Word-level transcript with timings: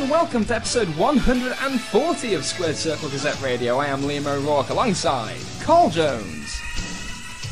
everyone, 0.00 0.02
and 0.02 0.10
welcome 0.10 0.44
to 0.46 0.54
episode 0.54 0.88
140 0.96 2.34
of 2.34 2.44
Squared 2.44 2.76
Circle 2.76 3.08
Gazette 3.10 3.40
Radio. 3.42 3.78
I 3.78 3.86
am 3.86 4.00
Liam 4.02 4.26
O'Rourke 4.26 4.70
alongside 4.70 5.36
Carl 5.60 5.90
Jones 5.90 6.60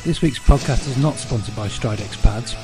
This 0.04 0.22
week's 0.22 0.38
podcast 0.38 0.86
is 0.88 0.96
not 0.96 1.16
sponsored 1.16 1.54
by 1.56 1.68
Stridex 1.68 2.20
pads. 2.22 2.56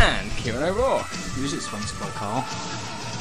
and 0.00 0.30
Kieran 0.32 0.62
O'Rourke. 0.62 1.06
Who's 1.34 1.52
it 1.52 1.60
sponsored 1.60 1.98
by, 2.00 2.08
Carl? 2.10 2.44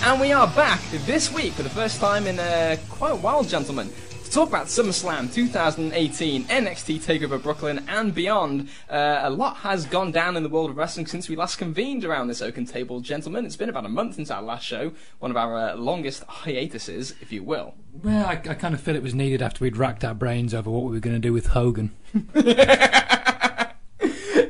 And 0.03 0.21
we 0.21 0.31
are 0.31 0.47
back 0.47 0.81
this 1.05 1.33
week 1.33 1.53
for 1.53 1.63
the 1.63 1.69
first 1.69 1.99
time 1.99 2.27
in 2.27 2.39
uh, 2.39 2.77
quite 2.89 3.11
a 3.13 3.15
while, 3.15 3.43
gentlemen, 3.43 3.91
to 4.27 4.33
talk 4.33 4.49
about 4.49 4.67
SummerSlam 4.67 5.33
2018, 5.33 6.43
NXT 6.45 6.99
TakeOver 6.99 7.41
Brooklyn, 7.41 7.83
and 7.87 8.13
beyond. 8.13 8.67
Uh, 8.89 9.21
a 9.21 9.29
lot 9.29 9.57
has 9.57 9.85
gone 9.85 10.11
down 10.11 10.35
in 10.35 10.43
the 10.43 10.49
world 10.49 10.69
of 10.69 10.77
wrestling 10.77 11.07
since 11.07 11.29
we 11.29 11.35
last 11.37 11.57
convened 11.57 12.03
around 12.03 12.27
this 12.27 12.41
oaken 12.41 12.65
table, 12.65 12.99
gentlemen. 12.99 13.45
It's 13.45 13.55
been 13.55 13.69
about 13.69 13.85
a 13.85 13.89
month 13.89 14.15
since 14.15 14.29
our 14.29 14.41
last 14.41 14.65
show, 14.65 14.91
one 15.19 15.31
of 15.31 15.37
our 15.37 15.55
uh, 15.55 15.75
longest 15.75 16.23
hiatuses, 16.23 17.13
if 17.21 17.31
you 17.31 17.41
will. 17.41 17.75
Well, 18.03 18.25
I, 18.25 18.33
I 18.33 18.53
kind 18.53 18.73
of 18.73 18.81
feel 18.81 18.95
it 18.95 19.03
was 19.03 19.15
needed 19.15 19.41
after 19.41 19.63
we'd 19.63 19.77
racked 19.77 20.03
our 20.03 20.13
brains 20.13 20.53
over 20.53 20.69
what 20.69 20.83
we 20.83 20.91
were 20.91 20.99
going 20.99 21.15
to 21.15 21.21
do 21.21 21.31
with 21.31 21.47
Hogan. 21.47 21.91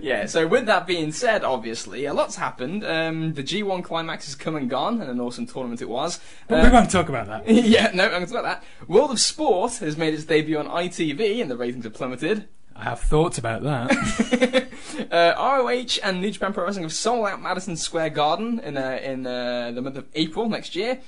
Yeah, 0.07 0.25
so 0.25 0.47
with 0.47 0.67
that 0.67 0.87
being 0.87 1.11
said, 1.11 1.43
obviously, 1.43 2.05
a 2.05 2.13
lot's 2.13 2.37
happened. 2.37 2.85
Um, 2.85 3.33
the 3.33 3.43
G1 3.43 3.83
climax 3.83 4.23
has 4.25 4.35
come 4.35 4.55
and 4.55 4.69
gone, 4.69 5.01
and 5.01 5.11
an 5.11 5.19
awesome 5.19 5.45
tournament 5.45 5.81
it 5.81 5.89
was. 5.89 6.21
But 6.47 6.61
Uh, 6.61 6.63
we 6.63 6.69
won't 6.71 6.89
talk 6.89 7.09
about 7.09 7.27
that. 7.27 7.49
yeah, 7.49 7.91
no, 7.93 8.05
I'm 8.05 8.11
going 8.11 8.25
to 8.25 8.31
talk 8.31 8.39
about 8.39 8.61
that. 8.61 8.87
World 8.87 9.11
of 9.11 9.19
Sport 9.19 9.73
has 9.79 9.97
made 9.97 10.13
its 10.13 10.23
debut 10.23 10.57
on 10.57 10.65
ITV, 10.65 11.41
and 11.41 11.51
the 11.51 11.57
ratings 11.57 11.83
have 11.83 11.93
plummeted. 11.93 12.47
I 12.73 12.85
have 12.85 13.01
thoughts 13.01 13.37
about 13.37 13.63
that. 13.63 14.67
Uh, 15.11 15.33
ROH 15.37 15.99
and 16.03 16.21
New 16.21 16.31
Japan 16.31 16.53
Pro 16.53 16.65
Wrestling 16.65 16.83
have 16.83 16.93
sold 16.93 17.27
out 17.27 17.41
Madison 17.41 17.75
Square 17.75 18.11
Garden 18.11 18.59
in 18.59 18.77
uh, 18.77 18.99
in 19.03 19.27
uh, 19.27 19.71
the 19.71 19.81
month 19.81 19.97
of 19.97 20.05
April 20.15 20.49
next 20.49 20.75
year. 20.75 20.99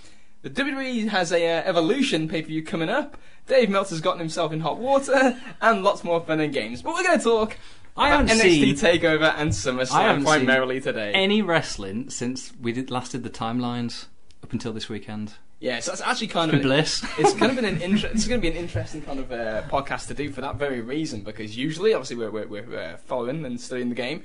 The 0.42 0.50
WWE 0.50 1.08
has 1.10 1.32
a 1.32 1.58
uh, 1.58 1.64
Evolution 1.66 2.28
pay 2.28 2.42
per 2.42 2.48
view 2.48 2.64
coming 2.64 2.90
up. 2.90 3.18
Dave 3.48 3.70
Meltzer's 3.70 4.00
gotten 4.02 4.20
himself 4.20 4.54
in 4.54 4.60
hot 4.60 4.78
water, 4.78 5.40
and 5.62 5.84
lots 5.84 6.04
more 6.04 6.22
fun 6.22 6.40
and 6.40 6.54
games. 6.54 6.82
But 6.82 6.94
we're 6.94 7.04
going 7.04 7.18
to 7.18 7.24
talk 7.24 7.58
I 7.98 8.10
haven't 8.10 8.28
NXT 8.28 8.42
seen 8.42 8.76
Takeover 8.76 9.34
and 9.38 9.52
SummerSlam 9.52 10.24
primarily 10.24 10.80
today. 10.80 11.12
any 11.14 11.42
wrestling 11.42 12.10
since 12.10 12.54
we 12.62 12.72
did 12.72 12.90
last 12.90 13.12
the 13.12 13.30
timelines 13.30 14.06
up 14.44 14.54
until 14.54 14.74
this 14.74 14.90
weekend. 14.90 15.34
Yeah, 15.60 15.80
so 15.80 15.92
that's 15.92 16.02
actually 16.02 16.28
kind 16.40 16.50
of 16.50 16.56
an, 16.56 16.62
bliss. 16.62 17.06
it's 17.18 17.34
kind 17.34 17.52
of 17.52 17.56
been 17.56 17.66
an 17.66 17.82
inter- 17.82 18.08
it's 18.08 18.28
going 18.28 18.40
to 18.40 18.42
be 18.42 18.56
an 18.56 18.58
interesting 18.58 19.02
kind 19.02 19.20
of 19.20 19.32
uh, 19.32 19.64
podcast 19.64 20.08
to 20.08 20.14
do 20.14 20.32
for 20.32 20.42
that 20.42 20.56
very 20.56 20.82
reason 20.82 21.22
because 21.22 21.58
usually, 21.58 21.94
obviously, 21.94 22.16
we're 22.16 22.32
we're, 22.32 22.48
we're 22.48 22.80
uh, 22.80 22.98
following 22.98 23.46
and 23.46 23.60
studying 23.60 23.90
the 23.90 23.96
game. 23.96 24.24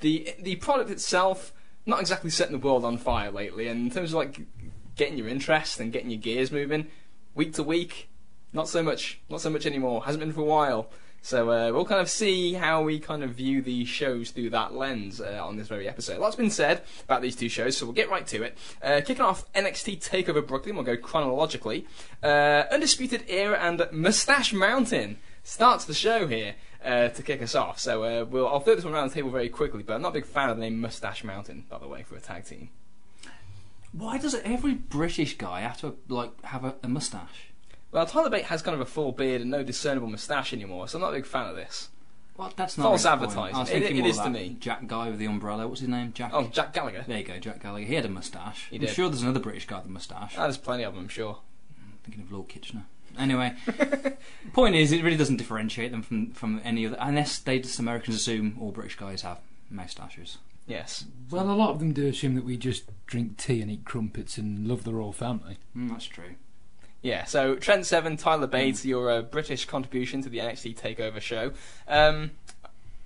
The 0.00 0.34
the 0.40 0.56
product 0.56 0.90
itself 0.90 1.52
not 1.86 2.00
exactly 2.00 2.30
setting 2.30 2.58
the 2.58 2.66
world 2.66 2.84
on 2.84 2.96
fire 2.96 3.30
lately, 3.30 3.68
and 3.68 3.86
in 3.86 3.90
terms 3.90 4.10
of 4.10 4.16
like 4.16 4.40
getting 4.96 5.18
your 5.18 5.28
interest 5.28 5.80
and 5.80 5.92
getting 5.92 6.10
your 6.10 6.20
gears 6.20 6.50
moving, 6.50 6.86
week 7.34 7.54
to 7.54 7.62
week, 7.62 8.08
not 8.52 8.68
so 8.68 8.82
much, 8.82 9.20
not 9.28 9.40
so 9.40 9.50
much 9.50 9.66
anymore. 9.66 10.04
Hasn't 10.04 10.20
been 10.20 10.32
for 10.32 10.42
a 10.42 10.44
while. 10.44 10.90
So 11.22 11.50
uh, 11.50 11.70
we'll 11.72 11.84
kind 11.84 12.00
of 12.00 12.08
see 12.08 12.54
how 12.54 12.82
we 12.82 12.98
kind 12.98 13.22
of 13.22 13.30
view 13.30 13.60
these 13.60 13.88
shows 13.88 14.30
through 14.30 14.50
that 14.50 14.74
lens 14.74 15.20
uh, 15.20 15.40
on 15.42 15.56
this 15.56 15.68
very 15.68 15.86
episode. 15.86 16.18
Lots 16.18 16.36
been 16.36 16.50
said 16.50 16.82
about 17.04 17.20
these 17.20 17.36
two 17.36 17.48
shows, 17.48 17.76
so 17.76 17.86
we'll 17.86 17.94
get 17.94 18.10
right 18.10 18.26
to 18.28 18.42
it. 18.42 18.56
Uh, 18.82 19.00
kicking 19.04 19.20
off 19.20 19.50
NXT 19.52 20.00
Takeover 20.00 20.46
Brooklyn, 20.46 20.76
we'll 20.76 20.84
go 20.84 20.96
chronologically. 20.96 21.86
Uh, 22.22 22.64
Undisputed 22.70 23.24
Era 23.28 23.58
and 23.60 23.86
Mustache 23.92 24.52
Mountain 24.52 25.18
starts 25.42 25.84
the 25.84 25.94
show 25.94 26.26
here 26.26 26.54
uh, 26.84 27.08
to 27.08 27.22
kick 27.22 27.42
us 27.42 27.54
off. 27.54 27.78
So 27.78 28.02
uh, 28.04 28.24
we'll 28.24 28.48
I'll 28.48 28.60
throw 28.60 28.74
this 28.74 28.84
one 28.84 28.94
around 28.94 29.08
the 29.08 29.14
table 29.14 29.30
very 29.30 29.48
quickly, 29.48 29.82
but 29.82 29.94
I'm 29.94 30.02
not 30.02 30.10
a 30.10 30.14
big 30.14 30.26
fan 30.26 30.48
of 30.48 30.56
the 30.56 30.62
name 30.62 30.80
Mustache 30.80 31.22
Mountain, 31.24 31.66
by 31.68 31.78
the 31.78 31.88
way, 31.88 32.02
for 32.02 32.16
a 32.16 32.20
tag 32.20 32.44
team. 32.44 32.70
Why 33.92 34.18
does 34.18 34.34
every 34.36 34.74
British 34.74 35.36
guy 35.36 35.60
have 35.60 35.80
to 35.80 35.96
like 36.08 36.42
have 36.44 36.64
a, 36.64 36.76
a 36.82 36.88
mustache? 36.88 37.49
Well, 37.92 38.06
Tyler 38.06 38.30
Bate 38.30 38.44
has 38.44 38.62
kind 38.62 38.74
of 38.74 38.80
a 38.80 38.86
full 38.86 39.12
beard 39.12 39.40
and 39.40 39.50
no 39.50 39.62
discernible 39.64 40.08
moustache 40.08 40.52
anymore, 40.52 40.86
so 40.88 40.98
I'm 40.98 41.02
not 41.02 41.10
a 41.12 41.16
big 41.16 41.26
fan 41.26 41.48
of 41.48 41.56
this. 41.56 41.88
Well, 42.36 42.52
that's 42.56 42.78
not 42.78 42.84
False 42.84 43.04
really 43.04 43.16
the 43.18 43.26
point. 43.26 43.30
advertising. 43.30 43.56
I 43.56 43.60
was 43.60 43.68
thinking 43.68 43.96
it 43.96 44.00
more 44.00 44.08
is 44.08 44.18
to 44.18 44.30
me. 44.30 44.56
Jack 44.60 44.86
guy 44.86 45.10
with 45.10 45.18
the 45.18 45.26
umbrella. 45.26 45.66
What's 45.68 45.80
his 45.80 45.88
name? 45.90 46.12
Jack. 46.14 46.30
Oh, 46.32 46.46
Jack 46.48 46.72
Gallagher. 46.72 47.04
There 47.06 47.18
you 47.18 47.24
go, 47.24 47.38
Jack 47.38 47.60
Gallagher. 47.62 47.84
He 47.84 47.94
had 47.94 48.06
a 48.06 48.08
mustache. 48.08 48.68
He 48.70 48.76
I'm 48.76 48.80
did. 48.82 48.90
sure 48.90 49.08
there's 49.08 49.22
another 49.22 49.40
British 49.40 49.66
guy 49.66 49.78
with 49.78 49.86
a 49.86 49.90
mustache. 49.90 50.34
Ah, 50.38 50.42
there's 50.44 50.56
plenty 50.56 50.84
of 50.84 50.94
them, 50.94 51.02
I'm 51.04 51.08
sure. 51.08 51.38
thinking 52.04 52.22
of 52.22 52.32
Lord 52.32 52.48
Kitchener. 52.48 52.84
Anyway, 53.18 53.54
point 54.52 54.76
is, 54.76 54.92
it 54.92 55.02
really 55.02 55.16
doesn't 55.16 55.36
differentiate 55.36 55.90
them 55.90 56.00
from 56.02 56.30
from 56.30 56.60
any 56.64 56.86
other, 56.86 56.96
unless 57.00 57.38
they 57.40 57.58
just 57.58 57.78
Americans 57.80 58.16
assume 58.16 58.56
all 58.60 58.70
British 58.70 58.96
guys 58.96 59.22
have 59.22 59.38
moustaches. 59.68 60.38
Yes. 60.66 61.04
well, 61.28 61.50
a 61.50 61.52
lot 61.52 61.70
of 61.70 61.80
them 61.80 61.92
do 61.92 62.06
assume 62.06 62.36
that 62.36 62.44
we 62.44 62.56
just 62.56 62.84
drink 63.06 63.36
tea 63.36 63.60
and 63.60 63.70
eat 63.70 63.84
crumpets 63.84 64.38
and 64.38 64.68
love 64.68 64.84
the 64.84 64.94
royal 64.94 65.12
family. 65.12 65.58
Mm, 65.76 65.90
that's 65.90 66.04
true. 66.06 66.36
Yeah, 67.02 67.24
so 67.24 67.56
Trent 67.56 67.86
Seven, 67.86 68.16
Tyler 68.16 68.46
Bates, 68.46 68.84
your 68.84 69.10
uh, 69.10 69.22
British 69.22 69.64
contribution 69.64 70.22
to 70.22 70.28
the 70.28 70.38
NXT 70.38 70.78
Takeover 70.78 71.20
show. 71.20 71.52
Um, 71.88 72.32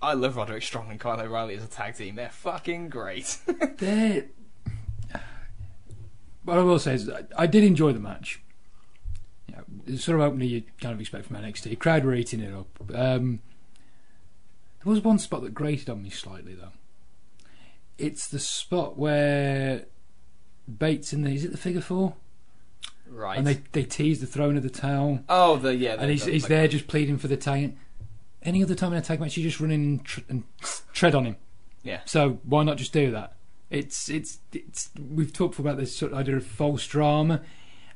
I 0.03 0.15
love 0.15 0.37
Roderick 0.37 0.62
Strong 0.65 0.91
and 0.91 0.99
Kyle 0.99 1.21
O'Reilly 1.21 1.55
as 1.55 1.65
a 1.65 1.69
tag 1.69 1.97
team. 1.97 2.16
They're 2.16 2.28
fucking 2.28 2.88
great. 2.88 3.38
They're... 3.78 4.27
What 6.43 6.59
I 6.59 6.62
will 6.62 6.78
say 6.78 6.94
is, 6.94 7.09
I, 7.09 7.25
I 7.38 7.47
did 7.47 7.65
enjoy 7.65 7.93
the 7.93 8.00
match. 8.00 8.43
Yeah, 9.49 9.60
the 9.87 9.97
sort 9.97 10.21
of 10.21 10.26
opening 10.26 10.50
you 10.50 10.62
kind 10.81 10.93
of 10.93 11.00
expect 11.00 11.26
from 11.26 11.37
NXT. 11.37 11.78
Crowd 11.78 12.05
were 12.05 12.15
eating 12.15 12.41
it 12.41 12.53
up. 12.53 12.66
Um, 12.93 13.41
there 14.82 14.91
was 14.91 15.00
one 15.00 15.19
spot 15.19 15.43
that 15.43 15.55
grated 15.55 15.88
on 15.88 16.03
me 16.03 16.11
slightly, 16.11 16.55
though. 16.55 16.72
It's 17.97 18.26
the 18.26 18.41
spot 18.41 18.99
where 18.99 19.87
Bates 20.78 21.12
in 21.12 21.22
the 21.22 21.31
is 21.31 21.44
it 21.44 21.53
the 21.53 21.56
figure 21.56 21.81
four, 21.81 22.16
right. 23.14 23.38
and 23.38 23.47
they 23.47 23.60
they 23.72 23.84
tease 23.84 24.20
the 24.20 24.26
throne 24.26 24.56
of 24.56 24.62
the 24.62 24.70
town. 24.70 25.25
oh, 25.28 25.56
the 25.56 25.75
yeah. 25.75 25.97
And 25.98 26.10
he's 26.10 26.25
he's 26.25 26.42
like- 26.44 26.48
there 26.50 26.69
just 26.69 26.86
pleading 26.86 27.19
for 27.19 27.28
the 27.28 27.36
tag. 27.36 27.76
Any 28.42 28.62
other 28.62 28.75
time 28.75 28.92
in 28.92 28.98
a 28.98 29.02
tag 29.02 29.20
match, 29.20 29.36
you 29.38 29.42
just 29.42 29.58
run 29.58 29.70
in 29.70 29.80
and, 29.80 30.04
tr- 30.04 30.20
and 30.28 30.44
tread 30.92 31.14
on 31.14 31.25
him. 31.25 31.36
Yeah. 31.82 32.00
So 32.04 32.41
why 32.44 32.62
not 32.62 32.76
just 32.76 32.92
do 32.92 33.10
that? 33.12 33.34
It's 33.70 34.08
it's 34.10 34.38
it's 34.52 34.91
we've 34.98 35.32
talked 35.32 35.58
about 35.58 35.78
this 35.78 35.97
sort 35.97 36.12
of 36.12 36.19
idea 36.19 36.36
of 36.36 36.44
false 36.47 36.86
drama, 36.86 37.41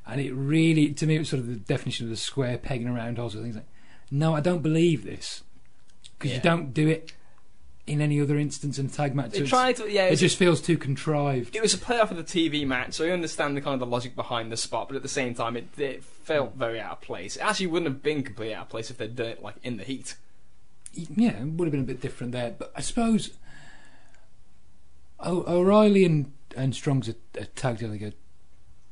and 0.06 0.20
it 0.20 0.32
really 0.32 0.92
to 0.94 1.06
me 1.06 1.16
it 1.16 1.18
was 1.20 1.28
sort 1.28 1.40
of 1.40 1.48
the 1.48 1.56
definition 1.56 2.06
of 2.06 2.10
the 2.10 2.16
square 2.16 2.56
peg 2.58 2.80
in 2.82 2.88
a 2.88 2.92
round 2.92 3.18
hole. 3.18 3.28
Things 3.28 3.56
like, 3.56 3.66
no, 4.10 4.34
I 4.34 4.40
don't 4.40 4.62
believe 4.62 5.04
this 5.04 5.42
because 6.18 6.30
Yeah. 6.30 6.36
you 6.38 6.42
don't 6.42 6.72
do 6.72 6.88
it 6.88 7.12
in 7.88 8.00
any 8.00 8.20
other 8.20 8.38
instance 8.38 8.78
in 8.78 8.86
a 8.86 8.88
tag 8.88 9.14
match. 9.14 9.34
It's- 9.34 9.48
tried 9.48 9.76
to, 9.76 9.90
yeah. 9.90 10.06
it 10.06 10.14
It, 10.14 10.16
just 10.16 10.36
feels 10.36 10.60
too 10.60 10.76
contrived. 10.76 11.56
it 11.56 11.62
was 11.62 11.74
a 11.74 11.78
playoff 11.78 12.10
of 12.10 12.16
the 12.16 12.22
TV 12.22 12.66
match, 12.66 12.94
so 12.94 13.04
I 13.04 13.10
understand 13.10 13.56
the 13.56 13.60
kind 13.60 13.74
of 13.74 13.80
the 13.80 13.86
logic 13.86 14.14
behind 14.14 14.52
the 14.52 14.56
spot, 14.56 14.88
but 14.88 14.96
at 14.96 15.02
the 15.02 15.08
same 15.08 15.34
time, 15.34 15.56
it, 15.56 15.68
it 15.78 16.04
felt 16.04 16.52
hmm. 16.52 16.58
very 16.58 16.80
out 16.80 16.92
of 16.92 17.00
place. 17.00 17.36
It 17.36 17.42
actually 17.42 17.68
wouldn't 17.68 17.90
have 17.90 18.02
been 18.02 18.22
completely 18.22 18.54
out 18.54 18.64
of 18.64 18.68
place 18.68 18.90
if 18.90 18.98
they'd 18.98 19.16
done 19.16 19.26
it 19.26 19.42
like 19.42 19.56
in 19.62 19.78
the 19.78 19.84
heat. 19.84 20.16
yeah, 20.92 21.40
it 21.40 21.46
would 21.46 21.66
have 21.66 21.72
been 21.72 21.80
a 21.80 21.84
bit 21.84 22.00
different 22.00 22.32
there. 22.32 22.54
But 22.56 22.72
I 22.76 22.80
suppose 22.80 23.30
o- 25.20 25.44
O'Reilly 25.46 26.04
and 26.04 26.32
and 26.56 26.74
Strong's 26.74 27.08
a, 27.08 27.14
a 27.34 27.44
tag 27.44 27.78
go 27.80 28.12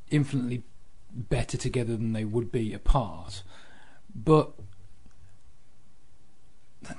infinitely 0.09 0.63
better 1.11 1.57
together 1.57 1.97
than 1.97 2.13
they 2.13 2.23
would 2.23 2.51
be 2.51 2.73
apart. 2.73 3.43
But 4.15 4.53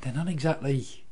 they're 0.02 0.12
not 0.12 0.28
exactly. 0.28 1.04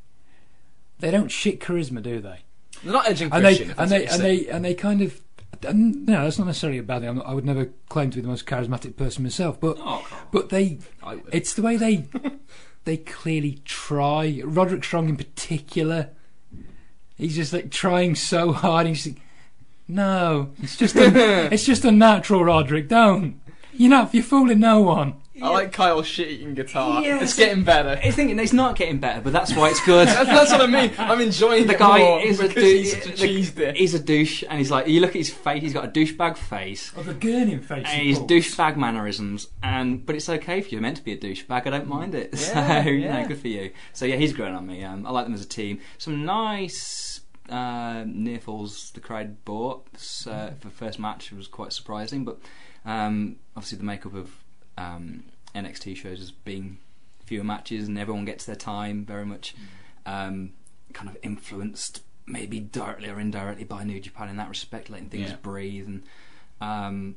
They 0.99 1.11
don't 1.11 1.29
shit 1.29 1.61
charisma, 1.61 2.03
do 2.03 2.21
they? 2.21 2.41
They're 2.83 2.93
not 2.93 3.09
edging 3.09 3.33
And 3.33 3.45
they 3.45 3.65
and 3.65 3.91
they 3.91 4.07
and 4.07 4.23
they 4.23 4.47
and 4.49 4.65
they 4.65 4.75
kind 4.75 5.03
of. 5.03 5.21
And, 5.67 6.07
no, 6.07 6.25
that's 6.25 6.39
not 6.39 6.47
necessarily 6.47 6.79
a 6.79 6.83
bad 6.83 7.01
thing. 7.01 7.23
I 7.23 7.33
would 7.33 7.47
never 7.47 7.71
claim 7.89 8.11
to 8.11 8.17
be 8.17 8.21
the 8.21 8.29
most 8.29 8.45
charismatic 8.47 8.97
person 8.97 9.23
myself, 9.23 9.59
but. 9.59 9.79
Oh, 9.81 10.07
but 10.31 10.51
they 10.51 10.79
it's 11.33 11.55
the 11.55 11.63
way 11.63 11.77
they 11.77 12.05
they 12.85 12.99
clearly 12.99 13.61
try. 13.65 14.43
Roderick 14.45 14.85
Strong 14.85 15.09
in 15.09 15.17
particular, 15.17 16.11
he's 17.17 17.37
just 17.37 17.53
like 17.53 17.71
trying 17.71 18.15
so 18.15 18.53
hard. 18.53 18.87
He's 18.87 19.07
like, 19.07 19.17
no, 19.89 20.51
it's 20.63 20.77
just 20.77 20.97
un- 20.97 21.17
it's 21.17 21.65
just 21.65 21.85
unnatural, 21.85 22.45
Roderick. 22.45 22.89
Don't. 22.89 23.41
You're 23.73 23.91
not. 23.91 24.15
You're 24.15 24.25
fooling 24.25 24.61
no 24.61 24.81
one. 24.81 25.15
I 25.43 25.49
like 25.51 25.73
Kyle's 25.73 26.07
shit-eating 26.07 26.55
guitar. 26.55 27.03
Yeah, 27.03 27.17
it's 27.17 27.33
it's- 27.33 27.37
getting 27.37 27.65
better. 27.65 28.01
I 28.03 28.11
think 28.11 28.39
it's 28.39 28.53
not 28.53 28.77
getting 28.77 28.99
better, 28.99 29.21
but 29.21 29.33
that's 29.33 29.55
why 29.55 29.71
it's 29.71 29.85
good. 29.85 30.09
That's, 30.17 30.29
that's 30.29 30.53
what 30.53 30.63
I 30.63 30.67
mean. 30.67 30.93
I'm 30.99 31.21
enjoying 31.21 31.67
the 31.67 31.75
it 31.75 31.79
guy 31.79 31.99
more 31.99 32.21
is 32.21 32.41
a 32.41 32.49
because 32.49 32.63
he's 32.65 32.93
such 32.93 33.07
a 33.07 33.13
cheese 33.17 33.51
dick. 33.51 33.77
He's 33.77 33.95
a 33.95 33.99
douche, 33.99 34.45
and 34.49 34.59
he's 34.59 34.71
like, 34.71 34.87
you 34.87 35.01
look 35.01 35.11
at 35.11 35.17
his 35.17 35.31
face. 35.31 35.63
He's 35.63 35.73
got 35.75 35.85
a 35.85 35.89
douchebag 35.89 36.37
face. 36.37 36.93
Of 36.97 37.09
a 37.09 37.15
gurning 37.15 37.63
face. 37.63 37.87
And 37.87 38.03
he's 38.03 38.19
douchebag 38.19 38.77
mannerisms, 38.77 39.49
and 39.63 40.05
but 40.07 40.15
it's 40.15 40.29
okay 40.29 40.59
if 40.59 40.73
you're 40.73 40.81
meant 40.81 40.97
to 40.99 41.03
be 41.05 41.13
a 41.13 41.19
douchebag. 41.19 41.67
I 41.67 41.71
don't 41.71 41.89
mind 41.89 42.15
it. 42.15 42.31
Yeah, 42.57 42.85
so 42.85 42.91
yeah. 42.91 43.23
know, 43.23 43.29
good 43.29 43.39
for 43.39 43.49
you. 43.49 43.73
So 43.93 44.05
yeah, 44.07 44.17
he's 44.17 44.33
growing 44.33 44.55
on 44.55 44.67
me. 44.67 44.83
Um, 44.85 45.05
I 45.07 45.11
like 45.11 45.25
them 45.27 45.35
as 45.35 45.43
a 45.43 45.49
team. 45.49 45.81
Some 45.99 46.25
nice 46.25 47.21
uh, 47.49 48.05
near 48.07 48.39
falls 48.39 48.91
the 48.93 49.01
crowd 49.01 49.45
bought 49.45 49.87
uh, 50.27 50.51
for 50.51 50.69
the 50.69 50.71
first 50.71 50.99
match 50.99 51.33
was 51.33 51.47
quite 51.49 51.73
surprising, 51.73 52.25
but 52.25 52.39
um, 52.85 53.37
obviously 53.57 53.79
the 53.79 53.85
makeup 53.85 54.15
of 54.15 54.31
um, 54.79 55.25
NXT 55.55 55.97
shows 55.97 56.21
as 56.21 56.31
being 56.31 56.79
fewer 57.25 57.45
matches 57.45 57.89
and 57.89 57.99
everyone 57.99 58.25
gets 58.25 58.45
their 58.45 58.57
time 58.57 59.05
very 59.05 59.27
much 59.27 59.55
um, 60.05 60.53
kind 60.93 61.09
of 61.09 61.17
influenced 61.23 62.03
maybe 62.27 62.61
directly 62.61 63.09
or 63.09 63.19
indirectly 63.21 63.65
by 63.65 63.83
New 63.85 64.01
Japan 64.01 64.29
in 64.29 64.37
that 64.37 64.49
respect, 64.49 64.91
letting 64.91 65.09
things 65.09 65.31
Yeah. 65.31 65.37
breathe 65.43 65.87
and 65.87 66.03
um, 66.61 67.17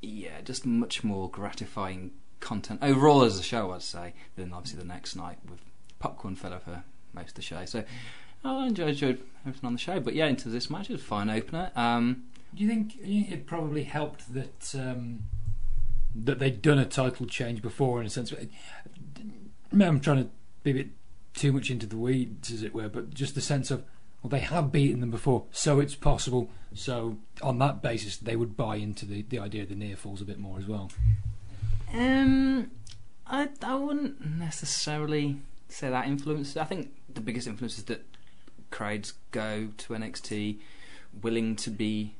yeah, 0.00 0.40
just 0.42 0.66
much 0.66 1.04
more 1.04 1.30
gratifying 1.30 2.10
content 2.40 2.80
overall 2.82 3.22
as 3.22 3.38
a 3.38 3.42
show, 3.42 3.70
I'd 3.72 3.82
say, 3.82 4.14
than 4.36 4.52
obviously 4.52 4.80
the 4.80 4.86
next 4.86 5.14
night 5.16 5.38
with 5.48 5.60
Popcorn 5.98 6.34
Fella 6.34 6.58
for 6.58 6.82
most 7.12 7.30
of 7.30 7.34
the 7.34 7.42
show. 7.42 7.64
So 7.66 7.84
I 8.44 8.66
enjoyed, 8.66 8.88
enjoyed 8.90 9.22
everything 9.46 9.66
on 9.66 9.72
the 9.74 9.78
show, 9.78 10.00
but 10.00 10.14
yeah, 10.14 10.26
into 10.26 10.48
this 10.48 10.68
match 10.68 10.90
it 10.90 10.94
was 10.94 11.02
a 11.02 11.04
fine 11.04 11.30
opener. 11.30 11.70
Um, 11.76 12.24
Do 12.54 12.62
you 12.64 12.68
think 12.68 12.96
it 13.02 13.46
probably 13.46 13.84
helped 13.84 14.32
that 14.34 14.74
um, 14.74 15.20
that 16.14 16.38
they'd 16.38 16.62
done 16.62 16.78
a 16.78 16.84
title 16.84 17.26
change 17.26 17.62
before, 17.62 18.00
in 18.00 18.06
a 18.06 18.10
sense? 18.10 18.32
I'm 19.72 20.00
trying 20.00 20.24
to 20.24 20.30
be 20.62 20.70
a 20.72 20.74
bit 20.74 20.88
too 21.34 21.52
much 21.52 21.70
into 21.70 21.86
the 21.86 21.96
weeds, 21.96 22.50
as 22.50 22.62
it 22.62 22.74
were, 22.74 22.88
but 22.88 23.14
just 23.14 23.34
the 23.34 23.40
sense 23.40 23.70
of 23.70 23.84
well, 24.22 24.30
they 24.30 24.40
have 24.40 24.70
beaten 24.70 25.00
them 25.00 25.10
before, 25.10 25.46
so 25.50 25.80
it's 25.80 25.96
possible. 25.96 26.48
So 26.74 27.18
on 27.42 27.58
that 27.58 27.82
basis, 27.82 28.16
they 28.16 28.36
would 28.36 28.56
buy 28.56 28.76
into 28.76 29.04
the, 29.04 29.22
the 29.22 29.40
idea 29.40 29.64
of 29.64 29.68
the 29.68 29.74
near 29.74 29.96
falls 29.96 30.22
a 30.22 30.24
bit 30.24 30.38
more 30.38 30.58
as 30.58 30.66
well. 30.66 30.90
Um, 31.92 32.70
I 33.26 33.48
I 33.62 33.74
wouldn't 33.74 34.24
necessarily 34.24 35.40
say 35.68 35.90
that 35.90 36.06
influence. 36.06 36.56
I 36.56 36.64
think 36.64 36.92
the 37.12 37.20
biggest 37.20 37.48
influence 37.48 37.78
is 37.78 37.84
that 37.84 38.04
crowds 38.70 39.14
go 39.32 39.68
to 39.76 39.92
NXT 39.92 40.58
willing 41.20 41.56
to 41.56 41.70
be, 41.70 42.14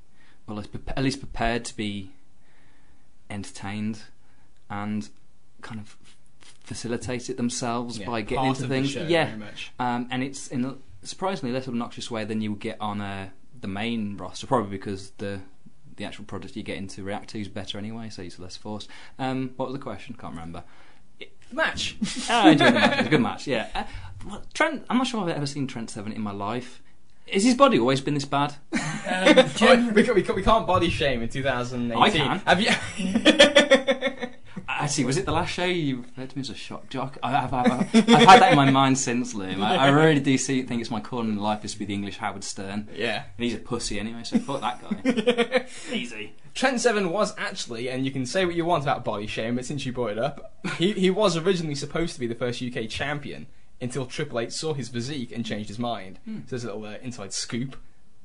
well, 0.47 0.59
at 0.89 1.03
least 1.03 1.21
prepared 1.21 1.65
to 1.67 1.77
be 1.77 2.11
entertained 3.33 4.01
and 4.71 5.09
kind 5.61 5.81
of 5.81 5.97
facilitate 6.65 7.29
it 7.31 7.37
themselves 7.37 7.99
Yeah, 7.99 8.07
by 8.07 8.23
getting 8.23 8.47
into 8.47 8.67
things. 8.69 8.91
show, 8.91 9.03
yeah, 9.05 9.35
um, 9.79 10.09
and 10.11 10.23
it's 10.23 10.49
in 10.49 10.65
a 10.65 10.77
surprisingly 11.03 11.53
less 11.53 11.67
obnoxious 11.69 12.11
way 12.11 12.25
than 12.25 12.41
you 12.41 12.51
would 12.53 12.61
get 12.61 12.81
on 12.81 13.01
uh, 13.01 13.29
the 13.61 13.69
main 13.69 14.17
roster, 14.17 14.47
probably 14.47 14.71
because 14.71 15.11
the 15.19 15.41
the 15.97 16.05
actual 16.05 16.25
product 16.25 16.57
you 16.57 16.63
get 16.63 16.79
into 16.79 17.03
react 17.03 17.31
to 17.31 17.41
is 17.41 17.49
better 17.49 17.77
anyway, 17.77 18.09
so 18.09 18.23
it's 18.23 18.39
less 18.39 18.57
forced. 18.57 18.89
Um, 19.19 19.51
what 19.57 19.69
was 19.69 19.75
the 19.77 19.83
question? 19.83 20.15
Can't 20.19 20.33
remember. 20.35 20.65
Match. 21.53 21.97
Oh, 22.31 22.41
I 22.47 22.51
enjoyed 22.53 22.69
the 22.69 22.73
match. 22.73 22.93
It 22.93 22.99
was 22.99 23.07
a 23.07 23.11
good 23.11 23.21
match. 23.31 23.47
Yeah. 23.47 23.69
Uh, 23.75 23.85
well, 24.27 24.43
Trent. 24.55 24.87
I'm 24.89 24.97
not 24.97 25.07
sure 25.07 25.21
I've 25.23 25.37
ever 25.37 25.45
seen 25.47 25.67
Trent 25.67 25.91
Seven 25.91 26.13
in 26.13 26.23
my 26.23 26.33
life. 26.33 26.81
Has 27.33 27.45
his 27.45 27.55
body 27.55 27.79
always 27.79 28.01
been 28.01 28.15
this 28.15 28.25
bad? 28.25 28.55
Um, 29.05 29.35
gen- 29.57 29.93
we, 29.95 30.05
can't, 30.05 30.15
we, 30.15 30.35
we 30.35 30.43
can't 30.45 30.65
body 30.65 30.89
shame 30.89 31.23
in 31.23 31.29
2018. 31.29 32.01
I 32.01 32.11
can. 32.11 32.39
Have 32.47 32.61
you? 32.61 32.71
Actually, 34.69 35.05
was 35.05 35.17
it 35.17 35.27
the 35.27 35.33
last 35.33 35.51
show 35.53 35.65
you 35.65 35.99
referred 35.99 36.31
to 36.31 36.39
me 36.39 36.41
as 36.41 36.51
a 36.51 36.55
shock 36.55 36.89
jock? 36.89 37.19
I, 37.21 37.37
I've, 37.37 37.53
I've, 37.53 37.67
I've, 37.73 37.81
I've 37.95 38.07
had 38.29 38.43
that 38.43 38.51
in 38.53 38.57
my 38.57 38.71
mind 38.71 38.97
since, 38.97 39.35
Liam. 39.35 39.61
I, 39.61 39.77
I 39.77 39.89
really 39.89 40.21
do 40.21 40.39
see, 40.39 40.63
think 40.63 40.81
it's 40.81 40.91
my 40.91 41.01
calling 41.01 41.31
in 41.31 41.37
life 41.39 41.65
is 41.65 41.73
to 41.73 41.81
be 41.81 41.85
the 41.85 41.95
English 41.95 42.19
Howard 42.19 42.45
Stern. 42.45 42.89
yeah. 42.95 43.25
And 43.37 43.45
he's 43.45 43.55
a 43.55 43.59
pussy 43.59 43.99
anyway, 43.99 44.23
so 44.23 44.39
fuck 44.39 44.61
that 44.61 44.81
guy. 44.81 45.67
Easy. 45.93 46.35
Trent 46.55 46.81
Seven 46.81 47.11
was 47.11 47.35
actually, 47.37 47.89
and 47.91 48.05
you 48.05 48.13
can 48.13 48.25
say 48.25 48.45
what 48.47 48.55
you 48.55 48.65
want 48.65 48.85
about 48.85 49.05
body 49.05 49.27
shame, 49.27 49.57
but 49.57 49.65
since 49.65 49.85
you 49.85 49.93
brought 49.93 50.13
it 50.13 50.19
up, 50.19 50.55
he, 50.79 50.93
he 50.93 51.11
was 51.11 51.37
originally 51.37 51.75
supposed 51.75 52.15
to 52.15 52.21
be 52.21 52.29
the 52.29 52.37
first 52.37 52.63
UK 52.63 52.89
champion 52.89 53.47
until 53.83 54.07
Triple 54.07 54.41
H 54.41 54.53
saw 54.53 54.73
his 54.73 54.89
physique 54.89 55.33
and 55.33 55.45
changed 55.45 55.69
his 55.69 55.79
mind. 55.79 56.21
Hmm. 56.25 56.39
So 56.39 56.51
there's 56.51 56.65
a 56.65 56.69
little 56.69 56.85
uh, 56.85 56.97
inside 57.03 57.33
scoop. 57.33 57.77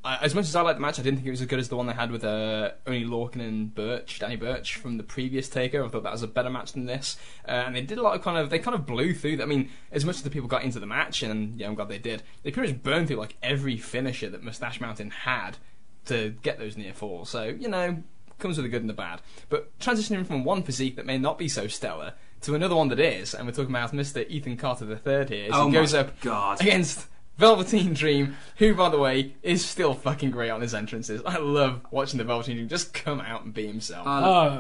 I, 0.06 0.18
as 0.18 0.36
much 0.36 0.46
as 0.46 0.56
I 0.56 0.62
liked 0.62 0.78
the 0.78 0.82
match, 0.82 1.00
I 1.00 1.04
didn't 1.04 1.18
think 1.18 1.28
it 1.28 1.32
was 1.32 1.42
as 1.42 1.48
good 1.48 1.60
as 1.60 1.70
the 1.70 1.76
one 1.76 1.88
they 1.88 1.94
had 1.94 2.12
with 2.12 2.24
uh, 2.24 2.72
Oney 2.86 3.04
Lorcan 3.04 3.42
and 3.42 3.74
Burch, 3.74 4.20
Danny 4.20 4.36
Burch 4.36 4.76
from 4.76 4.98
the 4.98 5.04
previous 5.04 5.50
Taker. 5.50 5.84
I 5.84 5.90
thought 5.90 6.04
that 6.04 6.12
was 6.12 6.24
a 6.24 6.28
better 6.28 6.50
match 6.50 6.74
than 6.74 6.86
this, 6.86 7.18
uh, 7.48 7.52
and 7.52 7.76
they 7.76 7.82
did 7.82 7.98
a 7.98 8.02
lot 8.02 8.16
of 8.16 8.22
kind 8.22 8.38
of 8.38 8.50
they 8.50 8.60
kind 8.60 8.76
of 8.76 8.86
blew 8.86 9.14
through. 9.14 9.42
I 9.42 9.46
mean, 9.46 9.70
as 9.92 10.06
much 10.06 10.18
as 10.18 10.22
the 10.22 10.30
people 10.30 10.48
got 10.48 10.64
into 10.64 10.80
the 10.80 10.86
match, 10.86 11.24
and 11.24 11.60
yeah, 11.60 11.68
I'm 11.68 11.76
glad 11.76 11.90
they 11.90 11.98
did. 11.98 12.24
They 12.44 12.52
pretty 12.52 12.74
much 12.74 12.84
burned 12.84 13.08
through 13.08 13.18
like 13.18 13.36
every 13.42 13.78
finisher 13.78 14.30
that 14.30 14.44
Mustache 14.44 14.80
Mountain 14.80 15.10
had 15.10 15.58
to 16.06 16.36
get 16.44 16.60
those 16.60 16.78
near 16.78 16.94
falls. 16.94 17.30
So 17.30 17.44
you 17.46 17.68
know, 17.68 18.04
comes 18.40 18.58
with 18.58 18.66
the 18.66 18.70
good 18.70 18.82
and 18.82 18.90
the 18.90 18.94
bad. 18.94 19.22
But 19.50 19.78
transitioning 19.80 20.26
from 20.26 20.44
one 20.44 20.64
physique 20.64 20.96
that 20.96 21.06
may 21.06 21.18
not 21.18 21.38
be 21.38 21.50
so 21.50 21.68
stellar 21.68 22.14
to 22.42 22.56
another 22.56 22.76
one 22.76 22.90
that 22.90 23.00
is, 23.00 23.34
and 23.34 23.46
we're 23.48 23.54
talking 23.54 23.72
about 23.76 23.92
Mr. 23.94 24.28
Ethan 24.30 24.58
Carter 24.58 24.86
III 24.86 25.26
here, 25.28 25.46
as 25.46 25.52
Oh 25.54 25.66
he 25.66 25.72
my 25.72 25.74
goes 25.74 25.94
up 25.94 26.20
God. 26.22 26.62
against 26.62 27.08
Velveteen 27.38 27.94
Dream, 27.94 28.36
who, 28.58 28.74
by 28.74 28.90
the 28.90 28.98
way, 28.98 29.36
is 29.44 29.64
still 29.64 29.94
fucking 29.94 30.32
great 30.32 30.50
on 30.50 30.62
his 30.62 30.74
entrances. 30.74 31.22
I 31.26 31.38
love 31.38 31.82
watching 31.92 32.18
the 32.18 32.24
Velveteen 32.24 32.56
Dream 32.56 32.68
just 32.68 32.94
come 32.94 33.22
out 33.22 33.44
and 33.44 33.54
be 33.54 33.68
himself. 33.68 34.08
Uh, 34.08 34.10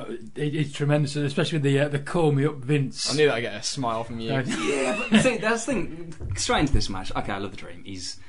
oh, 0.07 0.11
it, 0.35 0.55
it's 0.55 0.73
tremendous, 0.73 1.15
especially 1.15 1.57
with 1.57 1.63
the 1.63 1.79
uh, 1.79 1.87
the 1.87 1.99
call 1.99 2.31
me 2.31 2.45
up 2.45 2.55
Vince. 2.57 3.11
I 3.11 3.15
knew 3.15 3.27
that 3.27 3.35
I'd 3.35 3.41
get 3.41 3.55
a 3.55 3.63
smile 3.63 4.03
from 4.03 4.19
you. 4.19 4.31
Yeah, 4.57 5.01
but 5.09 5.21
see, 5.21 5.37
that's 5.37 5.65
the 5.65 5.73
thing. 5.73 6.15
Straight 6.35 6.61
into 6.61 6.73
this 6.73 6.89
match, 6.89 7.11
okay, 7.15 7.31
I 7.31 7.37
love 7.39 7.51
the 7.51 7.57
Dream. 7.57 7.83
He's 7.83 8.19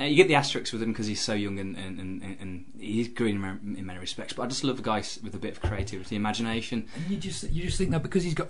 uh, 0.00 0.04
you 0.04 0.16
get 0.16 0.28
the 0.28 0.34
asterisks 0.34 0.72
with 0.72 0.82
him 0.82 0.92
because 0.92 1.06
he's 1.06 1.20
so 1.20 1.32
young 1.34 1.58
and, 1.58 1.76
and, 1.76 1.98
and, 1.98 2.36
and 2.40 2.64
he's 2.78 3.08
green 3.08 3.42
in, 3.42 3.86
many 3.86 3.98
respects. 3.98 4.32
But 4.32 4.44
I 4.44 4.46
just 4.46 4.62
love 4.62 4.78
a 4.78 4.82
guy 4.82 4.98
with 5.24 5.34
a 5.34 5.38
bit 5.38 5.52
of 5.52 5.60
creativity, 5.60 6.14
imagination. 6.14 6.86
And 6.94 7.10
you 7.10 7.16
just 7.16 7.50
you 7.50 7.64
just 7.64 7.78
think 7.78 7.90
that 7.90 8.02
because 8.02 8.22
he's 8.22 8.34
got 8.34 8.48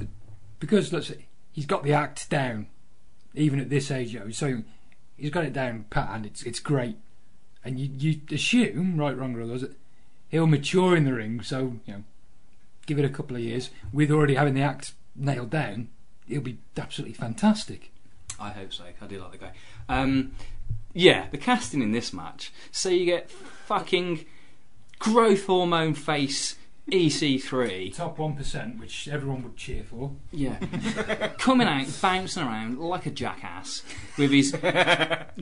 because 0.61 0.93
let's 0.93 1.09
say 1.09 1.27
he's 1.53 1.67
got 1.67 1.85
the 1.85 1.93
act 1.93 2.29
down, 2.31 2.67
even 3.35 3.61
at 3.61 3.71
this 3.71 3.91
age, 3.91 4.17
so 4.33 4.63
he's 5.17 5.31
got 5.31 5.45
it 5.45 5.53
down 5.53 5.87
pat 5.91 6.11
and 6.13 6.27
it's 6.27 6.43
it's 6.43 6.61
great. 6.61 6.97
And 7.65 7.79
you 7.79 7.91
you 7.99 8.21
assume, 8.31 8.97
right, 8.97 9.17
wrong, 9.17 9.35
or 9.35 9.43
otherwise, 9.43 9.65
he'll 10.29 10.47
mature 10.47 10.97
in 10.97 11.05
the 11.05 11.15
ring. 11.15 11.43
So 11.43 11.81
you 11.87 11.93
know, 11.95 12.05
give 12.87 12.99
it 12.99 13.05
a 13.05 13.11
couple 13.11 13.37
of 13.37 13.43
years 13.43 13.71
with 13.93 14.11
already 14.11 14.35
having 14.35 14.55
the 14.55 14.63
act 14.63 14.93
nailed 15.15 15.51
down, 15.51 15.89
he'll 16.27 16.41
be 16.41 16.59
absolutely 16.77 17.15
fantastic. 17.15 17.91
I 18.41 18.51
hope 18.51 18.73
so. 18.73 18.85
I 19.01 19.07
do 19.07 19.21
like 19.21 19.33
the 19.33 19.39
guy. 19.39 19.53
Um, 19.89 20.33
yeah, 20.95 21.27
the 21.31 21.39
casting 21.39 21.83
in 21.83 21.93
this 21.93 22.13
match. 22.13 22.53
So 22.71 22.89
you 22.89 23.05
get 23.05 23.31
fucking 23.31 24.25
growth 24.99 25.47
hormone 25.47 25.95
face 25.95 26.57
EC3. 26.91 27.95
Top 27.95 28.19
one 28.19 28.35
percent, 28.35 28.79
which 28.79 29.09
everyone 29.09 29.43
would 29.43 29.57
cheer 29.57 29.83
for. 29.83 30.13
Yeah. 30.33 30.59
Coming 31.39 31.69
out, 31.69 31.87
bouncing 32.01 32.43
around 32.43 32.79
like 32.79 33.07
a 33.07 33.11
jackass 33.11 33.83
with 34.17 34.31
his 34.31 34.53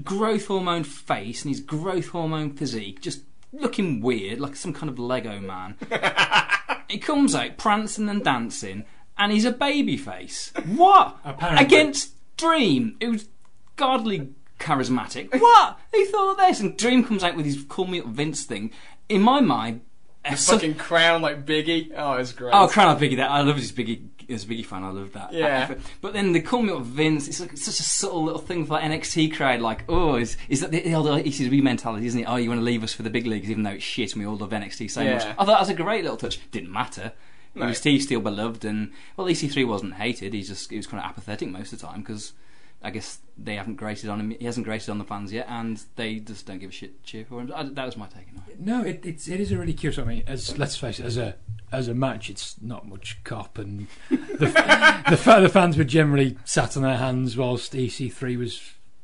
growth 0.03 0.47
hormone 0.47 0.85
face 0.85 1.45
and 1.45 1.51
his 1.51 1.61
growth 1.61 2.09
hormone 2.09 2.53
physique, 2.53 3.01
just 3.01 3.23
looking 3.53 4.01
weird, 4.01 4.41
like 4.41 4.57
some 4.57 4.73
kind 4.73 4.91
of 4.91 4.99
Lego 4.99 5.41
man. 5.41 5.77
he 6.89 6.99
comes 6.99 7.35
out 7.35 7.57
prancing 7.57 8.09
and 8.09 8.25
dancing, 8.25 8.85
and 9.19 9.33
he's 9.33 9.45
a 9.45 9.53
baby 9.53 9.97
face. 9.97 10.53
What? 10.65 11.17
Apparently. 11.25 11.65
Against 11.65 12.13
Dream, 12.37 12.97
who's 13.01 13.29
godly 13.77 14.31
charismatic. 14.59 15.41
What? 15.41 15.79
Who 15.93 16.05
thought 16.07 16.33
of 16.33 16.37
this? 16.39 16.61
And 16.61 16.77
Dream 16.77 17.05
comes 17.05 17.23
out 17.23 17.37
with 17.37 17.47
his 17.47 17.63
call 17.65 17.87
me 17.87 18.01
up 18.01 18.07
Vince 18.07 18.45
thing. 18.45 18.71
In 19.09 19.23
my 19.23 19.41
mind, 19.41 19.83
His 20.27 20.49
fucking 20.49 20.75
crown 20.75 21.23
like 21.23 21.47
Biggie. 21.47 21.93
Oh, 21.97 22.15
it's 22.15 22.33
great. 22.33 22.53
Oh, 22.55 22.69
Crown 22.69 22.95
of 22.95 23.01
Biggie! 23.01 23.17
That 23.17 23.31
I 23.31 23.43
love 23.43 23.57
his 23.57 23.73
Biggie. 23.73 24.09
As 24.29 24.43
a 24.43 24.47
Biggie 24.49 24.67
fan, 24.67 24.83
I 24.83 24.91
love 24.91 25.13
that. 25.13 25.33
Yeah. 25.33 25.75
But 26.01 26.13
then 26.13 26.33
they 26.33 26.41
call 26.41 26.63
me 26.63 26.73
up 26.73 26.83
Vince. 26.83 27.29
It's 27.29 27.41
like 27.41 27.53
it's 27.53 27.65
such 27.65 27.79
a 27.79 27.85
subtle 27.85 28.25
little 28.25 28.41
thing 28.41 28.67
for 28.67 28.75
like 28.75 28.83
NXT 28.83 29.37
crowd. 29.37 29.61
Like, 29.61 29.85
oh, 29.89 30.17
is 30.17 30.37
is 30.49 30.61
that 30.61 30.73
the 30.73 30.95
old 30.95 31.07
ECW 31.07 31.63
mentality, 31.63 32.07
isn't 32.07 32.21
it? 32.21 32.25
Oh, 32.25 32.37
you 32.37 32.49
want 32.49 32.61
to 32.61 32.65
leave 32.65 32.83
us 32.83 32.93
for 32.93 33.05
the 33.05 33.11
big 33.11 33.27
leagues, 33.27 33.51
even 33.51 33.63
though 33.63 33.71
it's 33.71 33.85
shit, 33.85 34.13
and 34.13 34.23
we 34.23 34.27
all 34.27 34.37
love 34.37 34.51
NXT 34.51 34.91
so 34.91 35.05
much. 35.05 35.23
I 35.25 35.33
thought 35.35 35.47
that 35.47 35.61
was 35.61 35.69
a 35.69 35.75
great 35.75 36.03
little 36.03 36.17
touch. 36.17 36.41
Didn't 36.51 36.73
matter. 36.73 37.13
He 37.55 37.61
was 37.61 37.79
still 37.79 38.21
beloved, 38.21 38.65
and 38.65 38.93
well, 39.17 39.29
EC3 39.29 39.67
wasn't 39.67 39.95
hated. 39.95 40.35
He's 40.35 40.49
just 40.49 40.71
he 40.71 40.77
was 40.77 40.87
kind 40.87 41.03
of 41.03 41.09
apathetic 41.09 41.49
most 41.49 41.73
of 41.73 41.81
the 41.81 41.87
time 41.87 42.01
because. 42.01 42.33
I 42.83 42.91
guess 42.91 43.19
they 43.37 43.57
haven't 43.57 43.77
grated 43.77 44.11
on 44.11 44.21
him. 44.21 44.31
He 44.31 44.45
hasn't 44.45 44.67
grated 44.67 44.91
on 44.91 44.99
the 44.99 45.05
fans 45.05 45.33
yet, 45.33 45.47
and 45.49 45.83
they 45.97 46.17
just 46.17 46.47
don't 46.47 46.59
give 46.59 46.71
a 46.71 46.73
shit 46.73 47.03
cheer 47.03 47.25
for 47.25 47.41
him. 47.41 47.53
I, 47.55 47.65
that 47.65 47.85
was 47.87 47.97
my 47.97 48.07
take 48.07 48.27
on 48.35 48.43
it. 48.49 48.61
No, 48.61 48.83
it, 48.83 49.01
it's 49.05 49.29
it 49.29 49.41
is 49.41 49.53
a 49.53 49.59
really 49.59 49.73
curious. 49.73 49.99
I 49.99 50.05
mean, 50.05 50.23
as 50.27 50.59
let's 50.59 50.77
face 50.77 51.01
it, 51.01 51.07
as 51.07 51.17
a 51.17 51.37
as 51.73 51.89
a 51.89 51.95
match, 51.95 52.31
it's 52.31 52.57
not 52.61 52.87
much 52.87 53.23
cop, 53.25 53.59
and 53.59 53.87
the 54.11 55.05
the, 55.09 55.17
fa- 55.17 55.41
the 55.41 55.49
fans 55.49 55.77
were 55.77 55.85
generally 55.85 56.39
sat 56.45 56.77
on 56.77 56.83
their 56.83 56.97
hands 56.97 57.37
whilst 57.37 57.73
EC3 57.73 58.39
was 58.39 58.61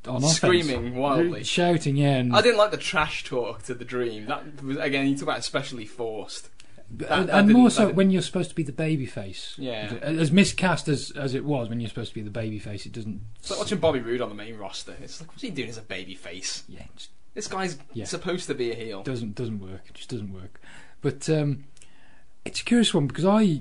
on 0.06 0.16
offense. 0.16 0.36
Screaming 0.36 0.96
wildly. 0.96 1.44
shouting, 1.44 1.96
yeah. 1.96 2.16
And, 2.16 2.34
I 2.34 2.42
didn't 2.42 2.58
like 2.58 2.70
the 2.70 2.76
trash 2.76 3.24
talk 3.24 3.62
to 3.64 3.74
the 3.74 3.84
Dream. 3.84 4.26
That 4.26 4.62
was 4.62 4.76
again. 4.78 5.06
You 5.06 5.14
talk 5.14 5.24
about 5.24 5.38
especially 5.38 5.86
forced. 5.86 6.50
And, 7.08 7.28
that 7.28 7.30
and 7.30 7.52
more 7.52 7.70
so 7.70 7.90
when 7.90 8.10
you're 8.10 8.22
supposed 8.22 8.50
to 8.50 8.54
be 8.56 8.62
the 8.62 8.72
baby 8.72 9.06
face. 9.06 9.54
Yeah. 9.58 9.94
As 10.02 10.30
miscast 10.30 10.88
as 10.88 11.10
as 11.12 11.34
it 11.34 11.44
was 11.44 11.68
when 11.68 11.80
you're 11.80 11.88
supposed 11.88 12.10
to 12.10 12.14
be 12.14 12.22
the 12.22 12.30
baby 12.30 12.58
face, 12.58 12.86
it 12.86 12.92
doesn't. 12.92 13.20
It's 13.38 13.50
like 13.50 13.58
watching 13.58 13.78
Bobby 13.78 14.00
Roode 14.00 14.20
on 14.20 14.28
the 14.28 14.34
main 14.34 14.56
roster. 14.58 14.94
It's 15.02 15.20
like, 15.20 15.30
what's 15.30 15.42
he 15.42 15.50
doing 15.50 15.68
as 15.68 15.78
a 15.78 15.82
baby 15.82 16.14
face? 16.14 16.64
Yeah, 16.68 16.82
This 17.34 17.48
guy's 17.48 17.78
Yeah. 17.94 18.04
supposed 18.04 18.46
to 18.48 18.54
be 18.54 18.70
a 18.70 18.74
heel. 18.74 19.02
doesn't 19.02 19.34
doesn't 19.34 19.60
work. 19.60 19.82
It 19.88 19.94
just 19.94 20.10
doesn't 20.10 20.32
work. 20.32 20.60
But 21.00 21.28
um, 21.30 21.64
it's 22.44 22.60
a 22.60 22.64
curious 22.64 22.92
one 22.94 23.06
because 23.06 23.24
I, 23.24 23.60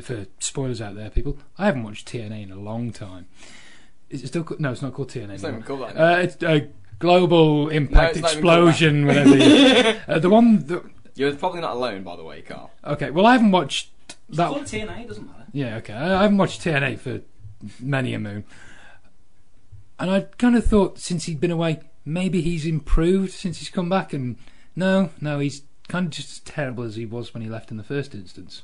for 0.00 0.26
spoilers 0.38 0.80
out 0.80 0.94
there, 0.94 1.10
people, 1.10 1.38
I 1.58 1.66
haven't 1.66 1.82
watched 1.82 2.08
TNA 2.08 2.42
in 2.44 2.52
a 2.52 2.60
long 2.60 2.92
time. 2.92 3.26
Is 4.10 4.22
it 4.22 4.28
still? 4.28 4.46
No, 4.58 4.72
it's 4.72 4.82
not 4.82 4.92
called 4.92 5.10
TNA. 5.10 5.30
It's 5.34 5.42
not 5.42 5.50
even 5.50 5.62
called 5.62 5.80
that. 5.82 5.96
Uh, 5.96 6.18
it's 6.20 6.42
a 6.42 6.68
global 6.98 7.68
impact 7.70 8.16
not 8.16 8.22
called 8.22 8.34
explosion. 8.34 9.06
Whatever. 9.06 10.00
uh, 10.08 10.18
the 10.18 10.28
one. 10.30 10.66
That, 10.66 10.84
You're 11.14 11.34
probably 11.34 11.60
not 11.60 11.76
alone, 11.76 12.02
by 12.02 12.16
the 12.16 12.24
way, 12.24 12.42
Carl. 12.42 12.70
okay. 12.84 13.10
Well, 13.10 13.26
I 13.26 13.32
haven't 13.32 13.50
watched 13.50 13.90
that. 14.30 14.48
Call 14.48 14.58
it 14.58 14.64
TNA, 14.64 15.06
doesn't 15.08 15.26
matter. 15.26 15.46
Yeah. 15.52 15.76
Okay. 15.76 15.92
I, 15.92 16.18
I 16.18 16.22
haven't 16.22 16.38
watched 16.38 16.62
TNA 16.62 16.98
for 16.98 17.20
many 17.80 18.14
a 18.14 18.18
moon, 18.18 18.44
and 19.98 20.10
I 20.10 20.20
kind 20.38 20.56
of 20.56 20.64
thought 20.66 20.98
since 20.98 21.24
he'd 21.24 21.40
been 21.40 21.50
away, 21.50 21.80
maybe 22.04 22.40
he's 22.40 22.66
improved 22.66 23.32
since 23.32 23.58
he's 23.58 23.68
come 23.70 23.88
back, 23.88 24.12
and 24.12 24.36
no, 24.74 25.10
no, 25.20 25.38
he's 25.38 25.62
kind 25.88 26.06
of 26.06 26.12
just 26.12 26.30
as 26.30 26.38
terrible 26.40 26.84
as 26.84 26.96
he 26.96 27.04
was 27.04 27.34
when 27.34 27.42
he 27.42 27.48
left 27.48 27.70
in 27.70 27.76
the 27.76 27.84
first 27.84 28.14
instance. 28.14 28.62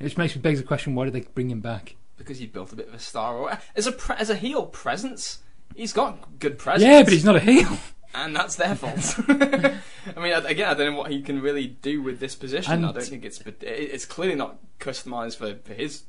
Which 0.00 0.16
makes 0.18 0.34
me 0.34 0.42
beg 0.42 0.56
the 0.56 0.62
question: 0.62 0.94
Why 0.94 1.04
did 1.04 1.12
they 1.14 1.20
bring 1.20 1.50
him 1.50 1.60
back? 1.60 1.94
because 2.22 2.38
he 2.38 2.46
built 2.46 2.72
a 2.72 2.76
bit 2.76 2.88
of 2.88 2.94
a 2.94 2.98
star. 2.98 3.36
Or 3.36 3.58
as 3.74 3.86
a 3.86 3.92
pre- 3.92 4.16
as 4.16 4.30
a 4.30 4.36
heel 4.36 4.66
presence, 4.66 5.40
he's 5.74 5.92
got 5.92 6.38
good 6.38 6.58
presence. 6.58 6.88
Yeah, 6.88 7.02
but 7.02 7.12
he's 7.12 7.24
not 7.24 7.36
a 7.36 7.40
heel. 7.40 7.78
And 8.14 8.34
that's 8.36 8.56
their 8.56 8.74
fault. 8.74 9.14
I 9.28 10.20
mean, 10.20 10.32
again, 10.32 10.68
I 10.68 10.74
don't 10.74 10.92
know 10.92 10.98
what 10.98 11.10
he 11.10 11.22
can 11.22 11.40
really 11.40 11.66
do 11.66 12.02
with 12.02 12.20
this 12.20 12.34
position. 12.34 12.72
And- 12.72 12.86
I 12.86 12.92
don't 12.92 13.02
think 13.04 13.24
it's 13.24 13.40
it's 13.60 14.04
clearly 14.04 14.34
not 14.36 14.58
customized 14.80 15.36
for, 15.36 15.54
for 15.64 15.74
his. 15.74 16.04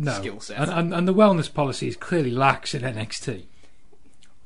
No, 0.00 0.12
Skill 0.12 0.38
set. 0.38 0.58
and, 0.60 0.70
and, 0.70 0.94
and 0.94 1.08
the 1.08 1.14
wellness 1.14 1.52
policy 1.52 1.88
is 1.88 1.96
clearly 1.96 2.30
lax 2.30 2.72
in 2.72 2.82
NXT. 2.82 3.46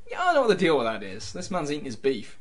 Yeah, 0.09 0.19
I 0.21 0.25
don't 0.25 0.33
know 0.35 0.41
what 0.41 0.47
the 0.49 0.55
deal 0.55 0.77
with 0.77 0.87
that 0.87 1.03
is. 1.03 1.31
This 1.31 1.51
man's 1.51 1.71
eating 1.71 1.85
his 1.85 1.95
beef. 1.95 2.39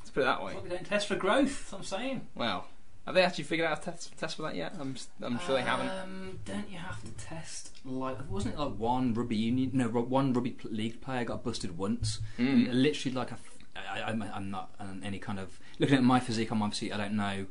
Let's 0.00 0.10
put 0.10 0.20
it 0.20 0.24
that 0.24 0.44
way. 0.44 0.54
we 0.62 0.68
don't 0.68 0.84
test 0.86 1.06
for 1.08 1.16
growth. 1.16 1.72
I'm 1.72 1.82
saying. 1.84 2.26
Well, 2.34 2.66
have 3.06 3.14
they 3.14 3.22
actually 3.24 3.44
figured 3.44 3.66
out 3.66 3.78
a 3.78 3.82
test, 3.90 4.16
test 4.18 4.36
for 4.36 4.42
that 4.42 4.56
yet? 4.56 4.74
I'm 4.78 4.92
s- 4.94 5.08
I'm 5.22 5.38
sure 5.40 5.54
they 5.54 5.62
haven't. 5.62 5.88
Um, 5.88 6.38
don't 6.44 6.68
you 6.70 6.76
have 6.78 7.02
to 7.02 7.10
test 7.12 7.70
like 7.86 8.18
wasn't 8.30 8.54
it 8.56 8.60
like 8.60 8.74
one 8.78 9.14
rugby 9.14 9.36
union? 9.36 9.70
No, 9.72 9.88
one 9.88 10.34
rugby 10.34 10.56
league 10.64 11.00
player 11.00 11.24
got 11.24 11.42
busted 11.42 11.78
once. 11.78 12.20
Mm. 12.38 12.68
Literally 12.72 13.14
like 13.14 13.30
a. 13.30 13.38
f- 13.78 13.84
I, 13.92 14.00
I, 14.10 14.36
I'm 14.36 14.50
not 14.50 14.70
um, 14.80 15.00
any 15.04 15.18
kind 15.18 15.38
of 15.38 15.58
looking 15.78 15.96
at 15.96 16.02
my 16.04 16.20
physique. 16.20 16.50
I'm 16.50 16.62
obviously 16.62 16.92
I 16.92 16.96
don't 16.96 17.14
know 17.14 17.46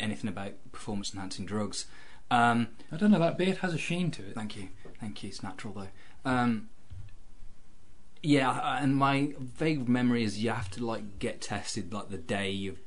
anything 0.00 0.28
about 0.28 0.52
performance 0.72 1.12
enhancing 1.14 1.46
drugs. 1.46 1.86
Um, 2.30 2.68
I 2.90 2.96
don't 2.96 3.10
know. 3.10 3.18
That 3.18 3.36
beard 3.38 3.58
has 3.58 3.74
a 3.74 3.78
sheen 3.78 4.10
to 4.12 4.22
it. 4.22 4.34
Thank 4.34 4.56
you, 4.56 4.68
thank 5.00 5.22
you. 5.22 5.28
It's 5.28 5.42
natural 5.42 5.74
though. 5.74 6.30
Um, 6.30 6.68
yeah, 8.22 8.78
and 8.82 8.96
my 8.96 9.34
vague 9.38 9.88
memory 9.88 10.24
is 10.24 10.42
you 10.42 10.50
have 10.50 10.70
to 10.72 10.84
like 10.84 11.18
get 11.18 11.40
tested 11.42 11.92
like 11.92 12.08
the 12.08 12.16
day 12.16 12.50
you've 12.50 12.80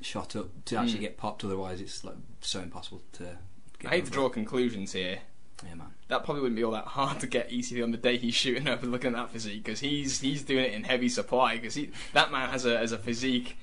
shot 0.00 0.36
up 0.36 0.48
to 0.66 0.76
actually 0.76 0.98
Mm. 0.98 1.02
get 1.02 1.16
popped. 1.16 1.42
Otherwise, 1.44 1.80
it's 1.80 2.04
like 2.04 2.16
so 2.40 2.60
impossible 2.60 3.02
to. 3.12 3.38
Get 3.78 3.90
I 3.90 3.96
hate 3.96 4.04
to 4.06 4.10
draw 4.10 4.28
conclusions 4.28 4.92
here. 4.92 5.20
Yeah, 5.62 5.74
man. 5.74 5.88
That 6.08 6.24
probably 6.24 6.42
wouldn't 6.42 6.56
be 6.56 6.64
all 6.64 6.72
that 6.72 6.86
hard 6.86 7.20
to 7.20 7.26
get 7.26 7.52
EC 7.52 7.82
on 7.82 7.90
the 7.90 7.96
day 7.96 8.16
he's 8.16 8.34
shooting 8.34 8.68
up 8.68 8.82
and 8.82 8.92
looking 8.92 9.14
at 9.14 9.16
that 9.16 9.30
physique 9.30 9.64
because 9.64 9.80
he's 9.80 10.20
he's 10.20 10.42
doing 10.42 10.64
it 10.64 10.72
in 10.72 10.84
heavy 10.84 11.08
supply 11.08 11.56
because 11.56 11.78
that 12.12 12.32
man 12.32 12.48
has 12.50 12.66
a 12.66 12.76
has 12.76 12.92
a 12.92 12.98
physique 12.98 13.56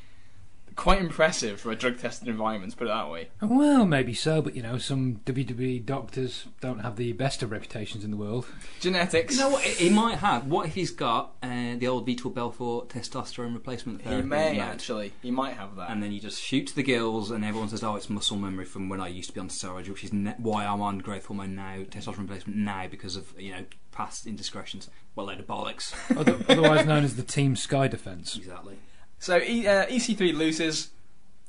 quite 0.75 1.00
impressive 1.00 1.60
for 1.60 1.72
a 1.72 1.75
drug 1.75 2.00
tested 2.00 2.28
environment. 2.28 2.72
to 2.72 2.78
Put 2.78 2.86
it 2.88 2.92
that 2.92 3.10
way. 3.10 3.30
Well, 3.42 3.86
maybe 3.86 4.13
so, 4.13 4.42
but 4.42 4.56
you 4.56 4.62
know, 4.63 4.78
some 4.78 5.18
WWE 5.25 5.86
doctors 5.86 6.46
don't 6.60 6.80
have 6.80 6.96
the 6.96 7.12
best 7.13 7.44
of 7.44 7.51
reputations 7.51 8.04
in 8.04 8.12
the 8.12 8.18
world. 8.18 8.46
Genetics. 8.80 9.36
You 9.36 9.42
know 9.42 9.50
what? 9.50 9.63
He 9.63 9.90
might 9.90 10.18
have. 10.20 10.48
What 10.48 10.68
if 10.68 10.74
he's 10.75 10.92
got 10.92 11.34
uh, 11.44 11.75
the 11.78 11.88
old 11.88 12.08
Vitor 12.08 12.34
Belfort 12.34 12.90
testosterone 12.90 13.54
replacement 13.54 14.01
He 14.01 14.22
may 14.22 14.54
mode? 14.54 14.60
actually. 14.62 15.13
He 15.22 15.32
might 15.32 15.56
have 15.56 15.75
that. 15.75 15.90
And 15.92 16.01
then 16.01 16.12
you 16.12 16.20
just 16.20 16.42
shoot 16.42 16.68
to 16.68 16.75
the 16.75 16.84
gills, 16.84 17.32
and 17.32 17.44
everyone 17.46 17.70
says, 17.70 17.84
"Oh, 17.84 17.96
it's 17.96 18.10
muscle 18.10 18.38
memory 18.38 18.66
from 18.66 18.90
when 18.90 19.01
I 19.01 19.08
used 19.08 19.30
to 19.30 19.34
be 19.34 19.40
on 19.42 19.50
steroids, 19.50 19.90
which 19.90 20.04
is 20.04 20.13
ne- 20.13 20.36
why 20.38 20.66
I'm 20.66 20.82
on 20.82 21.00
growth 21.00 21.25
hormone 21.25 21.56
now, 21.56 21.78
testosterone 21.90 22.20
replacement 22.20 22.58
now 22.58 22.88
because 22.88 23.16
of 23.16 23.34
you 23.40 23.51
know 23.51 23.66
past 23.92 24.25
indiscretions." 24.25 24.90
Well, 25.16 25.25
load 25.28 25.40
of 25.42 25.48
bollocks. 25.48 25.94
Other- 26.18 26.38
Otherwise 26.48 26.86
known 26.88 27.04
as 27.04 27.16
the 27.18 27.24
Team 27.24 27.56
Sky 27.58 27.88
Defence. 27.90 28.36
exactly. 28.38 28.78
So 29.22 29.38
e, 29.38 29.66
uh, 29.66 29.86
EC3 29.86 30.34
loses. 30.36 30.90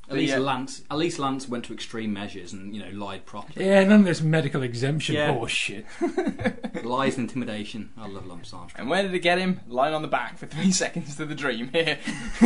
At 0.05 0.09
The, 0.09 0.15
least 0.17 0.33
uh, 0.35 0.39
Lance, 0.41 0.81
at 0.91 0.97
least 0.97 1.17
Lance 1.17 1.47
went 1.47 1.63
to 1.65 1.73
extreme 1.73 2.11
measures 2.11 2.51
and 2.51 2.75
you 2.75 2.83
know 2.83 2.89
lied 2.91 3.25
properly. 3.25 3.65
Yeah, 3.65 3.85
none 3.85 4.01
of 4.01 4.05
this 4.05 4.21
medical 4.21 4.61
exemption 4.61 5.15
Yeah. 5.15 5.31
bullshit. 5.31 5.85
Lies 6.83 7.17
and 7.17 7.29
intimidation. 7.29 7.89
I 7.97 8.07
love 8.07 8.25
Lance 8.27 8.51
Armstrong. 8.53 8.81
And 8.81 8.89
where 8.89 9.01
did 9.01 9.13
it 9.13 9.19
get 9.19 9.37
him? 9.39 9.61
Lying 9.65 9.93
on 9.93 10.01
the 10.01 10.09
back 10.09 10.37
for 10.37 10.45
three 10.45 10.71
seconds 10.83 11.15
to 11.15 11.25
the 11.25 11.33
Dream. 11.35 11.69
Here, 11.71 11.95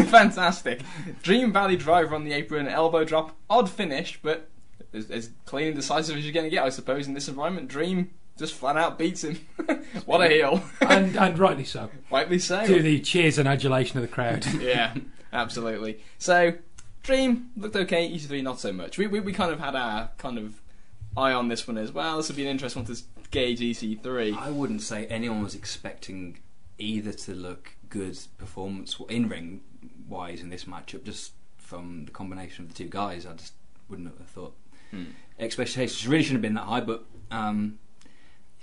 fantastic. 0.07 0.81
Dream 1.24 1.51
Valley 1.51 1.75
Driver 1.75 2.13
on 2.13 2.24
the 2.25 2.34
apron, 2.34 2.67
elbow 2.67 3.03
drop, 3.03 3.36
odd 3.50 3.69
finish, 3.72 4.19
but 4.22 4.50
as, 4.93 5.10
as 5.10 5.31
clean 5.46 5.67
and 5.67 5.75
decisive 5.75 6.15
as 6.17 6.24
you're 6.25 6.34
going 6.34 6.46
to 6.46 6.51
get, 6.51 6.63
I 6.63 6.69
suppose, 6.69 7.07
in 7.07 7.15
this 7.15 7.27
environment. 7.27 7.67
Dream 7.69 8.12
just 8.38 8.53
flat 8.53 8.77
out 8.77 9.00
beats 9.00 9.24
him. 9.24 9.39
what 10.05 10.22
a 10.22 10.29
heel! 10.29 10.62
and, 10.81 11.15
and 11.17 11.39
rightly 11.39 11.65
so. 11.65 11.89
Rightly 12.12 12.38
so. 12.38 12.65
To 12.67 12.81
the 12.84 13.00
cheers 13.00 13.39
and 13.39 13.48
adulation 13.48 13.98
of 13.98 14.03
the 14.03 14.13
crowd. 14.13 14.46
yeah, 14.62 14.93
absolutely. 15.34 16.00
So, 16.17 16.53
Dream 17.03 17.51
looked 17.55 17.75
okay. 17.75 18.10
EC3 18.12 18.43
not 18.43 18.60
so 18.60 18.72
much. 18.74 18.98
We, 18.98 19.07
we 19.07 19.19
we 19.19 19.31
kind 19.34 19.51
of 19.51 19.60
had 19.60 19.75
our 19.75 20.12
kind 20.17 20.38
of 20.38 20.62
eye 21.15 21.31
on 21.31 21.48
this 21.48 21.67
one 21.67 21.77
as 21.77 21.91
well. 21.91 22.17
This 22.17 22.27
would 22.27 22.36
be 22.38 22.43
an 22.43 22.50
interesting 22.50 22.84
one 22.84 22.93
to 22.93 23.01
gauge 23.31 23.62
E 23.62 23.74
EC3. 23.74 24.38
I 24.38 24.50
wouldn't 24.51 24.81
say 24.81 25.05
anyone 25.07 25.41
was 25.43 25.55
expecting 25.55 26.39
either 26.77 27.12
to 27.13 27.34
look 27.34 27.72
good 27.89 28.17
performance 28.38 29.00
in 29.10 29.29
ring 29.29 29.62
wise 30.07 30.41
in 30.41 30.50
this 30.50 30.65
matchup. 30.65 31.03
Just 31.05 31.31
from 31.57 32.05
the 32.05 32.12
combination 32.12 32.65
of 32.65 32.69
the 32.74 32.75
two 32.84 32.89
guys, 32.89 33.25
I 33.25 33.34
just 33.34 33.53
wouldn't 33.89 34.07
have 34.07 34.27
thought 34.27 34.55
Hmm. 34.91 35.03
expectations 35.38 36.07
really 36.07 36.24
shouldn't 36.24 36.38
have 36.38 36.41
been 36.50 36.53
that 36.55 36.65
high. 36.65 36.79
But 36.81 37.03
um, 37.31 37.79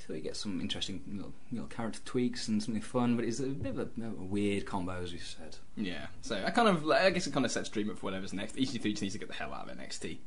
you 0.05 0.09
thought 0.15 0.17
you 0.19 0.23
get 0.23 0.37
some 0.37 0.61
interesting 0.61 1.03
little, 1.11 1.33
little 1.51 1.67
character 1.69 2.01
tweaks 2.05 2.47
and 2.49 2.63
something 2.63 2.83
fun. 2.83 3.17
But 3.17 3.25
it's 3.25 3.41
a 3.41 3.45
bit 3.47 3.71
of 3.71 3.79
a, 3.79 3.89
a 4.05 4.11
weird 4.11 4.67
combo, 4.67 5.01
as 5.03 5.13
we 5.13 5.19
said. 5.19 5.57
Yeah, 5.77 6.07
so 6.21 6.43
I 6.45 6.51
kind 6.51 6.69
of, 6.69 6.89
I 6.91 7.11
guess 7.11 7.27
it 7.27 7.33
kind 7.33 7.47
of 7.47 7.51
sets 7.53 7.69
Dream 7.71 7.89
up 7.91 7.99
for 7.99 8.07
whatever's 8.07 8.33
next. 8.33 8.57
EC3 8.57 8.83
just 8.91 9.03
needs 9.03 9.15
to 9.15 9.19
get 9.19 9.29
the 9.29 9.35
hell 9.35 9.53
out 9.55 9.69
of 9.71 9.77
NXT. 9.79 10.19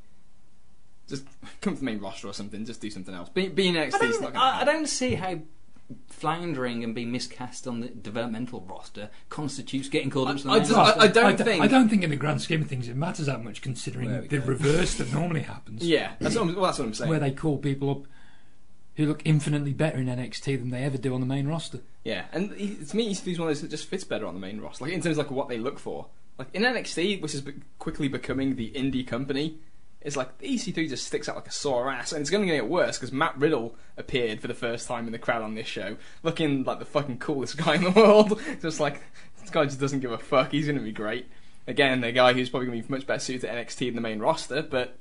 Just 1.07 1.25
come 1.61 1.73
to 1.75 1.79
the 1.79 1.85
main 1.85 1.99
roster 1.99 2.27
or 2.27 2.33
something. 2.33 2.65
Just 2.65 2.81
do 2.81 2.89
something 2.89 3.13
else. 3.13 3.29
Be, 3.29 3.47
being 3.49 3.75
NXT 3.75 3.93
I 3.93 3.97
don't, 3.99 4.21
not 4.21 4.35
I, 4.35 4.61
I 4.61 4.63
don't 4.63 4.87
see 4.87 5.15
how 5.15 5.39
floundering 6.09 6.83
and 6.83 6.93
being 6.93 7.11
miscast 7.13 7.65
on 7.65 7.79
the 7.79 7.87
developmental 7.87 8.59
roster 8.61 9.09
constitutes 9.29 9.87
getting 9.87 10.09
called 10.09 10.27
I- 10.27 10.31
up 10.31 10.37
to 10.37 10.43
the 10.43 10.49
I 10.49 10.53
main 10.55 10.63
just- 10.63 10.75
roster. 10.75 10.99
I- 10.99 11.03
I 11.03 11.07
don't 11.07 11.37
d- 11.37 11.43
think- 11.43 11.63
I 11.63 11.67
don't 11.67 11.87
think, 11.89 12.03
in 12.03 12.09
the 12.09 12.15
grand 12.17 12.41
scheme 12.41 12.61
of 12.61 12.67
things, 12.67 12.87
it 12.89 12.95
matters 12.97 13.27
that 13.27 13.43
much, 13.43 13.61
considering 13.61 14.09
the 14.27 14.39
go. 14.39 14.45
reverse 14.45 14.95
that 14.95 15.13
normally 15.13 15.41
happens. 15.41 15.83
Yeah, 15.87 16.13
that's 16.19 16.35
what 16.35 16.41
I'm, 16.41 16.55
well, 16.55 16.65
that's 16.65 16.79
what 16.79 16.85
I'm 16.85 16.93
saying. 16.93 17.09
Where 17.09 17.19
they 17.19 17.31
call 17.31 17.57
people 17.57 17.89
up 17.89 18.01
who 18.97 19.05
look 19.05 19.21
infinitely 19.25 19.73
better 19.73 19.99
in 19.99 20.07
NXT 20.07 20.57
than 20.59 20.71
they 20.71 20.83
ever 20.83 20.97
do 20.97 21.13
on 21.13 21.21
the 21.21 21.27
main 21.27 21.47
roster. 21.47 21.79
Yeah, 22.03 22.25
and 22.31 22.51
he, 22.53 22.75
to 22.75 22.97
me, 22.97 23.11
EC3 23.11 23.27
is 23.27 23.39
one 23.39 23.47
of 23.47 23.55
those 23.55 23.61
that 23.61 23.69
just 23.69 23.87
fits 23.87 24.03
better 24.03 24.25
on 24.25 24.33
the 24.33 24.39
main 24.39 24.59
roster. 24.59 24.85
Like 24.85 24.93
in 24.93 25.01
terms 25.01 25.17
of 25.17 25.25
like 25.25 25.31
what 25.31 25.47
they 25.47 25.59
look 25.59 25.79
for. 25.79 26.07
Like 26.37 26.47
in 26.53 26.63
NXT, 26.63 27.21
which 27.21 27.33
is 27.33 27.43
quickly 27.79 28.07
becoming 28.07 28.55
the 28.55 28.71
indie 28.71 29.05
company, 29.05 29.59
it's 30.01 30.15
like 30.15 30.37
the 30.39 30.47
EC3 30.47 30.89
just 30.89 31.05
sticks 31.05 31.29
out 31.29 31.35
like 31.35 31.47
a 31.47 31.51
sore 31.51 31.91
ass, 31.91 32.11
and 32.11 32.21
it's 32.21 32.29
going 32.31 32.47
to 32.47 32.53
get 32.53 32.67
worse 32.67 32.97
because 32.97 33.11
Matt 33.11 33.37
Riddle 33.37 33.75
appeared 33.97 34.41
for 34.41 34.47
the 34.47 34.53
first 34.55 34.87
time 34.87 35.05
in 35.05 35.11
the 35.11 35.19
crowd 35.19 35.43
on 35.43 35.53
this 35.53 35.67
show, 35.67 35.97
looking 36.23 36.63
like 36.63 36.79
the 36.79 36.85
fucking 36.85 37.19
coolest 37.19 37.57
guy 37.63 37.75
in 37.75 37.83
the 37.83 37.91
world. 37.91 38.39
just 38.61 38.79
like 38.79 39.01
this 39.41 39.51
guy 39.51 39.65
just 39.65 39.79
doesn't 39.79 39.99
give 39.99 40.11
a 40.11 40.17
fuck. 40.17 40.51
He's 40.51 40.65
going 40.65 40.77
to 40.77 40.83
be 40.83 40.91
great. 40.91 41.27
Again, 41.67 42.03
a 42.03 42.11
guy 42.11 42.33
who's 42.33 42.49
probably 42.49 42.67
going 42.67 42.81
to 42.81 42.87
be 42.87 42.91
much 42.91 43.05
better 43.05 43.19
suited 43.19 43.41
to 43.41 43.47
NXT 43.47 43.87
than 43.87 43.95
the 43.95 44.01
main 44.01 44.19
roster, 44.19 44.63
but 44.63 44.97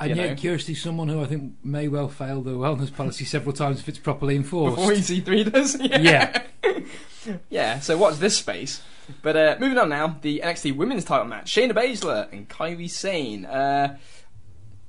And 0.00 0.16
yet, 0.16 0.30
know. 0.30 0.34
curiously, 0.36 0.74
someone 0.74 1.08
who 1.08 1.22
I 1.22 1.26
think 1.26 1.54
may 1.62 1.86
well 1.88 2.08
fail 2.08 2.40
the 2.40 2.52
wellness 2.52 2.94
policy 2.94 3.24
several 3.24 3.52
times 3.52 3.80
if 3.80 3.88
it's 3.88 3.98
properly 3.98 4.34
enforced. 4.34 4.76
before 4.76 4.92
EC3 4.92 5.52
does, 5.52 5.80
Yeah. 5.80 6.42
Yeah, 7.50 7.80
so 7.80 7.98
watch 7.98 8.16
this 8.16 8.38
space. 8.38 8.80
But 9.22 9.36
uh, 9.36 9.56
moving 9.60 9.76
on 9.76 9.90
now, 9.90 10.16
the 10.22 10.40
NXT 10.42 10.74
Women's 10.76 11.04
Title 11.04 11.26
match: 11.26 11.52
Shayna 11.52 11.72
Baszler 11.72 12.32
and 12.32 12.48
Kairi 12.48 12.88
Sane. 12.88 13.44
Uh, 13.44 13.98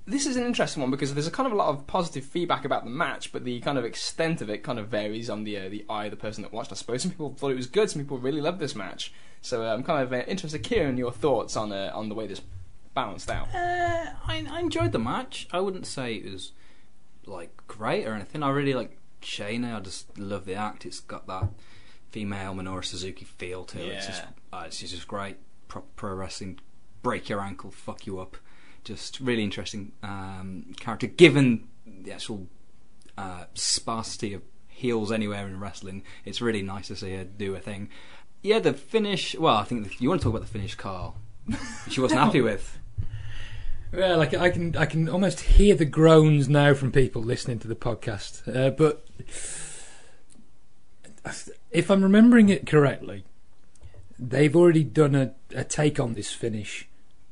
this 0.07 0.25
is 0.25 0.35
an 0.35 0.45
interesting 0.45 0.81
one 0.81 0.91
because 0.91 1.13
there's 1.13 1.27
a 1.27 1.31
kind 1.31 1.47
of 1.47 1.53
a 1.53 1.55
lot 1.55 1.69
of 1.69 1.85
positive 1.87 2.23
feedback 2.23 2.65
about 2.65 2.83
the 2.83 2.89
match, 2.89 3.31
but 3.31 3.43
the 3.43 3.59
kind 3.61 3.77
of 3.77 3.85
extent 3.85 4.41
of 4.41 4.49
it 4.49 4.63
kind 4.63 4.79
of 4.79 4.87
varies 4.87 5.29
on 5.29 5.43
the 5.43 5.57
uh, 5.57 5.69
the 5.69 5.85
eye 5.89 6.05
of 6.05 6.11
the 6.11 6.17
person 6.17 6.41
that 6.43 6.53
watched. 6.53 6.71
I 6.71 6.75
suppose 6.75 7.01
some 7.01 7.11
people 7.11 7.33
thought 7.37 7.51
it 7.51 7.55
was 7.55 7.67
good, 7.67 7.89
some 7.89 8.01
people 8.01 8.17
really 8.17 8.41
loved 8.41 8.59
this 8.59 8.75
match. 8.75 9.13
So 9.41 9.63
uh, 9.63 9.73
I'm 9.73 9.83
kind 9.83 10.03
of 10.03 10.13
uh, 10.13 10.23
interested, 10.27 10.59
Kieran, 10.59 10.97
your 10.97 11.11
thoughts 11.11 11.55
on 11.55 11.71
uh, 11.71 11.91
on 11.93 12.09
the 12.09 12.15
way 12.15 12.27
this 12.27 12.41
balanced 12.93 13.29
out. 13.29 13.47
Uh, 13.53 14.11
I, 14.27 14.45
I 14.49 14.59
enjoyed 14.59 14.91
the 14.91 14.99
match. 14.99 15.47
I 15.51 15.59
wouldn't 15.59 15.87
say 15.87 16.15
it 16.15 16.31
was 16.31 16.51
like 17.25 17.55
great 17.67 18.05
or 18.05 18.13
anything. 18.13 18.43
I 18.43 18.49
really 18.49 18.73
like 18.73 18.97
Shayna. 19.21 19.75
I 19.75 19.79
just 19.79 20.17
love 20.17 20.45
the 20.45 20.55
act. 20.55 20.85
It's 20.85 20.99
got 20.99 21.27
that 21.27 21.49
female 22.09 22.53
Minoru 22.53 22.83
Suzuki 22.83 23.25
feel 23.25 23.63
to 23.65 23.79
it. 23.79 23.87
It's 23.87 24.07
just, 24.07 24.23
uh, 24.51 24.63
it's 24.65 24.79
just 24.79 25.07
great. 25.07 25.37
Pro, 25.67 25.81
pro 25.95 26.13
wrestling, 26.13 26.59
break 27.01 27.29
your 27.29 27.39
ankle, 27.41 27.71
fuck 27.71 28.05
you 28.05 28.19
up. 28.19 28.37
Just 28.83 29.19
really 29.19 29.43
interesting 29.43 29.93
um, 30.03 30.73
character. 30.79 31.07
Given 31.07 31.67
the 31.85 32.11
actual 32.11 32.47
uh, 33.17 33.45
sparsity 33.53 34.33
of 34.33 34.41
heels 34.67 35.11
anywhere 35.11 35.47
in 35.47 35.59
wrestling, 35.59 36.03
it's 36.25 36.41
really 36.41 36.61
nice 36.61 36.87
to 36.87 36.95
see 36.95 37.15
her 37.15 37.23
do 37.23 37.55
a 37.55 37.59
thing. 37.59 37.89
Yeah, 38.41 38.59
the 38.59 38.73
finish. 38.73 39.35
Well, 39.35 39.55
I 39.55 39.63
think 39.63 39.87
the, 39.87 39.95
you 39.99 40.09
want 40.09 40.21
to 40.21 40.25
talk 40.25 40.31
about 40.35 40.41
the 40.41 40.51
finish, 40.51 40.75
Carl. 40.75 41.15
She 41.89 42.01
wasn't 42.01 42.21
happy 42.21 42.41
with. 42.49 42.77
Well, 43.93 44.17
like 44.17 44.33
I 44.33 44.49
can, 44.49 44.75
I 44.77 44.85
can 44.85 45.09
almost 45.09 45.41
hear 45.41 45.75
the 45.75 45.85
groans 45.85 46.47
now 46.47 46.73
from 46.73 46.93
people 46.93 47.21
listening 47.21 47.59
to 47.59 47.67
the 47.67 47.75
podcast. 47.75 48.47
Uh, 48.47 48.69
but 48.69 49.05
if 51.71 51.91
I'm 51.91 52.01
remembering 52.01 52.47
it 52.47 52.65
correctly, 52.65 53.25
they've 54.17 54.55
already 54.55 54.85
done 54.85 55.13
a, 55.13 55.33
a 55.53 55.65
take 55.65 55.99
on 55.99 56.13
this 56.13 56.31
finish 56.31 56.87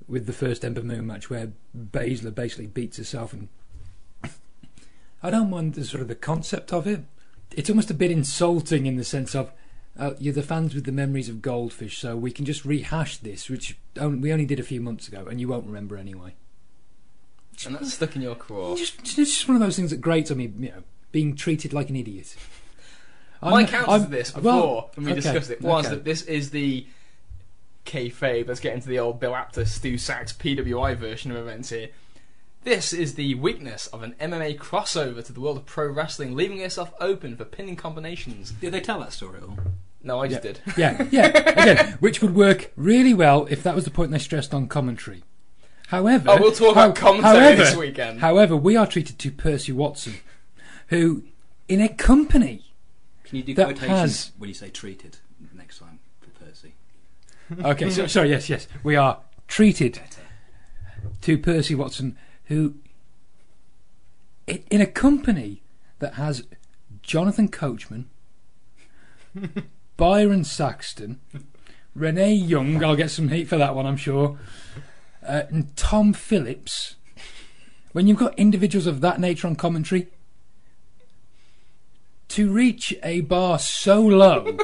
with 0.05 0.25
the 0.25 0.33
first 0.33 0.65
Ember 0.65 0.81
Moon 0.81 1.07
match, 1.07 1.29
where 1.29 1.53
Baszler 1.77 2.35
basically 2.35 2.67
beats 2.67 2.97
herself, 2.97 3.31
and 3.31 3.47
I 5.23 5.29
don't 5.29 5.49
mind 5.49 5.75
the 5.75 5.85
sort 5.85 6.01
of 6.01 6.09
the 6.09 6.15
concept 6.15 6.73
of 6.73 6.87
it. 6.87 7.05
It's 7.55 7.69
almost 7.69 7.91
a 7.91 7.95
bit 7.95 8.11
insulting 8.11 8.85
in 8.85 8.97
the 8.97 9.05
sense 9.05 9.33
of 9.33 9.51
uh, 9.97 10.11
you're 10.19 10.33
the 10.33 10.43
fans 10.43 10.75
with 10.75 10.83
the 10.83 10.91
memories 10.91 11.29
of 11.29 11.41
Goldfish, 11.41 11.99
so 11.99 12.17
we 12.17 12.31
can 12.31 12.43
just 12.43 12.65
rehash 12.65 13.17
this, 13.17 13.49
which 13.49 13.77
we 13.95 14.33
only 14.33 14.45
did 14.45 14.59
a 14.59 14.63
few 14.63 14.81
months 14.81 15.07
ago, 15.07 15.25
and 15.29 15.39
you 15.39 15.47
won't 15.47 15.65
remember 15.65 15.95
anyway. 15.95 16.35
And 17.65 17.75
that's 17.75 17.93
stuck 17.93 18.15
in 18.15 18.21
your 18.21 18.35
craw. 18.35 18.75
Just, 18.75 18.99
it's 19.01 19.15
just 19.15 19.47
one 19.47 19.55
of 19.55 19.61
those 19.61 19.75
things 19.75 19.91
that 19.91 19.99
grates 20.01 20.31
on 20.31 20.37
me, 20.37 20.51
you 20.59 20.69
know, 20.69 20.83
being 21.11 21.35
treated 21.35 21.73
like 21.73 21.89
an 21.89 21.95
idiot. 21.95 22.35
My 23.41 23.59
I'm- 23.59 23.67
counter 23.67 23.89
I'm- 23.91 24.03
to 24.03 24.09
this 24.09 24.31
before, 24.31 24.43
well, 24.51 24.91
when 24.95 25.05
we 25.05 25.11
okay, 25.13 25.21
discussed 25.21 25.49
it, 25.49 25.61
was 25.61 25.85
okay. 25.85 25.95
that 25.95 26.03
this 26.05 26.21
is 26.23 26.51
the 26.51 26.85
kayfabe. 27.85 28.47
Let's 28.47 28.59
get 28.59 28.73
into 28.75 28.87
the 28.87 28.99
old 28.99 29.19
Bill 29.19 29.35
Apter, 29.35 29.65
Stu 29.65 29.95
Saks 29.95 30.33
PWI 30.35 30.95
version 30.95 31.31
of 31.31 31.37
events 31.37 31.69
here. 31.69 31.89
This 32.63 32.91
is 32.91 33.15
the 33.15 33.35
weakness 33.35 33.87
of 33.87 34.03
an 34.03 34.15
MMA 34.19 34.57
crossover 34.57 35.23
to 35.25 35.31
the 35.31 35.39
world 35.39 35.57
of 35.57 35.65
pro 35.65 35.87
wrestling, 35.87 36.35
leaving 36.35 36.57
yourself 36.59 36.93
open 36.99 37.37
for 37.37 37.45
pinning 37.45 37.77
combinations. 37.77 38.51
Did 38.51 38.73
they 38.73 38.81
tell 38.81 38.99
that 38.99 39.13
story 39.13 39.37
at 39.37 39.43
all? 39.43 39.57
No, 40.03 40.19
I 40.21 40.27
just 40.27 40.43
Yeah. 40.43 40.51
did. 40.51 40.61
yeah, 40.77 41.07
yeah. 41.11 41.27
Again, 41.49 41.97
which 41.99 42.21
would 42.21 42.35
work 42.35 42.71
really 42.75 43.13
well 43.13 43.47
if 43.49 43.63
that 43.63 43.75
was 43.75 43.85
the 43.85 43.91
point 43.91 44.11
they 44.11 44.19
stressed 44.19 44.53
on 44.53 44.67
commentary. 44.67 45.23
However, 45.89 46.29
Oh, 46.29 46.39
we'll 46.39 46.51
talk 46.51 46.73
about 46.73 46.95
how- 46.97 47.03
commentary 47.07 47.33
however, 47.39 47.63
this 47.63 47.75
weekend. 47.75 48.19
However, 48.21 48.55
we 48.55 48.75
are 48.75 48.85
treated 48.85 49.17
to 49.19 49.31
Percy 49.31 49.71
Watson, 49.71 50.13
who, 50.87 51.23
in 51.67 51.81
a 51.81 51.89
company, 51.89 52.63
Can 53.23 53.37
you 53.37 53.43
do 53.43 53.53
That 53.55 53.65
quotations 53.65 53.89
has- 53.99 54.31
when 54.37 54.49
you 54.49 54.53
say 54.53 54.69
treated 54.69 55.17
next 55.55 55.79
time 55.79 55.97
for 56.21 56.29
Percy? 56.45 56.73
okay, 57.63 57.89
so, 57.89 58.05
sorry, 58.05 58.29
yes, 58.29 58.49
yes, 58.49 58.67
we 58.83 58.95
are 58.95 59.19
treated 59.47 59.99
to 61.21 61.37
Percy 61.39 61.73
Watson, 61.73 62.15
who, 62.45 62.75
in 64.47 64.81
a 64.81 64.85
company 64.85 65.63
that 65.97 66.13
has 66.15 66.43
Jonathan 67.01 67.47
Coachman, 67.47 68.05
Byron 69.97 70.43
Saxton, 70.43 71.19
Renee 71.95 72.33
Young, 72.33 72.83
I'll 72.83 72.95
get 72.95 73.09
some 73.09 73.29
heat 73.29 73.47
for 73.47 73.57
that 73.57 73.73
one, 73.75 73.87
I'm 73.87 73.97
sure, 73.97 74.37
uh, 75.29 75.43
and 75.49 75.75
Tom 75.77 76.13
Phillips. 76.13 76.95
When 77.91 78.07
you've 78.07 78.17
got 78.19 78.37
individuals 78.37 78.85
of 78.87 79.01
that 79.01 79.19
nature 79.19 79.47
on 79.47 79.55
commentary, 79.55 80.07
to 82.29 82.51
reach 82.51 82.93
a 83.03 83.21
bar 83.21 83.57
so 83.57 83.99
low 84.01 84.43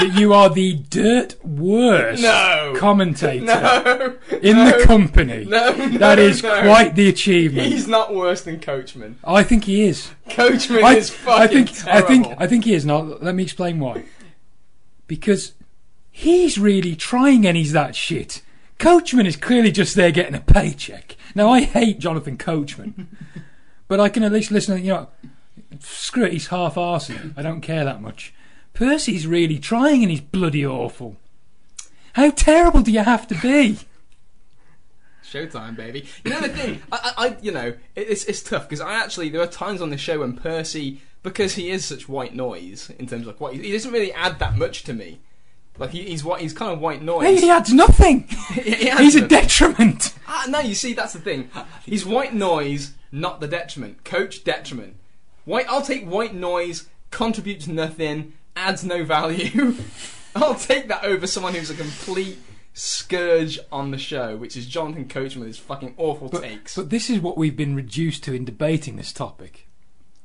that 0.00 0.14
you 0.16 0.32
are 0.32 0.48
the 0.48 0.74
dirt 0.88 1.42
worst 1.44 2.22
No. 2.22 2.74
commentator 2.76 3.44
No, 3.44 4.16
in 4.42 4.56
no, 4.56 4.78
the 4.78 4.84
company. 4.84 5.44
no, 5.44 5.72
no, 5.74 5.98
that 5.98 6.18
is 6.18 6.40
quite 6.40 6.94
the 6.94 7.08
achievement. 7.08 7.66
He's 7.68 7.86
not 7.86 8.14
worse 8.14 8.42
than 8.42 8.60
Coachman. 8.60 9.16
I 9.24 9.42
think 9.42 9.64
he 9.64 9.82
is. 9.82 10.10
Coachman 10.30 10.82
I, 10.84 10.96
is 10.96 11.10
fucking 11.10 11.42
I 11.42 11.46
think 11.46 11.72
terrible. 11.72 11.90
I 12.04 12.08
think 12.08 12.26
I 12.42 12.46
think 12.46 12.64
he 12.64 12.74
is. 12.74 12.86
Now 12.86 13.00
let 13.00 13.34
me 13.34 13.42
explain 13.42 13.78
why. 13.80 14.04
Because 15.06 15.52
he's 16.10 16.58
really 16.58 16.96
trying 16.96 17.46
and 17.46 17.56
he's 17.56 17.72
that 17.72 17.94
shit. 17.94 18.40
Coachman 18.78 19.26
is 19.26 19.36
clearly 19.36 19.72
just 19.72 19.96
there 19.96 20.10
getting 20.12 20.34
a 20.34 20.40
paycheck. 20.40 21.16
Now 21.34 21.50
I 21.50 21.62
hate 21.62 21.98
Jonathan 21.98 22.36
Coachman, 22.36 23.08
but 23.88 24.00
I 24.00 24.08
can 24.08 24.22
at 24.22 24.32
least 24.32 24.50
listen. 24.50 24.76
To, 24.76 24.82
you 24.82 24.92
know, 24.92 25.08
screw 25.80 26.24
it. 26.24 26.32
He's 26.32 26.48
half 26.48 26.76
arsey. 26.76 27.32
I 27.36 27.42
don't 27.42 27.60
care 27.60 27.84
that 27.84 28.00
much. 28.00 28.32
Percy's 28.74 29.26
really 29.26 29.58
trying 29.58 30.02
and 30.02 30.10
he's 30.10 30.20
bloody 30.20 30.64
awful. 30.64 31.16
How 32.12 32.30
terrible 32.30 32.82
do 32.82 32.92
you 32.92 33.02
have 33.02 33.26
to 33.28 33.34
be? 33.34 33.78
Showtime, 35.24 35.76
baby. 35.76 36.06
You 36.24 36.30
know 36.30 36.40
the 36.40 36.48
thing, 36.48 36.80
I, 36.90 37.12
I, 37.18 37.36
you 37.42 37.52
know, 37.52 37.74
it, 37.94 38.08
it's 38.08 38.24
it's 38.24 38.42
tough 38.42 38.68
because 38.68 38.80
I 38.80 38.94
actually 38.94 39.28
there 39.28 39.42
are 39.42 39.46
times 39.46 39.82
on 39.82 39.90
the 39.90 39.98
show 39.98 40.20
when 40.20 40.36
Percy, 40.36 41.02
because 41.22 41.54
he 41.54 41.70
is 41.70 41.84
such 41.84 42.08
white 42.08 42.34
noise 42.34 42.90
in 42.98 43.06
terms 43.06 43.22
of 43.22 43.26
like 43.26 43.40
what 43.40 43.54
he, 43.54 43.62
he 43.62 43.72
doesn't 43.72 43.92
really 43.92 44.12
add 44.12 44.38
that 44.38 44.56
much 44.56 44.84
to 44.84 44.94
me. 44.94 45.20
Like 45.78 45.90
he, 45.90 46.02
he's 46.04 46.24
what 46.24 46.40
he's 46.40 46.52
kind 46.52 46.72
of 46.72 46.80
white 46.80 47.02
noise. 47.02 47.40
He 47.42 47.50
adds 47.50 47.72
nothing. 47.72 48.26
He- 48.52 48.74
he 48.74 48.90
adds 48.90 49.00
He's 49.00 49.16
a 49.16 49.20
them. 49.20 49.28
detriment. 49.28 50.14
Ah, 50.26 50.44
no, 50.48 50.60
you 50.60 50.74
see, 50.74 50.92
that's 50.92 51.12
the 51.12 51.20
thing. 51.20 51.50
He's 51.86 52.04
white 52.04 52.34
noise, 52.34 52.92
not 53.12 53.40
the 53.40 53.46
detriment. 53.48 54.04
Coach 54.04 54.44
detriment. 54.44 54.96
White. 55.44 55.66
I'll 55.68 55.82
take 55.82 56.04
white 56.06 56.34
noise. 56.34 56.88
Contributes 57.10 57.66
nothing. 57.66 58.34
Adds 58.56 58.84
no 58.84 59.04
value. 59.04 59.74
I'll 60.36 60.54
take 60.56 60.88
that 60.88 61.04
over 61.04 61.26
someone 61.26 61.54
who's 61.54 61.70
a 61.70 61.74
complete 61.74 62.38
scourge 62.74 63.58
on 63.72 63.90
the 63.90 63.98
show, 63.98 64.36
which 64.36 64.56
is 64.56 64.66
Jonathan 64.66 65.08
Coachman 65.08 65.40
with 65.40 65.48
his 65.48 65.58
fucking 65.58 65.94
awful 65.96 66.28
But, 66.28 66.42
takes. 66.42 66.76
but 66.76 66.90
this 66.90 67.08
is 67.10 67.20
what 67.20 67.36
we've 67.38 67.56
been 67.56 67.74
reduced 67.74 68.24
to 68.24 68.34
in 68.34 68.44
debating 68.44 68.96
this 68.96 69.12
topic. 69.12 69.67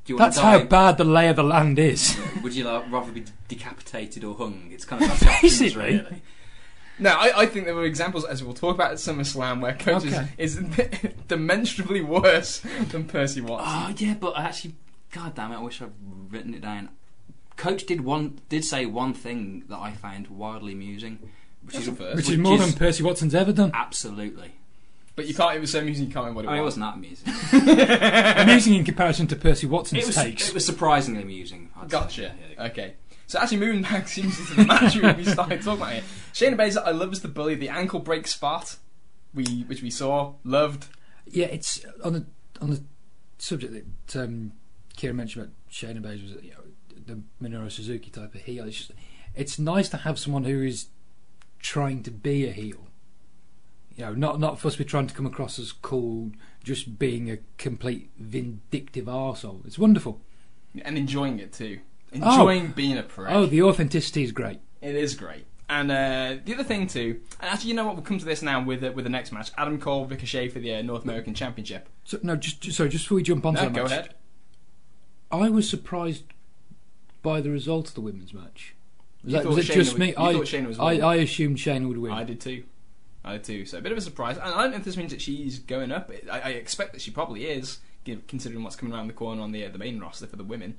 Do 0.05 0.11
you 0.13 0.17
want 0.19 0.27
That's 0.33 0.37
to 0.37 0.43
how 0.43 0.57
die? 0.59 0.65
bad 0.65 0.97
the 0.97 1.03
lay 1.05 1.29
of 1.29 1.37
the 1.37 1.43
land 1.43 1.79
is. 1.79 2.17
Would 2.43 2.53
you 2.55 2.65
like, 2.65 2.91
rather 2.91 3.11
be 3.11 3.23
decapitated 3.47 4.23
or 4.23 4.35
hung? 4.35 4.67
It's 4.71 4.83
kind 4.85 5.01
of 5.01 5.07
that's 5.07 5.21
the 5.21 5.29
options, 5.29 5.59
Basically. 5.59 5.83
really. 5.97 6.21
No, 6.99 7.11
I, 7.11 7.41
I 7.41 7.45
think 7.47 7.65
there 7.65 7.73
were 7.73 7.85
examples, 7.85 8.23
as 8.25 8.43
we'll 8.43 8.53
talk 8.53 8.75
about 8.75 8.91
at 8.91 8.97
SummerSlam, 8.97 9.61
where 9.61 9.73
Coach 9.73 10.05
Okay. 10.05 10.27
is, 10.37 10.57
is 10.57 10.63
demonstrably 11.27 12.01
worse 12.01 12.59
than 12.91 13.05
Percy 13.05 13.41
Watson. 13.41 13.67
Oh 13.69 13.93
yeah, 13.97 14.13
but 14.13 14.37
actually, 14.37 14.75
god 15.11 15.33
damn 15.35 15.51
it, 15.53 15.55
I 15.55 15.61
wish 15.61 15.81
I'd 15.81 15.91
written 16.29 16.53
it 16.53 16.61
down. 16.61 16.89
Coach 17.55 17.85
did 17.85 18.01
one 18.01 18.39
did 18.49 18.63
say 18.65 18.85
one 18.85 19.13
thing 19.13 19.63
that 19.69 19.77
I 19.79 19.91
found 19.93 20.27
wildly 20.27 20.73
amusing, 20.73 21.17
which 21.63 21.75
That's 21.75 21.87
is 21.87 21.93
a 21.93 21.95
first. 21.95 22.15
Which 22.17 22.29
is 22.29 22.37
more 22.37 22.57
than 22.57 22.73
Percy 22.73 23.03
Watson's 23.03 23.33
ever 23.33 23.53
done. 23.53 23.71
absolutely. 23.73 24.51
But 25.15 25.27
you 25.27 25.33
can't. 25.35 25.55
It 25.55 25.61
was 25.61 25.71
so 25.71 25.79
amusing. 25.79 26.07
You 26.07 26.13
can't 26.13 26.25
remember 26.25 26.37
what 26.37 26.45
it 26.45 26.49
I 26.49 26.51
mean, 26.53 26.61
it 26.61 26.65
was. 26.65 26.77
wasn't 26.77 26.85
that 26.85 27.61
amusing. 27.61 28.37
Amusing 28.41 28.73
in 28.73 28.83
comparison 28.83 29.27
to 29.27 29.35
Percy 29.35 29.67
Watson's 29.67 30.03
it 30.03 30.07
was 30.07 30.15
takes. 30.15 30.49
it 30.49 30.53
was 30.55 30.65
surprisingly 30.65 31.21
amusing. 31.21 31.69
I'd 31.75 31.91
say. 31.91 31.97
Gotcha. 31.97 32.35
Yeah. 32.57 32.65
Okay. 32.65 32.93
So 33.27 33.39
actually, 33.39 33.57
moving 33.57 33.83
back 33.83 34.07
seems 34.09 34.35
to 34.37 34.55
the 34.55 34.65
match 34.65 34.95
we 34.95 35.11
we 35.13 35.23
started 35.31 35.61
talking 35.61 35.81
about 35.81 35.93
here. 35.93 36.03
Shayna 36.33 36.55
Baszler, 36.55 36.83
I 36.85 36.91
love 36.91 37.11
as 37.11 37.21
the 37.21 37.27
bully, 37.27 37.55
the 37.55 37.69
ankle 37.69 37.99
break 37.99 38.27
spot, 38.27 38.77
we 39.33 39.65
which 39.67 39.81
we 39.83 39.89
saw, 39.91 40.33
loved. 40.43 40.87
Yeah, 41.27 41.45
it's 41.45 41.85
on 42.03 42.13
the 42.13 42.25
on 42.59 42.71
the 42.71 42.83
subject 43.37 43.73
that 44.07 44.23
um, 44.23 44.53
Kieran 44.97 45.17
mentioned 45.17 45.45
about 45.45 45.55
Shayna 45.71 46.01
Baszler, 46.01 46.23
was 46.23 46.43
you 46.43 46.51
know, 46.51 46.63
the 47.05 47.21
Minoru 47.41 47.71
Suzuki 47.71 48.09
type 48.09 48.33
of 48.33 48.41
heel. 48.41 48.65
It's, 48.65 48.77
just, 48.77 48.91
it's 49.35 49.59
nice 49.59 49.89
to 49.89 49.97
have 49.97 50.17
someone 50.17 50.43
who 50.43 50.63
is 50.63 50.87
trying 51.59 52.03
to 52.03 52.11
be 52.11 52.47
a 52.47 52.51
heel. 52.51 52.87
You 53.95 54.05
know, 54.05 54.13
not 54.13 54.39
not 54.39 54.59
for 54.59 54.67
us 54.67 54.73
to 54.73 54.79
be 54.79 54.85
trying 54.85 55.07
to 55.07 55.13
come 55.13 55.25
across 55.25 55.59
as 55.59 55.71
cool, 55.71 56.31
just 56.63 56.97
being 56.97 57.29
a 57.29 57.37
complete 57.57 58.09
vindictive 58.17 59.05
arsehole. 59.05 59.65
It's 59.65 59.77
wonderful. 59.77 60.19
and 60.83 60.97
enjoying 60.97 61.39
it 61.39 61.53
too. 61.53 61.79
Enjoying 62.11 62.69
being 62.71 62.97
a 62.97 63.03
prick. 63.03 63.29
Oh, 63.31 63.45
the 63.45 63.61
authenticity 63.61 64.23
is 64.23 64.31
great. 64.31 64.59
It 64.81 64.95
is 64.95 65.15
great. 65.15 65.45
And 65.69 65.91
uh, 65.91 66.37
the 66.43 66.53
other 66.53 66.63
thing 66.63 66.87
too, 66.87 67.21
and 67.39 67.49
actually, 67.49 67.69
you 67.69 67.75
know 67.75 67.85
what? 67.85 67.95
We'll 67.95 68.03
come 68.03 68.19
to 68.19 68.25
this 68.25 68.41
now 68.41 68.63
with 68.63 68.83
uh, 68.83 68.91
with 68.93 69.05
the 69.05 69.09
next 69.09 69.31
match: 69.31 69.51
Adam 69.57 69.79
Cole, 69.79 70.05
Ricochet 70.05 70.49
for 70.49 70.59
the 70.59 70.75
uh, 70.75 70.81
North 70.81 71.03
American 71.03 71.33
Championship. 71.33 71.87
So, 72.03 72.19
no, 72.21 72.35
just, 72.35 72.61
just 72.61 72.77
sorry, 72.77 72.89
just 72.89 73.05
before 73.05 73.15
we 73.17 73.23
jump 73.23 73.45
on 73.45 73.53
No, 73.53 73.61
that 73.61 73.73
go 73.73 73.83
match, 73.83 73.91
ahead. 73.91 74.13
I 75.31 75.49
was 75.49 75.67
surprised 75.69 76.25
by 77.21 77.41
the 77.41 77.49
result 77.49 77.87
of 77.89 77.93
the 77.95 78.01
women's 78.01 78.33
match. 78.33 78.75
Was, 79.23 79.33
that, 79.33 79.45
was 79.45 79.57
it 79.57 79.71
just 79.73 79.93
would- 79.93 79.99
me? 79.99 80.13
I, 80.17 80.33
thought 80.33 80.45
Shayna 80.45 80.67
was 80.67 80.79
I. 80.79 80.97
I 80.97 81.15
assumed 81.15 81.57
Shayna 81.57 81.87
would 81.87 81.97
win. 81.97 82.11
I 82.11 82.23
did 82.23 82.41
too. 82.41 82.63
I 83.23 83.37
too. 83.37 83.65
So 83.65 83.77
a 83.77 83.81
bit 83.81 83.91
of 83.91 83.97
a 83.97 84.01
surprise. 84.01 84.37
And 84.37 84.53
I 84.53 84.63
don't 84.63 84.71
know 84.71 84.77
if 84.77 84.83
this 84.83 84.97
means 84.97 85.11
that 85.11 85.21
she's 85.21 85.59
going 85.59 85.91
up. 85.91 86.11
I, 86.31 86.39
I 86.39 86.49
expect 86.49 86.93
that 86.93 87.01
she 87.01 87.11
probably 87.11 87.45
is, 87.45 87.79
considering 88.27 88.63
what's 88.63 88.75
coming 88.75 88.93
around 88.93 89.07
the 89.07 89.13
corner 89.13 89.41
on 89.41 89.51
the 89.51 89.65
uh, 89.65 89.69
the 89.69 89.77
main 89.77 89.99
roster 89.99 90.27
for 90.27 90.35
the 90.35 90.43
women. 90.43 90.77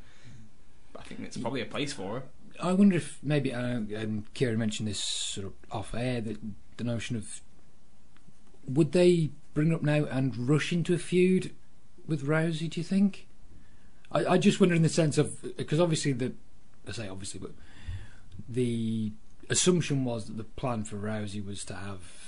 But 0.93 1.03
I 1.03 1.05
think 1.05 1.21
it's 1.21 1.37
probably 1.37 1.63
a 1.63 1.67
place 1.67 1.93
for 1.93 2.21
her. 2.21 2.23
I 2.61 2.73
wonder 2.73 2.97
if 2.97 3.19
maybe, 3.23 3.53
uh, 3.53 3.61
and 3.61 4.33
Kieran 4.35 4.59
mentioned 4.59 4.89
this 4.89 5.01
sort 5.01 5.47
of 5.47 5.53
off 5.73 5.95
air, 5.95 6.21
that 6.21 6.39
the 6.77 6.85
notion 6.85 7.17
of 7.17 7.41
would 8.67 8.93
they 8.93 9.31
bring 9.55 9.71
her 9.71 9.77
up 9.77 9.83
now 9.83 10.05
and 10.05 10.49
rush 10.49 10.73
into 10.73 10.95
a 10.95 10.99
feud 10.99 11.53
with 12.07 12.27
Rousey? 12.27 12.71
Do 12.71 12.81
you 12.81 12.85
think? 12.85 13.27
I, 14.13 14.27
I 14.27 14.39
just 14.39 14.61
wonder 14.61 14.75
in 14.75 14.83
the 14.83 14.89
sense 14.89 15.19
of 15.19 15.57
because 15.57 15.81
obviously 15.81 16.13
the 16.13 16.33
I 16.87 16.93
say 16.93 17.09
obviously, 17.09 17.41
but 17.41 17.53
the 18.49 19.13
assumption 19.49 20.05
was 20.05 20.27
that 20.27 20.37
the 20.37 20.45
plan 20.45 20.85
for 20.85 20.97
Rousey 20.97 21.45
was 21.45 21.65
to 21.65 21.75
have 21.75 22.24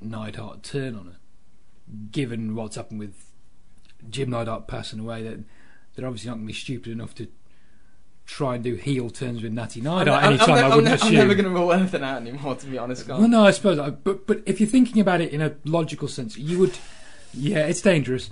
Neidhart 0.00 0.62
turn 0.62 0.94
on 0.96 1.06
her. 1.06 1.16
Given 2.10 2.54
what's 2.54 2.76
happened 2.76 3.00
with 3.00 3.32
Jim 4.08 4.30
Neidhart 4.30 4.68
passing 4.68 5.00
away, 5.00 5.22
that 5.22 5.40
they're 5.94 6.06
obviously 6.06 6.28
not 6.28 6.36
going 6.36 6.46
to 6.46 6.52
be 6.52 6.58
stupid 6.58 6.92
enough 6.92 7.14
to 7.16 7.28
try 8.26 8.54
and 8.54 8.62
do 8.62 8.76
heel 8.76 9.10
turns 9.10 9.42
with 9.42 9.52
Natty 9.52 9.80
Neidhart 9.80 10.08
I'm, 10.08 10.32
anytime. 10.32 10.50
I'm, 10.50 10.56
I 10.56 10.68
I'm, 10.68 10.76
wouldn't 10.76 11.04
I'm 11.04 11.14
never 11.14 11.34
going 11.34 11.46
to 11.46 11.50
rule 11.50 11.72
anything 11.72 12.04
out 12.04 12.20
anymore, 12.20 12.54
to 12.54 12.66
be 12.66 12.78
honest. 12.78 13.06
Carl. 13.06 13.20
Well, 13.20 13.28
no, 13.28 13.44
I 13.44 13.50
suppose. 13.50 13.78
I, 13.78 13.90
but 13.90 14.26
but 14.26 14.42
if 14.46 14.60
you're 14.60 14.68
thinking 14.68 15.00
about 15.00 15.20
it 15.20 15.32
in 15.32 15.42
a 15.42 15.56
logical 15.64 16.08
sense, 16.08 16.38
you 16.38 16.58
would. 16.60 16.78
Yeah, 17.34 17.66
it's 17.66 17.80
dangerous. 17.80 18.30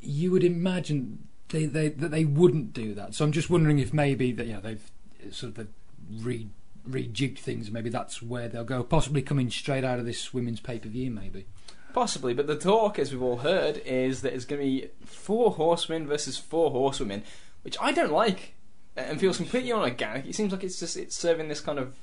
You 0.00 0.30
would 0.30 0.44
imagine 0.44 1.26
they, 1.48 1.66
they 1.66 1.88
that 1.88 2.10
they 2.10 2.24
wouldn't 2.24 2.72
do 2.72 2.94
that. 2.94 3.14
So 3.14 3.24
I'm 3.24 3.32
just 3.32 3.50
wondering 3.50 3.78
if 3.78 3.92
maybe 3.92 4.32
that 4.32 4.46
yeah 4.46 4.60
they've 4.60 4.90
sort 5.30 5.50
of 5.50 5.54
they've 5.56 6.24
re 6.24 6.48
rejigged 6.88 7.38
things. 7.38 7.70
Maybe 7.70 7.90
that's 7.90 8.22
where 8.22 8.48
they'll 8.48 8.64
go. 8.64 8.82
Possibly 8.82 9.22
coming 9.22 9.50
straight 9.50 9.84
out 9.84 9.98
of 9.98 10.06
this 10.06 10.32
women's 10.32 10.60
pay 10.60 10.78
per 10.78 10.88
view. 10.88 11.10
Maybe. 11.10 11.46
Possibly, 11.92 12.34
but 12.34 12.46
the 12.46 12.56
talk, 12.56 13.00
as 13.00 13.12
we've 13.12 13.22
all 13.22 13.38
heard, 13.38 13.78
is 13.78 14.22
that 14.22 14.32
it's 14.32 14.44
going 14.44 14.60
to 14.60 14.66
be 14.66 14.88
four 15.04 15.50
horsemen 15.52 16.06
versus 16.06 16.38
four 16.38 16.70
horsewomen, 16.70 17.24
which 17.62 17.76
I 17.80 17.90
don't 17.90 18.12
like. 18.12 18.54
Uh, 18.96 19.00
and 19.00 19.20
feels 19.20 19.36
completely 19.36 19.70
unorganic. 19.70 20.26
It 20.26 20.34
seems 20.34 20.52
like 20.52 20.64
it's 20.64 20.78
just 20.78 20.96
it's 20.96 21.16
serving 21.16 21.48
this 21.48 21.60
kind 21.60 21.78
of 21.78 21.96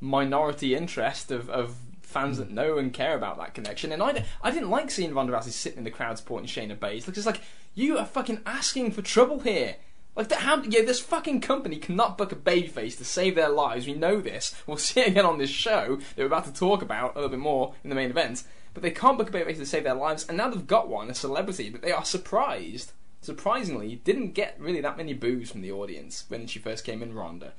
minority 0.00 0.74
interest 0.74 1.30
of, 1.30 1.50
of 1.50 1.76
fans 2.02 2.38
that 2.38 2.50
know 2.50 2.78
and 2.78 2.92
care 2.92 3.16
about 3.16 3.38
that 3.38 3.54
connection. 3.54 3.92
And 3.92 4.02
I, 4.02 4.24
I 4.42 4.50
didn't 4.50 4.70
like 4.70 4.90
seeing 4.90 5.12
Ronda 5.12 5.32
Rousey 5.32 5.50
sitting 5.50 5.78
in 5.78 5.84
the 5.84 5.90
crowd 5.90 6.16
supporting 6.16 6.48
Shayna 6.48 6.78
Baszler 6.78 7.06
because 7.06 7.18
it's 7.18 7.26
like 7.26 7.42
you 7.74 7.98
are 7.98 8.06
fucking 8.06 8.40
asking 8.46 8.92
for 8.92 9.02
trouble 9.02 9.40
here. 9.40 9.76
Like 10.18 10.32
how 10.32 10.60
yeah, 10.64 10.82
this 10.82 10.98
fucking 10.98 11.42
company 11.42 11.76
cannot 11.76 12.18
book 12.18 12.32
a 12.32 12.36
babyface 12.36 12.98
to 12.98 13.04
save 13.04 13.36
their 13.36 13.48
lives. 13.48 13.86
We 13.86 13.94
know 13.94 14.20
this. 14.20 14.52
We'll 14.66 14.76
see 14.76 15.00
it 15.00 15.08
again 15.08 15.24
on 15.24 15.38
this 15.38 15.48
show 15.48 15.96
that 15.96 16.18
we're 16.18 16.26
about 16.26 16.44
to 16.46 16.52
talk 16.52 16.82
about 16.82 17.14
a 17.14 17.18
little 17.18 17.30
bit 17.30 17.38
more 17.38 17.74
in 17.84 17.88
the 17.88 17.94
main 17.94 18.10
event. 18.10 18.42
But 18.74 18.82
they 18.82 18.90
can't 18.90 19.16
book 19.16 19.28
a 19.28 19.32
babyface 19.32 19.58
to 19.58 19.66
save 19.66 19.84
their 19.84 19.94
lives, 19.94 20.26
and 20.28 20.36
now 20.36 20.50
they've 20.50 20.66
got 20.66 20.88
one, 20.88 21.08
a 21.08 21.14
celebrity. 21.14 21.70
But 21.70 21.82
they 21.82 21.92
are 21.92 22.04
surprised, 22.04 22.92
surprisingly, 23.20 23.94
didn't 24.04 24.32
get 24.32 24.56
really 24.58 24.80
that 24.80 24.96
many 24.96 25.14
boos 25.14 25.52
from 25.52 25.62
the 25.62 25.70
audience 25.70 26.24
when 26.26 26.48
she 26.48 26.58
first 26.58 26.84
came 26.84 27.00
in, 27.00 27.14
Ronda. 27.14 27.52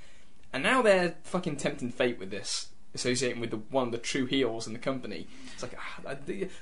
And 0.51 0.61
now 0.61 0.81
they're 0.81 1.15
fucking 1.23 1.55
tempting 1.55 1.91
fate 1.91 2.19
with 2.19 2.29
this, 2.29 2.69
associating 2.93 3.39
with 3.39 3.51
the, 3.51 3.57
one 3.57 3.85
of 3.87 3.91
the 3.93 3.97
true 3.99 4.25
heels 4.25 4.67
in 4.67 4.73
the 4.73 4.79
company. 4.79 5.27
It's 5.53 5.63
like, 5.63 5.77
ah, 5.77 6.15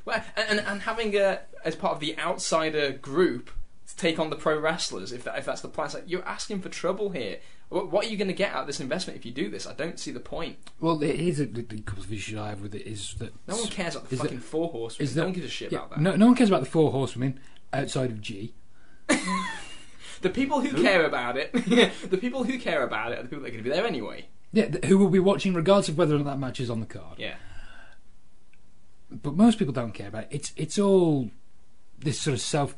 well, 0.05 0.23
and, 0.35 0.59
and 0.59 0.81
having 0.83 1.15
a 1.17 1.39
as 1.65 1.75
part 1.75 1.93
of 1.93 2.01
the 2.01 2.17
outsider 2.19 2.91
group 2.91 3.49
to 3.87 3.95
take 3.95 4.19
on 4.19 4.29
the 4.29 4.35
pro 4.35 4.59
wrestlers, 4.59 5.11
if 5.11 5.23
that 5.23 5.37
if 5.37 5.45
that's 5.45 5.61
the 5.61 5.67
plan, 5.69 5.89
like 5.93 6.03
you're 6.07 6.25
asking 6.27 6.61
for 6.61 6.69
trouble 6.69 7.09
here. 7.09 7.39
What, 7.69 7.91
what 7.91 8.05
are 8.05 8.09
you 8.09 8.15
going 8.15 8.29
to 8.29 8.33
get 8.33 8.53
out 8.53 8.61
of 8.61 8.67
this 8.67 8.79
investment 8.79 9.19
if 9.19 9.25
you 9.25 9.31
do 9.33 9.49
this? 9.49 9.67
I 9.67 9.73
don't 9.73 9.99
see 9.99 10.11
the 10.11 10.21
point. 10.21 10.55
Well, 10.79 10.97
here's 10.99 11.41
a, 11.41 11.45
the, 11.45 11.63
the 11.63 11.81
couple 11.81 12.01
of 12.03 12.13
issues 12.13 12.39
I 12.39 12.47
have 12.47 12.61
with 12.61 12.73
it 12.73 12.83
is 12.87 13.15
that 13.15 13.33
No 13.45 13.57
one 13.57 13.67
cares 13.67 13.95
about 13.97 14.07
the 14.07 14.15
Is 14.15 14.21
fucking 14.21 14.37
that- 14.37 14.43
four 14.45 14.69
horsemen. 14.69 15.03
is 15.03 15.15
no 15.17 15.21
that- 15.21 15.25
one 15.27 15.33
gives 15.33 15.47
a 15.47 15.49
shit 15.49 15.71
yeah, 15.73 15.79
about 15.79 15.89
that. 15.89 15.99
no, 15.99 16.15
no 16.15 16.27
one 16.27 16.35
cares 16.35 16.47
about 16.49 16.61
the 16.63 16.69
four 16.69 16.91
horsewomen 16.93 17.39
outside 17.73 18.09
of 18.11 18.21
G. 18.21 18.53
The 20.21 20.29
people 20.31 20.61
who 20.61 20.81
care 20.81 21.05
about 21.05 21.37
it, 21.37 21.51
the 22.09 22.17
people 22.17 22.43
who 22.43 22.57
care 22.57 22.81
about 22.83 23.11
it, 23.11 23.19
are 23.19 23.23
the 23.23 23.29
people 23.29 23.43
that 23.43 23.49
are 23.49 23.51
going 23.51 23.63
to 23.63 23.69
be 23.69 23.75
there 23.75 23.85
anyway. 23.85 24.25
Yeah, 24.51 24.65
who 24.85 24.97
will 24.97 25.09
be 25.11 25.19
watching 25.19 25.53
regardless 25.53 25.89
of 25.89 25.97
whether 25.97 26.15
or 26.15 26.17
not 26.17 26.25
that 26.25 26.39
match 26.39 26.59
is 26.59 26.71
on 26.71 26.79
the 26.79 26.87
card. 26.87 27.19
Yeah. 27.19 27.35
But 29.11 29.35
most 29.35 29.59
people 29.59 29.73
don't 29.75 29.93
care 29.93 30.07
about 30.07 30.23
it. 30.23 30.29
It's 30.31 30.53
it's 30.55 30.79
all 30.79 31.29
this 31.99 32.19
sort 32.19 32.33
of 32.33 32.41
self 32.41 32.75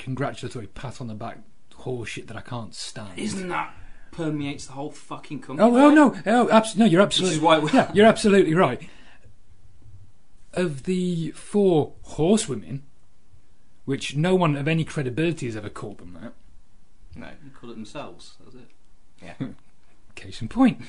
congratulatory 0.00 0.66
pat 0.66 1.00
on 1.00 1.06
the 1.06 1.14
back 1.14 1.38
horseshit 1.80 2.26
that 2.26 2.36
I 2.36 2.40
can't 2.40 2.74
stand. 2.74 3.18
Isn't 3.18 3.48
that 3.48 3.74
permeates 4.10 4.66
the 4.66 4.72
whole 4.72 4.90
fucking 4.90 5.40
company? 5.40 5.68
Oh, 5.70 5.76
oh 5.76 5.90
no, 5.90 6.16
oh, 6.26 6.50
abs- 6.50 6.76
no, 6.76 6.84
you're 6.84 7.02
absolutely 7.02 7.36
is 7.36 7.42
why 7.42 7.58
we- 7.58 7.70
yeah, 7.70 7.90
you're 7.94 8.06
absolutely 8.06 8.54
right. 8.54 8.88
Of 10.52 10.82
the 10.84 11.30
four 11.32 11.92
horsewomen, 12.02 12.82
which 13.84 14.16
no 14.16 14.34
one 14.34 14.56
of 14.56 14.66
any 14.66 14.84
credibility 14.84 15.46
has 15.46 15.56
ever 15.56 15.70
called 15.70 15.98
them 15.98 16.18
that, 16.20 16.32
No. 17.14 17.28
They 17.42 17.50
call 17.50 17.70
it 17.70 17.74
themselves. 17.74 18.34
That's 18.42 18.56
it. 18.56 18.70
Yeah. 19.22 19.48
case 20.16 20.42
in 20.42 20.48
point, 20.48 20.80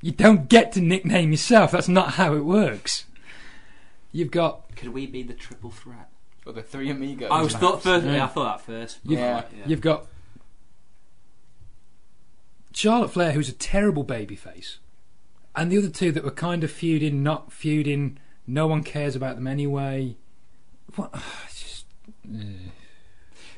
you 0.00 0.12
don't 0.12 0.48
get 0.48 0.72
to 0.72 0.80
nickname 0.80 1.30
yourself. 1.32 1.72
That's 1.72 1.88
not 1.88 2.12
how 2.12 2.34
it 2.34 2.44
works. 2.44 3.06
You've 4.12 4.30
got 4.30 4.76
Could 4.76 4.90
we 4.90 5.06
be 5.06 5.22
the 5.22 5.34
triple 5.34 5.70
threat? 5.70 6.10
Or 6.44 6.52
the 6.52 6.62
three 6.62 6.90
amigos. 6.90 7.28
I 7.30 7.40
was 7.42 7.54
thought 7.54 7.82
first. 7.82 8.04
Yeah. 8.04 8.16
Yeah, 8.16 8.24
I 8.24 8.26
thought 8.28 8.58
that 8.58 8.66
first. 8.66 8.98
You've, 9.04 9.18
Yeah. 9.20 9.44
you've 9.66 9.80
got 9.80 10.06
Charlotte 12.72 13.12
Flair, 13.12 13.32
who's 13.32 13.48
a 13.48 13.52
terrible 13.52 14.04
babyface, 14.04 14.78
and 15.54 15.70
the 15.70 15.78
other 15.78 15.88
two 15.90 16.10
that 16.12 16.24
were 16.24 16.30
kind 16.30 16.64
of 16.64 16.70
feuding, 16.70 17.22
not 17.22 17.52
feuding. 17.52 18.18
No 18.46 18.66
one 18.66 18.82
cares 18.82 19.14
about 19.14 19.36
them 19.36 19.46
anyway. 19.46 20.16
What? 20.96 21.12
Just, 21.48 21.84
eh. 22.28 22.70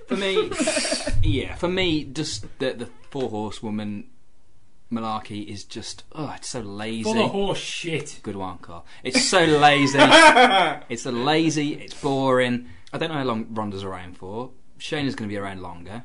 For 0.07 0.17
me, 0.17 0.51
yeah, 1.23 1.55
for 1.55 1.69
me, 1.69 2.05
just 2.05 2.45
the 2.59 2.75
the 2.75 2.89
four 3.11 3.31
horsewoman 3.31 4.05
malarkey 4.93 5.47
is 5.47 5.65
just 5.65 6.05
oh, 6.13 6.33
it's 6.37 6.49
so 6.49 6.61
lazy. 6.61 7.03
full 7.05 7.25
of 7.25 7.31
horse 7.31 7.59
shit. 7.59 8.21
Good 8.23 8.37
one, 8.37 8.59
Carl. 8.59 8.87
It's 9.03 9.25
so 9.25 9.45
lazy. 9.45 9.99
it's 10.89 11.07
a 11.07 11.13
lazy. 11.13 11.75
It's 11.75 11.95
boring. 11.95 12.69
I 12.93 12.99
don't 12.99 13.09
know 13.09 13.17
how 13.17 13.25
long 13.25 13.47
Ronda's 13.51 13.85
around 13.85 14.17
for. 14.17 14.51
Shayna's 14.79 15.15
going 15.15 15.29
to 15.29 15.33
be 15.33 15.39
around 15.39 15.63
longer. 15.63 16.05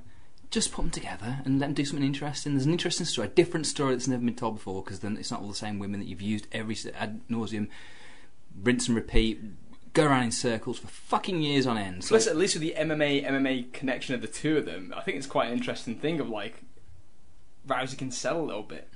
Just 0.51 0.71
put 0.71 0.81
them 0.81 0.91
together 0.91 1.41
and 1.45 1.59
let 1.59 1.67
them 1.67 1.73
do 1.75 1.85
something 1.85 2.05
interesting. 2.05 2.53
There's 2.53 2.65
an 2.65 2.71
interesting 2.71 3.05
story, 3.05 3.27
a 3.27 3.31
different 3.31 3.67
story 3.67 3.93
that's 3.93 4.07
never 4.07 4.23
been 4.23 4.35
told 4.35 4.55
before, 4.55 4.83
because 4.83 4.99
then 5.01 5.17
it's 5.17 5.29
not 5.29 5.41
all 5.41 5.47
the 5.47 5.53
same 5.53 5.77
women 5.77 5.99
that 5.99 6.07
you've 6.07 6.21
used 6.21 6.47
every 6.51 6.75
ad 6.95 7.21
nauseum, 7.29 7.67
rinse 8.59 8.87
and 8.87 8.95
repeat, 8.95 9.39
go 9.93 10.05
around 10.05 10.23
in 10.23 10.31
circles 10.31 10.79
for 10.79 10.87
fucking 10.87 11.41
years 11.41 11.67
on 11.67 11.77
end. 11.77 12.03
So 12.03 12.09
Plus, 12.09 12.25
at 12.27 12.35
least 12.35 12.55
with 12.55 12.61
the 12.61 12.73
MMA 12.77 13.25
MMA 13.25 13.73
connection 13.73 14.15
of 14.15 14.21
the 14.21 14.27
two 14.27 14.57
of 14.57 14.65
them, 14.65 14.93
I 14.95 15.01
think 15.01 15.17
it's 15.17 15.27
quite 15.27 15.47
an 15.47 15.53
interesting 15.53 15.95
thing 15.95 16.19
of 16.19 16.29
like 16.29 16.63
Rousey 17.67 17.97
can 17.97 18.11
sell 18.11 18.39
a 18.39 18.43
little 18.43 18.63
bit 18.63 18.89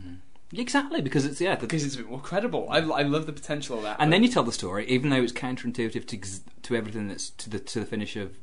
exactly 0.56 1.02
because 1.02 1.26
it's 1.26 1.42
yeah. 1.42 1.56
The, 1.56 1.62
because 1.62 1.84
it's 1.84 1.96
a 1.96 2.00
bit 2.00 2.10
more 2.10 2.20
credible. 2.20 2.68
I, 2.70 2.78
I 2.78 3.04
love 3.04 3.26
the 3.26 3.34
potential 3.34 3.78
of 3.78 3.84
that. 3.84 3.98
and 4.00 4.12
then 4.12 4.24
you 4.24 4.30
tell 4.30 4.44
the 4.44 4.52
story, 4.52 4.88
even 4.88 5.10
though 5.10 5.22
it's 5.22 5.34
counterintuitive 5.34 6.06
to 6.08 6.62
to 6.62 6.76
everything 6.76 7.08
that's 7.08 7.30
to 7.32 7.50
the 7.50 7.60
to 7.60 7.80
the 7.80 7.86
finish 7.86 8.16
of 8.16 8.38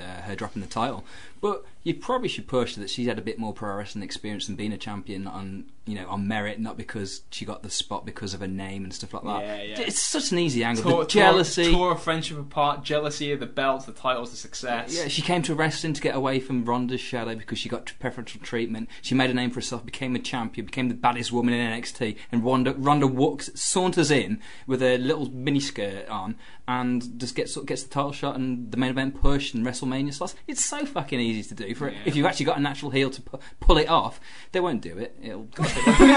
uh, 0.00 0.22
her 0.22 0.36
dropping 0.36 0.62
the 0.62 0.68
title. 0.68 1.04
But 1.46 1.64
you 1.84 1.94
probably 1.94 2.28
should 2.28 2.48
push 2.48 2.74
that 2.74 2.90
she's 2.90 3.06
had 3.06 3.16
a 3.16 3.22
bit 3.22 3.38
more 3.38 3.52
pro 3.52 3.76
wrestling 3.76 4.02
experience 4.02 4.48
and 4.48 4.56
being 4.56 4.72
a 4.72 4.76
champion 4.76 5.28
on 5.28 5.66
you 5.84 5.94
know 5.94 6.08
on 6.08 6.26
merit, 6.26 6.58
not 6.58 6.76
because 6.76 7.22
she 7.30 7.44
got 7.44 7.62
the 7.62 7.70
spot 7.70 8.04
because 8.04 8.34
of 8.34 8.40
her 8.40 8.48
name 8.48 8.82
and 8.82 8.92
stuff 8.92 9.14
like 9.14 9.22
that. 9.22 9.42
Yeah, 9.42 9.62
yeah. 9.62 9.80
It's 9.86 10.02
such 10.02 10.32
an 10.32 10.38
easy 10.38 10.64
angle. 10.64 10.82
Tore- 10.82 11.04
the 11.04 11.10
jealousy. 11.10 11.70
tore, 11.70 11.72
tore 11.72 11.92
a 11.92 11.96
friendship 11.96 12.38
apart, 12.40 12.82
jealousy 12.82 13.30
of 13.30 13.38
the 13.38 13.46
belts, 13.46 13.84
the 13.84 13.92
titles, 13.92 14.32
the 14.32 14.36
success. 14.36 14.96
Yeah, 14.96 15.06
she 15.06 15.22
came 15.22 15.42
to 15.42 15.54
wrestling 15.54 15.92
to 15.92 16.02
get 16.02 16.16
away 16.16 16.40
from 16.40 16.64
Ronda's 16.64 17.00
shadow 17.00 17.36
because 17.36 17.60
she 17.60 17.68
got 17.68 17.92
preferential 18.00 18.40
treatment. 18.40 18.88
She 19.00 19.14
made 19.14 19.30
a 19.30 19.34
name 19.34 19.50
for 19.50 19.56
herself, 19.56 19.86
became 19.86 20.16
a 20.16 20.18
champion, 20.18 20.66
became 20.66 20.88
the 20.88 20.94
baddest 20.94 21.30
woman 21.30 21.54
in 21.54 21.70
NXT. 21.70 22.16
And 22.32 22.44
Ronda, 22.44 22.74
Ronda 22.74 23.06
walks, 23.06 23.48
saunters 23.54 24.10
in 24.10 24.40
with 24.66 24.82
a 24.82 24.98
little 24.98 25.28
miniskirt 25.28 26.10
on 26.10 26.36
and 26.68 27.20
just 27.20 27.36
gets 27.36 27.56
gets 27.58 27.84
the 27.84 27.88
title 27.88 28.12
shot 28.12 28.34
and 28.34 28.72
the 28.72 28.76
main 28.76 28.90
event 28.90 29.20
push 29.20 29.54
and 29.54 29.64
WrestleMania 29.64 30.12
slots. 30.12 30.34
It's 30.46 30.64
so 30.64 30.84
fucking 30.84 31.20
easy 31.20 31.35
to 31.44 31.54
do. 31.54 31.74
For 31.74 31.90
Yeah. 31.90 31.98
if 32.04 32.16
you've 32.16 32.26
actually 32.26 32.46
got 32.46 32.58
a 32.58 32.60
natural 32.60 32.90
heel 32.90 33.10
to 33.10 33.22
pu- 33.22 33.38
pull 33.60 33.78
it 33.78 33.88
off, 33.88 34.20
they 34.52 34.60
won't 34.60 34.80
do 34.82 34.98
it. 34.98 35.16
It'll. 35.22 35.42
of 35.42 35.54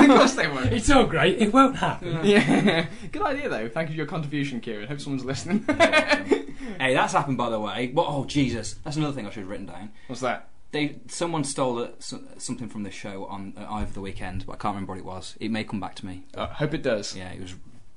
course 0.08 0.34
they 0.36 0.48
won't. 0.48 0.72
It's 0.74 0.90
all 0.90 1.06
great. 1.06 1.38
It 1.40 1.54
won't 1.54 1.76
happen. 1.78 2.20
Yeah, 2.26 2.88
good 3.12 3.22
idea 3.22 3.50
though. 3.50 3.68
Thank 3.70 3.90
you 3.90 3.94
for 3.94 3.98
your 3.98 4.06
contribution, 4.08 4.60
Kieran. 4.62 4.88
Hope 4.88 5.00
someone's 5.00 5.26
listening. 5.26 5.64
hey, 5.68 6.94
that's 6.94 7.14
happened 7.14 7.38
by 7.38 7.50
the 7.50 7.60
way. 7.60 7.88
But, 7.88 8.06
oh 8.08 8.26
Jesus, 8.26 8.76
that's 8.84 8.98
another 8.98 9.14
thing 9.14 9.26
I 9.28 9.30
should 9.30 9.42
have 9.42 9.50
written 9.50 9.66
down. 9.68 9.92
What's 10.08 10.22
that? 10.22 10.50
They 10.72 10.98
someone 11.08 11.44
stole 11.44 11.80
it, 11.80 11.96
so- 12.04 12.22
something 12.38 12.70
from 12.70 12.84
the 12.84 12.92
show 12.92 13.26
on 13.26 13.54
uh, 13.58 13.80
over 13.82 13.92
the 13.92 14.02
weekend, 14.02 14.46
but 14.46 14.54
I 14.54 14.56
can't 14.58 14.76
remember 14.76 14.92
what 14.94 15.00
it 15.00 15.06
was. 15.06 15.36
It 15.40 15.50
may 15.52 15.64
come 15.64 15.80
back 15.80 15.96
to 15.96 16.06
me. 16.06 16.24
Uh, 16.36 16.46
hope 16.48 16.74
it 16.76 16.84
does. 16.84 17.16
Yeah, 17.16 17.30
it 17.32 17.42
was 17.42 17.56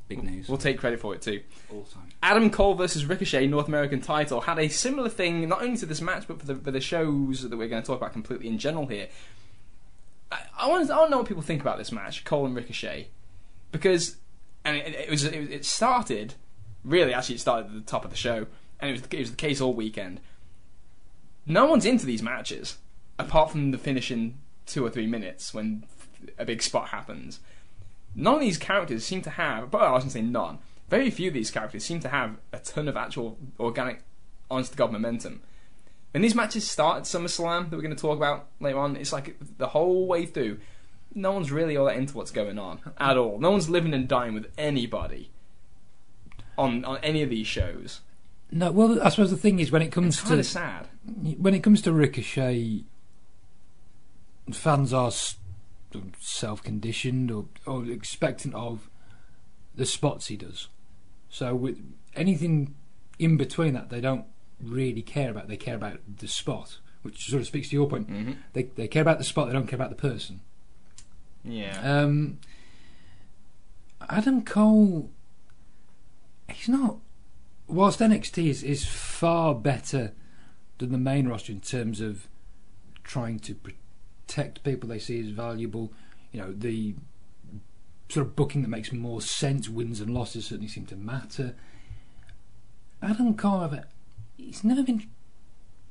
big 0.09 0.23
news. 0.23 0.49
We'll 0.49 0.57
take 0.59 0.79
credit 0.79 0.99
for 1.01 1.15
it 1.15 1.21
too. 1.21 1.41
all 1.71 1.83
the 1.83 1.95
time. 1.95 2.09
Adam 2.23 2.51
Cole 2.51 2.75
versus 2.75 3.05
Ricochet 3.05 3.49
North 3.49 3.67
American 3.67 4.01
title 4.01 4.43
had 4.43 4.59
a 4.59 4.69
similar 4.69 5.09
thing, 5.09 5.49
not 5.49 5.63
only 5.63 5.77
to 5.79 5.87
this 5.87 6.01
match, 6.01 6.29
but 6.29 6.39
for 6.39 6.47
the, 6.47 6.55
for 6.55 6.71
the 6.71 6.81
shows 6.81 7.49
that 7.49 7.57
we're 7.57 7.69
going 7.69 7.83
to 7.83 7.87
talk 7.87 7.97
about 7.97 8.13
completely 8.13 8.47
in 8.47 8.59
general 8.59 8.87
here. 8.87 9.09
I, 10.31 10.43
I 10.57 10.69
want 10.69 10.87
to 10.87 10.95
I 10.95 11.09
know 11.09 11.19
what 11.19 11.27
people 11.27 11.43
think 11.43 11.61
about 11.61 11.79
this 11.79 11.91
match, 11.91 12.25
Cole 12.25 12.47
and 12.47 12.55
Ricochet, 12.55 13.09
because 13.73 14.17
and 14.65 14.77
it, 14.77 14.95
it 14.95 15.11
was 15.11 15.25
it, 15.25 15.35
it 15.35 15.65
started 15.65 16.35
really 16.85 17.13
actually 17.13 17.35
it 17.35 17.41
started 17.41 17.67
at 17.67 17.75
the 17.75 17.81
top 17.81 18.05
of 18.05 18.11
the 18.11 18.17
show, 18.17 18.47
and 18.79 18.91
it 18.91 18.93
was 18.93 19.03
it 19.11 19.19
was 19.19 19.31
the 19.31 19.37
case 19.37 19.61
all 19.61 19.75
weekend. 19.75 20.21
No 21.45 21.67
one's 21.67 21.85
into 21.85 22.07
these 22.07 22.23
matches 22.23 22.79
apart 23.19 23.51
from 23.51 23.73
the 23.73 23.79
finishing 23.79 24.39
two 24.65 24.85
or 24.85 24.91
three 24.91 25.09
minutes 25.09 25.53
when 25.53 25.85
a 26.39 26.45
big 26.45 26.63
spot 26.63 26.89
happens. 26.89 27.41
None 28.15 28.35
of 28.35 28.41
these 28.41 28.59
characters 28.59 29.05
seem 29.05 29.23
to 29.23 29.31
have, 29.31 29.71
but 29.71 29.83
I 29.83 29.91
was 29.91 30.05
going 30.05 30.11
to 30.11 30.19
say 30.19 30.23
none. 30.23 30.59
Very 30.93 31.09
few 31.11 31.29
of 31.29 31.35
these 31.35 31.51
characters 31.51 31.87
seem 31.87 32.01
to 32.01 32.09
have 32.11 32.37
a 32.53 32.59
ton 32.59 32.87
of 32.87 32.99
actual 32.99 33.39
organic, 33.59 34.03
honest 34.51 34.73
to 34.73 34.77
god 34.77 34.93
momentum. 34.93 35.41
When 36.11 36.21
these 36.21 36.35
matches 36.35 36.71
start 36.71 36.99
at 36.99 37.03
SummerSlam 37.05 37.71
that 37.71 37.77
we're 37.77 37.83
going 37.83 37.97
to 37.97 38.01
talk 38.01 38.19
about 38.19 38.49
later 38.61 38.79
on, 38.79 38.97
it's 38.97 39.11
like 39.11 39.39
the 39.57 39.69
whole 39.69 40.07
way 40.07 40.27
through, 40.27 40.59
no 41.15 41.33
one's 41.33 41.51
really 41.51 41.79
all 41.79 41.87
that 41.87 41.97
into 41.97 42.15
what's 42.15 42.31
going 42.31 42.59
on 42.59 42.81
at 42.99 43.17
all. 43.17 43.39
No 43.39 43.53
one's 43.53 43.71
living 43.71 43.95
and 43.95 44.07
dying 44.07 44.35
with 44.35 44.53
anybody 44.59 45.31
on 46.59 46.85
on 46.85 46.99
any 46.99 47.23
of 47.23 47.31
these 47.31 47.47
shows. 47.47 48.03
No, 48.51 48.71
well, 48.71 49.03
I 49.03 49.09
suppose 49.09 49.31
the 49.31 49.39
thing 49.39 49.61
is 49.61 49.73
when 49.73 49.81
it 49.81 49.93
comes 49.93 50.19
It's 50.21 50.29
to 50.29 50.45
sad. 50.45 50.89
when 51.39 51.55
it 51.55 51.63
comes 51.63 51.81
to 51.83 51.93
Ricochet, 51.95 52.85
fans 54.53 54.93
are 54.93 55.11
self-conditioned 56.21 57.31
or, 57.31 57.47
or 57.65 57.87
expectant 57.87 58.55
of 58.55 58.91
the 59.75 59.87
spots 59.87 60.27
he 60.27 60.37
does. 60.37 60.69
So 61.33 61.55
with 61.55 61.79
anything 62.15 62.75
in 63.19 63.39
between 63.39 63.73
that, 63.73 63.89
they 63.89 64.03
don't 64.03 64.27
really 64.61 65.01
care 65.01 65.31
about. 65.31 65.49
They 65.49 65.57
care 65.57 65.75
about 65.75 65.99
the 66.19 66.29
spot, 66.29 66.79
which 67.01 67.25
sort 67.25 67.41
of 67.41 67.47
speaks 67.47 67.71
to 67.71 67.75
your 67.75 67.89
point. 67.89 68.11
Mm-hmm. 68.11 68.33
They 68.53 68.65
they 68.65 68.87
care 68.87 69.01
about 69.01 69.17
the 69.17 69.25
spot. 69.25 69.47
They 69.47 69.55
don't 69.55 69.67
care 69.67 69.79
about 69.79 69.89
the 69.89 69.97
person. 69.97 70.43
Yeah. 71.43 71.81
Um, 71.81 72.39
Adam 74.11 74.45
Cole, 74.45 75.11
he's 76.51 76.69
not. 76.69 76.99
Whilst 77.67 78.01
NXT 78.01 78.49
is, 78.51 78.63
is 78.63 78.85
far 78.85 79.55
better 79.55 80.13
than 80.77 80.93
the 80.93 80.99
main 80.99 81.29
roster 81.29 81.53
in 81.53 81.61
terms 81.61 82.03
of 82.03 82.29
trying 83.05 83.39
to 83.39 83.55
protect 83.55 84.63
people 84.65 84.87
they 84.87 84.99
see 84.99 85.19
as 85.21 85.29
valuable. 85.29 85.95
You 86.31 86.43
know, 86.43 86.53
the 86.53 86.95
sort 88.13 88.27
of 88.27 88.37
booking 88.37 88.63
that 88.63 88.69
makes 88.69 88.93
more 88.93 89.23
sense, 89.23 89.69
wins 89.69 90.01
and 90.01 90.13
losses 90.13 90.47
certainly 90.47 90.69
seem 90.69 90.87
to 90.87 90.97
matter. 90.97 91.55
Adam 93.01 93.37
however, 93.37 93.85
he's 94.37 94.63
never 94.63 94.83
been 94.83 95.09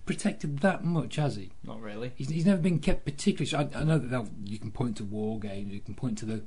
protected 0.06 0.60
that 0.60 0.84
much, 0.84 1.16
has 1.16 1.36
he? 1.36 1.52
Not 1.64 1.82
really. 1.82 2.12
He's, 2.16 2.30
he's 2.30 2.46
never 2.46 2.62
been 2.62 2.80
kept 2.80 3.06
particularly. 3.06 3.48
So 3.48 3.58
I, 3.60 3.80
I 3.80 3.84
know 3.84 3.98
that 3.98 4.28
you 4.46 4.60
can 4.60 4.72
point 4.72 4.98
to 4.98 5.04
war 5.04 5.40
games, 5.40 5.74
you 5.74 5.80
can 5.80 5.96
point 5.96 6.18
to 6.20 6.26
the 6.26 6.44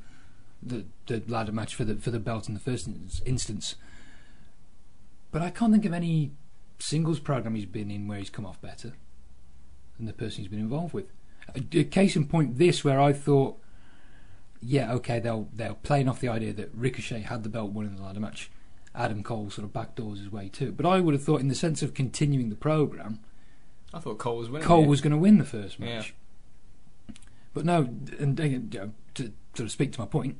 the, 0.63 0.85
the 1.07 1.23
ladder 1.29 1.53
match 1.53 1.75
for 1.75 1.85
the 1.85 1.97
for 1.97 2.11
the 2.11 2.19
belt 2.19 2.49
in 2.49 2.55
the 2.55 2.61
first 2.61 2.89
instance, 3.27 3.75
but 5.31 5.43
I 5.43 5.51
can't 5.51 5.73
think 5.73 5.85
of 5.85 5.93
any 5.93 6.33
singles 6.79 7.19
program 7.19 7.55
he's 7.55 7.67
been 7.67 7.91
in 7.91 8.09
where 8.09 8.19
he's 8.19 8.31
come 8.31 8.47
off 8.47 8.61
better 8.61 8.93
than 9.97 10.07
the 10.07 10.13
person 10.13 10.39
he's 10.39 10.51
been 10.51 10.61
involved 10.61 10.95
with. 10.95 11.07
A, 11.55 11.81
a 11.81 11.85
case 11.85 12.17
in 12.17 12.27
point, 12.27 12.57
this 12.59 12.83
where 12.83 13.01
I 13.01 13.13
thought, 13.13 13.59
yeah, 14.67 14.93
okay, 14.95 15.21
they'll 15.21 15.49
they're 15.53 15.75
playing 15.75 16.09
off 16.09 16.21
the 16.21 16.29
idea 16.29 16.53
that 16.55 16.71
Ricochet 16.75 17.21
had 17.21 17.43
the 17.43 17.49
belt 17.49 17.73
won 17.73 17.87
in 17.87 17.97
the 17.97 18.03
ladder 18.03 18.21
match. 18.21 18.51
Adam 18.95 19.23
Cole 19.23 19.51
sort 19.51 19.67
of 19.67 19.73
backdoors 19.73 20.19
his 20.19 20.31
way 20.31 20.49
too, 20.49 20.73
but 20.73 20.87
I 20.87 21.01
would 21.01 21.15
have 21.15 21.23
thought, 21.23 21.41
in 21.41 21.49
the 21.49 21.55
sense 21.55 21.83
of 21.83 21.95
continuing 21.95 22.49
the 22.49 22.57
program, 22.57 23.19
I 23.93 23.99
thought 23.99 24.19
Cole 24.19 24.39
was 24.39 24.49
winning. 24.49 24.67
Cole 24.67 24.85
it. 24.85 24.89
was 24.89 25.01
going 25.01 25.11
to 25.11 25.19
win 25.19 25.39
the 25.39 25.45
first 25.45 25.79
match. 25.79 26.15
Yeah. 27.09 27.15
But 27.53 27.65
no, 27.65 27.89
and 28.19 28.39
you 28.41 28.59
know, 28.73 28.93
to 29.15 29.33
sort 29.55 29.67
of 29.67 29.71
speak 29.71 29.93
to 29.93 30.01
my 30.01 30.07
point, 30.07 30.37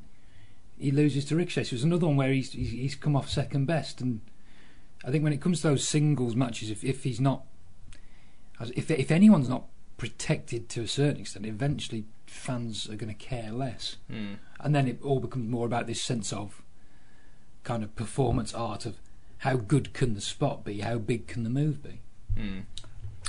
he 0.77 0.91
loses 0.91 1.25
to 1.25 1.35
Ricochet. 1.35 1.65
So 1.65 1.75
it's 1.75 1.83
another 1.83 2.07
one 2.07 2.15
where 2.15 2.31
he's, 2.31 2.53
he's 2.53 2.71
he's 2.71 2.95
come 2.95 3.15
off 3.15 3.29
second 3.29 3.65
best, 3.65 4.01
and 4.01 4.21
I 5.03 5.11
think 5.11 5.23
when 5.23 5.33
it 5.33 5.41
comes 5.41 5.61
to 5.61 5.67
those 5.67 5.87
singles 5.87 6.35
matches, 6.35 6.71
if 6.71 6.83
if 6.83 7.03
he's 7.03 7.21
not, 7.21 7.43
if 8.75 8.89
if 8.89 9.11
anyone's 9.11 9.49
not 9.49 9.65
protected 9.97 10.67
to 10.69 10.81
a 10.81 10.87
certain 10.87 11.21
extent, 11.21 11.45
eventually 11.45 12.05
fans 12.25 12.89
are 12.89 12.95
going 12.95 13.13
to 13.13 13.25
care 13.25 13.51
less, 13.51 13.97
Hmm. 14.09 14.33
and 14.59 14.73
then 14.75 14.87
it 14.87 15.01
all 15.03 15.19
becomes 15.19 15.49
more 15.49 15.65
about 15.65 15.87
this 15.87 16.01
sense 16.01 16.31
of 16.33 16.61
kind 17.63 17.83
of 17.83 17.95
performance 17.95 18.53
art 18.53 18.85
of 18.85 18.97
how 19.39 19.55
good 19.57 19.93
can 19.93 20.13
the 20.13 20.21
spot 20.21 20.63
be, 20.63 20.79
how 20.81 20.97
big 20.97 21.27
can 21.27 21.43
the 21.43 21.49
move 21.49 21.81
be. 21.83 21.99
Hmm. 22.37 22.59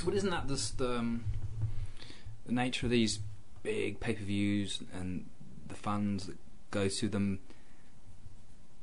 But 0.05 0.13
isn't 0.13 0.29
that 0.29 0.47
just 0.47 0.79
um, 0.81 1.25
the 2.45 2.51
nature 2.53 2.85
of 2.85 2.91
these 2.91 3.19
big 3.63 3.99
pay 3.99 4.13
per 4.13 4.23
views 4.23 4.81
and 4.93 5.25
the 5.67 5.75
fans 5.75 6.27
that 6.27 6.37
go 6.71 6.87
to 6.87 7.09
them? 7.09 7.39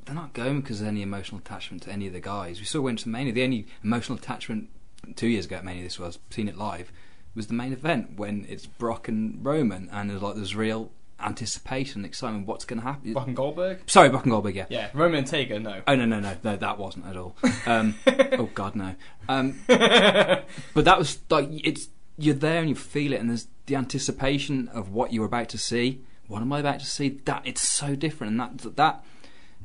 They're 0.04 0.14
not 0.14 0.34
going 0.34 0.60
because 0.60 0.80
of 0.82 0.86
any 0.86 1.00
emotional 1.02 1.38
attachment 1.40 1.82
to 1.84 1.90
any 1.90 2.06
of 2.06 2.12
the 2.12 2.20
guys. 2.20 2.58
We 2.60 2.66
saw 2.66 2.80
when 2.82 2.96
to 2.96 3.08
Mania. 3.08 3.32
The 3.32 3.42
only 3.44 3.66
emotional 3.82 4.18
attachment 4.18 4.68
two 5.16 5.28
years 5.28 5.46
ago 5.46 5.56
at 5.56 5.64
Mania, 5.64 5.82
this 5.82 5.98
was 5.98 6.18
seen 6.30 6.46
it 6.48 6.58
live, 6.58 6.92
was 7.34 7.46
the 7.48 7.54
main 7.54 7.72
event 7.72 8.16
when 8.16 8.46
it's 8.48 8.66
Brock 8.66 9.08
and 9.08 9.44
Roman, 9.44 9.88
and 9.92 10.10
there's 10.10 10.22
like 10.22 10.36
there's 10.36 10.54
real 10.54 10.90
anticipation, 11.20 12.00
and 12.00 12.06
excitement. 12.06 12.46
What's 12.46 12.64
going 12.64 12.80
to 12.80 12.86
happen? 12.86 13.12
Brock 13.12 13.26
and 13.26 13.36
Goldberg. 13.36 13.80
Sorry, 13.86 14.08
Brock 14.08 14.24
and 14.24 14.32
Goldberg. 14.32 14.56
Yeah. 14.56 14.66
Yeah, 14.68 14.90
Roman 14.94 15.18
and 15.18 15.26
Taker. 15.26 15.58
No. 15.58 15.82
Oh 15.86 15.94
no 15.94 16.04
no 16.04 16.20
no 16.20 16.36
no 16.42 16.56
that 16.56 16.78
wasn't 16.78 17.06
at 17.06 17.16
all. 17.16 17.36
Um, 17.66 17.94
oh 18.06 18.50
God 18.54 18.76
no. 18.76 18.94
Um, 19.28 19.60
but 19.66 20.84
that 20.84 20.98
was 20.98 21.18
like 21.30 21.48
it's 21.50 21.88
you're 22.16 22.34
there 22.34 22.60
and 22.60 22.68
you 22.68 22.74
feel 22.74 23.12
it 23.12 23.20
and 23.20 23.28
there's 23.28 23.48
the 23.66 23.74
anticipation 23.74 24.68
of 24.68 24.90
what 24.90 25.12
you're 25.12 25.26
about 25.26 25.48
to 25.50 25.58
see. 25.58 26.00
What 26.28 26.40
am 26.40 26.52
I 26.52 26.60
about 26.60 26.80
to 26.80 26.86
see? 26.86 27.20
That 27.24 27.42
it's 27.44 27.66
so 27.66 27.94
different 27.94 28.32
and 28.32 28.40
that 28.40 28.76
that 28.76 29.04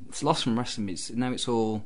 it's 0.07 0.23
lost 0.23 0.43
from 0.43 0.57
wrestling. 0.57 0.89
It's 0.89 1.09
now 1.11 1.31
it's 1.31 1.47
all. 1.47 1.83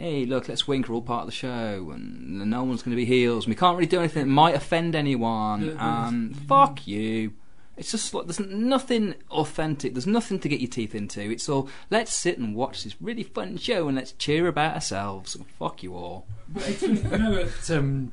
Hey, 0.00 0.24
look, 0.24 0.48
let's 0.48 0.66
wink. 0.66 0.88
We're 0.88 0.94
all 0.94 1.02
part 1.02 1.24
of 1.24 1.26
the 1.26 1.32
show, 1.32 1.90
and 1.92 2.48
no 2.48 2.64
one's 2.64 2.82
going 2.82 2.92
to 2.92 2.96
be 2.96 3.04
heels. 3.04 3.44
And 3.44 3.52
we 3.52 3.54
can't 3.54 3.76
really 3.76 3.86
do 3.86 3.98
anything 3.98 4.22
that 4.22 4.32
might 4.32 4.54
offend 4.54 4.94
anyone. 4.94 5.66
Yeah, 5.66 6.08
And 6.08 6.34
fuck 6.34 6.86
you. 6.86 7.34
It's 7.76 7.90
just 7.90 8.14
like 8.14 8.24
there's 8.24 8.40
nothing 8.40 9.14
authentic. 9.30 9.92
There's 9.92 10.06
nothing 10.06 10.38
to 10.40 10.48
get 10.48 10.58
your 10.58 10.70
teeth 10.70 10.94
into. 10.94 11.20
It's 11.20 11.50
all 11.50 11.68
let's 11.90 12.14
sit 12.14 12.38
and 12.38 12.54
watch 12.54 12.82
this 12.82 12.96
really 12.98 13.22
fun 13.22 13.58
show 13.58 13.88
and 13.88 13.96
let's 13.98 14.12
cheer 14.12 14.48
about 14.48 14.74
ourselves. 14.74 15.34
And 15.34 15.46
fuck 15.46 15.82
you 15.82 15.94
all. 15.94 16.26
You 16.80 16.92
know, 17.02 17.34
it's, 17.38 17.68
um, 17.68 18.12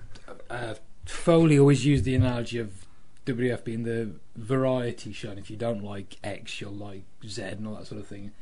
uh, 0.50 0.76
Foley 1.06 1.58
always 1.58 1.86
used 1.86 2.04
the 2.04 2.16
analogy 2.16 2.60
of 2.60 2.86
WF 3.26 3.64
being 3.64 3.84
the 3.84 4.12
variety 4.36 5.14
show, 5.14 5.30
and 5.30 5.40
if 5.40 5.50
you 5.50 5.56
don't 5.56 5.86
like 5.86 6.18
X, 6.22 6.60
you'll 6.60 6.74
like 6.74 7.04
Z 7.26 7.44
and 7.44 7.66
all 7.66 7.76
that 7.76 7.88
sort 7.88 8.02
of 8.02 8.08
thing. 8.08 8.34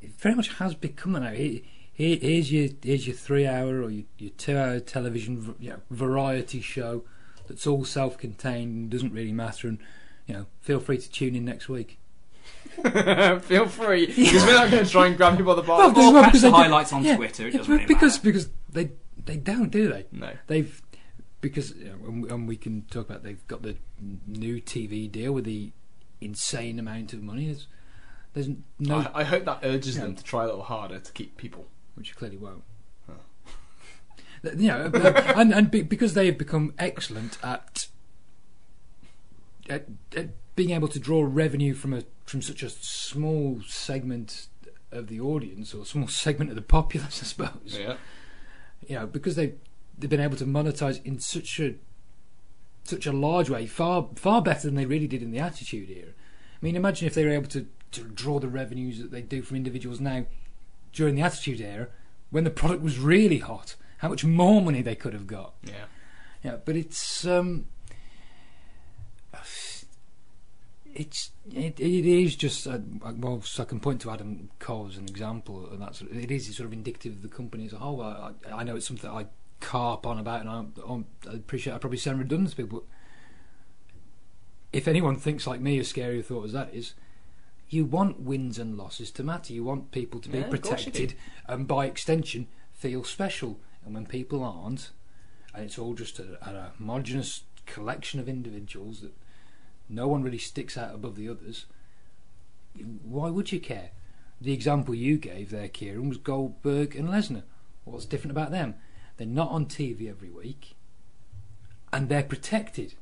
It 0.00 0.12
very 0.12 0.36
much 0.36 0.54
has 0.54 0.74
become 0.74 1.12
that 1.14 1.20
now. 1.20 1.58
Here, 2.00 2.16
here, 2.16 2.30
here's 2.30 2.50
your 2.50 2.68
here's 2.82 3.06
your 3.06 3.14
three 3.14 3.46
hour 3.46 3.82
or 3.82 3.90
your, 3.90 4.04
your 4.16 4.30
two 4.30 4.56
hour 4.56 4.80
television 4.80 5.54
you 5.60 5.68
know, 5.70 5.80
variety 5.90 6.62
show 6.62 7.04
that's 7.46 7.66
all 7.66 7.84
self 7.84 8.16
contained, 8.16 8.74
and 8.74 8.90
doesn't 8.90 9.12
really 9.12 9.32
matter, 9.32 9.68
and 9.68 9.78
you 10.26 10.32
know, 10.32 10.46
feel 10.62 10.80
free 10.80 10.96
to 10.96 11.10
tune 11.10 11.34
in 11.36 11.44
next 11.44 11.68
week. 11.68 11.98
Feel 12.82 13.66
free, 13.66 14.06
because 14.06 14.44
we're 14.44 14.54
not 14.54 14.70
going 14.70 14.84
to 14.84 14.90
try 14.90 15.06
and 15.08 15.16
grab 15.16 15.38
you 15.38 15.44
by 15.44 15.54
the 15.54 15.62
bar. 15.62 15.88
because- 15.92 16.04
Or 16.06 16.12
well, 16.12 16.30
the 16.32 16.50
highlights 16.50 16.92
on 16.92 17.04
yeah, 17.04 17.16
Twitter. 17.16 17.48
It 17.48 17.52
yeah, 17.52 17.58
doesn't 17.58 17.72
really 17.72 17.86
because 17.86 18.14
matter. 18.14 18.24
because 18.24 18.48
they 18.72 18.90
they 19.26 19.36
don't 19.36 19.70
do 19.70 19.88
they? 19.88 20.06
no. 20.10 20.32
they've 20.46 20.80
because 21.42 21.72
and, 21.72 22.48
we 22.48 22.56
can 22.56 22.82
talk 22.90 23.10
about 23.10 23.24
they've 23.24 23.46
got 23.46 23.62
the 23.62 23.76
new 24.26 24.60
TV 24.60 25.10
deal 25.10 25.32
with 25.32 25.44
the 25.44 25.72
insane 26.20 26.78
amount 26.78 27.12
of 27.12 27.22
money. 27.22 27.46
There's, 27.46 27.66
there's 28.32 28.48
no, 28.78 28.98
I, 29.14 29.20
I 29.20 29.24
hope 29.24 29.44
that 29.44 29.60
urges 29.62 29.96
them 29.96 30.14
to 30.14 30.24
try 30.24 30.44
a 30.44 30.46
little 30.46 30.62
harder 30.62 30.98
to 30.98 31.12
keep 31.12 31.36
people. 31.36 31.66
Which 31.94 32.08
you 32.08 32.14
clearly 32.14 32.36
won't. 32.36 32.62
Huh. 33.06 34.50
You 34.56 34.68
know, 34.68 34.90
and 35.36 35.52
and 35.52 35.70
be, 35.70 35.82
because 35.82 36.14
they 36.14 36.26
have 36.26 36.38
become 36.38 36.74
excellent 36.78 37.38
at, 37.42 37.88
at 39.68 39.86
at 40.16 40.30
being 40.56 40.70
able 40.70 40.88
to 40.88 40.98
draw 40.98 41.22
revenue 41.22 41.74
from 41.74 41.94
a 41.94 42.04
from 42.26 42.42
such 42.42 42.62
a 42.62 42.70
small 42.70 43.60
segment 43.66 44.48
of 44.92 45.08
the 45.08 45.20
audience 45.20 45.74
or 45.74 45.84
small 45.84 46.08
segment 46.08 46.50
of 46.50 46.56
the 46.56 46.62
populace, 46.62 47.22
I 47.22 47.26
suppose. 47.26 47.78
Yeah. 47.78 47.96
you 48.86 48.96
know, 48.96 49.06
because 49.06 49.36
they 49.36 49.54
they've 49.98 50.10
been 50.10 50.20
able 50.20 50.36
to 50.36 50.46
monetize 50.46 51.04
in 51.04 51.18
such 51.18 51.60
a 51.60 51.74
such 52.84 53.06
a 53.06 53.12
large 53.12 53.50
way, 53.50 53.66
far 53.66 54.08
far 54.16 54.42
better 54.42 54.62
than 54.62 54.74
they 54.74 54.86
really 54.86 55.06
did 55.06 55.22
in 55.22 55.30
the 55.30 55.38
Attitude 55.38 55.90
Era. 55.90 56.10
I 56.10 56.64
mean, 56.64 56.76
imagine 56.76 57.06
if 57.06 57.14
they 57.14 57.24
were 57.24 57.30
able 57.30 57.48
to, 57.48 57.66
to 57.92 58.02
draw 58.04 58.38
the 58.38 58.48
revenues 58.48 58.98
that 58.98 59.10
they 59.10 59.22
do 59.22 59.42
from 59.42 59.56
individuals 59.56 60.00
now 60.00 60.26
during 60.92 61.14
the 61.14 61.22
Attitude 61.22 61.60
Era, 61.60 61.88
when 62.30 62.44
the 62.44 62.50
product 62.50 62.82
was 62.82 62.98
really 62.98 63.38
hot. 63.38 63.76
How 63.98 64.08
much 64.08 64.24
more 64.24 64.62
money 64.62 64.80
they 64.80 64.94
could 64.94 65.12
have 65.12 65.26
got. 65.26 65.54
Yeah. 65.62 65.84
Yeah, 66.42 66.56
but 66.64 66.74
it's 66.74 67.26
um, 67.26 67.66
it's 70.94 71.30
it, 71.52 71.78
it 71.78 72.06
is 72.06 72.36
just 72.36 72.66
uh, 72.66 72.78
well, 73.02 73.42
so 73.42 73.62
I 73.62 73.66
can 73.66 73.80
point 73.80 74.00
to 74.02 74.10
Adam 74.10 74.50
Cole 74.58 74.88
as 74.88 74.96
an 74.96 75.04
example, 75.04 75.68
and 75.70 75.80
that's 75.80 76.02
it 76.02 76.30
is 76.30 76.54
sort 76.56 76.66
of 76.66 76.72
indicative 76.72 77.14
of 77.14 77.22
the 77.22 77.28
company 77.28 77.66
as 77.66 77.72
a 77.72 77.78
whole. 77.78 78.00
I, 78.02 78.32
I, 78.52 78.64
know 78.64 78.76
it's 78.76 78.86
something 78.86 79.08
I 79.08 79.26
carp 79.60 80.06
on 80.06 80.18
about, 80.18 80.40
and 80.40 80.50
I, 80.50 80.54
I'm- 80.88 81.06
I 81.30 81.34
appreciate 81.34 81.74
I 81.74 81.78
probably 81.78 81.98
sound 81.98 82.18
redundant 82.18 82.50
to 82.50 82.56
people, 82.56 82.80
but 82.80 82.86
if 84.72 84.88
anyone 84.88 85.16
thinks 85.16 85.46
like 85.46 85.60
me, 85.60 85.78
as 85.78 85.88
scary 85.88 86.20
a 86.20 86.22
thought 86.22 86.44
as 86.44 86.52
that 86.52 86.74
is. 86.74 86.94
You 87.70 87.84
want 87.84 88.20
wins 88.20 88.58
and 88.58 88.76
losses 88.76 89.10
to 89.12 89.22
matter. 89.22 89.52
You 89.52 89.62
want 89.62 89.92
people 89.92 90.20
to 90.20 90.28
be 90.28 90.38
Yeah, 90.38 90.44
of 90.44 90.50
course 90.62 90.84
you 90.84 90.92
do. 90.92 90.98
protected, 90.98 91.14
and 91.46 91.66
by 91.68 91.86
extension, 91.86 92.48
feel 92.72 93.04
special. 93.04 93.60
And 93.84 93.94
when 93.94 94.06
people 94.06 94.42
aren't, 94.42 94.90
and 95.54 95.64
it's 95.64 95.78
all 95.78 95.94
just 95.94 96.18
a, 96.18 96.36
a 96.42 96.72
homogenous 96.76 97.44
collection 97.66 98.18
of 98.18 98.28
individuals 98.28 99.00
that 99.00 99.14
no 99.88 100.08
one 100.08 100.22
really 100.22 100.38
sticks 100.38 100.76
out 100.76 100.94
above 100.94 101.14
the 101.16 101.28
others. 101.28 101.66
Why 103.04 103.30
would 103.30 103.52
you 103.52 103.60
care? 103.60 103.90
The 104.40 104.52
example 104.52 104.94
you 104.94 105.16
gave 105.18 105.50
there, 105.50 105.68
Kieran, 105.68 106.08
was 106.08 106.18
Goldberg 106.18 106.96
and 106.96 107.08
Lesnar. 107.08 107.42
What's 107.84 108.06
different 108.06 108.32
about 108.32 108.50
them? 108.50 108.74
They're 109.16 109.26
not 109.26 109.50
on 109.50 109.66
TV 109.66 110.08
every 110.08 110.30
week, 110.30 110.74
and 111.92 112.08
they're 112.08 112.22
protected. 112.22 112.94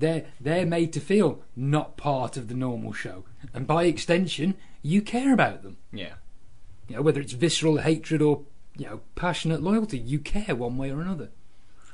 They're 0.00 0.24
they're 0.40 0.66
made 0.66 0.92
to 0.94 1.00
feel 1.00 1.42
not 1.54 1.96
part 1.96 2.36
of 2.36 2.48
the 2.48 2.54
normal 2.54 2.92
show, 2.92 3.24
and 3.52 3.66
by 3.66 3.84
extension, 3.84 4.54
you 4.82 5.02
care 5.02 5.32
about 5.32 5.62
them. 5.62 5.76
Yeah. 5.92 6.14
You 6.88 6.96
know, 6.96 7.02
whether 7.02 7.20
it's 7.20 7.34
visceral 7.34 7.78
hatred 7.78 8.22
or 8.22 8.42
you 8.76 8.86
know 8.86 9.00
passionate 9.14 9.62
loyalty, 9.62 9.98
you 9.98 10.18
care 10.18 10.56
one 10.56 10.78
way 10.78 10.90
or 10.90 11.00
another. 11.00 11.28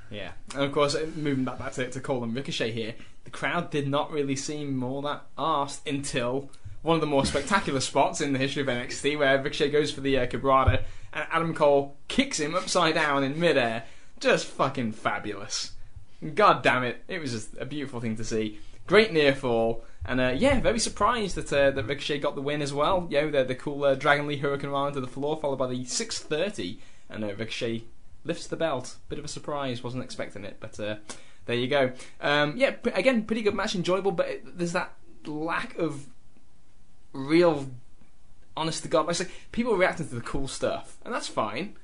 Yeah, 0.09 0.33
and 0.55 0.63
of 0.63 0.73
course, 0.73 0.97
moving 1.17 1.45
back, 1.45 1.59
back 1.59 1.73
to, 1.73 1.91
to 1.91 2.01
Cole 2.01 2.23
and 2.23 2.35
Ricochet 2.35 2.71
here, 2.71 2.95
the 3.25 3.31
crowd 3.31 3.71
did 3.71 3.89
not 3.89 4.13
really 4.13 4.37
seem 4.37 4.83
all 4.85 5.03
that 5.03 5.25
arsed 5.37 5.85
until 5.85 6.49
one 6.83 6.95
of 6.95 7.01
the 7.01 7.09
more 7.09 7.27
spectacular 7.27 7.81
spots 7.81 8.21
in 8.21 8.33
the 8.33 8.39
history 8.39 8.63
of 8.63 8.69
NXT, 8.69 9.19
where 9.19 9.43
Ricochet 9.43 9.71
goes 9.71 9.91
for 9.91 10.01
the 10.01 10.17
uh, 10.17 10.27
Cabrada, 10.27 10.85
and 11.13 11.27
Adam 11.33 11.55
Cole 11.55 11.97
kicks 12.07 12.39
him 12.39 12.55
upside 12.55 12.95
down 12.95 13.25
in 13.25 13.41
midair. 13.41 13.83
Just 14.21 14.47
fucking 14.47 14.93
fabulous. 14.93 15.73
God 16.35 16.63
damn 16.63 16.85
it, 16.85 17.03
it 17.09 17.21
was 17.21 17.33
just 17.33 17.57
a 17.59 17.67
beautiful 17.67 18.01
thing 18.01 18.17
to 18.17 18.25
see. 18.25 18.61
Great 18.87 19.13
near 19.13 19.35
fall, 19.35 19.85
and 20.05 20.21
uh, 20.21 20.33
yeah, 20.37 20.61
very 20.61 20.79
surprised 20.79 21.35
that 21.35 21.53
uh, 21.53 21.71
that 21.73 21.85
Ricochet 21.85 22.21
got 22.21 22.37
the 22.37 22.43
win 22.43 22.63
as 22.63 22.73
well. 22.73 23.09
Know, 23.11 23.31
the, 23.31 23.45
the 23.45 23.55
cool 23.55 23.85
uh, 23.85 23.95
Dragon 23.97 24.27
Lee 24.27 24.41
hurricanrana 24.41 24.93
to 24.95 25.01
the 25.01 25.09
floor, 25.09 25.37
followed 25.37 25.57
by 25.59 25.67
the 25.67 25.85
630, 25.85 26.79
and 27.11 27.25
uh, 27.25 27.35
Ricochet 27.35 27.85
lifts 28.25 28.47
the 28.47 28.57
belt. 28.57 28.97
Bit 29.09 29.19
of 29.19 29.25
a 29.25 29.29
surprise, 29.29 29.83
wasn't 29.83 30.05
expecting 30.05 30.45
it, 30.45 30.59
but 30.61 30.79
uh, 30.79 30.97
there 31.47 31.57
you 31.57 31.69
go. 31.69 31.93
Um, 32.21 32.55
yeah, 32.57 32.73
p- 32.73 32.91
again, 32.91 33.25
pretty 33.25 33.43
good 33.43 33.55
match, 33.55 33.75
enjoyable, 33.75 34.13
but 34.13 34.29
it, 34.29 34.59
there's 34.59 34.73
that 34.73 34.93
lack 35.27 35.77
of 35.79 36.07
real, 37.13 37.69
honest 38.57 38.83
to 38.83 38.89
God, 38.89 39.07
like 39.07 39.17
say, 39.17 39.27
people 39.53 39.77
reacting 39.77 40.09
to 40.09 40.15
the 40.15 40.21
cool 40.21 40.49
stuff, 40.49 40.99
and 41.05 41.15
that's 41.15 41.29
fine. 41.29 41.77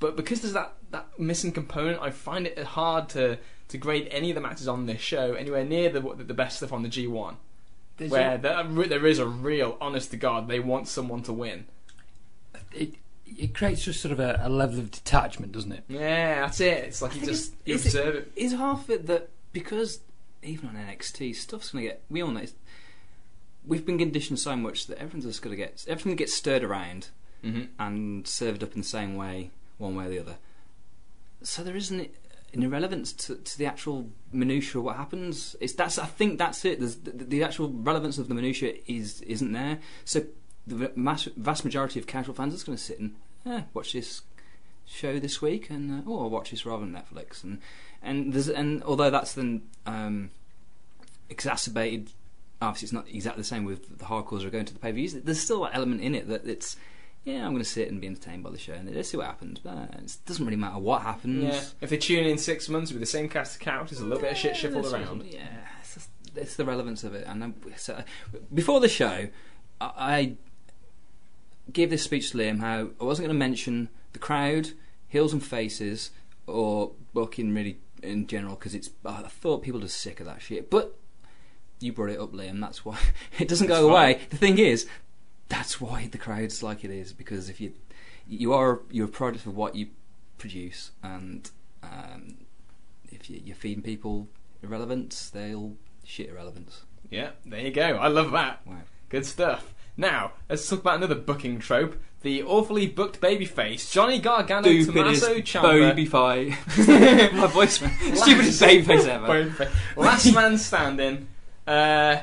But 0.00 0.16
because 0.16 0.40
there's 0.40 0.54
that, 0.54 0.74
that 0.90 1.18
missing 1.18 1.52
component, 1.52 2.00
I 2.00 2.10
find 2.10 2.46
it 2.46 2.58
hard 2.58 3.08
to, 3.10 3.38
to 3.72 3.78
grade 3.78 4.08
any 4.10 4.30
of 4.30 4.34
the 4.36 4.40
matches 4.40 4.68
on 4.68 4.86
this 4.86 5.00
show 5.00 5.34
anywhere 5.34 5.64
near 5.64 5.90
the 5.90 6.00
the 6.00 6.34
best 6.34 6.56
stuff 6.58 6.72
on 6.72 6.82
the 6.82 6.88
G1, 6.88 7.34
There's 7.96 8.10
where 8.10 8.38
there, 8.38 8.62
there 8.86 9.06
is 9.06 9.18
a 9.18 9.26
real, 9.26 9.76
honest 9.80 10.10
to 10.12 10.16
God, 10.16 10.48
they 10.48 10.60
want 10.60 10.88
someone 10.88 11.22
to 11.24 11.32
win. 11.32 11.66
it, 12.72 12.94
it 13.26 13.54
creates 13.54 13.84
just 13.84 14.00
sort 14.00 14.12
of 14.12 14.20
a, 14.20 14.40
a 14.42 14.48
level 14.48 14.78
of 14.78 14.90
detachment, 14.90 15.52
doesn't 15.52 15.72
it? 15.72 15.84
Yeah, 15.88 16.42
that's 16.42 16.60
it. 16.60 16.84
It's 16.84 17.02
like 17.02 17.14
you 17.16 17.22
just 17.26 17.54
you 17.64 17.74
is 17.74 17.86
it- 17.86 17.88
observe 17.98 18.14
it. 18.16 18.32
Is 18.36 18.52
half 18.52 18.84
of 18.84 18.90
it 18.90 19.06
that 19.06 19.28
because 19.52 20.00
even 20.42 20.68
on 20.70 20.76
NXT 20.76 21.34
stuff's 21.36 21.70
gonna 21.70 21.84
get 21.84 22.02
we 22.10 22.22
all 22.22 22.30
know 22.30 22.40
it's- 22.40 22.54
we've 23.66 23.86
been 23.86 23.98
conditioned 23.98 24.38
so 24.38 24.56
much 24.56 24.86
that 24.88 24.98
everyone's 24.98 25.24
just 25.24 25.40
gonna 25.42 25.56
get 25.56 25.84
everything 25.88 26.16
gets 26.16 26.34
stirred 26.34 26.64
around 26.64 27.08
hmm 27.42 27.62
and 27.78 28.26
served 28.26 28.62
up 28.62 28.72
in 28.74 28.80
the 28.82 28.86
same 28.86 29.16
way, 29.16 29.50
one 29.78 29.94
way 29.96 30.06
or 30.06 30.10
the 30.10 30.18
other. 30.18 30.36
So 31.42 31.64
there 31.64 31.74
isn't 31.76 32.10
an 32.54 32.62
irrelevance 32.62 33.12
to, 33.12 33.36
to 33.36 33.58
the 33.58 33.66
actual 33.66 34.10
minutiae 34.32 34.78
of 34.78 34.84
what 34.84 34.96
happens. 34.96 35.56
It's 35.60 35.72
that's 35.72 35.98
I 35.98 36.06
think 36.06 36.38
that's 36.38 36.64
it. 36.64 36.80
The, 36.80 37.24
the 37.24 37.42
actual 37.44 37.70
relevance 37.70 38.18
of 38.18 38.28
the 38.28 38.34
minutiae 38.34 38.74
is 38.86 39.20
isn't 39.22 39.52
there. 39.52 39.78
So 40.04 40.24
the 40.66 40.92
mass, 40.94 41.24
vast 41.36 41.64
majority 41.64 41.98
of 41.98 42.06
casual 42.06 42.34
fans 42.34 42.54
is 42.54 42.62
going 42.62 42.76
to 42.76 42.82
sit 42.82 42.98
and 42.98 43.14
eh, 43.46 43.62
watch 43.74 43.92
this 43.92 44.22
show 44.84 45.18
this 45.18 45.40
week, 45.40 45.70
and 45.70 45.90
uh, 45.90 46.10
oh, 46.10 46.20
I'll 46.20 46.30
watch 46.30 46.50
this 46.50 46.66
rather 46.66 46.84
than 46.84 46.94
Netflix. 46.94 47.42
And 47.42 47.58
and 48.02 48.32
there's 48.32 48.48
and 48.48 48.82
although 48.82 49.10
that's 49.10 49.34
then 49.34 49.62
um, 49.86 50.30
exacerbated. 51.28 52.10
Obviously, 52.60 52.86
it's 52.86 52.92
not 52.92 53.08
exactly 53.08 53.40
the 53.40 53.48
same 53.48 53.64
with 53.64 53.98
the 53.98 54.04
hardcores 54.04 54.44
are 54.44 54.50
going 54.50 54.66
to 54.66 54.72
the 54.72 54.78
pay 54.78 54.92
views. 54.92 55.14
There's 55.14 55.40
still 55.40 55.62
that 55.62 55.74
element 55.74 56.00
in 56.00 56.14
it 56.14 56.28
that 56.28 56.46
it's 56.46 56.76
yeah, 57.24 57.44
I'm 57.44 57.52
going 57.52 57.62
to 57.62 57.64
sit 57.64 57.88
and 57.88 58.00
be 58.00 58.08
entertained 58.08 58.42
by 58.42 58.50
the 58.50 58.58
show 58.58 58.72
and 58.72 58.92
let's 58.94 59.10
see 59.10 59.16
what 59.16 59.26
happens. 59.26 59.60
But 59.60 59.90
it 59.94 60.16
doesn't 60.26 60.44
really 60.44 60.56
matter 60.56 60.78
what 60.78 61.02
happens. 61.02 61.44
Yeah, 61.44 61.62
if 61.80 61.90
they 61.90 61.96
tune 61.96 62.24
in 62.24 62.36
six 62.36 62.68
months 62.68 62.90
with 62.90 63.00
the 63.00 63.06
same 63.06 63.28
cast 63.28 63.54
of 63.54 63.60
characters, 63.60 64.00
a 64.00 64.04
little 64.04 64.20
bit 64.20 64.32
of 64.32 64.38
shit 64.38 64.56
shuffled 64.56 64.92
around. 64.92 65.24
Yeah, 65.24 65.46
it's, 65.80 65.94
just, 65.94 66.10
it's 66.34 66.56
the 66.56 66.64
relevance 66.64 67.04
of 67.04 67.14
it. 67.14 67.24
And 67.26 67.54
so, 67.76 68.02
before 68.52 68.80
the 68.80 68.88
show, 68.88 69.28
I, 69.80 69.92
I 69.96 70.36
gave 71.72 71.90
this 71.90 72.02
speech 72.02 72.32
to 72.32 72.38
Liam 72.38 72.58
how 72.58 72.90
I 73.00 73.04
wasn't 73.04 73.28
going 73.28 73.36
to 73.36 73.38
mention 73.38 73.88
the 74.12 74.18
crowd, 74.18 74.70
heels 75.06 75.32
and 75.32 75.42
faces, 75.42 76.10
or 76.48 76.92
booking 77.12 77.54
really 77.54 77.78
in 78.02 78.26
general 78.26 78.56
because 78.56 78.74
it's. 78.74 78.90
I 79.04 79.22
thought 79.22 79.62
people 79.62 79.84
are 79.84 79.88
sick 79.88 80.18
of 80.18 80.26
that 80.26 80.42
shit. 80.42 80.70
But 80.70 80.98
you 81.82 81.92
brought 81.92 82.10
it 82.10 82.20
up, 82.20 82.32
Liam. 82.32 82.60
That's 82.60 82.84
why 82.84 82.98
it 83.38 83.48
doesn't 83.48 83.66
go 83.66 83.88
away. 83.90 84.20
The 84.30 84.36
thing 84.36 84.58
is, 84.58 84.86
that's 85.52 85.78
why 85.78 86.08
the 86.10 86.16
crowd's 86.16 86.62
like 86.62 86.82
it 86.82 86.90
is 86.90 87.12
because 87.12 87.50
if 87.50 87.60
you 87.60 87.74
you 88.26 88.54
are 88.54 88.80
you're 88.90 89.04
a 89.04 89.10
product 89.10 89.44
of 89.44 89.54
what 89.54 89.74
you 89.74 89.88
produce, 90.38 90.92
and 91.02 91.50
um, 91.82 92.38
if 93.10 93.28
you, 93.28 93.38
you're 93.44 93.54
feeding 93.54 93.82
people 93.82 94.28
irrelevance, 94.62 95.28
they'll 95.28 95.74
shit 96.04 96.30
irrelevance. 96.30 96.84
Yeah, 97.10 97.32
there 97.44 97.60
you 97.60 97.70
go. 97.70 97.82
I 97.82 98.08
love 98.08 98.32
that. 98.32 98.66
Wow. 98.66 98.78
Good 99.10 99.26
stuff. 99.26 99.74
Now, 99.94 100.32
let's 100.48 100.66
talk 100.66 100.80
about 100.80 100.96
another 100.96 101.14
booking 101.14 101.58
trope. 101.58 102.00
The 102.22 102.42
awfully 102.44 102.86
booked 102.86 103.20
babyface, 103.20 103.92
Johnny 103.92 104.20
Gargano, 104.20 104.62
Tommaso 104.62 105.34
Ciampa. 105.40 106.08
fight. 106.08 107.32
My 107.34 107.46
voice, 107.48 107.82
man. 107.82 108.16
Stupidest 108.16 108.62
babyface 108.62 109.06
ever. 109.06 109.26
Babyface. 109.26 109.96
Last 109.96 110.32
man 110.32 110.56
standing. 110.56 111.28
Uh, 111.66 112.22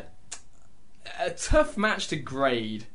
a 1.19 1.29
tough 1.29 1.77
match 1.77 2.07
to 2.07 2.15
grade. 2.15 2.87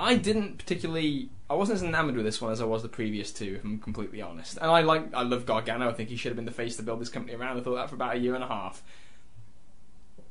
I 0.00 0.16
didn't 0.16 0.58
particularly. 0.58 1.30
I 1.48 1.54
wasn't 1.54 1.76
as 1.76 1.82
enamoured 1.82 2.16
with 2.16 2.24
this 2.24 2.40
one 2.40 2.52
as 2.52 2.60
I 2.60 2.64
was 2.64 2.82
the 2.82 2.88
previous 2.88 3.32
two, 3.32 3.56
if 3.56 3.64
I'm 3.64 3.78
completely 3.78 4.22
honest. 4.22 4.56
And 4.56 4.70
I 4.70 4.80
like. 4.80 5.12
I 5.14 5.22
love 5.22 5.46
Gargano. 5.46 5.88
I 5.88 5.92
think 5.92 6.08
he 6.08 6.16
should 6.16 6.30
have 6.30 6.36
been 6.36 6.46
the 6.46 6.50
face 6.50 6.76
to 6.76 6.82
build 6.82 7.00
this 7.00 7.08
company 7.08 7.36
around. 7.36 7.58
I 7.58 7.62
thought 7.62 7.74
that 7.74 7.88
for 7.88 7.96
about 7.96 8.16
a 8.16 8.18
year 8.18 8.34
and 8.34 8.42
a 8.42 8.48
half. 8.48 8.82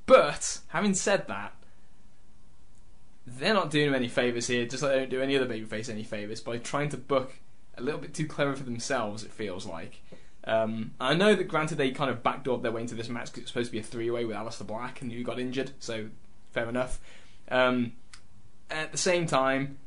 But 0.06 0.60
having 0.70 0.96
said 0.96 1.28
that, 1.28 1.54
they're 3.28 3.54
not 3.54 3.70
doing 3.70 3.90
him 3.90 3.94
any 3.94 4.08
favours 4.08 4.48
here. 4.48 4.66
Just 4.66 4.82
like 4.82 4.92
they 4.92 5.00
don't 5.00 5.10
do 5.10 5.22
any 5.22 5.36
other 5.36 5.46
babyface 5.46 5.90
any 5.90 6.04
favours 6.04 6.42
by 6.42 6.58
trying 6.58 6.90
to 6.90 6.98
book 6.98 7.36
a 7.78 7.84
little 7.84 8.02
bit 8.02 8.14
too 8.14 8.28
clever 8.28 8.56
for 8.56 8.64
themselves. 8.64 9.24
It 9.24 9.32
feels 9.32 9.66
like. 9.66 10.02
Um, 10.46 10.92
I 11.00 11.14
know 11.14 11.36
that 11.36 11.48
granted 11.48 11.78
they 11.78 11.92
kind 11.92 12.10
of 12.10 12.24
backdoored 12.24 12.64
their 12.64 12.72
way 12.72 12.82
into 12.82 12.96
this 12.96 13.10
match 13.10 13.26
because 13.28 13.44
it's 13.44 13.52
supposed 13.52 13.68
to 13.68 13.72
be 13.74 13.80
a 13.80 13.84
three-way 13.84 14.26
with 14.26 14.36
Aleister 14.36 14.66
Black 14.66 15.02
and 15.02 15.12
who 15.12 15.22
got 15.22 15.38
injured, 15.38 15.72
so 15.80 16.08
fair 16.54 16.68
enough. 16.68 17.00
Um, 17.52 17.92
at 18.70 18.92
the 18.92 18.98
same 18.98 19.26
time, 19.26 19.78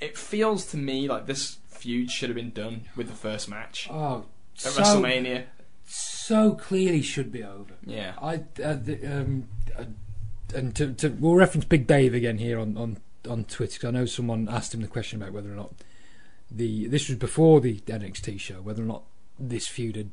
it 0.00 0.16
feels 0.16 0.66
to 0.66 0.76
me 0.76 1.08
like 1.08 1.26
this 1.26 1.58
feud 1.68 2.10
should 2.10 2.28
have 2.28 2.36
been 2.36 2.50
done 2.50 2.82
with 2.96 3.08
the 3.08 3.14
first 3.14 3.48
match 3.48 3.88
Oh, 3.90 4.26
at 4.64 4.72
so, 4.72 4.82
WrestleMania. 4.82 5.44
so 5.86 6.54
clearly 6.54 7.02
should 7.02 7.32
be 7.32 7.42
over. 7.42 7.74
Yeah, 7.84 8.14
I 8.20 8.34
uh, 8.62 8.74
the, 8.74 9.06
um, 9.06 9.48
uh, 9.78 9.84
and 10.54 10.74
to, 10.76 10.92
to 10.94 11.08
we'll 11.10 11.34
reference 11.34 11.64
Big 11.64 11.86
Dave 11.86 12.14
again 12.14 12.38
here 12.38 12.58
on 12.58 12.76
on 12.76 12.98
on 13.28 13.44
Twitter 13.44 13.78
'cause 13.78 13.88
I 13.88 13.90
know 13.92 14.06
someone 14.06 14.48
asked 14.48 14.74
him 14.74 14.80
the 14.82 14.88
question 14.88 15.20
about 15.20 15.32
whether 15.34 15.52
or 15.52 15.56
not 15.56 15.74
the 16.50 16.86
this 16.88 17.08
was 17.08 17.18
before 17.18 17.60
the 17.60 17.76
NXT 17.86 18.38
show 18.40 18.60
whether 18.60 18.82
or 18.82 18.86
not 18.86 19.04
this 19.38 19.68
feud 19.68 19.96
had 19.96 20.10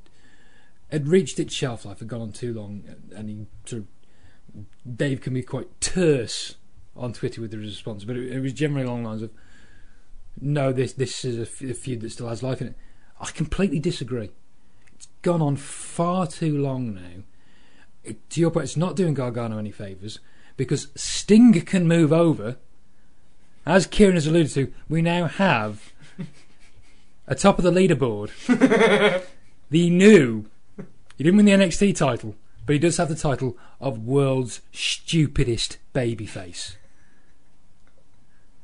had 0.92 1.08
reached 1.08 1.40
its 1.40 1.54
shelf 1.54 1.86
life 1.86 2.00
had 2.00 2.08
gone 2.08 2.22
on 2.22 2.32
too 2.32 2.54
long 2.54 2.84
and 3.16 3.30
he 3.30 3.46
sort 3.66 3.82
of 3.84 4.98
Dave 4.98 5.22
can 5.22 5.34
be 5.34 5.42
quite 5.42 5.68
terse 5.82 6.56
on 6.98 7.14
Twitter 7.14 7.42
with 7.42 7.52
the 7.52 7.58
response 7.58 8.04
but 8.04 8.16
it, 8.18 8.32
it 8.32 8.40
was 8.40 8.54
generally 8.54 8.86
along 8.86 9.04
the 9.04 9.10
lines 9.10 9.22
of 9.22 9.32
no 10.40 10.72
this 10.72 10.94
this 10.94 11.24
is 11.26 11.38
a 11.38 11.42
f- 11.42 11.62
a 11.62 11.74
feud 11.74 12.02
that 12.02 12.10
still 12.12 12.28
has 12.30 12.44
life 12.44 12.62
in 12.62 12.68
it 12.68 12.76
I 13.20 13.32
completely 13.32 13.80
disagree 13.80 14.30
it's 14.96 15.08
gone 15.22 15.42
on 15.42 15.56
far 15.56 16.28
too 16.28 16.58
long 16.58 16.94
now 16.96 17.24
it- 18.04 18.30
to 18.32 18.40
your 18.40 18.52
point, 18.52 18.64
it's 18.66 18.78
not 18.78 18.96
doing 18.96 19.14
Gargano 19.14 19.58
any 19.58 19.72
favours 19.72 20.20
because 20.56 20.88
Sting 20.96 21.54
can 21.66 21.88
move 21.88 22.12
over. 22.14 22.56
As 23.66 23.86
Kieran 23.86 24.16
has 24.16 24.26
alluded 24.26 24.52
to, 24.54 24.74
we 24.88 25.02
now 25.02 25.28
have 25.28 25.92
a 27.28 27.36
top 27.36 27.58
of 27.60 27.64
the 27.66 27.72
leaderboard 27.72 28.32
the 29.70 29.90
new. 29.90 30.46
He 31.18 31.24
didn't 31.26 31.36
win 31.38 31.46
the 31.46 31.52
NXT 31.52 31.96
title, 31.98 32.36
but 32.66 32.74
he 32.74 32.80
does 32.80 32.96
have 32.98 33.10
the 33.10 33.16
title 33.16 33.58
of 33.82 34.06
world's 34.06 34.62
stupidest 34.72 35.78
babyface. 35.94 36.78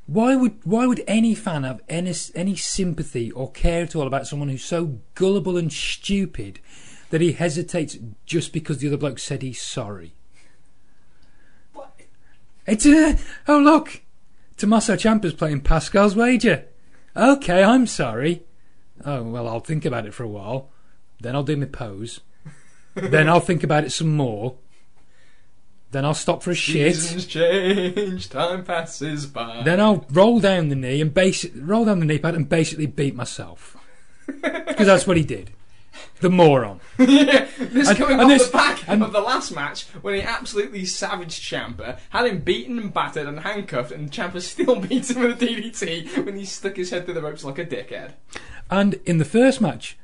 Why 0.06 0.36
would 0.36 0.58
why 0.64 0.86
would 0.86 1.02
any 1.06 1.34
fan 1.34 1.62
have 1.62 1.80
any 1.88 2.14
any 2.34 2.56
sympathy 2.56 3.30
or 3.30 3.50
care 3.50 3.82
at 3.82 3.96
all 3.96 4.06
about 4.06 4.26
someone 4.26 4.48
who's 4.48 4.64
so 4.64 4.98
gullible 5.14 5.56
and 5.56 5.72
stupid 5.72 6.60
that 7.10 7.22
he 7.22 7.32
hesitates 7.32 7.96
just 8.26 8.52
because 8.52 8.78
the 8.78 8.88
other 8.88 8.98
bloke 8.98 9.18
said 9.18 9.40
he's 9.40 9.62
sorry? 9.62 10.12
What? 11.72 11.92
It's 12.66 12.84
a 12.84 13.16
oh 13.48 13.58
look, 13.58 14.02
Tommaso 14.58 14.94
Ciampa's 14.96 15.32
playing 15.32 15.62
Pascal's 15.62 16.14
wager. 16.14 16.66
Okay, 17.16 17.62
I'm 17.62 17.86
sorry. 17.86 18.42
Oh 19.06 19.22
well, 19.22 19.48
I'll 19.48 19.60
think 19.60 19.86
about 19.86 20.04
it 20.04 20.12
for 20.12 20.24
a 20.24 20.28
while. 20.28 20.70
Then 21.20 21.34
I'll 21.34 21.44
do 21.44 21.56
my 21.56 21.66
pose. 21.66 22.20
then 22.94 23.26
I'll 23.28 23.40
think 23.40 23.64
about 23.64 23.84
it 23.84 23.92
some 23.92 24.14
more. 24.14 24.58
Then 25.94 26.04
I'll 26.04 26.12
stop 26.12 26.42
for 26.42 26.50
a 26.50 26.54
shit. 26.56 26.96
Seasons 26.96 27.24
change, 27.26 28.28
time 28.28 28.64
passes 28.64 29.26
by. 29.26 29.62
Then 29.64 29.78
I'll 29.80 30.04
roll 30.10 30.40
down 30.40 30.68
the 30.68 30.74
knee 30.74 31.00
and 31.00 31.14
basic 31.14 31.52
roll 31.56 31.84
down 31.84 32.00
the 32.00 32.04
knee 32.04 32.18
pad 32.18 32.34
and 32.34 32.48
basically 32.48 32.86
beat 32.86 33.14
myself 33.14 33.76
because 34.26 34.86
that's 34.88 35.06
what 35.06 35.16
he 35.16 35.22
did. 35.22 35.52
The 36.18 36.30
moron. 36.30 36.80
yeah, 36.98 37.46
this 37.58 37.88
And- 37.90 37.98
coming 37.98 38.14
and 38.14 38.22
off 38.22 38.28
this- 38.28 38.46
the 38.48 38.52
back 38.56 38.88
and- 38.88 39.04
of 39.04 39.12
the 39.12 39.20
last 39.20 39.54
match 39.54 39.84
when 40.02 40.14
he 40.16 40.22
absolutely 40.22 40.84
savaged 40.84 41.40
Ciampa, 41.40 41.98
had 42.10 42.26
him 42.26 42.40
beaten 42.40 42.76
and 42.80 42.92
battered 42.92 43.28
and 43.28 43.38
handcuffed, 43.40 43.92
and 43.92 44.10
Ciampa 44.10 44.40
still 44.42 44.80
beats 44.80 45.10
him 45.10 45.22
with 45.22 45.40
a 45.40 45.46
DDT 45.46 46.24
when 46.26 46.36
he 46.36 46.44
stuck 46.44 46.74
his 46.76 46.90
head 46.90 47.04
through 47.04 47.14
the 47.14 47.22
ropes 47.22 47.44
like 47.44 47.58
a 47.60 47.64
dickhead. 47.64 48.14
And 48.68 48.94
in 49.06 49.18
the 49.18 49.24
first 49.24 49.60
match, 49.60 49.96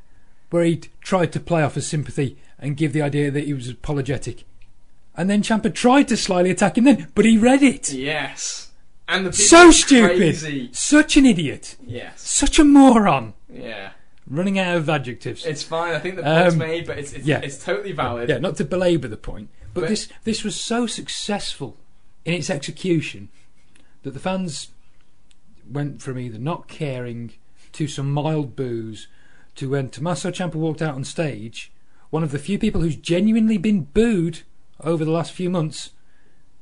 where 0.51 0.63
he 0.65 0.83
tried 1.01 1.33
to 1.33 1.41
play 1.41 1.63
off 1.65 1.75
his 1.75 1.89
sympathy 1.89 2.39
and 2.61 2.77
give 2.77 2.93
the 2.93 3.03
idea 3.03 3.33
that 3.33 3.45
he 3.45 3.55
was 3.55 3.69
apologetic, 3.69 4.45
and 5.21 5.29
then 5.29 5.43
Ciampa 5.43 5.75
tried 5.75 6.09
to 6.09 6.17
slyly 6.17 6.51
attack 6.51 6.79
him 6.79 6.85
then, 6.85 7.09
but 7.15 7.25
he 7.25 7.37
read 7.37 7.63
it. 7.63 7.93
Yes, 7.93 8.71
and 9.09 9.27
the 9.27 9.33
So 9.33 9.71
stupid. 9.71 10.17
Crazy. 10.17 10.71
Such 10.73 11.17
an 11.17 11.27
idiot. 11.27 11.77
Yes, 11.87 12.21
Such 12.23 12.59
a 12.59 12.65
moron. 12.65 13.35
yeah, 13.53 13.91
Running 14.27 14.59
out 14.59 14.77
of 14.77 14.89
adjectives. 14.89 15.45
it's 15.45 15.63
fine. 15.63 15.95
I 15.95 15.99
think 15.99 16.17
the 16.17 16.23
point's 16.23 16.53
Um, 16.55 16.59
made, 16.59 16.87
but 16.87 16.99
it's 16.99 17.13
it's, 17.13 17.27
yeah. 17.27 17.41
it's 17.41 17.63
totally 17.63 17.93
valid. 17.93 18.29
Yeah, 18.29 18.39
not 18.39 18.57
to 18.57 18.65
belabor 18.65 19.09
the 19.09 19.17
point, 19.17 19.49
but, 19.75 19.83
But- 19.83 19.89
this 19.91 20.09
this 20.25 20.43
was 20.45 20.57
so 20.57 20.87
successful 20.87 21.77
in 22.25 22.35
its 22.35 22.49
execution 22.51 23.29
that 24.03 24.13
the 24.15 24.21
fans 24.21 24.69
went 25.71 26.01
from 26.03 26.19
either 26.19 26.39
not 26.39 26.69
caring 26.69 27.33
to 27.73 27.87
some 27.87 28.13
mild 28.13 28.57
boos 28.57 29.07
to 29.57 29.71
when 29.71 29.89
Tommaso 29.89 30.31
Ciampa 30.31 30.55
walked 30.55 30.83
out 30.83 30.95
on 30.95 31.05
stage, 31.05 31.71
one 32.11 32.23
of 32.23 32.31
the 32.33 32.39
few 32.39 32.59
people 32.59 32.81
who's 32.81 32.97
genuinely 32.97 33.59
been 33.59 33.83
booed 33.83 34.41
over 34.85 35.05
the 35.05 35.11
last 35.11 35.33
few 35.33 35.51
months. 35.51 35.91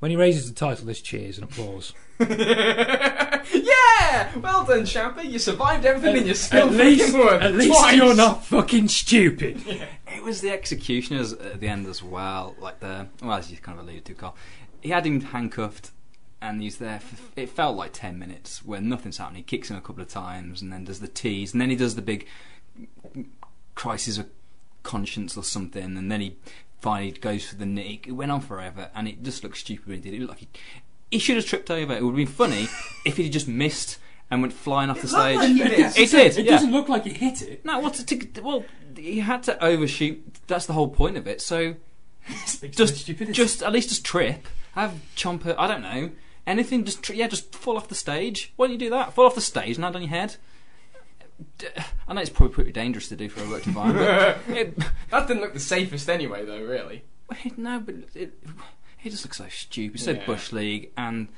When 0.00 0.12
he 0.12 0.16
raises 0.16 0.48
the 0.48 0.54
title, 0.54 0.86
there's 0.86 1.00
cheers 1.00 1.38
and 1.38 1.50
applause. 1.50 1.92
yeah! 2.20 3.40
Well 4.38 4.64
done, 4.64 4.82
Ciampa. 4.82 5.24
You 5.24 5.40
survived 5.40 5.84
everything 5.84 6.18
and 6.18 6.26
you 6.26 6.34
still 6.34 6.68
at 6.68 6.72
least, 6.72 7.12
fucking 7.12 7.42
at 7.42 7.54
least 7.54 7.76
Twice. 7.78 7.96
you're 7.96 8.14
not 8.14 8.44
fucking 8.44 8.88
stupid. 8.88 9.62
It 10.10 10.24
was 10.24 10.40
the 10.40 10.50
executioners 10.50 11.32
at 11.32 11.60
the 11.60 11.68
end 11.68 11.86
as 11.86 12.02
well. 12.02 12.56
Like 12.58 12.80
the 12.80 13.06
well, 13.22 13.38
as 13.38 13.52
you 13.52 13.56
kind 13.58 13.78
of 13.78 13.84
alluded 13.84 14.04
to, 14.06 14.14
Carl. 14.14 14.34
He 14.80 14.88
had 14.88 15.06
him 15.06 15.20
handcuffed, 15.20 15.92
and 16.42 16.60
he's 16.60 16.78
there. 16.78 16.98
For, 16.98 17.40
it 17.40 17.48
felt 17.50 17.76
like 17.76 17.92
ten 17.92 18.18
minutes 18.18 18.64
where 18.64 18.80
nothing's 18.80 19.18
happening. 19.18 19.38
He 19.38 19.42
kicks 19.44 19.70
him 19.70 19.76
a 19.76 19.80
couple 19.80 20.02
of 20.02 20.08
times, 20.08 20.60
and 20.60 20.72
then 20.72 20.84
does 20.84 20.98
the 20.98 21.06
tease, 21.08 21.52
and 21.52 21.60
then 21.60 21.70
he 21.70 21.76
does 21.76 21.94
the 21.94 22.02
big 22.02 22.26
crisis 23.76 24.18
of 24.18 24.26
conscience 24.82 25.36
or 25.36 25.44
something, 25.44 25.96
and 25.96 26.10
then 26.10 26.20
he 26.20 26.36
finally 26.80 27.12
goes 27.12 27.46
for 27.46 27.56
the 27.56 27.66
knee. 27.66 28.00
It 28.06 28.12
went 28.12 28.30
on 28.30 28.40
forever, 28.40 28.90
and 28.94 29.08
it 29.08 29.22
just 29.22 29.42
looked 29.42 29.58
stupid 29.58 29.86
when 29.86 29.96
he 29.96 30.02
did 30.02 30.14
it. 30.14 30.16
It 30.16 30.20
looked 30.20 30.32
like 30.32 30.40
he, 30.40 30.48
he 31.10 31.18
should 31.18 31.36
have 31.36 31.46
tripped 31.46 31.70
over. 31.70 31.92
It 31.92 32.02
would 32.02 32.10
have 32.10 32.16
been 32.16 32.26
funny 32.26 32.68
if 33.04 33.16
he'd 33.16 33.30
just 33.30 33.48
missed 33.48 33.98
and 34.30 34.42
went 34.42 34.52
flying 34.52 34.90
off 34.90 35.00
the 35.00 35.06
looked 35.06 35.18
like 35.18 35.38
stage. 35.38 35.94
he. 35.94 36.02
It 36.02 36.10
did. 36.10 36.38
It 36.38 36.44
yeah. 36.44 36.50
doesn't 36.52 36.72
look 36.72 36.88
like 36.88 37.04
he 37.04 37.12
hit 37.12 37.42
it. 37.42 37.64
No, 37.64 37.78
what's 37.80 38.02
to, 38.02 38.16
to, 38.16 38.42
well, 38.42 38.64
he 38.96 39.20
had 39.20 39.42
to 39.44 39.62
overshoot. 39.64 40.22
That's 40.46 40.66
the 40.66 40.74
whole 40.74 40.88
point 40.88 41.16
of 41.16 41.26
it. 41.26 41.40
So 41.40 41.76
just, 42.70 43.06
just 43.06 43.62
at 43.62 43.72
least 43.72 43.88
just 43.88 44.04
trip. 44.04 44.46
Have 44.72 45.00
Ciampa. 45.16 45.54
I 45.58 45.66
don't 45.66 45.82
know 45.82 46.10
anything. 46.48 46.84
Just 46.84 47.08
yeah, 47.10 47.28
just 47.28 47.54
fall 47.54 47.76
off 47.76 47.88
the 47.88 47.94
stage. 47.94 48.52
Why 48.56 48.66
don't 48.66 48.72
you 48.72 48.78
do 48.78 48.90
that? 48.90 49.12
Fall 49.12 49.26
off 49.26 49.34
the 49.34 49.40
stage 49.40 49.76
and 49.76 49.84
land 49.84 49.96
on 49.96 50.02
your 50.02 50.10
head. 50.10 50.36
I 52.09 52.14
know 52.14 52.20
it's 52.20 52.30
probably 52.30 52.55
pretty 52.55 52.72
dangerous 52.72 53.09
to 53.09 53.16
do 53.16 53.28
for 53.28 53.43
a 53.45 53.49
work 53.49 53.66
environment. 53.66 54.39
but 54.47 54.57
it, 54.57 54.78
That 55.11 55.26
didn't 55.28 55.43
look 55.43 55.55
the 55.55 55.61
safest 55.61 56.09
anyway, 56.09 56.45
though, 56.45 56.62
really. 56.62 57.05
no, 57.57 57.80
but 57.80 57.95
it, 58.14 58.43
he 58.97 59.11
just 59.11 59.24
looks 59.24 59.39
so 59.39 59.49
stupid. 59.49 60.01
So 60.01 60.12
Yeah. 60.12 60.24
bush 60.26 60.53
league, 60.53 60.91
and 60.97 61.28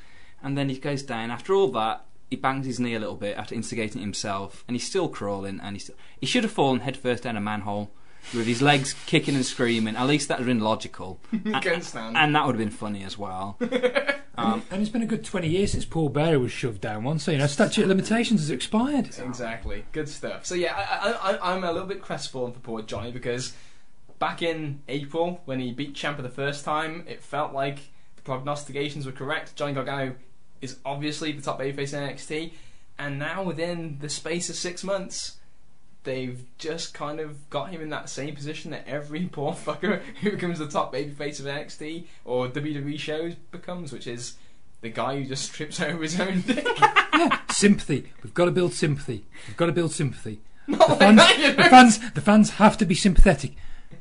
and 0.43 0.57
then 0.57 0.69
he 0.69 0.79
goes 0.79 1.03
down. 1.03 1.31
After 1.31 1.55
all 1.55 1.69
that, 1.73 2.05
he 2.31 2.37
bangs 2.37 2.65
his 2.67 2.79
knee 2.81 2.95
a 2.95 2.99
little 3.01 3.17
bit 3.17 3.37
after 3.37 3.55
instigating 3.55 4.01
it 4.01 4.05
himself, 4.05 4.65
and 4.69 4.75
he's 4.75 4.87
still 4.87 5.09
crawling. 5.09 5.61
And 5.61 5.75
he's 5.77 5.85
still, 5.85 5.97
he 6.19 6.27
should 6.27 6.45
have 6.45 6.53
fallen 6.53 6.81
headfirst 6.81 7.25
down 7.25 7.37
a 7.37 7.41
manhole 7.41 7.91
with 8.35 8.47
his 8.47 8.63
legs 8.63 8.95
kicking 9.07 9.35
and 9.35 9.45
screaming. 9.45 9.97
At 9.97 10.07
least 10.07 10.29
that 10.29 10.39
would 10.39 10.47
have 10.49 10.57
been 10.57 10.65
logical, 10.65 11.21
stand. 11.81 12.17
and 12.17 12.35
that 12.35 12.47
would 12.47 12.55
have 12.55 12.59
been 12.65 12.71
funny 12.71 13.03
as 13.05 13.19
well. 13.19 13.59
Um, 14.41 14.62
And 14.70 14.80
it's 14.80 14.91
been 14.91 15.03
a 15.03 15.07
good 15.07 15.24
20 15.24 15.49
years 15.49 15.72
since 15.72 15.84
Paul 15.84 16.09
Bearer 16.09 16.38
was 16.38 16.53
shoved 16.53 16.80
down 16.80 17.05
once, 17.05 17.24
so 17.24 17.32
you 17.32 17.38
know, 17.38 17.47
statute 17.47 17.82
of 17.82 17.88
limitations 17.88 18.41
has 18.41 18.51
expired. 18.51 19.07
Exactly. 19.18 19.84
Good 19.93 20.09
stuff. 20.09 20.47
So 20.47 20.55
yeah, 20.55 20.74
I, 20.76 21.11
I, 21.11 21.32
I, 21.32 21.55
I'm 21.55 21.64
a 21.64 21.72
little 21.72 21.88
bit 21.88 22.03
crestfallen 22.03 22.53
for 22.53 22.61
poor 22.61 22.82
Johnny 22.82 23.12
because 23.12 23.55
back 24.18 24.43
in 24.43 24.82
April 24.88 25.41
when 25.45 25.61
he 25.61 25.72
beat 25.72 25.95
Ciampa 25.95 26.22
the 26.22 26.28
first 26.28 26.64
time, 26.64 27.05
it 27.07 27.22
felt 27.22 27.53
like 27.53 27.78
the 28.16 28.22
prognostications 28.22 29.07
were 29.07 29.12
correct. 29.12 29.57
Johnny 29.57 29.72
Gargano 29.72 30.14
is 30.61 30.76
obviously 30.84 31.32
the 31.32 31.43
top 31.43 31.59
babyface 31.61 31.95
in 31.95 32.14
NXT, 32.14 32.53
and 32.99 33.18
now 33.18 33.43
within 33.43 33.99
the 34.01 34.09
space 34.09 34.51
of 34.51 34.57
six 34.57 34.84
months, 34.84 35.38
they've 36.05 36.45
just 36.59 36.95
kind 36.95 37.21
of 37.21 37.49
got 37.51 37.71
him 37.71 37.81
in 37.83 37.91
that 37.91 38.09
same 38.09 38.35
position 38.35 38.71
that 38.71 38.87
every 38.87 39.27
poor 39.33 39.53
fucker 39.53 40.03
who 40.23 40.31
becomes 40.31 40.59
the 40.59 40.69
top 40.69 40.93
babyface 40.93 41.41
of 41.41 41.47
NXT 41.47 42.07
or 42.25 42.49
WWE 42.49 42.99
shows 42.99 43.35
becomes, 43.51 43.93
which 43.93 44.07
is 44.07 44.37
the 44.81 44.89
guy 44.89 45.17
who 45.19 45.25
just 45.25 45.53
trips 45.53 45.81
over 45.81 46.03
his 46.03 46.19
own 46.19 46.43
dick. 46.43 46.67
Sympathy. 47.51 48.11
We've 48.23 48.35
got 48.35 48.47
to 48.47 48.51
build 48.51 48.73
sympathy. 48.73 49.25
We've 49.47 49.57
got 49.57 49.67
to 49.67 49.73
build 49.73 49.93
sympathy. 49.93 50.41
The 50.67 50.97
fans, 50.99 51.57
the 51.57 51.65
fans, 51.65 52.13
the 52.13 52.21
fans 52.21 52.51
have 52.51 52.79
to 52.79 52.85
be 52.85 52.95
sympathetic. 52.95 53.53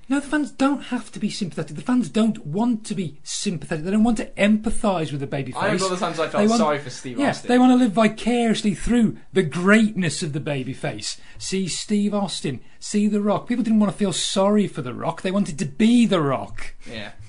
No, 0.10 0.20
the 0.20 0.28
fans 0.28 0.50
don't 0.52 0.82
have 0.86 1.12
to 1.12 1.20
be 1.20 1.30
sympathetic. 1.30 1.76
The 1.76 1.84
fans 1.84 2.10
don't 2.10 2.44
want 2.46 2.84
to 2.88 2.96
be 2.96 3.20
sympathetic. 3.24 3.86
They 3.86 3.92
don't 3.92 4.04
want 4.04 4.18
to 4.18 4.26
empathise 4.32 5.12
with 5.12 5.22
the 5.22 5.28
babyface. 5.28 5.56
I 5.62 5.66
remember 5.68 5.90
the 5.90 5.98
times 5.98 6.20
I 6.20 6.26
They 6.26 6.32
felt 6.32 6.50
want- 6.50 6.60
sorry 6.60 6.80
for 6.80 6.90
Steve 6.90 7.20
Yeah, 7.20 7.30
Austin. 7.30 7.48
they 7.48 7.60
want 7.60 7.72
to 7.74 7.76
live 7.84 7.92
vicariously 7.92 8.74
through 8.74 9.18
the 9.34 9.44
greatness 9.44 10.24
of 10.24 10.34
the 10.34 10.40
babyface. 10.40 11.20
See 11.38 11.68
Steve 11.68 12.14
Austin, 12.14 12.60
see 12.80 13.08
The 13.08 13.22
Rock. 13.22 13.48
People 13.48 13.64
didn't 13.64 13.80
want 13.80 13.92
to 13.92 13.98
feel 13.98 14.12
sorry 14.14 14.68
for 14.68 14.82
The 14.82 14.94
Rock. 14.96 15.22
They 15.22 15.32
wanted 15.32 15.60
to 15.60 15.66
be 15.66 16.06
The 16.08 16.22
Rock. 16.22 16.74
Yeah. 16.92 17.12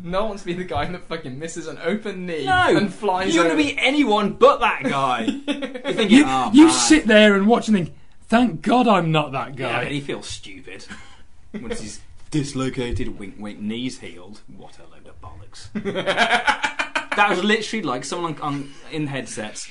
No 0.00 0.20
one 0.20 0.28
wants 0.28 0.42
to 0.44 0.46
be 0.46 0.52
the 0.52 0.62
guy 0.62 0.84
that 0.84 1.08
fucking 1.08 1.40
misses 1.40 1.66
an 1.66 1.76
open 1.82 2.24
knee 2.24 2.46
no, 2.46 2.76
and 2.76 2.94
flies 2.94 3.34
you 3.34 3.40
over. 3.40 3.48
want 3.48 3.58
to 3.60 3.64
be 3.64 3.76
anyone 3.78 4.34
but 4.34 4.60
that 4.60 4.84
guy. 4.84 5.22
You're 5.22 5.42
thinking, 5.92 6.10
You, 6.18 6.24
oh, 6.24 6.50
you 6.54 6.68
ah, 6.68 6.70
sit 6.70 7.08
there 7.08 7.34
and 7.34 7.48
watch 7.48 7.66
and 7.66 7.76
think, 7.78 7.94
thank 8.28 8.62
God 8.62 8.86
I'm 8.86 9.10
not 9.10 9.32
that 9.32 9.56
guy. 9.56 9.68
Yeah, 9.68 9.84
guy. 9.84 9.90
he 9.90 10.00
feels 10.00 10.28
stupid 10.28 10.86
once 11.52 11.80
his 11.80 12.00
dislocated 12.30 13.18
wink 13.18 13.36
wink 13.38 13.60
knees 13.60 13.98
healed. 14.00 14.40
What 14.56 14.78
a 14.78 14.82
load 14.82 15.06
of 15.06 15.20
bollocks! 15.20 15.72
that 17.16 17.30
was 17.30 17.42
literally 17.42 17.82
like 17.82 18.04
someone 18.04 18.34
on, 18.36 18.54
on 18.54 18.70
in 18.90 19.06
headsets. 19.06 19.68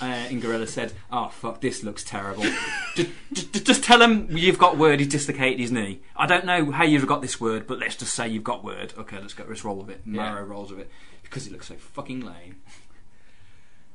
Uh, 0.00 0.26
in 0.30 0.40
Gorilla 0.40 0.66
said, 0.66 0.92
"Oh 1.12 1.28
fuck, 1.28 1.60
this 1.60 1.84
looks 1.84 2.02
terrible." 2.02 2.44
just, 2.96 3.10
just, 3.32 3.64
just 3.64 3.84
tell 3.84 4.02
him 4.02 4.26
you've 4.30 4.58
got 4.58 4.76
word. 4.76 4.98
He's 4.98 5.08
dislocated 5.08 5.60
his 5.60 5.70
knee. 5.70 6.00
I 6.16 6.26
don't 6.26 6.44
know 6.44 6.72
how 6.72 6.82
you've 6.82 7.06
got 7.06 7.22
this 7.22 7.40
word, 7.40 7.66
but 7.68 7.78
let's 7.78 7.94
just 7.94 8.14
say 8.14 8.26
you've 8.26 8.42
got 8.42 8.64
word. 8.64 8.94
Okay, 8.98 9.20
let's 9.20 9.34
go. 9.34 9.44
Let's 9.48 9.64
roll 9.64 9.76
with 9.76 9.90
it. 9.90 10.00
Mauro 10.04 10.42
rolls 10.42 10.70
with 10.70 10.80
it 10.80 10.90
because 11.22 11.46
it 11.46 11.52
looks 11.52 11.68
so 11.68 11.74
fucking 11.74 12.20
lame. 12.20 12.56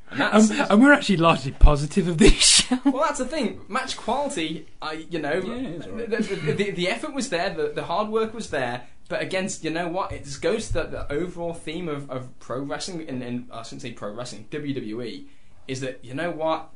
And 0.09 0.19
that's, 0.21 0.51
Um, 0.51 0.67
and 0.69 0.81
we're 0.83 0.93
actually 0.93 1.17
largely 1.17 1.51
positive 1.51 2.07
of 2.07 2.17
this 2.17 2.33
show. 2.67 2.79
well, 2.85 3.03
that's 3.03 3.19
the 3.19 3.25
thing. 3.25 3.61
Match 3.67 3.97
quality, 3.97 4.67
I 4.81 5.05
you 5.09 5.19
know, 5.19 5.33
Yeah, 5.33 5.53
it's 5.69 5.85
the, 5.85 6.35
the, 6.35 6.51
the, 6.53 6.71
the 6.71 6.87
effort 6.89 7.13
was 7.13 7.29
there, 7.29 7.49
the, 7.49 7.69
the 7.69 7.83
hard 7.83 8.09
work 8.09 8.33
was 8.33 8.49
there, 8.49 8.87
but 9.09 9.21
against, 9.21 9.63
you 9.63 9.69
know 9.69 9.87
what? 9.87 10.11
It 10.11 10.23
just 10.23 10.41
goes 10.41 10.67
to 10.67 10.73
the, 10.73 10.83
the 10.83 11.11
overall 11.13 11.53
theme 11.53 11.87
of, 11.89 12.09
of 12.09 12.37
pro 12.39 12.59
wrestling, 12.61 13.07
and, 13.07 13.21
and 13.21 13.49
I 13.51 13.63
shouldn't 13.63 13.81
say 13.81 13.91
pro 13.91 14.11
wrestling, 14.11 14.47
WWE, 14.51 15.25
is 15.67 15.81
that, 15.81 15.99
you 16.03 16.13
know 16.13 16.31
what? 16.31 16.69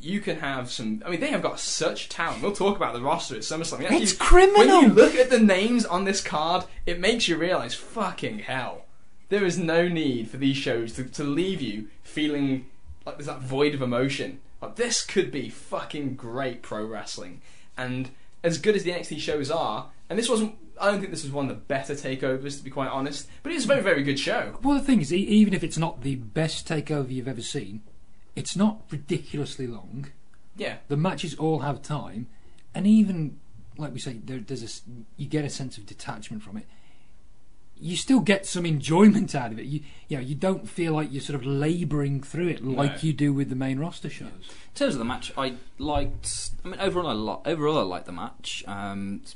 You 0.00 0.20
can 0.20 0.40
have 0.40 0.70
some. 0.70 1.02
I 1.06 1.10
mean, 1.10 1.20
they 1.20 1.28
have 1.30 1.40
got 1.40 1.58
such 1.60 2.08
talent. 2.10 2.42
We'll 2.42 2.52
talk 2.52 2.76
about 2.76 2.92
the 2.94 3.00
roster 3.00 3.36
at 3.36 3.42
SummerSlam. 3.42 3.82
Actually, 3.82 4.02
It's 4.02 4.12
criminal. 4.12 4.80
When 4.80 4.88
you 4.88 4.94
look 4.94 5.14
at 5.14 5.30
the 5.30 5.38
names 5.38 5.86
on 5.86 6.04
this 6.04 6.20
card, 6.20 6.64
it 6.84 6.98
makes 7.00 7.28
you 7.28 7.36
realise, 7.36 7.74
fucking 7.74 8.40
hell, 8.40 8.83
there 9.28 9.44
is 9.44 9.58
no 9.58 9.88
need 9.88 10.28
for 10.28 10.36
these 10.36 10.56
shows 10.56 10.92
to, 10.94 11.04
to 11.04 11.24
leave 11.24 11.60
you 11.60 11.88
feeling 12.02 12.66
like 13.04 13.16
there's 13.16 13.26
that 13.26 13.40
void 13.40 13.74
of 13.74 13.82
emotion. 13.82 14.40
Like, 14.60 14.76
this 14.76 15.04
could 15.04 15.30
be 15.30 15.48
fucking 15.48 16.14
great 16.14 16.62
pro 16.62 16.84
wrestling. 16.84 17.42
And 17.76 18.10
as 18.42 18.58
good 18.58 18.76
as 18.76 18.84
the 18.84 18.92
NXT 18.92 19.18
shows 19.18 19.50
are, 19.50 19.90
and 20.08 20.18
this 20.18 20.28
wasn't, 20.28 20.56
I 20.80 20.90
don't 20.90 21.00
think 21.00 21.10
this 21.10 21.22
was 21.22 21.32
one 21.32 21.50
of 21.50 21.56
the 21.56 21.62
better 21.62 21.94
takeovers, 21.94 22.58
to 22.58 22.64
be 22.64 22.70
quite 22.70 22.88
honest, 22.88 23.28
but 23.42 23.52
it 23.52 23.56
was 23.56 23.64
a 23.64 23.68
very, 23.68 23.82
very 23.82 24.02
good 24.02 24.18
show. 24.18 24.58
Well, 24.62 24.78
the 24.78 24.84
thing 24.84 25.00
is, 25.00 25.12
even 25.12 25.54
if 25.54 25.62
it's 25.62 25.78
not 25.78 26.02
the 26.02 26.16
best 26.16 26.66
takeover 26.68 27.10
you've 27.10 27.28
ever 27.28 27.42
seen, 27.42 27.82
it's 28.34 28.56
not 28.56 28.82
ridiculously 28.90 29.66
long. 29.66 30.06
Yeah. 30.56 30.76
The 30.88 30.96
matches 30.96 31.34
all 31.34 31.60
have 31.60 31.82
time, 31.82 32.28
and 32.74 32.86
even 32.86 33.38
like 33.76 33.92
we 33.92 33.98
say, 33.98 34.14
there, 34.24 34.38
there's 34.38 34.62
a 34.62 34.90
you 35.16 35.26
get 35.26 35.44
a 35.44 35.50
sense 35.50 35.78
of 35.78 35.86
detachment 35.86 36.42
from 36.42 36.56
it. 36.56 36.66
You 37.80 37.96
still 37.96 38.20
get 38.20 38.46
some 38.46 38.64
enjoyment 38.64 39.34
out 39.34 39.50
of 39.52 39.58
it. 39.58 39.66
You, 39.66 39.80
you 40.08 40.16
know, 40.16 40.22
you 40.22 40.34
don't 40.34 40.68
feel 40.68 40.92
like 40.94 41.12
you're 41.12 41.20
sort 41.20 41.34
of 41.38 41.44
labouring 41.44 42.22
through 42.22 42.48
it 42.48 42.64
like 42.64 42.92
No. 42.94 42.98
you 43.02 43.12
do 43.12 43.32
with 43.32 43.48
the 43.50 43.56
main 43.56 43.78
roster 43.78 44.08
shows. 44.08 44.28
In 44.28 44.74
terms 44.74 44.94
of 44.94 44.98
the 45.00 45.04
match, 45.04 45.32
I 45.36 45.54
liked. 45.78 46.50
I 46.64 46.68
mean, 46.68 46.80
overall, 46.80 47.08
I 47.08 47.12
lo- 47.12 47.42
overall 47.44 47.78
I 47.78 47.82
liked 47.82 48.06
the 48.06 48.12
match. 48.12 48.62
Um, 48.66 49.20
it's 49.22 49.34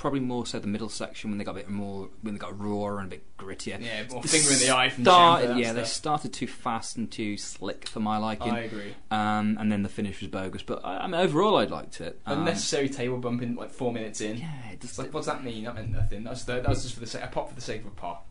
probably 0.00 0.18
more 0.18 0.46
so 0.46 0.58
the 0.58 0.66
middle 0.66 0.88
section 0.88 1.30
when 1.30 1.36
they 1.36 1.44
got 1.44 1.50
a 1.50 1.56
bit 1.56 1.68
more 1.68 2.08
when 2.22 2.32
they 2.32 2.38
got 2.38 2.58
rawer 2.58 3.00
and 3.00 3.08
a 3.08 3.10
bit 3.10 3.36
grittier. 3.36 3.78
Yeah, 3.78 4.04
more 4.10 4.22
finger 4.22 4.50
in 4.50 4.58
the 4.58 4.74
eye 4.74 4.88
from 4.88 5.04
start- 5.04 5.42
Ciampa, 5.42 5.46
that 5.48 5.58
yeah, 5.58 5.72
they 5.74 5.84
started 5.84 6.32
too 6.32 6.46
fast 6.46 6.96
and 6.96 7.10
too 7.10 7.36
slick 7.36 7.86
for 7.86 8.00
my 8.00 8.16
liking. 8.16 8.50
I 8.50 8.60
agree. 8.60 8.94
Um, 9.10 9.58
and 9.60 9.70
then 9.70 9.82
the 9.82 9.90
finish 9.90 10.22
was 10.22 10.30
bogus. 10.30 10.62
But 10.62 10.82
I, 10.86 11.00
I 11.00 11.06
mean, 11.06 11.20
overall, 11.20 11.58
I 11.58 11.64
liked 11.64 12.00
it. 12.00 12.18
Um, 12.24 12.38
Unnecessary 12.38 12.88
table 12.88 13.18
bumping 13.18 13.56
like 13.56 13.70
four 13.70 13.92
minutes 13.92 14.22
in. 14.22 14.38
Yeah, 14.38 14.70
it 14.72 14.80
just 14.80 14.98
like, 14.98 15.12
what's 15.12 15.26
that 15.26 15.44
mean? 15.44 15.64
That 15.64 15.74
meant 15.74 15.90
nothing. 15.90 16.24
That 16.24 16.30
was, 16.30 16.46
that 16.46 16.66
was 16.66 16.82
just 16.82 16.94
for 16.94 17.00
the 17.00 17.06
sake, 17.06 17.22
a 17.22 17.26
pop 17.26 17.50
for 17.50 17.54
the 17.54 17.60
sake 17.60 17.82
of 17.82 17.88
a 17.88 17.90
pop. 17.90 18.26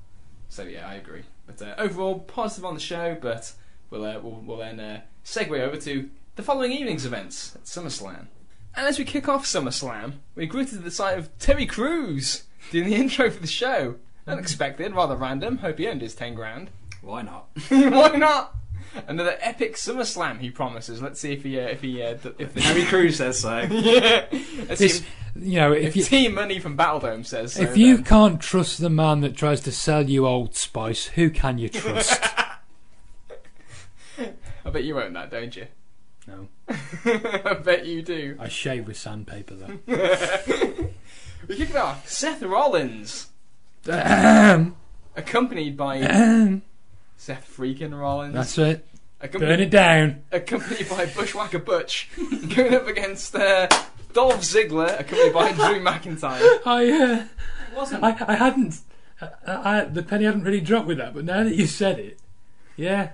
So 0.49 0.63
yeah, 0.63 0.87
I 0.87 0.95
agree. 0.95 1.21
But 1.45 1.61
uh, 1.61 1.75
overall, 1.77 2.21
positive 2.21 2.65
on 2.65 2.73
the 2.73 2.79
show. 2.79 3.15
But 3.21 3.53
we'll 3.91 4.05
uh, 4.05 4.19
we'll, 4.19 4.41
we'll 4.43 4.57
then 4.57 4.79
uh, 4.79 5.01
segue 5.23 5.59
over 5.59 5.77
to 5.77 6.09
the 6.35 6.41
following 6.41 6.71
evening's 6.71 7.05
events 7.05 7.55
at 7.55 7.65
SummerSlam. 7.65 8.25
And 8.79 8.87
as 8.87 8.97
we 8.97 9.03
kick 9.03 9.27
off 9.27 9.43
SummerSlam, 9.45 10.13
we're 10.35 10.47
greeted 10.47 10.75
to 10.75 10.81
the 10.81 10.89
sight 10.89 11.17
of 11.19 11.37
Terry 11.37 11.65
Crews 11.65 12.43
doing 12.71 12.85
the 12.87 12.95
intro 12.95 13.29
for 13.29 13.41
the 13.41 13.45
show. 13.45 13.95
Unexpected, 14.25 14.95
rather 14.95 15.17
random. 15.17 15.57
Hope 15.57 15.79
he 15.79 15.87
earned 15.89 16.01
his 16.01 16.15
ten 16.15 16.33
grand. 16.33 16.69
why 17.01 17.21
not? 17.23 17.49
Why 17.69 18.15
not? 18.15 18.55
Another 19.05 19.35
epic 19.41 19.75
SummerSlam, 19.75 20.39
he 20.39 20.49
promises. 20.49 21.01
Let's 21.01 21.19
see 21.19 21.33
if 21.33 21.43
he 21.43 21.59
uh, 21.59 21.63
if 21.63 21.81
he 21.81 22.01
uh, 22.01 22.13
d- 22.13 22.31
if 22.39 22.53
the 22.53 22.61
Harry 22.61 22.85
Cruz 22.85 23.17
says 23.17 23.39
so. 23.41 23.59
yeah. 23.69 24.25
Let's 24.69 24.79
This, 24.79 24.99
see 24.99 25.05
you 25.35 25.57
know, 25.59 25.73
if, 25.73 25.87
if 25.89 25.97
you 25.97 26.03
T-Money 26.03 26.59
from 26.59 26.77
Battledome 26.77 27.25
says 27.25 27.55
so. 27.55 27.63
if 27.63 27.75
you 27.75 27.95
then- 27.97 28.05
can't 28.05 28.39
trust 28.41 28.79
the 28.79 28.89
man 28.89 29.19
that 29.19 29.35
tries 29.35 29.59
to 29.61 29.73
sell 29.73 30.09
you 30.09 30.25
Old 30.25 30.55
Spice, 30.55 31.07
who 31.07 31.29
can 31.29 31.57
you 31.57 31.67
trust? 31.67 32.17
I 34.17 34.69
bet 34.71 34.85
you 34.85 35.01
own 35.01 35.11
that, 35.13 35.31
don't 35.31 35.53
you? 35.53 35.67
No, 36.29 36.47
I 37.45 37.53
bet 37.55 37.85
you 37.85 38.01
do. 38.01 38.37
I 38.39 38.47
shave 38.47 38.87
with 38.87 38.97
sandpaper 38.97 39.55
though. 39.55 39.79
We 41.47 41.55
kick 41.55 41.71
it 41.71 41.75
off. 41.77 42.07
Seth 42.07 42.43
Rollins, 42.43 43.27
Ahem, 43.87 44.75
accompanied 45.15 45.77
by 45.77 45.97
ahem. 45.97 46.61
Seth 47.17 47.51
freaking 47.57 47.99
Rollins, 47.99 48.35
That's 48.35 48.57
it. 48.57 48.85
Burn 49.19 49.29
accompanied, 49.29 49.59
it 49.61 49.69
down. 49.71 50.23
accompanied 50.31 50.87
by 50.89 51.05
Bushwhacker 51.07 51.59
Butch, 51.59 52.09
going 52.55 52.75
up 52.75 52.87
against 52.87 53.35
uh, 53.35 53.67
Dolph 54.13 54.41
Ziggler, 54.41 54.99
accompanied 54.99 55.33
by 55.33 55.51
Drew 55.53 55.81
McIntyre. 55.81 56.59
I, 56.65 56.89
uh, 56.91 57.25
It 57.71 57.75
wasn't. 57.75 58.03
I, 58.03 58.15
I 58.27 58.35
hadn't. 58.35 58.79
I, 59.21 59.27
I, 59.47 59.83
the 59.85 60.03
penny 60.03 60.25
hadn't 60.25 60.43
really 60.43 60.61
dropped 60.61 60.87
with 60.87 60.97
that, 60.99 61.13
but 61.13 61.25
now 61.25 61.43
that 61.43 61.55
you 61.55 61.67
said 61.67 61.99
it, 61.99 62.19
yeah, 62.77 63.11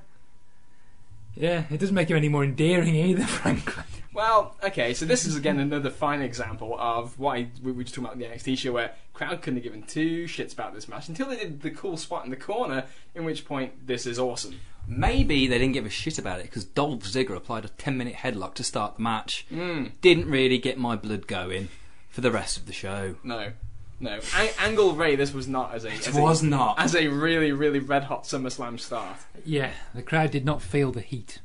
yeah, 1.36 1.64
it 1.70 1.80
doesn't 1.80 1.96
make 1.96 2.10
him 2.10 2.18
any 2.18 2.30
more 2.30 2.44
endearing 2.44 2.96
either, 2.96 3.24
frankly. 3.28 3.84
Well, 4.14 4.56
okay, 4.64 4.94
so 4.94 5.06
this 5.06 5.26
is 5.26 5.36
again 5.36 5.60
another 5.60 5.90
fine 5.90 6.22
example 6.22 6.76
of 6.80 7.20
why 7.20 7.50
we 7.62 7.72
were 7.74 7.84
just 7.84 7.96
talking 7.96 8.06
about 8.06 8.18
the 8.18 8.26
NXT 8.26 8.58
show 8.58 8.72
where 8.72 8.92
crowd 9.14 9.42
couldn't 9.42 9.58
have 9.58 9.64
given 9.64 9.84
two 9.84 10.24
shits 10.26 10.54
about 10.54 10.74
this 10.74 10.88
match 10.88 11.10
until 11.10 11.28
they 11.28 11.36
did 11.36 11.62
the 11.62 11.72
cool 11.72 11.98
spot 11.98 12.24
in 12.24 12.32
the 12.32 12.38
corner, 12.38 12.86
in 13.14 13.26
which 13.26 13.44
point 13.46 13.86
this 13.88 14.06
is 14.06 14.18
awesome. 14.18 14.60
Maybe 14.88 15.48
they 15.48 15.58
didn't 15.58 15.74
give 15.74 15.86
a 15.86 15.90
shit 15.90 16.18
about 16.20 16.40
it 16.40 16.44
because 16.44 16.64
Dolph 16.64 17.04
Ziggler 17.04 17.36
applied 17.36 17.66
a 17.66 17.70
10 17.70 17.98
minute 17.98 18.14
headlock 18.16 18.54
to 18.56 18.64
start 18.64 18.96
the 18.96 19.02
match. 19.02 19.46
Mm, 19.52 19.92
Didn't 20.00 20.30
really 20.30 20.60
get 20.60 20.78
my 20.78 20.96
blood 20.96 21.28
going 21.28 21.70
for 22.10 22.22
the 22.22 22.32
rest 22.32 22.56
of 22.58 22.68
the 22.68 22.74
show. 22.74 23.16
no, 23.24 23.52
no. 24.00 24.20
A- 24.36 24.62
Angle 24.62 24.94
Ray, 24.94 25.16
this 25.16 25.34
was 25.34 25.48
not 25.48 25.74
as 25.74 25.86
a 25.86 25.90
It 25.90 26.08
as 26.08 26.18
a, 26.18 26.22
was 26.22 26.44
not. 26.44 26.80
as 26.80 26.96
a 26.96 27.08
really 27.08 27.52
really 27.52 27.80
red 27.80 28.04
hot 28.06 28.24
SummerSlam 28.24 28.80
start. 28.80 29.18
Yeah, 29.46 29.72
the 29.94 30.02
crowd 30.02 30.32
did 30.32 30.46
not 30.46 30.62
feel 30.62 30.92
the 30.92 31.02
heat. 31.02 31.40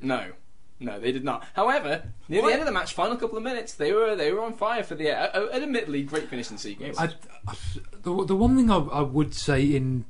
No. 0.00 0.32
No, 0.78 1.00
they 1.00 1.10
did 1.10 1.24
not. 1.24 1.42
However, 1.54 2.02
near 2.28 2.42
What? 2.42 2.48
the 2.48 2.52
end 2.52 2.60
of 2.60 2.66
the 2.66 2.72
match, 2.72 2.92
final 2.92 3.16
couple 3.16 3.38
of 3.38 3.42
minutes, 3.44 3.72
they 3.72 3.92
were 3.94 4.14
they 4.14 4.30
were 4.30 4.42
on 4.42 4.52
fire 4.52 4.82
for 4.82 4.94
the 4.94 5.10
uh, 5.10 5.30
uh, 5.32 5.48
admittedly 5.50 6.02
great 6.02 6.28
finishing 6.28 6.58
sequence. 6.58 6.98
I, 6.98 7.04
I- 7.48 7.54
the, 8.02 8.24
the 8.26 8.36
one 8.36 8.56
thing 8.56 8.70
I, 8.70 8.76
I 8.76 9.00
would 9.00 9.34
say 9.34 9.62
in 9.64 10.04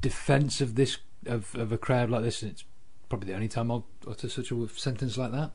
defence 0.00 0.60
of 0.60 0.74
this 0.74 0.98
of, 1.26 1.54
of 1.54 1.70
a 1.72 1.78
crowd 1.78 2.10
like 2.10 2.22
this, 2.24 2.42
and 2.42 2.50
it's 2.50 2.64
probably 3.08 3.28
the 3.28 3.34
only 3.34 3.46
time 3.48 3.70
I'll 3.70 3.86
utter 4.08 4.28
such 4.28 4.50
a 4.50 4.68
sentence 4.74 5.16
like 5.16 5.30
that, 5.32 5.52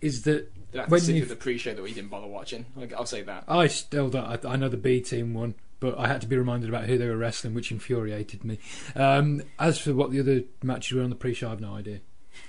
is 0.00 0.22
that 0.22 0.52
Have 0.74 0.90
when 0.90 1.00
sit 1.00 1.28
the 1.28 1.36
pre-show 1.36 1.74
that 1.74 1.82
we 1.82 1.92
didn't 1.92 2.10
bother 2.10 2.26
watching. 2.26 2.66
I'll- 2.76 2.96
I'll 2.98 3.06
say 3.06 3.22
that. 3.22 3.44
I 3.48 3.66
still 3.66 4.08
don't. 4.08 4.24
I, 4.44 4.52
I 4.52 4.56
know 4.56 4.68
the 4.68 4.76
B 4.76 5.00
team 5.00 5.34
won, 5.34 5.54
but 5.80 5.98
I 5.98 6.08
had 6.08 6.20
to 6.22 6.26
be 6.26 6.36
reminded 6.36 6.68
about 6.70 6.84
who 6.86 6.96
they 6.96 7.06
were 7.06 7.16
wrestling, 7.16 7.52
which 7.54 7.70
infuriated 7.70 8.44
me. 8.44 8.58
Um, 8.96 9.42
as 9.58 9.78
for 9.78 9.92
what 9.94 10.10
the 10.12 10.20
other 10.20 10.42
matches 10.62 10.92
were 10.96 11.02
on 11.02 11.10
the 11.10 11.16
pre-show, 11.16 11.48
I 11.48 11.50
have 11.50 11.60
no 11.60 11.74
idea. 11.74 12.00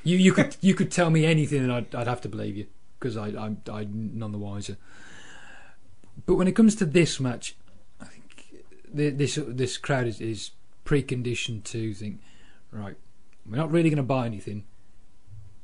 You 0.04 0.18
you 0.18 0.32
could 0.32 0.56
you 0.62 0.74
could 0.74 0.92
tell 0.92 1.10
me 1.10 1.26
anything, 1.26 1.62
and 1.64 1.72
I'd, 1.72 1.94
I'd 1.94 2.08
have 2.08 2.22
to 2.22 2.30
believe 2.30 2.56
you 2.56 2.68
because 3.00 3.18
I 3.18 3.28
I'm, 3.28 3.62
I'm 3.70 4.12
none 4.18 4.32
the 4.32 4.38
wiser. 4.38 4.78
But 6.26 6.36
when 6.36 6.48
it 6.48 6.56
comes 6.56 6.76
to 6.76 6.86
this 6.86 7.20
match, 7.20 7.56
I 8.00 8.06
think 8.06 8.46
the, 8.94 9.10
this 9.10 9.38
this 9.46 9.78
crowd 9.78 10.08
is, 10.08 10.22
is 10.22 10.52
preconditioned 10.86 11.64
to 11.66 11.94
think, 11.94 12.22
right, 12.72 12.96
we're 13.50 13.58
not 13.58 13.72
really 13.72 13.90
going 13.90 13.98
to 13.98 14.04
buy 14.04 14.26
anything 14.26 14.64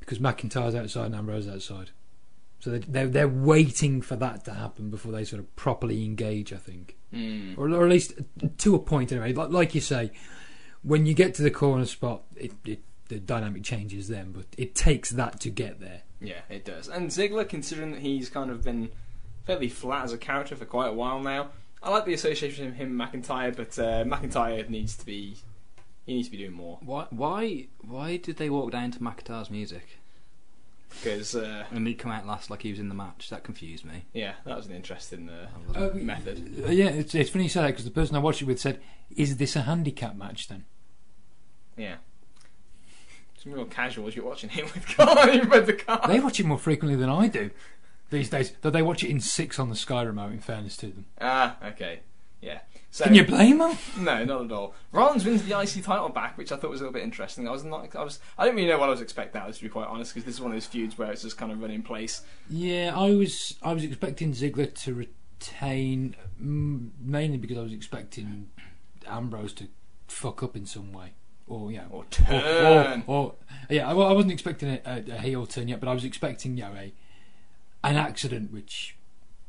because 0.01 0.20
McIntyre's 0.20 0.76
outside 0.76 1.05
and 1.07 1.16
Ambrose 1.16 1.47
outside. 1.47 1.91
So 2.60 2.72
they- 2.72 2.80
they're 2.80 3.07
they're 3.07 3.28
waiting 3.28 4.01
for 4.01 4.16
that 4.18 4.43
to 4.45 4.53
happen 4.53 4.89
before 4.89 5.12
they 5.12 5.24
sort 5.24 5.39
of 5.41 5.55
properly 5.55 6.03
engage. 6.05 6.51
I 6.53 6.57
think, 6.57 6.97
Mm. 7.14 7.57
or, 7.57 7.70
or 7.70 7.86
at 7.86 7.89
least 7.89 8.14
to 8.60 8.76
a 8.76 8.80
point 8.80 9.12
anyway. 9.12 9.34
Like, 9.34 9.49
like 9.49 9.74
you 9.76 9.82
say, 9.82 10.12
when 10.84 11.05
you 11.05 11.14
get 11.14 11.34
to 11.36 11.41
the 11.41 11.51
corner 11.51 11.86
spot, 11.86 12.24
it, 12.36 12.51
it 12.66 12.82
the 13.07 13.20
dynamic 13.20 13.64
changes 13.64 14.07
then, 14.07 14.32
but 14.32 14.45
it 14.57 14.76
takes 14.76 15.10
that 15.12 15.39
to 15.41 15.49
get 15.49 15.80
there. 15.80 16.01
Yeah, 16.22 16.41
it 16.49 16.64
does. 16.66 16.88
And 16.89 17.10
Ziggler, 17.10 17.47
considering 17.47 17.91
that 17.93 18.01
he's 18.01 18.30
kind 18.30 18.51
of 18.51 18.64
been 18.64 18.89
fairly 19.45 19.70
flat 19.70 20.03
as 20.03 20.14
a 20.14 20.18
character 20.18 20.55
for 20.55 20.66
quite 20.66 20.89
a 20.89 20.93
while 20.93 21.20
now, 21.20 21.49
I 21.82 21.89
like 21.89 22.05
the 22.05 22.14
association 22.14 22.68
of 22.68 22.76
him 22.76 22.99
and 23.01 23.26
McIntyre, 23.26 23.55
but 23.55 23.80
uh, 23.80 24.03
McIntyre 24.03 24.70
needs 24.70 24.95
to 24.97 25.05
be 25.05 25.38
he 26.05 26.16
needs 26.16 26.28
to 26.28 26.32
be 26.32 26.38
doing 26.38 26.53
more 26.53 26.78
Why, 26.82 27.05
why, 27.12 27.68
why 27.82 28.18
did 28.18 28.38
they 28.38 28.49
walk 28.49 28.72
down 28.72 28.91
to 28.91 28.99
McIntyre's 28.99 29.49
music 29.49 29.97
because 30.90 31.36
uh, 31.36 31.66
and 31.72 31.88
he 31.88 31.94
come 31.94 32.12
out 32.12 32.26
last 32.28 32.50
like 32.50 32.62
he 32.64 32.72
was 32.72 32.80
in 32.80 32.90
the 32.90 32.96
match? 32.96 33.30
That 33.30 33.44
confused 33.44 33.86
me. 33.86 34.06
yeah, 34.14 34.34
that 34.46 34.58
was 34.58 34.66
an 34.68 34.74
interesting 34.76 35.30
uh, 35.30 35.48
I 35.76 35.82
wasn't- 35.82 36.04
method. 36.04 36.64
Uh, 36.68 36.72
yeah, 36.72 36.88
it's, 36.90 37.14
it's 37.16 37.30
funny 37.30 37.44
you 37.46 37.50
say 37.50 37.62
that 37.62 37.68
because 37.68 37.86
the 37.86 37.92
person 37.92 38.16
I 38.16 38.20
watched 38.20 38.42
it 38.42 38.46
with 38.46 38.60
said, 38.60 38.80
"Is 39.16 39.38
this 39.38 39.56
a 39.56 39.62
handicap 39.62 40.16
match 40.16 40.48
then?" 40.48 40.66
Yeah. 41.78 41.96
Some 43.42 43.54
real 43.54 43.66
casuals 43.66 44.16
you're 44.16 44.26
watching 44.26 44.50
it 44.54 44.66
with. 44.74 44.86
Come 44.98 45.10
on, 45.18 45.34
you 45.34 45.44
read 45.44 45.66
the 45.66 45.74
card. 45.74 46.10
They 46.10 46.20
watch 46.20 46.40
it 46.40 46.46
more 46.46 46.58
frequently 46.58 47.00
than 47.00 47.10
I 47.10 47.28
do 47.30 47.52
these 48.10 48.30
days. 48.30 48.52
Though 48.62 48.70
they 48.70 48.82
watch 48.82 49.02
it 49.04 49.10
in 49.10 49.22
six 49.22 49.58
on 49.60 49.70
the 49.70 49.76
Sky 49.78 50.02
remote. 50.02 50.34
In 50.34 50.40
fairness 50.40 50.76
to 50.78 50.88
them, 50.88 51.06
Ah, 51.22 51.56
okay. 51.68 52.02
Yeah. 52.42 52.60
So, 52.92 53.04
can 53.04 53.14
you 53.14 53.24
blame 53.24 53.60
them? 53.60 53.78
No, 54.00 54.26
not 54.26 54.46
at 54.46 54.52
all. 54.52 54.74
Rollins 54.92 55.24
wins 55.24 55.44
the 55.44 55.60
IC 55.60 55.84
title 55.84 56.10
back, 56.10 56.38
which 56.40 56.52
I 56.52 56.56
thought 56.56 56.72
was 56.72 56.82
a 56.82 56.86
little 56.86 56.94
bit 56.94 57.04
interesting. 57.04 57.48
I 57.48 57.52
was 57.52 57.64
not, 57.64 57.96
I 57.96 58.04
was, 58.04 58.20
I 58.36 58.46
didn't 58.46 58.56
really 58.58 58.68
know 58.70 58.80
what 58.80 58.88
I 58.88 58.92
was 58.92 59.02
expecting. 59.02 59.40
That, 59.40 59.54
To 59.54 59.62
be 59.62 59.70
quite 59.70 59.88
honest, 59.88 60.14
because 60.14 60.26
this 60.26 60.36
is 60.36 60.42
one 60.42 60.52
of 60.52 60.56
those 60.56 60.66
feuds 60.66 60.98
where 60.98 61.12
it's 61.12 61.22
just 61.22 61.38
kind 61.38 61.52
of 61.52 61.62
run 61.62 61.70
in 61.70 61.84
place. 61.84 62.24
Yeah, 62.50 62.94
I 62.96 63.12
was 63.12 63.56
I 63.62 63.74
was 63.74 63.84
expecting 63.84 64.34
Ziggler 64.34 64.74
to 64.86 64.94
retain, 64.96 66.16
mm, 66.42 66.90
mainly 67.00 67.38
because 67.38 67.58
I 67.60 67.62
was 67.62 67.74
expecting 67.74 68.50
Ambrose 69.08 69.54
to 69.54 69.68
fuck 70.08 70.42
up 70.42 70.56
in 70.56 70.66
some 70.66 70.92
way, 70.92 71.12
or 71.48 71.72
yeah, 71.72 71.86
Or 71.92 72.00
or, 72.00 72.06
turn. 72.10 73.04
or, 73.06 73.16
or 73.16 73.36
yeah. 73.70 73.94
Well, 73.94 74.08
I 74.08 74.14
wasn't 74.14 74.34
expecting 74.34 74.70
a, 74.70 74.82
a, 74.86 75.12
a 75.16 75.18
heel 75.22 75.46
turn 75.46 75.68
yet, 75.68 75.80
but 75.80 75.90
I 75.90 75.94
was 75.94 76.04
expecting 76.06 76.58
you 76.58 76.64
know 76.64 76.74
a 76.76 76.92
an 77.84 77.96
accident, 77.98 78.52
which 78.52 78.96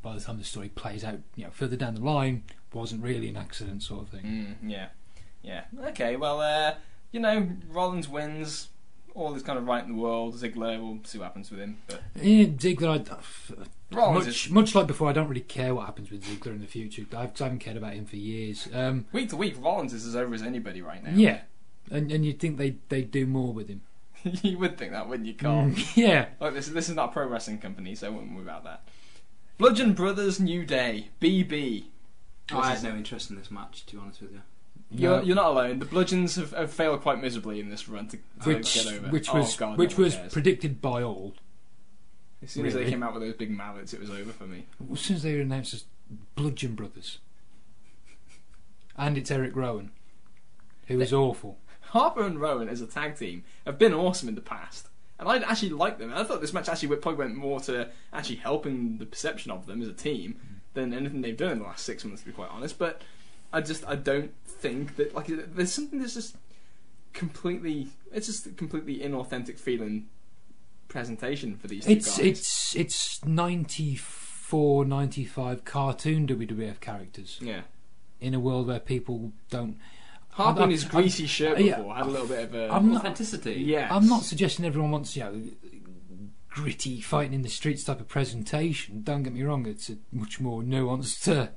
by 0.03 0.13
the 0.13 0.21
time 0.21 0.37
the 0.37 0.43
story 0.43 0.69
plays 0.69 1.03
out, 1.03 1.19
you 1.35 1.43
know, 1.45 1.49
further 1.51 1.75
down 1.75 1.95
the 1.95 2.01
line, 2.01 2.43
wasn't 2.73 3.03
really 3.03 3.29
an 3.29 3.37
accident 3.37 3.83
sort 3.83 4.03
of 4.03 4.09
thing. 4.09 4.57
Mm, 4.61 4.69
yeah, 4.69 4.87
yeah. 5.41 5.63
Okay, 5.87 6.15
well, 6.15 6.41
uh, 6.41 6.75
you 7.11 7.19
know, 7.19 7.47
Rollins 7.69 8.07
wins. 8.07 8.69
All 9.13 9.35
is 9.35 9.43
kind 9.43 9.59
of 9.59 9.67
right 9.67 9.83
in 9.83 9.91
the 9.97 10.01
world. 10.01 10.35
Ziggler, 10.35 10.81
we'll 10.81 10.99
see 11.03 11.17
what 11.17 11.25
happens 11.25 11.51
with 11.51 11.59
him. 11.59 11.79
But 11.85 12.01
Yeah, 12.15 12.45
Ziggler, 12.45 13.05
I, 13.11 13.65
Rollins 13.93 14.25
much 14.25 14.45
is 14.45 14.49
much 14.49 14.73
like 14.73 14.87
before, 14.87 15.09
I 15.09 15.13
don't 15.13 15.27
really 15.27 15.41
care 15.41 15.75
what 15.75 15.85
happens 15.85 16.09
with 16.09 16.23
Ziggler 16.23 16.53
in 16.53 16.61
the 16.61 16.67
future. 16.67 17.03
I've, 17.11 17.31
I 17.41 17.43
haven't 17.43 17.59
cared 17.59 17.75
about 17.75 17.93
him 17.93 18.05
for 18.05 18.15
years. 18.15 18.69
Um, 18.73 19.05
week 19.11 19.29
to 19.29 19.35
week, 19.35 19.55
Rollins 19.59 19.91
is 19.93 20.07
as 20.07 20.15
over 20.15 20.33
as 20.33 20.41
anybody 20.41 20.81
right 20.81 21.03
now. 21.03 21.11
Yeah, 21.13 21.41
and 21.89 22.09
and 22.09 22.25
you'd 22.25 22.39
think 22.39 22.57
they 22.57 22.77
they 22.87 23.01
do 23.01 23.25
more 23.25 23.51
with 23.51 23.67
him. 23.67 23.81
you 24.23 24.57
would 24.59 24.77
think 24.77 24.91
that, 24.91 25.09
wouldn't 25.09 25.27
you, 25.27 25.33
Carl? 25.33 25.65
Mm, 25.65 25.95
yeah, 25.95 26.27
Like 26.39 26.53
this, 26.53 26.67
this 26.67 26.89
is 26.89 26.95
not 26.95 27.09
a 27.09 27.11
pro 27.11 27.27
wrestling 27.27 27.57
company, 27.57 27.95
so 27.95 28.07
I 28.07 28.09
wouldn't 28.11 28.33
worry 28.33 28.43
about 28.43 28.63
that. 28.63 28.83
Bludgeon 29.57 29.93
Brothers 29.93 30.39
New 30.39 30.65
Day 30.65 31.09
BB. 31.19 31.85
Oh, 32.53 32.59
I 32.59 32.71
had 32.75 32.83
no 32.83 32.95
interest 32.95 33.29
in 33.29 33.35
this 33.37 33.49
match, 33.51 33.85
to 33.87 33.95
be 33.95 34.01
honest 34.01 34.21
with 34.21 34.31
you. 34.31 34.41
You're, 34.93 35.17
No. 35.17 35.23
you're 35.23 35.35
not 35.35 35.47
alone. 35.47 35.79
The 35.79 35.85
Bludgeons 35.85 36.35
have, 36.35 36.51
have 36.51 36.71
failed 36.71 37.01
quite 37.01 37.21
miserably 37.21 37.59
in 37.59 37.69
this 37.69 37.87
run 37.87 38.07
to, 38.09 38.17
to 38.43 38.47
which 38.55 38.73
get 38.73 38.87
over. 38.87 39.07
which 39.09 39.29
Oh, 39.33 39.37
was 39.39 39.55
God, 39.55 39.77
which 39.77 39.97
no 39.97 40.03
was 40.03 40.15
cares. 40.15 40.33
predicted 40.33 40.81
by 40.81 41.01
all. 41.01 41.33
as 42.43 42.51
soon 42.51 42.65
as 42.65 42.73
they 42.73 42.89
came 42.89 43.01
out 43.03 43.13
with 43.13 43.23
those 43.23 43.35
big 43.35 43.51
mallets, 43.51 43.93
it 43.93 43.99
was 44.01 44.09
over 44.09 44.31
for 44.33 44.45
me. 44.45 44.65
As 44.91 44.99
soon 44.99 45.15
as 45.17 45.23
they 45.23 45.35
were 45.35 45.41
announced 45.41 45.73
as 45.73 45.85
Bludgeon 46.35 46.75
Brothers, 46.75 47.19
and 48.97 49.17
it's 49.17 49.31
Eric 49.31 49.55
Rowan, 49.55 49.91
who 50.87 50.97
was 50.97 51.13
awful. 51.13 51.57
Harper 51.81 52.25
and 52.25 52.39
Rowan 52.39 52.69
as 52.69 52.81
a 52.81 52.87
tag 52.87 53.17
team 53.17 53.43
have 53.65 53.77
been 53.77 53.93
awesome 53.93 54.29
in 54.29 54.35
the 54.35 54.41
past, 54.41 54.87
and 55.19 55.27
I 55.27 55.37
actually 55.37 55.69
like 55.69 55.97
them. 55.99 56.11
I 56.13 56.23
thought 56.23 56.41
this 56.41 56.53
match 56.53 56.67
actually 56.69 56.89
went- 56.89 57.01
probably 57.01 57.25
went 57.25 57.35
more 57.37 57.59
to 57.61 57.89
actually 58.13 58.37
helping 58.37 58.97
the 58.97 59.05
perception 59.05 59.51
of 59.51 59.65
them 59.65 59.81
as 59.81 59.87
a 59.87 59.93
team 59.93 60.39
than 60.73 60.93
anything 60.93 61.21
they've 61.21 61.37
done 61.37 61.51
in 61.51 61.59
the 61.59 61.65
last 61.65 61.85
six 61.85 62.03
months, 62.05 62.21
to 62.21 62.27
be 62.27 62.33
quite 62.33 62.49
honest. 62.49 62.77
But 62.79 63.01
I 63.53 63.61
just 63.61 63.85
I 63.87 63.95
don't 63.95 64.31
think 64.45 64.95
that 64.95 65.13
like 65.15 65.27
there's 65.27 65.71
something 65.71 65.99
that's 65.99 66.13
just 66.13 66.35
completely 67.13 67.87
it's 68.13 68.27
just 68.27 68.45
a 68.45 68.49
completely 68.51 68.99
inauthentic 68.99 69.59
feeling 69.59 70.07
presentation 70.87 71.55
for 71.57 71.67
these 71.67 71.85
two 71.85 71.91
It's 71.91 72.17
guys. 72.17 72.25
it's 72.25 72.75
it's 72.75 73.25
94, 73.25 74.85
95 74.85 75.65
cartoon 75.65 76.27
WWF 76.27 76.79
characters 76.79 77.37
yeah. 77.41 77.61
in 78.19 78.33
a 78.33 78.39
world 78.39 78.67
where 78.67 78.79
people 78.79 79.31
don't. 79.49 79.77
Harper 80.31 80.59
in 80.59 80.63
I'm- 80.63 80.71
his 80.71 80.85
greasy 80.85 81.25
shirt 81.27 81.59
yeah, 81.59 81.75
before 81.77 81.95
had 81.95 82.05
a 82.05 82.09
little 82.09 82.27
bit 82.27 82.43
of 82.45 82.55
a 82.55 82.69
I'm 82.73 82.89
not- 82.93 83.01
Authenticity. 83.01 83.55
yeah. 83.55 83.93
I'm 83.93 84.07
not 84.07 84.23
suggesting 84.23 84.65
everyone 84.65 84.91
wants 84.91 85.15
you 85.17 85.23
know 85.23 85.41
gritty 86.51 87.01
fighting 87.01 87.33
in 87.33 87.41
the 87.41 87.49
streets 87.49 87.83
type 87.83 87.99
of 87.99 88.07
presentation. 88.07 89.01
Don't 89.01 89.23
get 89.23 89.33
me 89.33 89.41
wrong; 89.41 89.65
it's 89.65 89.89
a 89.89 89.97
much 90.11 90.39
more 90.39 90.61
nuanced 90.61 91.27
uh, 91.35 91.47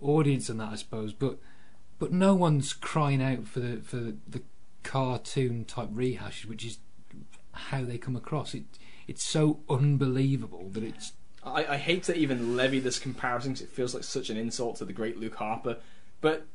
audience 0.00 0.46
than 0.46 0.58
that, 0.58 0.72
I 0.72 0.76
suppose. 0.76 1.12
But 1.12 1.38
but 1.98 2.12
no 2.12 2.34
one's 2.34 2.72
crying 2.72 3.22
out 3.22 3.46
for 3.46 3.58
the 3.58 3.78
for 3.78 3.96
the, 3.96 4.16
the 4.28 4.42
cartoon 4.84 5.64
type 5.64 5.88
rehashes, 5.90 6.44
which 6.44 6.64
is 6.64 6.78
how 7.52 7.82
they 7.82 7.98
come 7.98 8.14
across. 8.14 8.54
It 8.54 8.64
it's 9.08 9.24
so 9.24 9.60
unbelievable 9.68 10.68
that 10.70 10.84
it's 10.84 11.14
I, 11.42 11.64
I 11.64 11.76
hate 11.78 12.04
to 12.04 12.14
even 12.14 12.56
levy 12.56 12.80
this 12.80 12.98
comparison 12.98 13.52
because 13.52 13.66
it 13.66 13.70
feels 13.70 13.94
like 13.94 14.04
such 14.04 14.30
an 14.30 14.36
insult 14.36 14.76
to 14.76 14.84
the 14.84 14.92
great 14.92 15.18
Luke 15.18 15.36
Harper, 15.36 15.78
but 16.20 16.46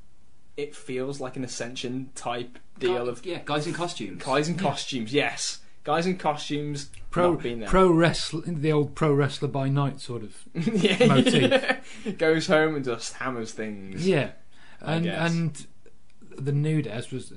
it 0.56 0.76
feels 0.76 1.20
like 1.20 1.36
an 1.36 1.44
Ascension 1.44 2.12
type 2.16 2.60
deal 2.80 3.10
of 3.10 3.26
yeah, 3.26 3.42
guys 3.44 3.68
in 3.68 3.74
costumes. 3.74 4.24
guys 4.24 4.48
in 4.48 4.58
costumes. 4.58 5.12
Yes, 5.12 5.60
guys 5.86 6.06
in 6.06 6.18
costumes 6.18 6.90
Pro 7.12 7.32
not 7.32 7.44
being 7.44 7.60
there. 7.60 7.70
pro 7.70 7.90
wrestler, 7.90 8.42
the 8.46 8.74
old 8.74 8.94
pro 8.96 9.14
wrestler 9.14 9.48
by 9.48 9.70
night 9.70 10.02
sort 10.02 10.24
of. 10.24 10.36
yeah, 10.54 11.06
motif. 11.06 12.18
goes 12.18 12.48
home 12.48 12.76
and 12.76 12.84
just 12.84 13.14
hammers 13.14 13.54
things. 13.54 14.06
Yeah, 14.06 14.32
and 14.82 15.06
and 15.06 15.68
the 16.38 16.52
nudes 16.52 17.12
was 17.12 17.34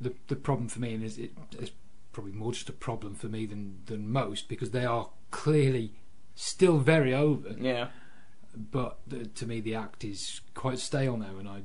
the 0.00 0.14
the 0.28 0.36
problem 0.36 0.68
for 0.68 0.78
me, 0.78 0.94
and 0.94 1.02
is 1.02 1.18
it's 1.18 1.72
probably 2.12 2.32
more 2.32 2.52
just 2.52 2.68
a 2.68 2.72
problem 2.72 3.16
for 3.16 3.26
me 3.26 3.46
than 3.46 3.80
than 3.86 4.08
most 4.08 4.48
because 4.48 4.70
they 4.70 4.84
are 4.84 5.10
clearly 5.32 5.94
still 6.36 6.78
very 6.78 7.12
over. 7.12 7.56
Yeah. 7.58 7.88
But 8.56 9.00
the, 9.04 9.26
to 9.26 9.46
me, 9.46 9.60
the 9.60 9.74
act 9.74 10.04
is 10.04 10.40
quite 10.54 10.78
stale 10.78 11.16
now, 11.16 11.36
and 11.38 11.48
I. 11.48 11.62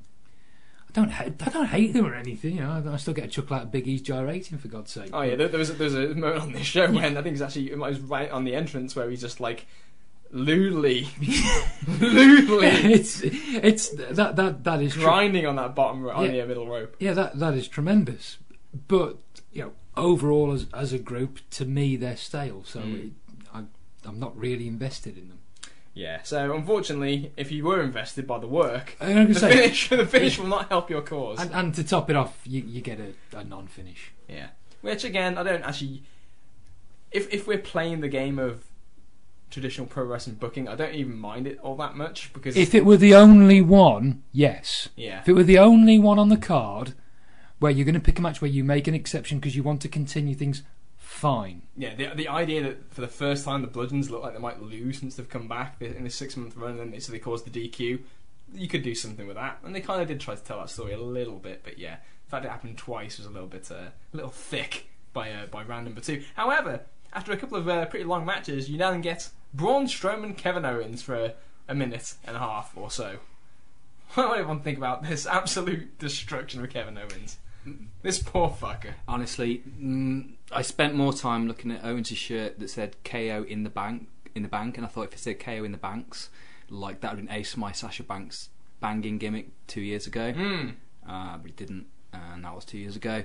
I 0.90 0.92
don't, 0.94 1.12
I 1.12 1.50
don't 1.50 1.66
hate 1.68 1.94
them 1.94 2.06
or 2.08 2.16
anything. 2.16 2.56
You 2.56 2.62
know, 2.62 2.84
I 2.92 2.98
still 2.98 3.14
get 3.14 3.26
a 3.26 3.28
chuckle 3.28 3.58
out 3.58 3.64
of 3.64 3.72
Big 3.72 3.88
E's 3.88 4.02
gyrating 4.02 4.58
for 4.58 4.68
God's 4.70 4.92
sake. 4.92 5.12
Oh 5.14 5.22
yeah, 5.22 5.36
there, 5.36 5.48
there 5.48 5.60
was 5.60 5.76
there 5.78 5.86
was 5.86 5.96
a 5.96 6.16
moment 6.16 6.42
on 6.42 6.52
this 6.52 6.66
show 6.66 6.92
when 6.92 7.16
I 7.18 7.22
think 7.22 7.34
it's 7.34 7.42
actually 7.44 7.72
it 7.72 7.78
was 7.78 8.00
right 8.00 8.30
on 8.32 8.44
the 8.44 8.56
entrance 8.56 8.96
where 8.96 9.10
he's 9.10 9.22
just 9.22 9.40
like 9.40 9.68
lewdly, 10.32 11.08
lewdly 11.88 12.68
it's 12.94 13.22
it's 13.24 13.90
that 14.16 14.36
that 14.36 14.64
that 14.64 14.82
is 14.82 14.96
grinding 14.96 15.46
on 15.46 15.56
that 15.58 15.76
bottom 15.76 16.04
ro- 16.04 16.14
on 16.14 16.26
Yeah. 16.34 16.42
the 16.42 16.48
middle 16.48 16.68
rope. 16.68 16.96
Yeah, 17.00 17.14
that 17.14 17.40
that 17.40 17.54
is 17.54 17.68
tremendous. 17.68 18.38
But 18.88 19.18
you 19.52 19.64
know, 19.64 19.72
overall 19.98 20.52
as 20.52 20.68
as 20.74 20.94
a 20.94 21.00
group, 21.00 21.40
to 21.52 21.66
me 21.66 21.96
they're 21.96 22.18
stale. 22.18 22.64
So 22.64 22.80
Mm. 22.82 23.06
it, 23.08 23.12
I, 23.54 23.64
I'm 24.06 24.20
not 24.20 24.38
really 24.38 24.68
invested 24.68 25.18
in 25.18 25.30
them. 25.30 25.39
Yeah. 26.00 26.22
So 26.24 26.56
unfortunately, 26.56 27.34
if 27.36 27.52
you 27.52 27.66
were 27.66 27.82
invested 27.82 28.26
by 28.26 28.40
the 28.40 28.48
work, 28.48 28.96
the 29.00 29.34
say, 29.34 29.52
finish 29.52 29.90
the 29.90 30.06
finish 30.06 30.40
will 30.40 30.48
not 30.48 30.70
help 30.70 30.90
your 30.90 31.02
cause. 31.02 31.40
and, 31.40 31.52
and 31.54 31.76
to 31.76 31.84
top 31.84 32.10
it 32.10 32.16
off, 32.16 32.40
you, 32.46 32.62
you 32.62 32.80
get 32.80 33.00
a, 33.02 33.38
a 33.38 33.44
non-finish. 33.44 34.14
Yeah. 34.30 34.48
Which 34.82 35.04
again, 35.04 35.38
I 35.38 35.44
don't 35.44 35.64
actually. 35.64 36.04
If 37.12 37.34
if 37.34 37.48
we're 37.48 37.58
playing 37.58 38.00
the 38.00 38.08
game 38.08 38.40
of 38.40 38.64
traditional 39.50 39.88
pro 39.88 40.06
wrestling 40.06 40.38
booking, 40.38 40.70
I 40.70 40.76
don't 40.76 40.96
even 40.96 41.18
mind 41.18 41.48
it 41.48 41.60
all 41.60 41.76
that 41.78 41.96
much 41.98 42.32
because 42.32 42.56
If 42.56 42.74
it 42.74 42.86
were 42.86 42.98
the 42.98 43.16
only 43.16 43.60
one, 43.62 44.24
yes. 44.32 44.88
yeah, 44.96 45.20
If 45.20 45.28
it 45.28 45.34
were 45.34 45.44
the 45.44 45.58
only 45.58 46.00
one 46.00 46.18
on 46.18 46.30
the 46.30 46.38
card, 46.38 46.94
where 47.60 47.72
you're 47.72 47.86
going 47.86 47.96
to 47.96 48.00
pick 48.00 48.20
a 48.20 48.22
match 48.22 48.42
where 48.42 48.50
you 48.52 48.64
make 48.64 48.88
an 48.88 48.94
exception 48.96 49.40
because 49.40 49.56
you 49.56 49.64
want 49.64 49.82
to 49.82 49.90
continue 49.90 50.36
things, 50.36 50.64
fine. 51.20 51.62
yeah, 51.78 51.96
the 51.96 52.08
the 52.16 52.28
idea 52.28 52.64
that 52.64 52.94
for 52.94 53.02
the 53.02 53.08
first 53.08 53.46
time 53.46 53.62
the 53.62 53.68
Bludgeons 53.68 54.10
look 54.10 54.24
like 54.24 54.34
they 54.34 54.40
might 54.40 54.62
lose 54.62 55.00
since 55.00 55.16
they've 55.16 55.30
come 55.30 55.48
back 55.48 55.82
in 55.82 56.04
this 56.04 56.16
six 56.16 56.36
month 56.38 56.56
run, 56.56 56.80
and 56.80 56.94
they, 56.94 57.00
so 57.00 57.12
they 57.12 57.20
caused 57.20 57.52
the 57.52 57.70
DQ. 57.70 58.02
You 58.54 58.68
could 58.68 58.82
do 58.82 58.96
something 58.96 59.28
with 59.28 59.36
that, 59.36 59.60
and 59.64 59.76
they 59.76 59.82
kind 59.82 60.02
of 60.02 60.08
did 60.08 60.20
try 60.20 60.36
to 60.36 60.44
tell 60.44 60.60
that 60.60 60.70
story 60.70 60.94
a 60.94 61.00
little 61.00 61.38
bit, 61.38 61.62
but 61.64 61.78
yeah, 61.78 61.98
the 62.26 62.32
fact 62.32 62.46
it 62.46 62.50
happened 62.50 62.78
twice 62.78 63.18
was 63.18 63.28
a 63.28 63.32
little 63.32 63.48
bit 63.48 63.70
uh, 63.72 63.90
a 64.14 64.16
little 64.16 64.32
thick 64.32 64.90
by 65.14 65.32
uh, 65.32 65.46
by 65.48 65.64
round 65.64 65.86
number 65.86 66.02
two. 66.02 66.24
However, 66.36 66.82
after 67.14 67.32
a 67.32 67.38
couple 67.38 67.58
of 67.58 67.68
uh, 67.68 67.86
pretty 67.86 68.06
long 68.06 68.26
matches, 68.26 68.70
you 68.70 68.78
now 68.78 68.92
then 68.92 69.02
get 69.02 69.30
Braun 69.54 69.86
Strowman, 69.86 70.38
Kevin 70.38 70.66
Owens 70.66 71.02
for 71.02 71.16
a, 71.16 71.34
a 71.68 71.76
minute 71.76 72.14
and 72.26 72.36
a 72.36 72.40
half 72.40 72.76
or 72.76 72.92
so. 72.92 73.18
What 74.14 74.28
do 74.28 74.34
everyone 74.34 74.62
think 74.62 74.78
about 74.78 75.04
this 75.04 75.28
absolute 75.28 76.00
destruction 76.00 76.64
of 76.64 76.70
Kevin 76.72 76.98
Owens? 76.98 77.38
This 78.02 78.24
poor 78.24 78.50
fucker. 78.50 78.94
Honestly, 79.10 79.62
mm, 79.78 80.36
I 80.54 80.62
spent 80.62 80.96
more 80.96 81.12
time 81.12 81.50
looking 81.50 81.70
at 81.70 81.84
Owens' 81.84 82.08
shirt 82.08 82.58
that 82.60 82.70
said 82.70 82.96
KO 83.04 83.46
in 83.46 83.64
the 83.64 83.70
bank 83.70 84.08
in 84.36 84.44
the 84.44 84.48
bank, 84.50 84.78
and 84.78 84.86
I 84.86 84.90
thought 84.90 85.04
if 85.04 85.14
it 85.14 85.20
said 85.20 85.40
KO 85.40 85.66
in 85.66 85.72
the 85.74 85.78
banks, 85.78 86.30
like 86.70 87.02
that 87.02 87.12
would 87.12 87.20
have 87.20 87.28
been 87.28 87.36
ace 87.36 87.58
my 87.58 87.72
Sasha 87.72 88.04
Banks 88.04 88.50
banging 88.80 89.18
gimmick 89.18 89.50
two 89.68 89.82
years 89.82 90.08
ago. 90.08 90.32
Hmm. 90.32 90.70
uh, 91.08 91.38
but 91.38 91.52
it 91.52 91.58
didn't, 91.58 91.88
and 92.14 92.46
that 92.46 92.56
was 92.56 92.66
two 92.66 92.78
years 92.78 92.96
ago. 92.96 93.24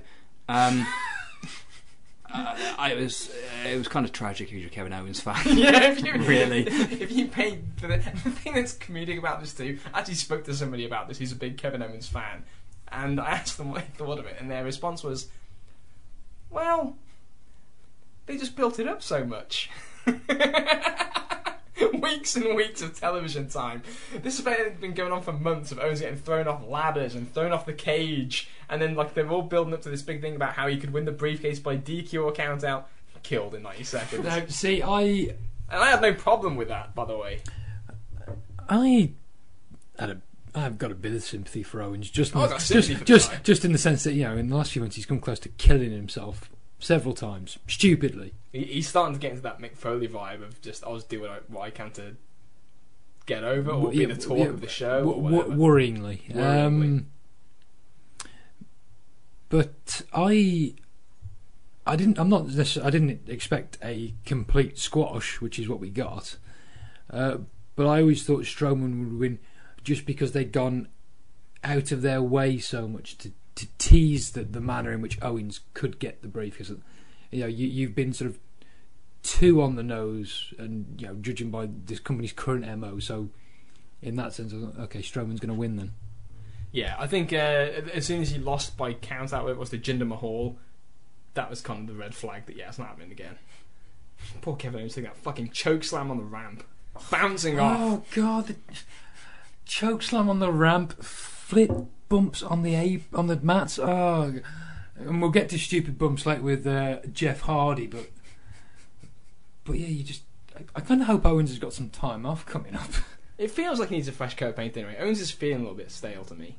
Um, 0.49 0.87
uh, 2.33 2.57
I 2.79 2.93
it 2.93 3.01
was 3.01 3.31
uh, 3.65 3.69
it 3.69 3.79
was 3.79 3.89
kind 3.89 4.05
of 4.05 4.13
tragic 4.13 4.49
if 4.49 4.55
you're 4.55 4.67
a 4.67 4.71
Kevin 4.71 4.93
Owens 4.93 5.21
fan. 5.21 5.37
yeah, 5.57 5.91
if 5.93 6.05
you 6.05 6.15
Really? 6.15 6.67
if 6.67 7.13
you 7.13 7.29
paid 7.29 7.65
for 7.77 7.87
the, 7.87 7.99
the 7.99 8.31
thing 8.31 8.55
that's 8.55 8.75
comedic 8.75 9.19
about 9.19 9.41
this 9.41 9.55
too, 9.55 9.79
I 9.93 10.01
actually 10.01 10.15
spoke 10.15 10.45
to 10.45 10.55
somebody 10.55 10.85
about 10.85 11.09
this 11.09 11.19
He's 11.19 11.33
a 11.33 11.37
big 11.37 11.57
Kevin 11.57 11.83
Owens 11.83 12.09
fan, 12.09 12.45
and 12.95 13.21
I 13.21 13.31
asked 13.31 13.59
them 13.59 13.71
what 13.71 13.83
they 13.83 14.05
thought 14.05 14.19
of 14.19 14.27
it, 14.27 14.37
and 14.39 14.51
their 14.51 14.65
response 14.65 15.03
was, 15.03 15.29
"Well, 16.51 16.97
they 18.27 18.37
just 18.37 18.57
built 18.57 18.79
it 18.79 18.89
up 18.89 19.03
so 19.03 19.25
much." 19.25 19.71
weeks 22.01 22.37
and 22.37 22.55
weeks 22.55 22.83
of 22.83 22.99
television 22.99 23.49
time. 23.49 23.83
This 24.23 24.39
has 24.39 24.73
been 24.79 24.95
going 24.95 25.13
on 25.13 25.23
for 25.23 25.33
months 25.33 25.73
of 25.73 25.79
Owens 25.79 26.01
getting 26.01 26.19
thrown 26.19 26.47
off 26.47 26.67
ladders 26.67 27.15
and 27.15 27.33
thrown 27.33 27.53
off 27.53 27.67
the 27.67 27.73
cage, 27.73 28.49
and 28.69 28.81
then 28.81 28.95
like 28.95 29.15
they're 29.15 29.29
all 29.29 29.43
building 29.43 29.75
up 29.75 29.83
to 29.83 29.89
this 29.89 30.03
big 30.03 30.21
thing 30.21 30.37
about 30.37 30.55
how 30.55 30.67
he 30.69 30.77
could 30.77 30.93
win 30.93 31.05
the 31.05 31.13
briefcase 31.13 31.59
by 31.59 31.77
DQ 31.77 32.25
or 32.25 32.33
count 32.33 32.65
out, 32.65 32.89
killed 33.23 33.55
in 33.55 33.63
ninety 33.63 33.85
seconds. 33.85 34.25
Now, 34.25 34.45
see, 34.47 34.83
I 34.83 35.01
And 35.71 35.83
I 35.83 35.91
have 35.91 36.01
no 36.01 36.13
problem 36.13 36.57
with 36.57 36.69
that, 36.69 36.95
by 36.95 37.05
the 37.05 37.17
way. 37.17 37.41
I 38.69 39.11
had 39.99 40.11
a 40.11 40.21
I've 40.55 40.79
got 40.79 40.91
a 40.93 40.95
bit 40.95 41.13
of 41.15 41.23
sympathy 41.23 41.63
for 41.63 41.83
Owens, 41.83 42.11
just 42.11 42.33
in 42.35 42.41
Oh, 42.41 42.47
the- 42.47 42.59
just 42.59 43.05
just, 43.05 43.33
just 43.45 43.65
in 43.65 43.73
the 43.73 43.79
sense 43.79 44.05
that 44.05 44.13
you 44.15 44.23
know 44.25 44.37
in 44.37 44.49
the 44.49 44.57
last 44.57 44.73
few 44.73 44.81
months 44.83 44.97
he's 44.97 45.07
come 45.07 45.19
close 45.21 45.39
to 45.41 45.49
killing 45.51 45.91
himself 45.91 46.49
several 46.79 47.15
times, 47.15 47.59
stupidly. 47.67 48.35
He, 48.53 48.65
he's 48.65 48.89
starting 48.89 49.15
to 49.15 49.21
get 49.21 49.31
into 49.31 49.43
that 49.43 49.59
Mick 49.61 49.77
Foley 49.77 50.07
vibe 50.09 50.43
of 50.43 50.61
just 50.63 50.85
I'll 50.85 50.95
just 50.97 51.09
do 51.09 51.21
what 51.21 51.31
I, 51.31 51.39
what 51.49 51.63
I 51.63 51.71
can 51.71 51.91
to 51.93 52.17
get 53.27 53.43
over 53.43 53.71
or 53.71 53.91
be 53.91 53.97
Yeah, 53.99 54.07
the 54.09 54.17
talk 54.17 54.39
yeah, 54.39 54.45
of 54.45 54.61
the 54.61 54.69
show 54.69 54.99
w- 54.99 55.17
w- 55.23 55.37
whatever. 55.37 55.57
worryingly. 55.57 56.37
Um, 56.37 57.07
but 59.49 60.03
I, 60.13 60.75
I 61.87 61.97
didn't. 61.97 62.19
I'm 62.19 62.29
not. 62.29 62.47
I 62.83 62.91
didn't 62.91 63.29
expect 63.29 63.79
a 63.83 64.15
complete 64.25 64.79
squash, 64.79 65.41
which 65.41 65.59
is 65.59 65.69
what 65.69 65.81
we 65.81 65.91
got. 65.91 66.37
Uh, 67.11 67.39
but 67.77 67.87
I 67.87 68.01
always 68.01 68.25
thought 68.25 68.45
Strowman 68.45 68.99
would 69.11 69.19
win, 69.19 69.39
just 69.85 70.07
because 70.07 70.33
they'd 70.33 70.53
gone 70.53 70.89
out 71.63 71.93
of 71.93 72.03
their 72.03 72.23
way 72.23 72.59
so 72.59 72.89
much 72.89 73.17
to, 73.19 73.33
to 73.55 73.67
tease 73.79 74.33
the, 74.33 74.43
the 74.45 74.61
manner 74.61 74.93
in 74.93 75.01
which 75.01 75.19
Owens 75.23 75.61
could 75.73 75.99
get 75.99 76.23
the 76.23 76.29
briefcase. 76.29 76.73
You 77.31 77.41
know, 77.41 77.47
you, 77.47 77.67
you've 77.67 77.95
been 77.95 78.13
sort 78.13 78.31
of 78.31 78.39
too 79.23 79.63
on 79.63 79.77
the 79.77 79.83
nose, 79.83 80.53
and 80.59 81.01
you 81.01 81.07
know, 81.07 81.15
judging 81.15 81.51
by 81.51 81.69
this 81.87 81.99
company's 81.99 82.33
current 82.33 82.67
mo. 82.79 82.99
So, 82.99 83.31
in 84.03 84.17
that 84.17 84.33
sense, 84.33 84.53
I 84.53 84.59
thought, 84.59 84.79
okay, 84.85 85.01
Strowman's 85.01 85.41
going 85.41 85.49
to 85.49 85.59
win 85.59 85.77
then. 85.77 85.93
Yeah, 86.71 86.97
I 86.99 87.07
think 87.07 87.33
uh, 87.33 87.37
as 87.37 88.05
soon 88.05 88.21
as 88.21 88.31
he 88.31 88.39
lost 88.39 88.77
by 88.77 88.93
count 88.93 89.33
out, 89.33 89.49
it 89.49 89.57
was 89.57 89.71
the 89.71 89.79
Jinder 89.79 90.07
Mahal. 90.07 90.57
That 91.35 91.51
was 91.51 91.61
kind 91.61 91.81
of 91.81 91.95
the 91.95 92.01
red 92.01 92.15
flag 92.15 92.47
that 92.47 92.57
yeah, 92.57 92.69
it's 92.69 92.79
not 92.79 92.89
happening 92.89 93.13
again. 93.13 93.39
Poor 94.43 94.57
Kevin 94.57 94.81
Owens 94.81 94.95
taking 94.95 95.05
that 95.05 95.17
fucking 95.17 95.51
choke 95.51 95.85
slam 95.85 96.11
on 96.11 96.19
the 96.19 96.25
ramp, 96.25 96.65
bouncing 97.11 97.59
off. 97.59 97.79
Oh 97.81 98.05
god, 98.15 98.47
the 98.49 98.57
choke 99.65 100.03
slam 100.03 100.29
on 100.29 100.39
the 100.39 100.53
ramp, 100.53 101.03
flip 101.03 101.71
bumps 102.09 102.43
on 102.43 102.63
the 102.63 102.75
a 102.75 103.03
on 103.15 103.27
the 103.27 103.37
mats. 103.37 103.79
Oh, 103.79 104.35
and 104.97 105.21
we'll 105.21 105.31
get 105.31 105.49
to 105.51 105.59
stupid 105.59 105.99
bumps 105.99 106.25
like 106.27 106.43
with 106.43 106.67
uh, 106.67 106.99
Jeff 107.13 107.41
Hardy, 107.43 107.87
but 107.87 108.09
but 109.65 109.79
yeah, 109.79 109.87
you 109.89 110.03
just 110.05 110.23
I, 110.57 110.63
I 110.77 110.81
kind 110.81 111.01
of 111.01 111.07
hope 111.07 111.25
Owens 111.27 111.51
has 111.51 111.59
got 111.59 111.73
some 111.73 111.91
time 111.91 112.27
off 112.27 112.47
coming 112.47 112.75
up. 112.75 112.89
It 113.37 113.51
feels 113.51 113.81
like 113.81 113.89
he 113.89 113.97
needs 113.97 114.07
a 114.07 114.13
fresh 114.13 114.37
coat 114.37 114.51
of 114.51 114.57
paint 114.57 114.77
anyway. 114.77 114.97
Owens 115.01 115.21
is 115.21 115.33
feeling 115.33 115.57
a 115.57 115.61
little 115.63 115.75
bit 115.75 115.91
stale 115.91 116.23
to 116.27 116.35
me. 116.37 116.57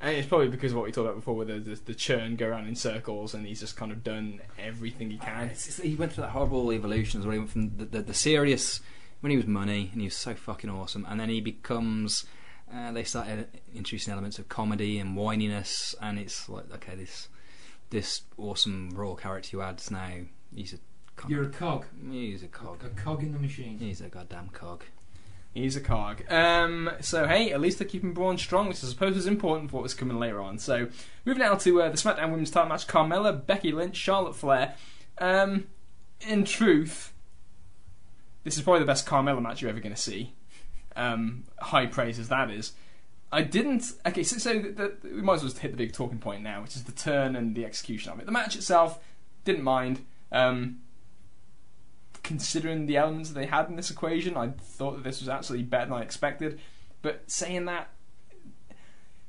And 0.00 0.16
it's 0.16 0.26
probably 0.26 0.48
because 0.48 0.72
of 0.72 0.78
what 0.78 0.86
we 0.86 0.90
talked 0.90 1.04
about 1.04 1.16
before, 1.16 1.34
where 1.36 1.44
the, 1.44 1.58
the, 1.58 1.74
the 1.84 1.94
churn 1.94 2.36
go 2.36 2.46
around 2.48 2.66
in 2.66 2.76
circles, 2.76 3.34
and 3.34 3.46
he's 3.46 3.60
just 3.60 3.76
kind 3.76 3.92
of 3.92 4.02
done 4.02 4.40
everything 4.58 5.10
he 5.10 5.18
can. 5.18 5.42
It's- 5.50 5.68
it's- 5.68 5.86
he 5.86 5.96
went 5.96 6.14
through 6.14 6.22
that 6.24 6.30
horrible 6.30 6.72
evolutions 6.72 7.26
where 7.26 7.34
he 7.34 7.38
went 7.40 7.50
from 7.50 7.76
the, 7.76 7.84
the, 7.84 8.00
the 8.00 8.14
serious 8.14 8.80
when 9.20 9.30
he 9.30 9.36
was 9.36 9.46
money 9.46 9.90
and 9.92 10.00
he 10.00 10.06
was 10.06 10.16
so 10.16 10.34
fucking 10.34 10.70
awesome, 10.70 11.06
and 11.08 11.18
then 11.20 11.28
he 11.28 11.40
becomes. 11.40 12.24
Uh, 12.72 12.92
they 12.92 13.02
started 13.02 13.48
introducing 13.74 14.12
elements 14.12 14.38
of 14.38 14.48
comedy 14.50 14.98
and 14.98 15.16
whininess, 15.16 15.94
and 16.02 16.18
it's 16.18 16.48
like 16.48 16.64
okay, 16.74 16.94
this 16.94 17.28
this 17.90 18.22
awesome 18.36 18.90
raw 18.90 19.14
character 19.14 19.56
you 19.56 19.60
had 19.60 19.80
now 19.90 20.10
he's 20.54 20.74
a 20.74 20.78
kind 21.16 21.30
You're 21.30 21.44
a 21.44 21.46
of- 21.46 21.56
cog, 21.56 21.86
he's 22.10 22.42
a 22.42 22.48
cog. 22.48 22.84
a 22.84 22.90
cog 22.90 23.22
in 23.22 23.32
the 23.32 23.38
machine. 23.38 23.78
He's 23.78 24.00
a 24.02 24.08
goddamn 24.08 24.50
cog. 24.50 24.84
He's 25.54 25.76
a 25.76 25.80
cog. 25.80 26.30
Um, 26.30 26.90
so 27.00 27.26
hey, 27.26 27.50
at 27.52 27.60
least 27.60 27.78
they're 27.78 27.88
keeping 27.88 28.12
Braun 28.12 28.36
strong, 28.36 28.68
which 28.68 28.84
I 28.84 28.86
suppose 28.86 29.16
is 29.16 29.26
important 29.26 29.70
for 29.70 29.76
what 29.76 29.82
was 29.84 29.94
coming 29.94 30.18
later 30.18 30.40
on. 30.42 30.58
So 30.58 30.88
moving 31.24 31.40
now 31.42 31.54
to 31.54 31.82
uh, 31.82 31.88
the 31.88 31.96
SmackDown 31.96 32.30
Women's 32.30 32.50
Title 32.50 32.68
match: 32.68 32.86
Carmella, 32.86 33.44
Becky 33.46 33.72
Lynch, 33.72 33.96
Charlotte 33.96 34.36
Flair. 34.36 34.74
Um, 35.16 35.68
in 36.20 36.44
truth, 36.44 37.12
this 38.48 38.56
is 38.56 38.64
probably 38.64 38.80
the 38.80 38.86
best 38.86 39.06
Carmella 39.06 39.42
match 39.42 39.60
you're 39.60 39.70
ever 39.70 39.80
going 39.80 39.94
to 39.94 40.00
see. 40.00 40.32
Um, 40.96 41.44
high 41.60 41.86
praise 41.86 42.18
as 42.18 42.28
that 42.28 42.50
is. 42.50 42.72
I 43.30 43.42
didn't. 43.42 43.92
Okay, 44.06 44.22
so, 44.22 44.38
so 44.38 44.58
the, 44.58 44.96
the, 45.02 45.08
we 45.14 45.20
might 45.20 45.34
as 45.34 45.42
well 45.42 45.50
just 45.50 45.58
hit 45.60 45.70
the 45.70 45.76
big 45.76 45.92
talking 45.92 46.18
point 46.18 46.42
now, 46.42 46.62
which 46.62 46.74
is 46.74 46.84
the 46.84 46.92
turn 46.92 47.36
and 47.36 47.54
the 47.54 47.66
execution 47.66 48.10
of 48.10 48.18
it. 48.20 48.26
The 48.26 48.32
match 48.32 48.56
itself, 48.56 48.98
didn't 49.44 49.64
mind. 49.64 50.04
Um, 50.32 50.78
considering 52.22 52.86
the 52.86 52.96
elements 52.96 53.30
that 53.30 53.38
they 53.38 53.46
had 53.46 53.68
in 53.68 53.76
this 53.76 53.90
equation, 53.90 54.36
I 54.36 54.48
thought 54.48 54.96
that 54.96 55.04
this 55.04 55.20
was 55.20 55.28
absolutely 55.28 55.66
better 55.66 55.86
than 55.86 55.94
I 55.94 56.02
expected. 56.02 56.58
But 57.02 57.30
saying 57.30 57.66
that, 57.66 57.90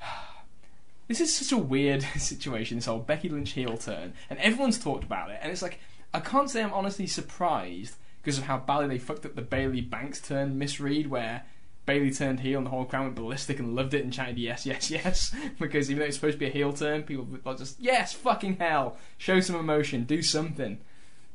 this 1.09 1.19
is 1.19 1.35
such 1.35 1.51
a 1.51 1.57
weird 1.61 2.03
situation. 2.17 2.77
This 2.77 2.85
whole 2.85 2.99
Becky 2.99 3.27
Lynch 3.27 3.51
heel 3.51 3.77
turn, 3.77 4.13
and 4.29 4.39
everyone's 4.39 4.79
talked 4.79 5.03
about 5.03 5.29
it, 5.29 5.39
and 5.41 5.51
it's 5.51 5.61
like 5.61 5.79
I 6.13 6.21
can't 6.21 6.49
say 6.49 6.63
I'm 6.63 6.73
honestly 6.73 7.05
surprised 7.05 7.95
because 8.21 8.37
of 8.37 8.45
how 8.45 8.57
badly 8.57 8.87
they 8.87 8.97
fucked 8.97 9.25
up 9.25 9.35
the 9.35 9.41
Bayley 9.41 9.81
Banks 9.81 10.19
turn 10.21 10.57
misread, 10.57 11.07
where 11.07 11.43
Bayley 11.85 12.11
turned 12.11 12.41
heel 12.41 12.57
and 12.57 12.67
the 12.67 12.71
whole 12.71 12.85
crowd 12.85 13.03
went 13.03 13.15
ballistic 13.15 13.59
and 13.59 13.75
loved 13.75 13.93
it 13.93 14.03
and 14.03 14.13
chanted 14.13 14.37
yes, 14.37 14.65
yes, 14.65 14.91
yes. 14.91 15.35
because 15.59 15.89
even 15.89 15.99
though 15.99 16.05
it's 16.05 16.15
supposed 16.15 16.35
to 16.35 16.39
be 16.39 16.47
a 16.47 16.51
heel 16.51 16.71
turn, 16.71 17.03
people 17.03 17.27
were 17.43 17.55
just 17.55 17.79
yes, 17.79 18.13
fucking 18.13 18.57
hell, 18.57 18.97
show 19.17 19.39
some 19.39 19.55
emotion, 19.55 20.03
do 20.03 20.21
something. 20.21 20.79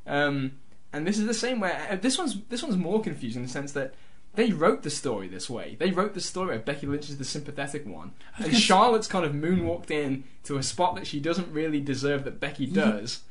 Um, 0.06 0.52
and 0.92 1.06
this 1.06 1.18
is 1.18 1.26
the 1.26 1.34
same 1.34 1.58
where 1.58 1.88
uh, 1.90 1.96
this 1.96 2.16
one's 2.16 2.40
this 2.44 2.62
one's 2.62 2.76
more 2.76 3.00
confusing 3.00 3.42
in 3.42 3.46
the 3.46 3.52
sense 3.52 3.72
that 3.72 3.94
they 4.34 4.50
wrote 4.52 4.82
the 4.82 4.90
story 4.90 5.28
this 5.28 5.48
way. 5.48 5.76
They 5.78 5.90
wrote 5.90 6.14
the 6.14 6.20
story 6.20 6.48
where 6.48 6.58
Becky 6.58 6.86
Lynch 6.86 7.08
is 7.08 7.18
the 7.18 7.24
sympathetic 7.24 7.86
one, 7.86 8.12
and 8.36 8.56
Charlotte's 8.56 9.06
kind 9.06 9.24
of 9.24 9.32
moonwalked 9.32 9.90
in 9.90 10.24
to 10.44 10.56
a 10.56 10.62
spot 10.62 10.96
that 10.96 11.06
she 11.06 11.20
doesn't 11.20 11.52
really 11.52 11.80
deserve 11.80 12.24
that 12.24 12.40
Becky 12.40 12.66
does. 12.66 13.22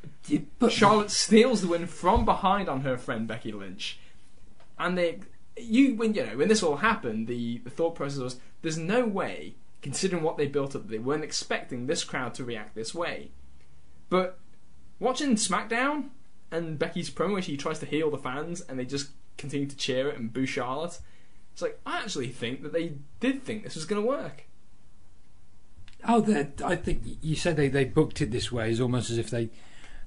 But 0.59 0.71
Charlotte 0.71 1.11
steals 1.11 1.61
the 1.61 1.67
win 1.67 1.87
from 1.87 2.23
behind 2.23 2.69
on 2.69 2.81
her 2.81 2.97
friend 2.97 3.27
Becky 3.27 3.51
Lynch, 3.51 3.99
and 4.79 4.97
they, 4.97 5.19
you 5.57 5.95
when 5.95 6.13
you 6.13 6.25
know 6.25 6.37
when 6.37 6.47
this 6.47 6.63
all 6.63 6.77
happened, 6.77 7.27
the, 7.27 7.57
the 7.59 7.69
thought 7.69 7.95
process 7.95 8.19
was 8.19 8.39
there's 8.61 8.77
no 8.77 9.05
way, 9.05 9.55
considering 9.81 10.23
what 10.23 10.37
they 10.37 10.47
built 10.47 10.75
up, 10.75 10.87
they 10.87 10.99
weren't 10.99 11.23
expecting 11.23 11.85
this 11.85 12.03
crowd 12.03 12.33
to 12.35 12.45
react 12.45 12.75
this 12.75 12.95
way. 12.95 13.31
But 14.09 14.39
watching 14.99 15.35
SmackDown 15.35 16.09
and 16.49 16.79
Becky's 16.79 17.09
promo 17.09 17.33
where 17.33 17.41
she 17.41 17.57
tries 17.57 17.79
to 17.79 17.85
heal 17.85 18.09
the 18.09 18.17
fans 18.17 18.61
and 18.61 18.79
they 18.79 18.85
just 18.85 19.09
continue 19.37 19.67
to 19.67 19.75
cheer 19.75 20.09
it 20.09 20.17
and 20.17 20.31
boo 20.31 20.45
Charlotte, 20.45 20.99
it's 21.53 21.61
like 21.61 21.79
I 21.85 21.99
actually 21.99 22.29
think 22.29 22.63
that 22.63 22.73
they 22.73 22.93
did 23.19 23.43
think 23.43 23.63
this 23.63 23.75
was 23.75 23.85
going 23.85 24.01
to 24.01 24.07
work. 24.07 24.45
Oh, 26.05 26.45
I 26.65 26.75
think 26.75 27.03
you 27.21 27.35
said 27.35 27.55
they, 27.55 27.69
they 27.69 27.85
booked 27.85 28.21
it 28.21 28.31
this 28.31 28.51
way 28.51 28.69
is 28.69 28.81
almost 28.81 29.09
as 29.09 29.17
if 29.17 29.29
they 29.29 29.49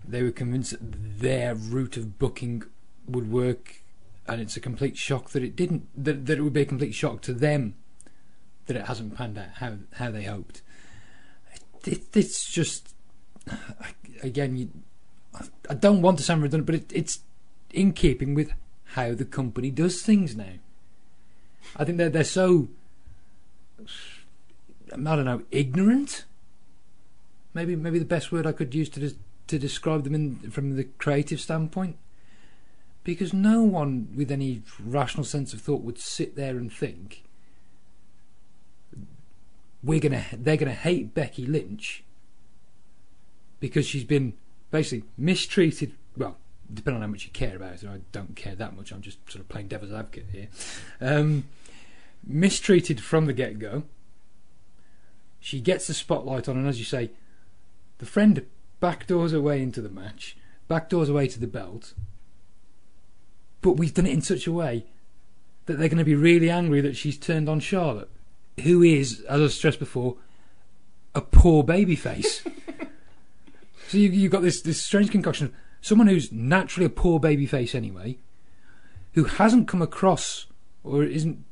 they 0.06 0.22
were 0.22 0.30
convinced 0.30 0.72
that 0.72 1.20
their 1.20 1.54
route 1.54 1.96
of 1.96 2.18
booking 2.18 2.64
would 3.08 3.30
work, 3.30 3.82
and 4.28 4.40
it's 4.40 4.56
a 4.56 4.60
complete 4.60 4.96
shock 4.96 5.30
that 5.30 5.42
it 5.42 5.56
didn't. 5.56 5.88
That, 5.96 6.26
that 6.26 6.38
it 6.38 6.42
would 6.42 6.52
be 6.52 6.62
a 6.62 6.66
complete 6.66 6.94
shock 6.94 7.22
to 7.22 7.32
them 7.32 7.74
that 8.66 8.76
it 8.76 8.86
hasn't 8.86 9.16
panned 9.16 9.38
out 9.38 9.48
how 9.54 9.76
how 9.94 10.10
they 10.10 10.24
hoped. 10.24 10.62
It, 11.86 12.04
it's 12.14 12.50
just 12.50 12.94
again, 14.22 14.56
you, 14.56 14.70
I 15.70 15.74
don't 15.74 16.02
want 16.02 16.18
to 16.18 16.24
sound 16.24 16.42
redundant, 16.42 16.66
but 16.66 16.74
it, 16.74 16.92
it's 16.92 17.20
in 17.72 17.92
keeping 17.92 18.34
with 18.34 18.52
how 18.90 19.14
the 19.14 19.24
company 19.24 19.70
does 19.70 20.02
things 20.02 20.36
now. 20.36 20.54
I 21.76 21.84
think 21.84 21.98
they're 21.98 22.10
they're 22.10 22.24
so 22.24 22.68
I 24.92 24.96
don't 24.96 25.24
know, 25.24 25.42
ignorant. 25.50 26.24
Maybe 27.54 27.76
maybe 27.76 27.98
the 27.98 28.04
best 28.04 28.30
word 28.30 28.46
I 28.46 28.52
could 28.52 28.74
use 28.74 28.88
to 28.90 29.14
to 29.46 29.58
describe 29.58 30.04
them 30.04 30.14
in 30.14 30.50
from 30.50 30.76
the 30.76 30.84
creative 30.84 31.40
standpoint, 31.40 31.96
because 33.04 33.32
no 33.32 33.62
one 33.62 34.08
with 34.14 34.30
any 34.30 34.62
rational 34.82 35.24
sense 35.24 35.52
of 35.52 35.60
thought 35.60 35.82
would 35.82 35.98
sit 35.98 36.36
there 36.36 36.56
and 36.56 36.72
think 36.72 37.24
we're 39.82 40.00
gonna 40.00 40.24
they're 40.32 40.56
gonna 40.56 40.72
hate 40.72 41.14
Becky 41.14 41.46
Lynch 41.46 42.02
because 43.60 43.86
she's 43.86 44.04
been 44.04 44.34
basically 44.70 45.08
mistreated. 45.16 45.92
Depending 46.72 47.02
on 47.02 47.08
how 47.08 47.12
much 47.12 47.24
you 47.24 47.30
care 47.30 47.56
about 47.56 47.82
it, 47.82 47.88
I 47.88 48.00
don't 48.12 48.34
care 48.34 48.54
that 48.54 48.76
much. 48.76 48.92
I'm 48.92 49.00
just 49.00 49.18
sort 49.30 49.40
of 49.40 49.48
playing 49.48 49.68
devil's 49.68 49.92
advocate 49.92 50.26
here. 50.32 50.48
Um, 51.00 51.44
mistreated 52.26 53.00
from 53.00 53.26
the 53.26 53.32
get 53.32 53.58
go. 53.58 53.84
She 55.38 55.60
gets 55.60 55.86
the 55.86 55.94
spotlight 55.94 56.48
on, 56.48 56.56
and 56.56 56.66
as 56.66 56.78
you 56.78 56.84
say, 56.84 57.10
the 57.98 58.06
friend 58.06 58.44
backdoors 58.82 59.30
her 59.30 59.40
way 59.40 59.62
into 59.62 59.80
the 59.80 59.88
match, 59.88 60.36
backdoors 60.68 61.08
away 61.08 61.28
to 61.28 61.38
the 61.38 61.46
belt. 61.46 61.94
But 63.62 63.72
we've 63.72 63.94
done 63.94 64.06
it 64.06 64.12
in 64.12 64.22
such 64.22 64.46
a 64.46 64.52
way 64.52 64.86
that 65.66 65.78
they're 65.78 65.88
going 65.88 65.98
to 65.98 66.04
be 66.04 66.14
really 66.14 66.50
angry 66.50 66.80
that 66.80 66.96
she's 66.96 67.18
turned 67.18 67.48
on 67.48 67.60
Charlotte, 67.60 68.10
who 68.62 68.82
is, 68.82 69.20
as 69.22 69.40
I 69.40 69.46
stressed 69.48 69.78
before, 69.78 70.16
a 71.14 71.20
poor 71.20 71.64
babyface. 71.64 72.46
so 73.88 73.98
you, 73.98 74.10
you've 74.10 74.32
got 74.32 74.42
this, 74.42 74.62
this 74.62 74.82
strange 74.82 75.10
concoction 75.10 75.46
of 75.46 75.52
someone 75.86 76.08
who's 76.08 76.32
naturally 76.32 76.84
a 76.84 76.90
poor 76.90 77.20
babyface 77.20 77.72
anyway, 77.72 78.18
who 79.12 79.22
hasn't 79.22 79.68
come 79.68 79.80
across 79.80 80.46
or 80.82 81.04
isn't 81.04 81.44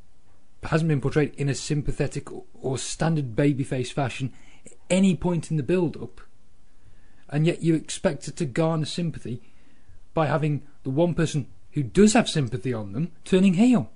hasn't 0.64 0.88
been 0.88 1.00
portrayed 1.00 1.32
in 1.36 1.48
a 1.48 1.54
sympathetic 1.54 2.28
or, 2.32 2.78
standard 2.78 3.36
babyface 3.36 3.92
fashion 3.92 4.32
at 4.66 4.72
any 4.88 5.14
point 5.14 5.50
in 5.50 5.58
the 5.58 5.62
build-up, 5.62 6.22
and 7.28 7.46
yet 7.46 7.62
you 7.62 7.74
expect 7.74 8.24
her 8.24 8.32
to 8.32 8.46
garner 8.46 8.86
sympathy 8.86 9.42
by 10.14 10.26
having 10.26 10.62
the 10.82 10.90
one 10.90 11.14
person 11.14 11.46
who 11.72 11.82
does 11.82 12.14
have 12.14 12.28
sympathy 12.28 12.72
on 12.72 12.92
them 12.92 13.12
turning 13.24 13.54
heel. 13.54 13.90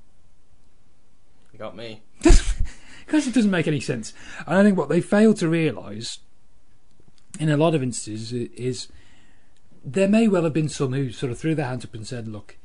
You 1.53 1.59
got 1.59 1.76
me. 1.76 2.03
Because 3.07 3.26
it 3.26 3.32
doesn't 3.32 3.51
make 3.51 3.66
any 3.66 3.80
sense. 3.80 4.12
And 4.47 4.59
I 4.59 4.62
think 4.62 4.76
what 4.76 4.91
they 4.91 5.01
fail 5.01 5.32
to 5.32 5.49
realise 5.49 6.18
in 7.41 7.49
a 7.49 7.57
lot 7.57 7.74
of 7.74 7.82
instances 7.82 8.34
is 8.34 8.89
there 9.85 10.09
may 10.09 10.29
well 10.29 10.45
have 10.45 10.53
been 10.53 10.68
some 10.68 10.93
who 10.93 11.11
sort 11.11 11.33
of 11.33 11.39
threw 11.39 11.55
their 11.55 11.66
hands 11.66 11.85
up 11.85 11.95
and 11.95 12.07
said, 12.07 12.29
look, 12.29 12.57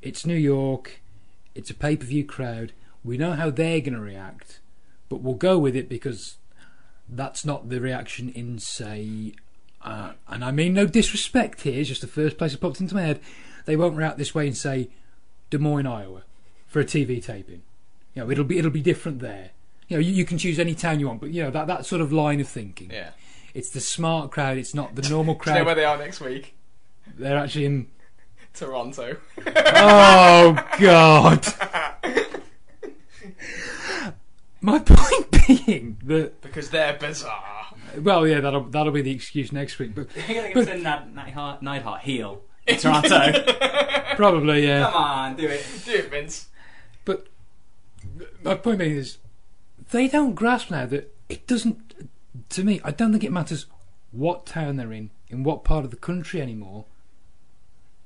it's 0.00 0.26
New 0.26 0.36
York, 0.36 1.00
it's 1.54 1.70
a 1.70 1.74
pay 1.74 1.96
per 1.96 2.06
view 2.06 2.24
crowd, 2.24 2.72
we 3.04 3.16
know 3.16 3.32
how 3.32 3.50
they're 3.50 3.80
going 3.80 3.94
to 3.94 4.00
react, 4.00 4.60
but 5.08 5.20
we'll 5.20 5.34
go 5.34 5.58
with 5.58 5.76
it 5.76 5.88
because 5.88 6.36
that's 7.08 7.44
not 7.44 7.68
the 7.68 7.80
reaction 7.80 8.30
in, 8.30 8.58
say, 8.58 9.34
uh, 9.82 10.12
and 10.28 10.44
I 10.44 10.50
mean 10.50 10.74
no 10.74 10.86
disrespect 10.86 11.62
here, 11.62 11.80
it's 11.80 11.88
just 11.88 12.00
the 12.00 12.06
first 12.06 12.38
place 12.38 12.52
that 12.52 12.60
popped 12.60 12.80
into 12.80 12.94
my 12.94 13.02
head. 13.02 13.20
They 13.64 13.76
won't 13.76 13.96
react 13.96 14.18
this 14.18 14.34
way 14.34 14.46
in, 14.46 14.54
say, 14.54 14.88
Des 15.50 15.58
Moines, 15.58 15.86
Iowa, 15.86 16.22
for 16.66 16.80
a 16.80 16.84
TV 16.84 17.24
taping. 17.24 17.62
You 18.14 18.22
know, 18.22 18.30
it'll 18.30 18.44
be 18.44 18.58
it'll 18.58 18.70
be 18.70 18.82
different 18.82 19.20
there. 19.20 19.50
You 19.88 19.96
know, 19.96 20.00
you, 20.00 20.12
you 20.12 20.24
can 20.24 20.38
choose 20.38 20.58
any 20.58 20.74
town 20.74 21.00
you 21.00 21.08
want, 21.08 21.20
but 21.20 21.30
you 21.30 21.42
know 21.42 21.50
that 21.50 21.66
that 21.66 21.86
sort 21.86 22.00
of 22.00 22.12
line 22.12 22.40
of 22.40 22.48
thinking. 22.48 22.90
Yeah. 22.90 23.10
It's 23.54 23.70
the 23.70 23.80
smart 23.80 24.30
crowd. 24.30 24.56
It's 24.58 24.74
not 24.74 24.94
the 24.94 25.08
normal 25.08 25.34
Do 25.34 25.40
you 25.50 25.54
know 25.56 25.58
crowd. 25.58 25.66
where 25.66 25.74
they 25.74 25.84
are 25.84 25.98
next 25.98 26.20
week? 26.20 26.54
They're 27.18 27.36
actually 27.38 27.66
in. 27.66 27.86
Toronto. 28.54 29.16
Oh 29.46 30.66
God! 30.78 31.46
My 34.60 34.78
point 34.78 35.46
being 35.46 35.96
that 36.04 36.40
because 36.42 36.70
they're 36.70 36.96
bizarre. 36.98 37.74
well, 37.98 38.26
yeah, 38.26 38.40
that'll 38.40 38.64
that'll 38.64 38.92
be 38.92 39.02
the 39.02 39.10
excuse 39.10 39.52
next 39.52 39.78
week, 39.78 39.94
but 39.94 40.06
You're 40.28 40.42
going 40.42 40.54
to 40.54 40.64
send 40.64 40.82
Night- 40.84 41.14
Nightheart, 41.14 41.62
Nightheart 41.62 42.00
heel 42.00 42.42
in 42.66 42.76
Toronto. 42.78 43.42
probably 44.16 44.66
yeah. 44.66 44.84
Come 44.84 44.94
on, 45.02 45.36
do 45.36 45.48
it. 45.48 45.64
Do 45.84 45.92
it, 45.92 46.10
Vince. 46.10 46.48
But 47.04 47.26
my 48.44 48.54
point 48.54 48.78
being 48.78 48.96
is, 48.96 49.18
they 49.90 50.06
don't 50.08 50.34
grasp 50.34 50.70
now 50.70 50.86
that 50.86 51.12
it 51.28 51.46
doesn't. 51.46 51.91
To 52.50 52.64
me, 52.64 52.80
I 52.84 52.90
don't 52.90 53.12
think 53.12 53.24
it 53.24 53.32
matters 53.32 53.66
what 54.10 54.46
town 54.46 54.76
they're 54.76 54.92
in, 54.92 55.10
in 55.28 55.42
what 55.42 55.64
part 55.64 55.84
of 55.84 55.90
the 55.90 55.96
country 55.96 56.40
anymore. 56.40 56.84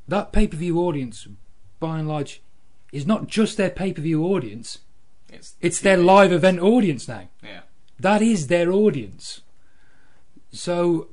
That 0.09 0.33
pay 0.33 0.47
per 0.47 0.57
view 0.57 0.79
audience, 0.81 1.27
by 1.81 1.99
and 1.99 2.09
large, 2.09 2.43
is 2.93 3.07
not 3.07 3.27
just 3.27 3.57
their 3.57 3.71
pay 3.71 3.93
per 3.93 4.03
view 4.03 4.25
audience. 4.25 4.79
It's 5.33 5.55
It's 5.61 5.81
their 5.81 5.97
live 5.97 6.33
event 6.33 6.61
audience 6.61 7.09
now. 7.09 7.29
Yeah. 7.43 7.61
That 7.99 8.23
is 8.23 8.47
their 8.47 8.73
audience. 8.73 9.41
So, 10.53 11.09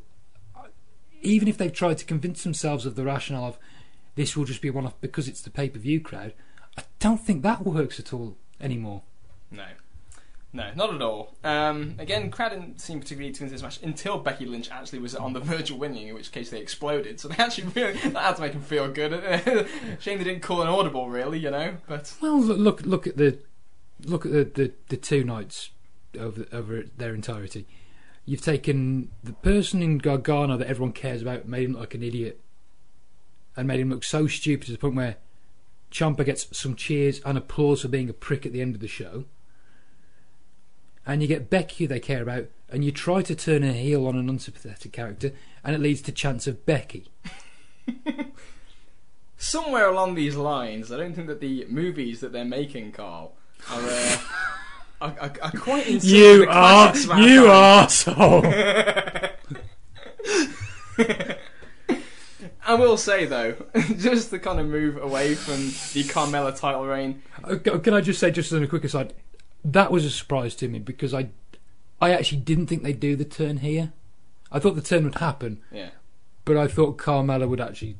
even 1.22 1.48
if 1.48 1.58
they've 1.58 1.74
tried 1.74 1.98
to 2.00 2.06
convince 2.06 2.44
themselves 2.44 2.86
of 2.86 2.96
the 2.96 3.04
rationale 3.04 3.46
of 3.46 3.58
this 4.16 4.38
will 4.38 4.46
just 4.46 4.62
be 4.62 4.70
one 4.70 4.86
off 4.86 5.00
because 5.02 5.28
it's 5.28 5.42
the 5.42 5.50
pay 5.50 5.70
per 5.70 5.80
view 5.80 6.00
crowd, 6.00 6.34
I 6.78 6.84
don't 7.00 7.20
think 7.20 7.42
that 7.42 7.66
works 7.66 8.00
at 8.00 8.14
all 8.14 8.38
anymore. 8.62 9.02
No. 9.50 9.66
No, 10.56 10.70
not 10.76 10.94
at 10.94 11.02
all. 11.02 11.36
Um, 11.44 11.96
again, 11.98 12.30
crowd 12.30 12.50
didn't 12.50 12.80
seem 12.80 13.00
particularly 13.00 13.34
to 13.34 13.44
win 13.44 13.52
this 13.52 13.64
match 13.64 13.82
until 13.82 14.20
Becky 14.20 14.46
Lynch 14.46 14.70
actually 14.70 15.00
was 15.00 15.16
on 15.16 15.34
the 15.34 15.40
verge 15.42 15.72
of 15.72 15.78
winning, 15.78 16.10
in 16.10 16.14
which 16.14 16.32
case 16.32 16.52
they 16.52 16.60
exploded. 16.60 17.20
So 17.20 17.28
they 17.28 17.44
actually 17.44 17.70
really 17.70 17.94
that 17.94 18.16
had 18.16 18.36
to 18.36 18.42
make 18.42 18.54
them 18.54 18.62
feel 18.62 18.88
good. 18.88 19.12
Shame 20.00 20.20
they 20.20 20.24
didn't 20.24 20.42
call 20.42 20.62
an 20.62 20.68
audible, 20.68 21.10
really, 21.10 21.40
you 21.40 21.50
know. 21.50 21.78
But 21.88 22.14
Well, 22.22 22.40
look 22.40 22.60
look, 22.60 22.82
look 22.86 23.08
at 23.08 23.18
the 23.18 23.40
look 24.06 24.28
at 24.28 24.32
the, 24.32 24.44
the, 24.44 24.74
the 24.90 24.98
two 24.98 25.24
nights 25.24 25.72
over 26.20 26.46
over 26.52 26.84
their 26.98 27.16
entirety. 27.16 27.66
You've 28.26 28.42
taken 28.42 29.10
the 29.24 29.34
person 29.34 29.82
in 29.82 29.98
Gargano 29.98 30.56
that 30.58 30.68
everyone 30.68 30.94
cares 30.94 31.24
about, 31.24 31.48
made 31.48 31.66
him 31.66 31.72
look 31.72 31.82
like 31.82 31.96
an 31.96 32.04
idiot, 32.04 32.40
and 33.58 33.68
made 33.68 33.80
him 33.80 33.90
look 33.90 34.04
so 34.04 34.28
stupid 34.28 34.68
to 34.68 34.72
the 34.72 34.78
point 34.78 34.96
where 34.96 35.18
Ciampa 35.92 36.24
gets 36.24 36.56
some 36.56 36.76
cheers 36.76 37.22
and 37.26 37.38
applause 37.38 37.82
for 37.82 37.88
being 37.88 38.08
a 38.08 38.14
prick 38.14 38.46
at 38.46 38.54
the 38.54 38.62
end 38.62 38.76
of 38.76 38.82
the 38.82 38.88
show. 38.88 39.26
And 41.06 41.22
you 41.22 41.28
get 41.28 41.50
Becky, 41.50 41.84
who 41.84 41.88
they 41.88 42.00
care 42.00 42.22
about, 42.22 42.46
and 42.70 42.84
you 42.84 42.92
try 42.92 43.22
to 43.22 43.36
turn 43.36 43.64
a 43.64 43.74
heel 43.74 44.08
on 44.08 44.16
an 44.18 44.30
unsympathetic 44.30 44.92
character, 44.94 45.32
and 45.64 45.76
it 45.76 45.82
leads 45.82 46.02
to 46.04 46.12
chance 46.12 46.48
of 46.48 46.66
Becky. 46.66 47.06
somewhere 49.38 49.90
along 49.90 50.16
these 50.16 50.36
lines, 50.36 50.92
I 50.92 50.98
don't 50.98 51.14
think 51.14 51.28
that 51.28 51.42
the 51.42 51.66
movies 51.70 52.22
that 52.22 52.32
they're 52.32 52.46
making, 52.46 52.94
Carl, 52.94 53.34
are. 53.70 53.82
Uh, 53.82 54.18
are, 55.02 55.16
are, 55.20 55.34
are 55.42 55.52
quite 55.52 55.86
in 55.88 56.00
sync 56.00 56.04
with 56.04 56.14
You 56.14 56.46
the 56.46 56.52
are, 56.52 56.96
you 56.96 57.44
arsehole. 57.44 58.46
I 62.66 62.76
will 62.76 62.96
say 62.96 63.26
though, 63.26 63.56
just 63.98 64.30
to 64.30 64.40
kind 64.40 64.60
of 64.62 64.68
move 64.68 64.96
away 64.96 65.36
from 65.36 65.58
the 65.58 66.08
Carmella 66.10 66.58
title 66.58 66.86
reign, 66.86 67.22
Uh, 67.44 67.58
Can 67.58 67.94
I 67.94 68.00
just 68.00 68.20
say, 68.22 68.32
just 68.32 68.54
as 68.54 68.62
a 68.62 68.68
quick 68.68 68.86
aside, 68.86 69.14
that 69.66 69.92
was 69.92 70.06
a 70.06 70.10
surprise 70.10 70.56
to 70.56 70.68
me 70.68 70.80
because 70.80 71.14
I, 71.14 71.30
I 72.02 72.12
actually 72.12 72.40
didn't 72.40 72.68
think 72.68 72.84
they'd 72.84 73.00
do 73.00 73.16
the 73.16 73.26
turn 73.26 73.58
here. 73.58 73.94
I 74.52 74.60
thought 74.60 74.76
the 74.76 74.82
turn 74.82 75.04
would 75.06 75.16
happen, 75.16 75.62
yeah. 75.72 75.90
but 76.46 76.58
I 76.58 76.68
thought 76.68 76.98
Carmella 76.98 77.48
would 77.48 77.60
actually 77.62 77.98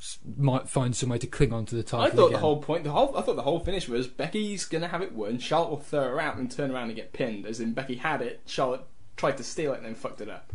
s- 0.00 0.18
might 0.36 0.68
find 0.68 0.96
some 0.96 1.10
way 1.10 1.18
to 1.18 1.26
cling 1.28 1.52
on 1.52 1.64
to 1.66 1.76
the 1.76 1.82
title. 1.84 2.06
I 2.06 2.10
thought 2.10 2.26
again. 2.26 2.32
the 2.32 2.38
whole 2.38 2.60
point, 2.60 2.84
the 2.84 2.90
whole, 2.90 3.16
I 3.16 3.22
thought 3.22 3.36
the 3.36 3.42
whole 3.42 3.60
finish 3.60 3.88
was 3.88 4.08
Becky's 4.08 4.64
gonna 4.64 4.88
have 4.88 5.00
it 5.02 5.12
won. 5.12 5.38
Charlotte 5.38 5.70
will 5.70 5.76
throw 5.78 6.02
her 6.02 6.20
out 6.20 6.36
and 6.36 6.50
turn 6.50 6.72
around 6.72 6.88
and 6.88 6.96
get 6.96 7.12
pinned. 7.12 7.46
As 7.46 7.60
in, 7.60 7.72
Becky 7.72 7.96
had 7.96 8.20
it, 8.20 8.40
Charlotte 8.46 8.84
tried 9.16 9.36
to 9.36 9.44
steal 9.44 9.72
it 9.74 9.76
and 9.76 9.86
then 9.86 9.94
fucked 9.94 10.20
it 10.20 10.28
up. 10.28 10.52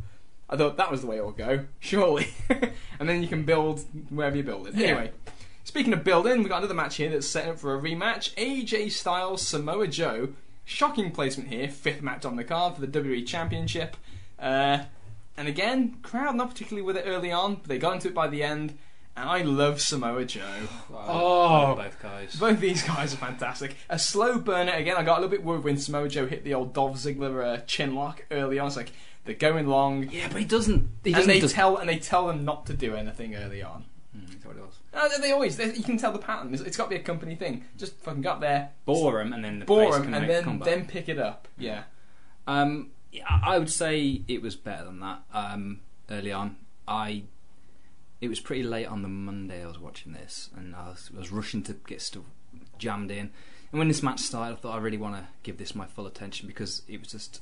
I 0.50 0.58
thought 0.58 0.78
that 0.78 0.92
was 0.92 1.02
the 1.02 1.08
way 1.08 1.18
it 1.18 1.26
would 1.26 1.38
go, 1.38 1.66
surely. 1.80 2.28
and 3.00 3.08
then 3.08 3.22
you 3.22 3.28
can 3.30 3.44
build 3.44 3.82
wherever 4.10 4.36
you 4.36 4.44
build 4.44 4.68
it. 4.68 4.76
Yeah. 4.76 4.88
Anyway, 4.88 5.12
speaking 5.64 5.94
of 5.94 6.04
building, 6.04 6.40
we've 6.40 6.50
got 6.50 6.58
another 6.60 6.74
match 6.74 6.98
here 6.98 7.10
that's 7.10 7.28
set 7.28 7.48
up 7.48 7.60
for 7.60 7.74
a 7.74 7.82
rematch. 7.82 8.34
AJ 8.36 8.92
Styles, 8.92 9.48
Samoa 9.48 9.88
Joe. 9.88 10.30
Shocking 10.70 11.12
placement 11.12 11.48
here, 11.50 11.70
fifth 11.70 12.02
match 12.02 12.26
on 12.26 12.36
the 12.36 12.44
card 12.44 12.76
for 12.76 12.86
the 12.86 12.88
WWE 13.02 13.26
Championship. 13.26 13.96
Uh, 14.38 14.80
and 15.38 15.48
again, 15.48 15.98
crowd 16.04 16.36
not 16.36 16.50
particularly 16.50 16.86
with 16.86 16.98
it 16.98 17.06
early 17.08 17.32
on, 17.32 17.56
but 17.56 17.68
they 17.68 17.78
got 17.78 17.94
into 17.94 18.10
it 18.10 18.14
by 18.14 18.28
the 18.28 18.44
end. 18.44 18.78
And 19.16 19.30
I 19.30 19.44
love 19.44 19.80
Samoa 19.80 20.26
Joe. 20.26 20.44
Oh. 20.94 21.74
both 21.74 22.00
guys. 22.02 22.36
Both 22.36 22.60
these 22.60 22.84
guys 22.84 23.14
are 23.14 23.18
fantastic. 23.18 23.76
A 23.90 23.98
slow 23.98 24.38
burner 24.40 24.74
again. 24.74 24.98
I 24.98 25.04
got 25.04 25.20
a 25.20 25.22
little 25.22 25.32
bit 25.32 25.44
worried 25.46 25.64
when 25.64 25.78
Samoa 25.78 26.10
Joe 26.10 26.28
hit 26.28 26.44
the 26.44 26.54
old 26.54 26.74
Dolph 26.74 26.98
Ziggler 26.98 27.44
uh, 27.44 27.58
chin 27.66 27.96
lock 27.96 28.26
early 28.30 28.60
on. 28.60 28.68
It's 28.68 28.76
like 28.76 28.92
they're 29.24 29.36
going 29.36 29.68
long, 29.68 30.10
Yeah, 30.12 30.28
but 30.28 30.38
he 30.40 30.46
doesn't. 30.46 30.90
He 31.04 31.12
and 31.12 31.16
doesn't. 31.16 31.28
they 31.30 31.40
just- 31.40 31.56
tell 31.56 31.78
and 31.78 31.88
they 31.88 31.98
tell 31.98 32.28
them 32.28 32.44
not 32.44 32.66
to 32.66 32.74
do 32.74 32.94
anything 32.94 33.36
early 33.36 33.64
on. 33.64 33.86
Mm, 34.16 34.28
that's 34.32 34.46
what 34.46 34.58
it 34.58 34.62
was. 34.62 34.76
Uh, 34.87 34.87
they 35.20 35.32
always 35.32 35.58
they, 35.58 35.74
you 35.74 35.84
can 35.84 35.98
tell 35.98 36.12
the 36.12 36.20
pattern. 36.20 36.54
It's, 36.54 36.64
it's 36.64 36.78
got 36.78 36.86
to 36.86 36.90
be 36.90 36.96
a 36.96 37.04
company 37.04 37.36
thing. 37.36 37.66
Just 37.78 37.98
fucking 38.02 38.22
got 38.22 38.42
there, 38.42 38.72
Bore 38.86 39.22
him, 39.22 39.34
and 39.34 39.44
then 39.44 39.60
the 39.60 39.66
bore 39.66 39.92
them, 40.00 40.14
and 40.14 40.30
then 40.30 40.44
comeback. 40.44 40.68
then 40.68 40.86
pick 40.86 41.10
it 41.10 41.20
up. 41.20 41.48
Yeah. 41.58 41.84
Um, 42.48 42.92
I 43.30 43.58
would 43.58 43.70
say 43.70 44.22
it 44.28 44.42
was 44.42 44.56
better 44.56 44.86
than 44.86 45.00
that. 45.00 45.22
Um, 45.34 45.82
early 46.10 46.32
on, 46.32 46.58
I 46.88 47.24
it 48.22 48.30
was 48.30 48.40
pretty 48.40 48.64
late 48.64 48.88
on 48.88 49.02
the 49.02 49.08
Monday 49.08 49.64
I 49.64 49.68
was 49.68 49.80
watching 49.80 50.14
this, 50.14 50.50
and 50.56 50.76
I 50.76 50.90
was, 50.90 51.12
I 51.16 51.20
was 51.20 51.32
rushing 51.32 51.64
to 51.64 51.74
get 51.74 52.02
stuff 52.02 52.24
jammed 52.78 53.12
in. 53.12 53.32
And 53.72 53.80
when 53.80 53.88
this 53.90 54.02
match 54.02 54.22
started, 54.22 54.54
I 54.54 54.58
thought 54.58 54.76
I 54.76 54.80
really 54.80 54.98
want 54.98 55.16
to 55.16 55.28
give 55.44 55.58
this 55.58 55.76
my 55.76 55.86
full 55.86 56.08
attention 56.08 56.48
because 56.48 56.84
it 56.88 57.00
was 57.00 57.10
just 57.10 57.42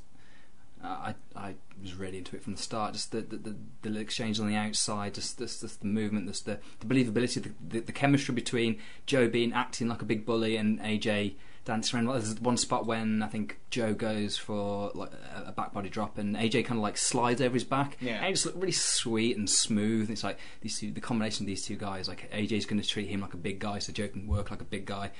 I 0.82 1.14
I 1.34 1.54
was 1.80 1.94
really 1.94 2.18
into 2.18 2.36
it 2.36 2.42
from 2.42 2.54
the 2.54 2.62
start. 2.62 2.92
Just 2.92 3.12
the 3.12 3.20
the, 3.22 3.36
the, 3.36 3.56
the 3.90 3.98
exchange 4.00 4.38
on 4.40 4.46
the 4.48 4.56
outside, 4.56 5.14
just 5.14 5.38
just, 5.38 5.60
just 5.62 5.80
the 5.80 5.86
movement, 5.86 6.26
just 6.28 6.46
the, 6.46 6.58
the 6.80 6.86
believability, 6.86 7.42
the, 7.42 7.52
the 7.68 7.80
the 7.80 7.92
chemistry 7.92 8.34
between 8.34 8.78
Joe 9.06 9.28
being 9.28 9.52
acting 9.52 9.88
like 9.88 10.02
a 10.02 10.04
big 10.04 10.24
bully 10.26 10.56
and 10.56 10.78
AJ 10.80 11.34
dancing 11.64 11.98
around. 11.98 12.06
There's 12.20 12.40
one 12.40 12.56
spot 12.56 12.86
when 12.86 13.22
I 13.22 13.26
think 13.26 13.58
Joe 13.70 13.92
goes 13.94 14.36
for 14.36 14.92
like 14.94 15.10
a- 15.34 15.48
a 15.48 15.52
back 15.52 15.72
body 15.72 15.88
drop, 15.88 16.18
and 16.18 16.36
AJ 16.36 16.64
kind 16.66 16.78
of 16.78 16.82
like 16.82 16.96
slides 16.96 17.40
over 17.40 17.54
his 17.54 17.64
back. 17.64 17.96
Yeah. 18.00 18.16
and 18.18 18.26
it 18.26 18.30
just 18.32 18.46
looked 18.46 18.58
really 18.58 18.70
sweet 18.72 19.36
and 19.36 19.50
smooth. 19.50 20.10
It's 20.10 20.22
like 20.22 20.38
these 20.60 20.78
two, 20.78 20.92
the 20.92 21.00
combination 21.00 21.44
of 21.44 21.46
these 21.48 21.64
two 21.64 21.76
guys. 21.76 22.06
Like 22.08 22.30
AJ's 22.32 22.66
going 22.66 22.80
to 22.80 22.86
treat 22.88 23.08
him 23.08 23.20
like 23.20 23.34
a 23.34 23.38
big 23.38 23.58
guy, 23.58 23.80
so 23.80 23.92
Joe 23.92 24.08
can 24.08 24.26
work 24.28 24.50
like 24.50 24.60
a 24.60 24.64
big 24.64 24.84
guy. 24.86 25.10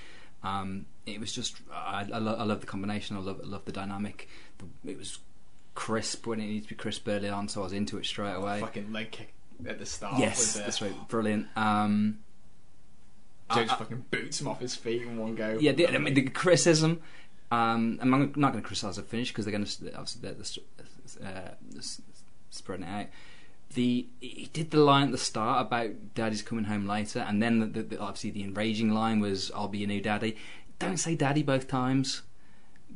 Um, 0.42 0.86
it 1.06 1.18
was 1.18 1.32
just 1.32 1.56
I, 1.72 2.06
I, 2.12 2.18
lo- 2.18 2.36
I 2.38 2.44
love 2.44 2.60
the 2.60 2.66
combination. 2.66 3.16
I 3.16 3.20
love 3.20 3.40
I 3.42 3.46
love 3.46 3.64
the 3.64 3.72
dynamic. 3.72 4.28
The, 4.58 4.90
it 4.92 4.96
was 4.98 5.18
crisp 5.76 6.26
when 6.26 6.40
it 6.40 6.46
needs 6.46 6.66
to 6.66 6.70
be 6.70 6.74
crisp 6.74 7.06
early 7.06 7.28
on, 7.28 7.46
so 7.46 7.60
I 7.60 7.64
was 7.64 7.72
into 7.72 7.98
it 7.98 8.06
straight 8.06 8.34
away. 8.34 8.58
Fucking 8.58 8.92
leg 8.92 9.12
kick 9.12 9.32
at 9.68 9.78
the 9.78 9.86
start. 9.86 10.18
yes, 10.18 10.54
the, 10.54 10.60
that's 10.60 10.82
right, 10.82 11.08
brilliant. 11.08 11.46
Um, 11.54 12.18
I- 13.48 13.66
fucking 13.66 14.06
boots 14.10 14.40
him 14.40 14.48
off 14.48 14.58
his 14.58 14.74
feet 14.74 15.02
in 15.02 15.18
one 15.18 15.36
go. 15.36 15.56
yeah, 15.60 15.70
the, 15.70 15.86
I 15.88 15.98
mean, 15.98 16.14
the 16.14 16.22
criticism. 16.22 17.00
Um, 17.52 18.00
I'm 18.02 18.10
not 18.10 18.34
going 18.34 18.54
to 18.54 18.60
criticise 18.62 18.96
the 18.96 19.02
finish 19.02 19.30
because 19.30 19.44
they're 19.44 19.52
going 19.52 19.64
to 19.64 19.92
obviously 19.92 20.20
they're, 20.22 20.34
they're, 21.20 21.54
uh, 21.54 21.82
spreading 22.50 22.84
it 22.84 22.90
out. 22.90 23.06
The 23.74 24.08
he 24.20 24.50
did 24.52 24.72
the 24.72 24.80
line 24.80 25.06
at 25.06 25.12
the 25.12 25.18
start 25.18 25.64
about 25.64 26.14
Daddy's 26.14 26.42
coming 26.42 26.64
home 26.64 26.88
later, 26.88 27.20
and 27.20 27.40
then 27.40 27.60
the, 27.60 27.66
the, 27.66 27.82
the, 27.82 28.00
obviously 28.00 28.30
the 28.30 28.42
enraging 28.42 28.90
line 28.90 29.20
was 29.20 29.52
"I'll 29.54 29.68
be 29.68 29.78
your 29.78 29.88
new 29.88 30.00
daddy." 30.00 30.36
Don't 30.80 30.96
say 30.96 31.14
"daddy" 31.14 31.44
both 31.44 31.68
times 31.68 32.22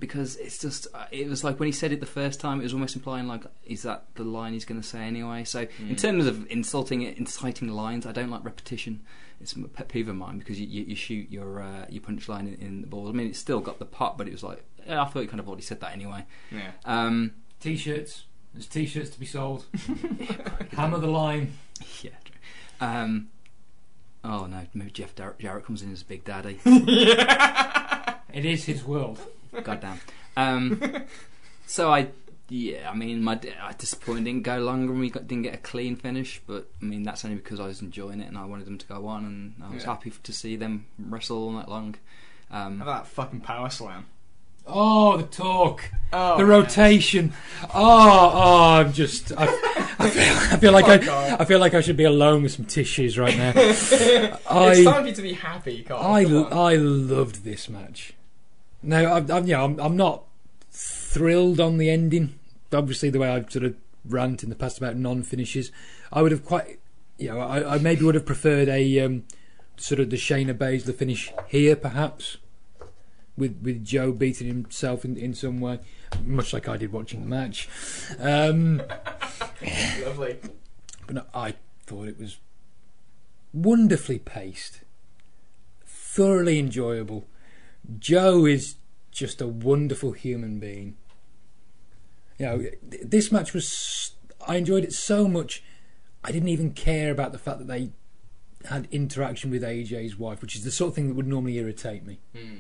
because 0.01 0.37
it's 0.37 0.59
just 0.59 0.87
uh, 0.95 1.05
it 1.13 1.29
was 1.29 1.45
like 1.45 1.61
when 1.61 1.67
he 1.67 1.73
said 1.73 1.93
it 1.93 2.01
the 2.01 2.07
first 2.07 2.41
time, 2.41 2.59
it 2.59 2.65
was 2.65 2.73
almost 2.75 2.97
implying 2.97 3.29
like 3.29 3.45
is 3.65 3.83
that 3.83 4.05
the 4.17 4.25
line 4.25 4.53
he's 4.55 4.65
going 4.65 4.81
to 4.81 4.87
say 4.87 5.01
anyway. 5.01 5.45
So 5.45 5.61
in 5.79 5.95
Mm. 5.95 5.99
terms 6.01 6.27
of 6.27 6.51
insulting, 6.51 7.03
inciting 7.03 7.69
lines, 7.69 8.07
I 8.07 8.13
don't 8.13 8.31
like 8.31 8.45
repetition. 8.45 9.03
It's 9.41 9.53
a 9.55 9.61
pet 9.69 9.89
peeve 9.89 10.09
of 10.09 10.17
mine 10.17 10.39
because 10.39 10.61
you, 10.61 10.67
you, 10.67 10.85
you 10.85 10.95
shoot 10.97 11.31
your 11.31 11.63
uh, 11.63 11.87
your 11.89 12.03
punchline 12.03 12.41
in, 12.59 12.67
in 12.67 12.81
the 12.81 12.87
balls. 12.89 13.09
I 13.09 13.13
mean, 13.13 13.29
it's 13.29 13.39
still 13.39 13.61
got 13.61 13.79
the 13.79 13.85
pop, 13.87 14.19
but 14.19 14.27
it 14.27 14.33
was 14.33 14.43
like 14.43 14.65
I 14.89 15.05
thought 15.05 15.21
you 15.21 15.29
kind 15.29 15.41
of 15.41 15.47
already 15.49 15.63
said 15.63 15.81
that 15.81 15.93
anyway. 15.93 16.25
Yeah. 16.51 16.73
Um, 16.85 17.33
T-shirts. 17.61 18.25
There's 18.55 18.67
T-shirts 18.67 19.11
to 19.11 19.21
be 19.21 19.27
sold. 19.27 19.65
Hammer 20.73 20.99
the 20.99 21.07
line. 21.07 21.53
yeah. 22.03 22.11
Um, 22.81 23.29
oh 24.25 24.47
no, 24.47 24.67
maybe 24.75 24.91
Jeff 24.91 25.15
Dar- 25.15 25.37
Jarrett 25.39 25.65
comes 25.65 25.83
in 25.83 25.93
as 25.93 26.03
Big 26.03 26.25
Daddy. 26.25 26.59
It 28.33 28.45
is 28.45 28.65
his 28.65 28.85
world. 28.85 29.19
Goddamn. 29.63 30.01
Um, 30.37 31.05
so 31.67 31.93
I, 31.93 32.09
yeah, 32.49 32.91
I 32.91 32.95
mean, 32.95 33.23
my 33.23 33.39
I 33.63 33.73
disappointed 33.73 34.25
didn't 34.25 34.43
go 34.43 34.59
longer 34.59 34.93
and 34.93 35.01
we 35.01 35.11
got, 35.11 35.27
didn't 35.29 35.45
get 35.45 35.55
a 35.55 35.59
clean 35.59 35.97
finish, 35.97 36.41
but 36.47 36.69
I 36.81 36.85
mean 36.85 37.03
that's 37.03 37.25
only 37.25 37.37
because 37.37 37.61
I 37.61 37.67
was 37.67 37.81
enjoying 37.83 38.21
it 38.21 38.29
and 38.29 38.37
I 38.39 38.45
wanted 38.45 38.67
them 38.67 38.79
to 38.79 38.87
go 38.87 39.07
on 39.07 39.25
and 39.25 39.55
I 39.63 39.73
was 39.75 39.85
Yeah. 39.85 39.91
happy 39.91 40.11
f- 40.11 40.23
to 40.25 40.33
see 40.33 40.57
them 40.57 40.87
wrestle 40.99 41.39
all 41.39 41.51
night 41.53 41.69
long. 41.69 41.97
How 42.51 42.67
Um, 42.67 42.83
about 42.83 43.05
that 43.05 43.11
fucking 43.11 43.41
power 43.41 43.71
slam? 43.71 44.07
Oh, 44.67 45.17
the 45.17 45.23
talk, 45.25 45.83
Oh, 46.13 46.37
the 46.37 46.45
rotation. 46.45 47.33
Oh, 47.75 48.31
oh, 48.35 48.73
I'm 48.75 48.93
just. 48.93 49.33
I, 49.37 49.45
I, 49.99 50.11
feel, 50.11 50.23
I 50.55 50.57
feel 50.59 50.73
like 50.73 50.85
Oh, 50.89 50.93
I, 50.93 50.99
God. 50.99 51.41
I 51.41 51.45
feel 51.45 51.59
like 51.59 51.75
I 51.75 51.81
should 51.81 51.97
be 51.97 52.05
alone 52.05 52.43
with 52.43 52.53
some 52.53 52.67
tissues 52.67 53.19
right 53.19 53.37
now. 53.37 53.53
it's 53.57 53.93
I, 54.49 54.85
time 54.85 55.03
for 55.03 55.09
you 55.09 55.15
to 55.15 55.23
be 55.23 55.33
happy, 55.33 55.83
Carl. 55.83 56.13
I, 56.15 56.25
Come 56.25 56.37
on. 56.45 56.53
I 56.53 56.75
loved 56.77 57.43
this 57.43 57.69
match. 57.69 58.13
No, 58.83 59.13
I'm, 59.13 59.31
I'm, 59.31 59.47
you 59.47 59.55
know, 59.55 59.65
I'm, 59.65 59.81
I'm 59.81 59.97
not 59.97 60.25
thrilled 60.71 61.61
on 61.61 61.79
the 61.79 61.91
ending. 61.91 62.39
Obviously, 62.73 63.11
the 63.11 63.19
way 63.19 63.29
I've 63.29 63.51
sort 63.51 63.65
of 63.65 63.75
rant 64.05 64.43
in 64.43 64.49
the 64.49 64.57
past 64.57 64.79
about 64.79 64.97
non-finishes, 64.97 65.71
I 66.13 66.23
would 66.23 66.33
have 66.33 66.45
quite, 66.45 66.79
you 67.19 67.29
know, 67.29 67.41
I, 67.41 67.75
I 67.75 67.79
maybe 67.79 68.05
would 68.05 68.15
have 68.15 68.27
preferred 68.27 68.69
a 68.69 69.01
um, 69.01 69.25
sort 69.77 70.01
of 70.01 70.11
the 70.11 70.17
Shayna 70.17 70.55
Baszler 70.55 70.95
finish 70.95 71.33
here, 71.49 71.77
perhaps, 71.77 72.39
with 73.37 73.61
with 73.63 73.85
Joe 73.85 74.13
beating 74.13 74.47
himself 74.47 75.05
in, 75.05 75.17
in 75.17 75.35
some 75.35 75.61
way, 75.61 75.81
much 76.25 76.53
like 76.53 76.69
I 76.69 76.77
did 76.77 76.93
watching 76.93 77.21
the 77.21 77.27
match. 77.27 77.69
Um, 78.19 78.83
Lovely. 80.05 80.39
but 81.07 81.15
no, 81.17 81.25
I 81.35 81.55
thought 81.87 82.09
it 82.09 82.19
was 82.19 82.39
wonderfully 83.53 84.19
paced, 84.19 84.81
thoroughly 85.85 86.59
enjoyable. 86.59 87.27
Joe 87.99 88.47
is 88.47 88.77
just 89.11 89.41
a 89.41 89.47
wonderful 89.47 90.13
human 90.13 90.59
being. 90.59 90.97
You 92.39 92.47
know, 92.47 92.67
this 92.83 93.31
match 93.31 93.53
was. 93.53 94.13
I 94.47 94.57
enjoyed 94.57 94.85
it 94.85 94.93
so 94.93 95.29
much. 95.29 95.63
I 96.25 96.33
didn't 96.33 96.49
even 96.49 96.73
care 96.73 97.11
about 97.11 97.33
the 97.33 97.39
fact 97.39 97.59
that 97.59 97.69
they 97.69 97.91
had 98.67 98.89
interaction 98.91 99.51
with 99.51 99.63
AJ's 99.63 100.19
wife, 100.19 100.41
which 100.43 100.55
is 100.55 100.65
the 100.65 100.71
sort 100.71 100.91
of 100.91 100.95
thing 100.95 101.09
that 101.09 101.15
would 101.15 101.27
normally 101.27 101.57
irritate 101.59 102.05
me. 102.05 102.21
Hmm. 102.35 102.59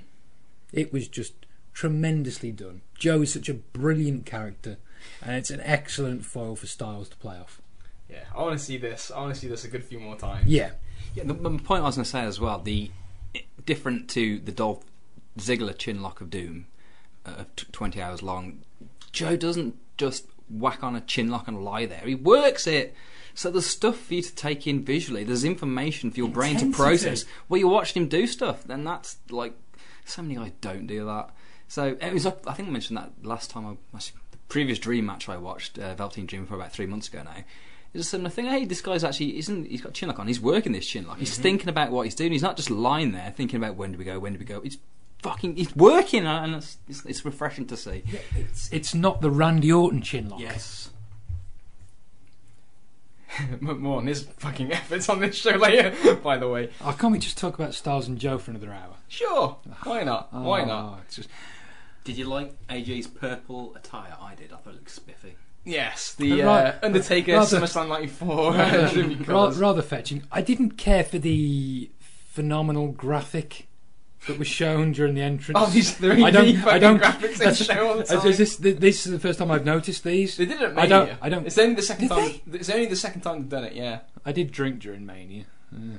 It 0.72 0.92
was 0.92 1.08
just 1.08 1.34
tremendously 1.72 2.52
done. 2.52 2.82
Joe 2.98 3.22
is 3.22 3.32
such 3.32 3.48
a 3.48 3.54
brilliant 3.54 4.26
character, 4.26 4.78
and 5.22 5.36
it's 5.36 5.50
an 5.50 5.60
excellent 5.62 6.24
foil 6.24 6.56
for 6.56 6.66
Styles 6.66 7.08
to 7.10 7.16
play 7.16 7.36
off. 7.36 7.60
Yeah, 8.08 8.24
I 8.34 8.42
want 8.42 8.58
to 8.58 8.64
see 8.64 8.76
this. 8.76 9.10
I 9.10 9.20
want 9.20 9.34
to 9.34 9.40
see 9.40 9.48
this 9.48 9.64
a 9.64 9.68
good 9.68 9.84
few 9.84 10.00
more 10.00 10.16
times. 10.16 10.46
Yeah, 10.46 10.72
yeah, 11.14 11.24
the, 11.24 11.34
the 11.34 11.50
point 11.58 11.82
I 11.82 11.86
was 11.86 11.96
going 11.96 12.04
to 12.04 12.10
say 12.10 12.20
as 12.20 12.40
well, 12.40 12.58
the 12.58 12.90
different 13.64 14.10
to 14.10 14.38
the 14.40 14.52
Dolph 14.52 14.84
Ziggler 15.38 15.76
chin 15.76 16.02
lock 16.02 16.20
of 16.20 16.30
doom, 16.30 16.66
uh, 17.24 17.44
t- 17.56 17.66
twenty 17.72 18.02
hours 18.02 18.22
long. 18.22 18.62
Joe 19.12 19.36
doesn't 19.36 19.76
just 19.96 20.26
whack 20.48 20.82
on 20.82 20.96
a 20.96 21.00
chin 21.00 21.30
lock 21.30 21.48
and 21.48 21.64
lie 21.64 21.86
there. 21.86 22.02
He 22.04 22.14
works 22.14 22.66
it. 22.66 22.94
So 23.34 23.50
there's 23.50 23.66
stuff 23.66 23.96
for 23.96 24.14
you 24.14 24.22
to 24.22 24.34
take 24.34 24.66
in 24.66 24.84
visually. 24.84 25.24
There's 25.24 25.44
information 25.44 26.10
for 26.10 26.18
your 26.18 26.28
brain 26.28 26.56
to 26.58 26.70
process. 26.72 27.24
Well, 27.48 27.60
you're 27.60 27.70
watching 27.70 28.02
him 28.02 28.08
do 28.08 28.26
stuff. 28.26 28.64
Then 28.64 28.84
that's 28.84 29.18
like 29.30 29.54
so 30.04 30.22
many 30.22 30.34
guys 30.34 30.52
don't 30.60 30.86
do 30.86 31.04
that. 31.06 31.30
So 31.68 31.96
it 32.00 32.12
was. 32.12 32.26
I 32.26 32.30
think 32.30 32.68
I 32.68 32.72
mentioned 32.72 32.98
that 32.98 33.12
last 33.22 33.50
time. 33.50 33.78
I 33.94 33.98
the 33.98 34.38
previous 34.48 34.78
Dream 34.78 35.06
match 35.06 35.28
I 35.28 35.36
watched, 35.36 35.78
uh, 35.78 35.94
Velveteen 35.94 36.26
Dream, 36.26 36.46
for 36.46 36.56
about 36.56 36.72
three 36.72 36.86
months 36.86 37.08
ago 37.08 37.22
now. 37.22 37.44
It's 37.94 38.06
a 38.06 38.08
similar 38.08 38.30
thing. 38.30 38.46
Hey, 38.46 38.64
this 38.64 38.80
guy's 38.80 39.04
actually 39.04 39.38
isn't. 39.38 39.66
He's 39.66 39.80
got 39.80 39.90
a 39.90 39.92
chin 39.92 40.08
lock 40.08 40.18
on. 40.18 40.26
He's 40.26 40.40
working 40.40 40.72
this 40.72 40.86
chin 40.86 41.06
lock. 41.06 41.18
He's 41.18 41.38
thinking 41.38 41.68
about 41.68 41.90
what 41.90 42.02
he's 42.02 42.14
doing. 42.14 42.32
He's 42.32 42.42
not 42.42 42.56
just 42.56 42.70
lying 42.70 43.12
there 43.12 43.32
thinking 43.36 43.56
about 43.56 43.76
when 43.76 43.92
do 43.92 43.98
we 43.98 44.04
go, 44.04 44.18
when 44.18 44.32
do 44.32 44.38
we 44.38 44.44
go. 44.44 44.60
He's 44.60 44.78
fucking. 45.22 45.58
it's 45.58 45.74
working, 45.76 46.26
and 46.26 46.54
it's, 46.56 46.78
it's, 46.88 47.04
it's 47.06 47.24
refreshing 47.24 47.66
to 47.66 47.76
see. 47.76 48.02
it's 48.36 48.70
it's 48.72 48.94
not 48.94 49.20
the 49.20 49.30
Randy 49.30 49.72
Orton 49.72 50.02
chin 50.02 50.28
lock. 50.28 50.40
Yes. 50.40 50.90
More 53.60 53.98
on 53.98 54.06
his 54.06 54.24
fucking 54.24 54.72
efforts 54.72 55.08
on 55.08 55.20
this 55.20 55.36
show 55.36 55.52
later, 55.52 56.16
by 56.22 56.36
the 56.36 56.48
way. 56.48 56.70
Oh, 56.84 56.94
can't 56.98 57.12
we 57.12 57.18
just 57.18 57.38
talk 57.38 57.54
about 57.58 57.74
Styles 57.74 58.08
and 58.08 58.18
Joe 58.18 58.38
for 58.38 58.50
another 58.50 58.72
hour? 58.72 58.94
Sure, 59.08 59.56
why 59.84 60.02
not? 60.02 60.32
Why 60.32 60.62
Oh, 60.62 60.66
not? 60.66 61.00
it's 61.06 61.16
just- 61.16 61.28
Did 62.04 62.16
you 62.18 62.24
like 62.26 62.54
AJ's 62.68 63.06
purple 63.06 63.74
attire? 63.76 64.16
I 64.20 64.34
did. 64.34 64.52
I 64.52 64.56
thought 64.56 64.70
it 64.70 64.76
looked 64.76 64.90
spiffy. 64.90 65.36
Yes, 65.64 66.14
the 66.14 66.42
Uh, 66.42 66.46
right. 66.46 66.66
uh, 66.66 66.78
Undertaker 66.82 67.32
Rather- 67.32 67.60
SummerSlam 67.60 67.88
'94 67.88 68.52
rather, 68.52 68.88
tribute 68.88 69.28
rather 69.28 69.82
fetching. 69.82 70.22
I 70.32 70.42
didn't 70.42 70.72
care 70.72 71.04
for 71.04 71.18
the 71.18 71.90
phenomenal 72.00 72.88
graphic 72.88 73.66
that 74.26 74.38
was 74.38 74.48
shown 74.48 74.92
during 74.92 75.14
the 75.14 75.22
entrance. 75.22 75.58
Oh, 75.60 75.66
these 75.70 75.92
3D 75.96 76.22
I 76.24 76.30
don't- 76.30 76.66
I 76.66 76.78
don't- 76.78 77.00
graphics 77.00 77.20
they 77.38 77.44
that's- 77.46 77.64
show 77.64 77.88
all 77.88 77.96
the 77.96 78.28
Is- 78.28 78.38
this, 78.38 78.56
this 78.56 79.06
is 79.06 79.12
the 79.12 79.18
first 79.18 79.38
time 79.38 79.50
I've 79.50 79.64
noticed 79.64 80.04
these. 80.04 80.36
They 80.36 80.44
did 80.46 80.60
it 80.60 80.64
at 80.64 80.74
Mania. 80.74 80.82
I 80.84 80.86
don't- 80.88 81.18
I 81.22 81.28
don't- 81.28 81.46
It's 81.46 81.58
only 81.58 81.74
the 81.74 81.82
second 81.82 82.08
time. 82.08 82.40
It's 82.52 82.68
only 82.70 82.86
the 82.86 82.96
second 82.96 83.22
time 83.22 83.40
they've 83.40 83.48
done 83.48 83.64
it. 83.64 83.72
Yeah. 83.74 84.00
I 84.24 84.32
did 84.32 84.50
drink 84.52 84.80
during 84.80 85.06
Mania. 85.06 85.44
Uh, 85.74 85.98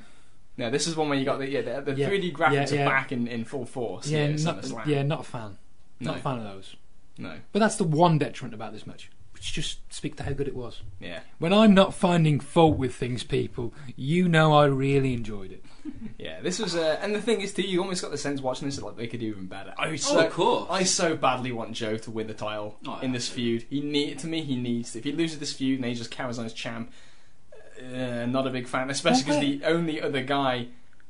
No, 0.56 0.70
this 0.70 0.86
is 0.86 0.94
one 0.96 1.08
where 1.08 1.18
you 1.18 1.24
got 1.24 1.38
the 1.38 1.48
yeah 1.48 1.62
the, 1.62 1.92
the 1.92 1.98
Yeah, 1.98 2.08
3D 2.10 2.30
graphics 2.32 2.52
yeah, 2.70 2.74
yeah. 2.74 2.82
are 2.86 2.90
back 2.90 3.10
in, 3.10 3.26
in 3.26 3.44
full 3.44 3.64
force. 3.64 4.06
yeah, 4.08 4.28
not, 4.36 4.86
yeah, 4.86 5.02
not 5.02 5.20
a 5.20 5.24
fan. 5.24 5.56
no, 5.98 6.10
Not 6.10 6.20
a 6.20 6.22
fan 6.22 6.38
of 6.38 6.44
those. 6.44 6.76
no, 7.18 7.36
But 7.52 7.58
that's 7.60 7.76
the 7.76 7.84
one 7.84 8.18
detriment 8.18 8.54
about 8.54 8.72
this 8.74 8.86
match, 8.86 9.10
which 9.32 9.50
just 9.52 9.78
speak 9.92 10.16
to 10.16 10.22
how 10.24 10.32
good 10.32 10.46
it 10.46 10.54
was. 10.54 10.82
yeah, 11.00 11.20
When 11.38 11.52
I'm 11.54 11.72
not 11.74 11.94
finding 11.94 12.38
fault 12.38 12.76
with 12.76 12.94
things, 12.94 13.24
people, 13.24 13.72
you 13.96 14.28
know 14.28 14.52
I 14.52 14.66
really 14.66 15.14
enjoyed 15.14 15.52
it. 15.52 15.64
yeah. 16.18 16.40
This 16.40 16.58
was 16.58 16.74
uh, 16.76 16.98
and 17.02 17.14
the 17.14 17.20
thing 17.20 17.40
is 17.40 17.52
too, 17.52 17.62
you 17.62 17.80
almost 17.80 18.02
got 18.02 18.10
the 18.10 18.18
sense 18.18 18.40
watching 18.40 18.68
this 18.68 18.80
like 18.80 18.96
they 18.96 19.06
could 19.06 19.20
do 19.20 19.26
even 19.26 19.46
better. 19.46 19.74
I 19.78 19.88
Oh, 19.88 19.96
so, 19.96 20.26
of 20.26 20.32
course. 20.32 20.66
I 20.70 20.84
so 20.84 21.16
badly 21.16 21.52
want 21.52 21.72
Joe 21.72 21.96
to 21.98 22.10
win 22.10 22.26
the 22.26 22.34
title 22.34 22.76
Oh, 22.86 22.98
in 23.00 23.12
this 23.12 23.28
feud. 23.28 23.66
He 23.68 23.80
need 23.80 24.18
to 24.20 24.26
me. 24.26 24.42
He 24.42 24.56
needs 24.56 24.92
to. 24.92 24.98
If 24.98 25.04
he 25.04 25.12
loses 25.12 25.38
this 25.38 25.52
feud 25.52 25.78
and 25.78 25.88
he 25.88 25.94
just 25.94 26.10
carries 26.10 26.38
on 26.38 26.46
as 26.46 26.52
champ, 26.52 26.92
uh, 27.80 28.26
not 28.26 28.46
a 28.46 28.50
big 28.50 28.68
fan. 28.68 28.90
Especially 28.90 29.22
because 29.24 29.40
the 29.40 29.64
only 29.64 30.00
other 30.00 30.22
guy 30.22 30.68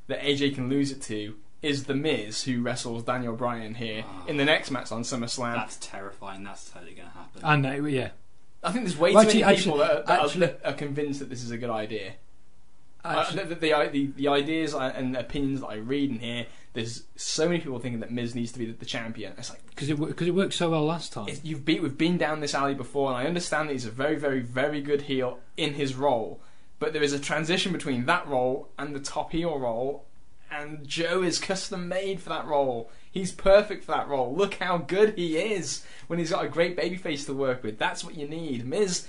that 0.08 0.20
AJ 0.20 0.54
can 0.54 0.68
lose 0.68 0.90
it 0.90 1.02
to 1.02 1.34
is 1.60 1.84
the 1.84 1.94
Miz, 1.94 2.42
who 2.42 2.60
wrestles 2.60 3.04
Daniel 3.04 3.34
Bryan 3.36 3.74
here 3.76 4.04
in 4.26 4.36
the 4.36 4.44
next 4.44 4.70
match 4.72 4.90
on 4.90 5.02
SummerSlam. 5.02 5.54
That's 5.54 5.76
terrifying. 5.80 6.42
That's 6.42 6.68
totally 6.70 6.92
going 6.94 7.06
to 7.08 7.14
happen. 7.14 7.40
I 7.44 7.54
know, 7.54 7.86
yeah, 7.86 8.10
I 8.64 8.72
think 8.72 8.84
there's 8.84 8.98
way 8.98 9.14
Well, 9.14 9.22
too 9.22 9.28
many 9.28 9.44
actually- 9.44 9.62
people 9.64 9.78
that, 9.78 9.90
are, 9.92 10.02
that 10.02 10.24
actually- 10.24 10.46
that 10.46 10.60
are 10.64 10.72
convinced 10.72 11.20
that 11.20 11.30
this 11.30 11.42
is 11.44 11.52
a 11.52 11.56
good 11.56 11.70
idea. 11.70 12.14
Uh, 13.04 13.30
the, 13.32 13.44
the, 13.44 13.90
the, 13.92 14.12
the 14.16 14.28
ideas 14.28 14.74
and 14.74 15.16
opinions 15.16 15.60
that 15.60 15.66
I 15.66 15.76
read 15.76 16.10
in 16.10 16.20
here, 16.20 16.46
there's 16.72 17.02
so 17.16 17.48
many 17.48 17.60
people 17.60 17.78
thinking 17.80 18.00
that 18.00 18.12
Miz 18.12 18.34
needs 18.34 18.52
to 18.52 18.58
be 18.60 18.66
the, 18.70 18.86
champion. 18.86 19.32
It's 19.36 19.50
like 19.50 19.64
because 19.70 19.90
it 19.90 19.98
because 19.98 20.28
it 20.28 20.34
worked 20.34 20.54
so 20.54 20.70
well 20.70 20.84
last 20.84 21.12
time. 21.12 21.28
you've 21.42 21.64
been, 21.64 21.82
we've 21.82 21.98
been 21.98 22.16
down 22.16 22.40
this 22.40 22.54
alley 22.54 22.74
before, 22.74 23.10
and 23.10 23.16
I 23.16 23.26
understand 23.26 23.68
that 23.68 23.72
he's 23.72 23.86
a 23.86 23.90
very, 23.90 24.16
very, 24.16 24.40
very 24.40 24.80
good 24.80 25.02
heel 25.02 25.40
in 25.56 25.74
his 25.74 25.94
role. 25.94 26.40
But 26.78 26.92
there 26.92 27.02
is 27.02 27.12
a 27.12 27.18
transition 27.18 27.72
between 27.72 28.06
that 28.06 28.26
role 28.26 28.68
and 28.78 28.94
the 28.94 29.00
top 29.00 29.32
heel 29.32 29.58
role, 29.58 30.04
and 30.50 30.86
Joe 30.86 31.22
is 31.22 31.38
custom 31.38 31.88
made 31.88 32.20
for 32.20 32.28
that 32.28 32.46
role. 32.46 32.90
He's 33.10 33.32
perfect 33.32 33.84
for 33.84 33.92
that 33.92 34.08
role. 34.08 34.34
Look 34.34 34.54
how 34.54 34.78
good 34.78 35.14
he 35.16 35.36
is 35.36 35.84
when 36.06 36.18
he's 36.18 36.30
got 36.30 36.44
a 36.44 36.48
great 36.48 36.76
babyface 36.76 37.26
to 37.26 37.34
work 37.34 37.62
with. 37.62 37.78
That's 37.78 38.04
what 38.04 38.16
you 38.16 38.28
need. 38.28 38.64
Miz, 38.64 39.06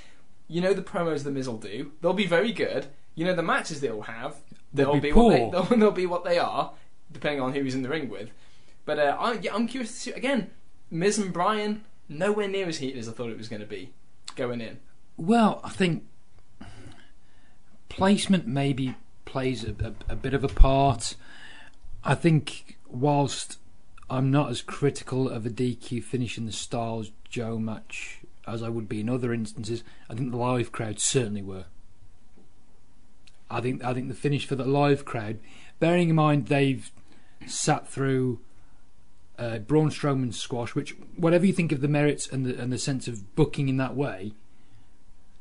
you 0.48 0.62
know 0.62 0.74
the 0.74 0.82
promos 0.82 1.24
the 1.24 1.32
Miz 1.32 1.48
will 1.48 1.58
do. 1.58 1.92
They'll 2.02 2.14
be 2.14 2.28
very 2.28 2.52
good. 2.52 2.88
You 3.16 3.26
know 3.26 3.36
the 3.36 3.44
matches 3.44 3.82
they'll 3.82 4.02
have. 4.02 4.36
They'll 4.74 4.94
be 4.94 5.00
be, 5.00 5.14
what 5.14 5.30
they, 5.30 5.50
they'll, 5.52 5.64
they'll 5.80 5.92
be 5.92 6.06
what 6.06 6.24
they 6.24 6.38
are, 6.38 6.72
depending 7.12 7.42
on 7.42 7.54
who 7.54 7.64
he's 7.64 7.76
in 7.76 7.84
the 7.84 7.90
ring 7.90 8.10
with. 8.10 8.30
But 8.86 9.00
uh, 9.00 9.16
I, 9.20 9.34
yeah, 9.34 9.54
I'm 9.54 9.68
curious 9.68 9.92
to 9.94 10.00
see 10.00 10.12
again. 10.12 10.52
Miz 10.90 11.18
and 11.18 11.34
Bryan 11.34 11.86
nowhere 12.08 12.48
near 12.48 12.68
as 12.68 12.78
heated 12.78 13.00
as 13.00 13.10
I 13.10 13.14
thought 13.14 13.30
it 13.30 13.38
was 13.38 13.48
going 13.48 13.62
to 13.62 13.68
be 13.68 13.92
going 14.36 14.62
in. 14.62 14.80
Well, 15.18 15.60
I 15.64 15.70
think 15.70 16.04
placement 17.90 18.48
maybe 18.48 18.96
plays 19.26 19.64
a, 19.64 19.72
a, 19.80 20.14
a 20.14 20.16
bit 20.16 20.34
of 20.34 20.44
a 20.44 20.48
part. 20.48 21.16
I 22.04 22.16
think 22.16 22.78
whilst 22.88 23.58
I'm 24.10 24.32
not 24.32 24.50
as 24.50 24.62
critical 24.62 25.30
of 25.30 25.46
a 25.46 25.50
DQ 25.50 26.04
finish 26.04 26.38
in 26.38 26.46
the 26.46 26.52
Styles 26.52 27.12
Joe 27.30 27.58
match 27.58 28.20
as 28.46 28.62
I 28.62 28.70
would 28.70 28.90
be 28.90 29.00
in 29.00 29.10
other 29.10 29.34
instances, 29.34 29.84
I 30.10 30.16
think 30.16 30.32
the 30.32 30.38
live 30.38 30.72
crowd 30.72 31.00
certainly 31.00 31.42
were. 31.42 31.66
I 33.54 33.62
think 33.62 33.84
I 33.84 33.94
think 33.94 34.08
the 34.08 34.16
finish 34.16 34.46
for 34.48 34.56
the 34.56 34.66
live 34.66 35.06
crowd, 35.06 35.40
bearing 35.80 36.10
in 36.10 36.16
mind 36.16 36.48
they've 36.48 36.92
sat 37.46 37.88
through 37.88 38.40
uh, 39.38 39.60
Braun 39.60 39.90
Strowman's 39.90 40.40
squash, 40.40 40.74
which 40.76 40.96
whatever 41.16 41.46
you 41.46 41.54
think 41.54 41.72
of 41.72 41.82
the 41.82 41.88
merits 41.88 42.28
and 42.28 42.46
the 42.46 42.60
and 42.60 42.74
the 42.74 42.80
sense 42.80 43.08
of 43.08 43.36
booking 43.36 43.70
in 43.70 43.78
that 43.78 43.96
way, 43.96 44.34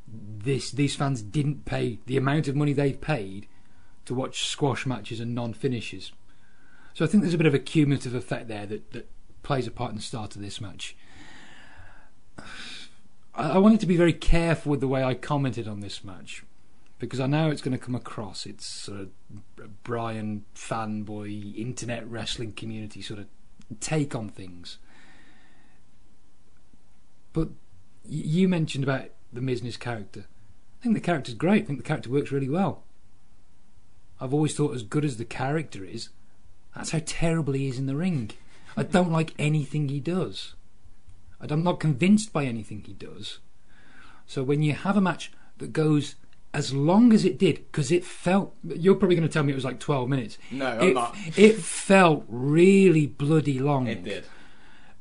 this 0.06 0.70
these 0.70 0.94
fans 0.94 1.22
didn't 1.22 1.64
pay 1.64 1.98
the 2.06 2.18
amount 2.18 2.48
of 2.48 2.56
money 2.56 2.72
they've 2.72 3.00
paid 3.00 3.46
to 4.04 4.14
watch 4.14 4.44
squash 4.46 4.84
matches 4.84 5.18
and 5.18 5.34
non-finishes. 5.34 6.12
So 6.92 7.04
I 7.04 7.08
think 7.08 7.22
there's 7.22 7.34
a 7.34 7.38
bit 7.38 7.46
of 7.46 7.54
a 7.54 7.58
cumulative 7.58 8.14
effect 8.14 8.48
there 8.48 8.66
that, 8.66 8.92
that 8.92 9.08
plays 9.42 9.66
a 9.66 9.70
part 9.70 9.90
in 9.90 9.96
the 9.96 10.02
start 10.02 10.36
of 10.36 10.42
this 10.42 10.60
match. 10.60 10.94
I, 13.34 13.52
I 13.52 13.58
wanted 13.58 13.80
to 13.80 13.86
be 13.86 13.96
very 13.96 14.12
careful 14.12 14.70
with 14.70 14.80
the 14.80 14.88
way 14.88 15.02
I 15.02 15.14
commented 15.14 15.66
on 15.66 15.80
this 15.80 16.04
match 16.04 16.44
because 17.02 17.18
I 17.18 17.26
know 17.26 17.50
it's 17.50 17.62
going 17.62 17.76
to 17.76 17.84
come 17.84 17.96
across 17.96 18.46
it's 18.46 18.64
sort 18.64 19.00
of 19.00 19.08
Bryan 19.82 20.44
fanboy 20.54 21.58
internet 21.58 22.08
wrestling 22.08 22.52
community 22.52 23.02
sort 23.02 23.18
of 23.18 23.26
take 23.80 24.14
on 24.14 24.28
things. 24.28 24.78
But 27.32 27.48
you 28.08 28.48
mentioned 28.48 28.84
about 28.84 29.06
the 29.32 29.40
Mizner's 29.40 29.76
character. 29.76 30.26
I 30.78 30.82
think 30.84 30.94
the 30.94 31.00
character's 31.00 31.34
great. 31.34 31.64
I 31.64 31.66
think 31.66 31.80
the 31.80 31.84
character 31.84 32.08
works 32.08 32.30
really 32.30 32.48
well. 32.48 32.84
I've 34.20 34.32
always 34.32 34.54
thought 34.54 34.76
as 34.76 34.84
good 34.84 35.04
as 35.04 35.16
the 35.16 35.24
character 35.24 35.84
is, 35.84 36.10
that's 36.76 36.92
how 36.92 37.00
terrible 37.04 37.54
he 37.54 37.66
is 37.66 37.78
in 37.78 37.86
the 37.86 37.96
ring. 37.96 38.30
I 38.76 38.84
don't 38.84 39.10
like 39.10 39.34
anything 39.40 39.88
he 39.88 39.98
does. 39.98 40.54
I'm 41.40 41.64
not 41.64 41.80
convinced 41.80 42.32
by 42.32 42.44
anything 42.44 42.84
he 42.86 42.92
does. 42.92 43.40
So 44.24 44.44
when 44.44 44.62
you 44.62 44.74
have 44.74 44.96
a 44.96 45.00
match 45.00 45.32
that 45.58 45.72
goes 45.72 46.14
as 46.54 46.74
long 46.74 47.12
as 47.12 47.24
it 47.24 47.38
did, 47.38 47.56
because 47.56 47.90
it 47.90 48.04
felt, 48.04 48.54
you're 48.62 48.94
probably 48.94 49.16
going 49.16 49.26
to 49.26 49.32
tell 49.32 49.42
me 49.42 49.52
it 49.52 49.56
was 49.56 49.64
like 49.64 49.80
12 49.80 50.08
minutes. 50.08 50.38
No, 50.50 50.66
I'm 50.66 50.88
it, 50.88 50.94
not. 50.94 51.16
it 51.36 51.56
felt 51.56 52.24
really 52.28 53.06
bloody 53.06 53.58
long. 53.58 53.86
It 53.86 54.04
did. 54.04 54.24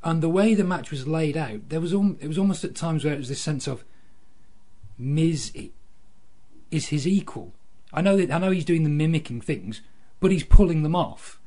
And 0.02 0.22
the 0.22 0.28
way 0.28 0.54
the 0.54 0.64
match 0.64 0.90
was 0.90 1.06
laid 1.06 1.36
out, 1.36 1.68
there 1.68 1.80
was 1.80 1.92
al- 1.92 2.16
it 2.20 2.26
was 2.26 2.38
almost 2.38 2.64
at 2.64 2.74
times 2.74 3.04
where 3.04 3.14
it 3.14 3.18
was 3.18 3.28
this 3.28 3.40
sense 3.40 3.68
of 3.68 3.84
Miz 4.98 5.52
is 6.70 6.88
his 6.88 7.06
equal. 7.06 7.52
I 7.92 8.00
know 8.00 8.16
that 8.16 8.30
I 8.30 8.38
know 8.38 8.50
he's 8.50 8.64
doing 8.64 8.82
the 8.82 8.88
mimicking 8.88 9.40
things, 9.42 9.82
but 10.20 10.32
he's 10.32 10.44
pulling 10.44 10.82
them 10.82 10.96
off, 10.96 11.38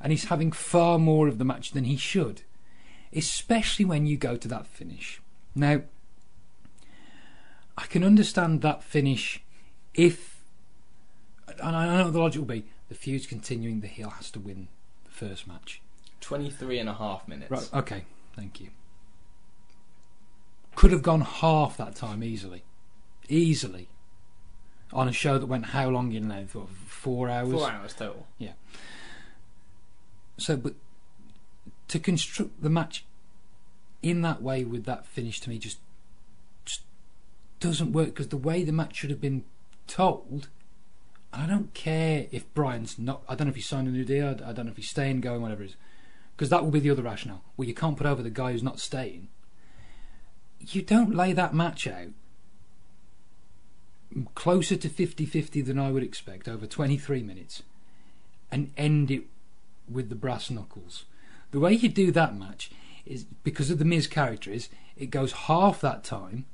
and 0.00 0.10
he's 0.10 0.24
having 0.24 0.50
far 0.50 0.98
more 0.98 1.28
of 1.28 1.38
the 1.38 1.44
match 1.44 1.72
than 1.72 1.84
he 1.84 1.96
should, 1.96 2.42
especially 3.12 3.84
when 3.84 4.06
you 4.06 4.16
go 4.16 4.36
to 4.36 4.48
that 4.48 4.66
finish. 4.66 5.20
Now, 5.54 5.82
I 7.76 7.86
can 7.86 8.04
understand 8.04 8.60
that 8.62 8.82
finish 8.82 9.42
if, 9.94 10.42
and 11.62 11.76
I 11.76 11.86
know 11.86 12.10
the 12.10 12.18
logic 12.18 12.40
will 12.40 12.46
be 12.46 12.64
the 12.88 12.94
feud's 12.94 13.26
continuing, 13.26 13.80
the 13.80 13.86
heel 13.86 14.10
has 14.10 14.30
to 14.32 14.40
win 14.40 14.68
the 15.04 15.10
first 15.10 15.46
match. 15.46 15.80
23 16.20 16.78
and 16.78 16.88
a 16.88 16.94
half 16.94 17.26
minutes. 17.26 17.50
Right. 17.50 17.70
Okay. 17.74 18.04
Thank 18.36 18.60
you. 18.60 18.70
Could 20.74 20.92
have 20.92 21.02
gone 21.02 21.20
half 21.20 21.76
that 21.76 21.94
time 21.94 22.22
easily, 22.22 22.64
easily, 23.28 23.88
on 24.92 25.08
a 25.08 25.12
show 25.12 25.38
that 25.38 25.46
went 25.46 25.66
how 25.66 25.88
long 25.88 26.12
in 26.12 26.28
length? 26.28 26.54
What, 26.54 26.68
four 26.68 27.28
hours. 27.28 27.52
Four 27.52 27.70
hours 27.70 27.94
total. 27.94 28.26
Yeah. 28.38 28.52
So, 30.38 30.56
but 30.56 30.74
to 31.88 31.98
construct 31.98 32.62
the 32.62 32.70
match 32.70 33.04
in 34.02 34.22
that 34.22 34.42
way 34.42 34.64
with 34.64 34.84
that 34.84 35.06
finish 35.06 35.40
to 35.40 35.50
me 35.50 35.58
just 35.58 35.68
just 35.68 35.78
doesn't 37.62 37.92
work 37.92 38.08
because 38.08 38.28
the 38.28 38.36
way 38.36 38.64
the 38.64 38.72
match 38.72 38.96
should 38.96 39.10
have 39.10 39.20
been 39.20 39.44
told. 39.86 40.48
I 41.32 41.46
don't 41.46 41.72
care 41.72 42.26
if 42.30 42.52
Bryan's 42.52 42.98
not. 42.98 43.22
I 43.28 43.34
don't 43.34 43.46
know 43.46 43.52
if 43.52 43.56
he's 43.56 43.68
signed 43.68 43.88
a 43.88 43.90
new 43.90 44.04
deal. 44.04 44.28
I 44.28 44.52
don't 44.52 44.66
know 44.66 44.70
if 44.70 44.76
he's 44.76 44.90
staying, 44.90 45.22
going, 45.22 45.40
whatever 45.40 45.62
it 45.62 45.70
is. 45.70 45.76
Because 46.36 46.50
that 46.50 46.64
will 46.64 46.70
be 46.70 46.80
the 46.80 46.90
other 46.90 47.02
rationale. 47.02 47.42
Well, 47.56 47.68
you 47.68 47.74
can't 47.74 47.96
put 47.96 48.06
over 48.06 48.22
the 48.22 48.30
guy 48.30 48.52
who's 48.52 48.62
not 48.62 48.80
staying. 48.80 49.28
You 50.60 50.82
don't 50.82 51.14
lay 51.14 51.32
that 51.32 51.54
match 51.54 51.86
out 51.86 52.08
closer 54.34 54.76
to 54.76 54.88
50 54.88 55.24
50 55.24 55.62
than 55.62 55.78
I 55.78 55.90
would 55.90 56.02
expect 56.02 56.48
over 56.48 56.66
23 56.66 57.22
minutes 57.22 57.62
and 58.50 58.70
end 58.76 59.10
it 59.10 59.24
with 59.90 60.10
the 60.10 60.14
brass 60.14 60.50
knuckles. 60.50 61.04
The 61.50 61.60
way 61.60 61.72
you 61.72 61.88
do 61.88 62.12
that 62.12 62.36
match 62.36 62.70
is 63.06 63.24
because 63.24 63.70
of 63.70 63.78
the 63.78 63.84
Miz 63.84 64.06
character 64.06 64.50
is 64.50 64.68
it 64.96 65.06
goes 65.06 65.32
half 65.32 65.80
that 65.80 66.04
time. 66.04 66.44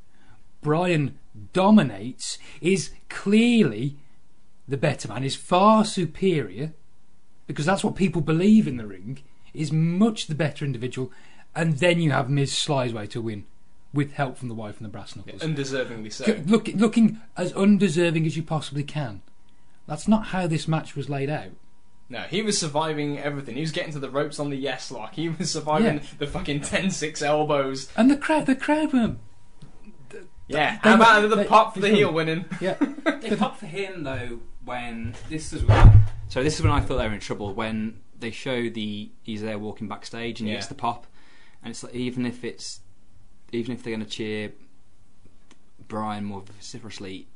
Bryan 0.60 1.18
dominates, 1.52 2.38
is 2.60 2.90
clearly 3.08 3.96
the 4.66 4.76
better 4.76 5.08
man, 5.08 5.24
is 5.24 5.36
far 5.36 5.84
superior 5.84 6.72
because 7.46 7.64
that's 7.64 7.82
what 7.84 7.96
people 7.96 8.20
believe 8.20 8.68
in 8.68 8.76
the 8.76 8.86
ring, 8.86 9.22
is 9.54 9.72
much 9.72 10.26
the 10.26 10.34
better 10.34 10.64
individual, 10.64 11.10
and 11.54 11.78
then 11.78 12.00
you 12.00 12.10
have 12.10 12.28
Miz 12.28 12.56
Slides 12.56 12.92
way 12.92 13.06
to 13.06 13.22
win 13.22 13.46
with 13.94 14.12
help 14.12 14.36
from 14.36 14.48
the 14.48 14.54
wife 14.54 14.76
and 14.76 14.84
the 14.84 14.90
brass 14.90 15.16
knuckles. 15.16 15.40
Undeservingly 15.40 16.12
so. 16.12 16.24
Look, 16.46 16.68
looking 16.74 17.20
as 17.38 17.52
undeserving 17.54 18.26
as 18.26 18.36
you 18.36 18.42
possibly 18.42 18.84
can. 18.84 19.22
That's 19.86 20.06
not 20.06 20.26
how 20.26 20.46
this 20.46 20.68
match 20.68 20.94
was 20.94 21.08
laid 21.08 21.30
out. 21.30 21.52
No, 22.10 22.20
he 22.20 22.42
was 22.42 22.58
surviving 22.58 23.18
everything. 23.18 23.54
He 23.54 23.62
was 23.62 23.72
getting 23.72 23.92
to 23.92 23.98
the 23.98 24.10
ropes 24.10 24.38
on 24.38 24.50
the 24.50 24.56
yes 24.56 24.90
lock. 24.90 25.14
He 25.14 25.30
was 25.30 25.50
surviving 25.50 25.96
Yeah. 25.96 26.02
the 26.18 26.26
fucking 26.26 26.60
10-6 26.60 27.22
elbows. 27.22 27.90
And 27.96 28.10
the 28.10 28.16
crowd, 28.16 28.44
the 28.44 28.54
crowd 28.54 28.92
were, 28.92 29.16
Yeah, 30.48 30.78
They 30.82 30.88
how 30.90 30.94
about 30.96 31.20
were- 31.20 31.26
another 31.26 31.42
they- 31.42 31.48
pop 31.48 31.74
for 31.74 31.80
the 31.80 31.90
heel 31.90 32.12
winning? 32.12 32.44
yeah. 32.60 32.76
They 33.20 33.36
pop 33.36 33.58
for 33.58 33.66
him 33.66 34.02
though 34.04 34.40
when 34.64 35.14
this 35.28 35.52
is 35.52 35.64
when. 35.64 36.02
So 36.28 36.42
this 36.42 36.56
is 36.56 36.62
when 36.62 36.72
I 36.72 36.80
thought 36.80 36.98
they 36.98 37.06
were 37.08 37.14
in 37.14 37.20
trouble 37.20 37.52
when 37.54 38.00
they 38.18 38.30
show 38.30 38.68
the 38.68 39.10
he's 39.22 39.42
there 39.42 39.58
walking 39.58 39.88
backstage 39.88 40.40
and 40.40 40.48
he 40.48 40.52
Yeah. 40.52 40.58
gets 40.58 40.68
the 40.68 40.74
pop, 40.74 41.06
and 41.62 41.70
it's 41.70 41.82
like 41.84 41.94
even 41.94 42.24
if 42.26 42.44
it's 42.44 42.80
even 43.52 43.74
if 43.74 43.82
they're 43.82 43.94
going 43.94 44.04
to 44.04 44.10
cheer 44.10 44.52
Bryan 45.86 46.24
more 46.24 46.42
vociferously, 46.42 47.26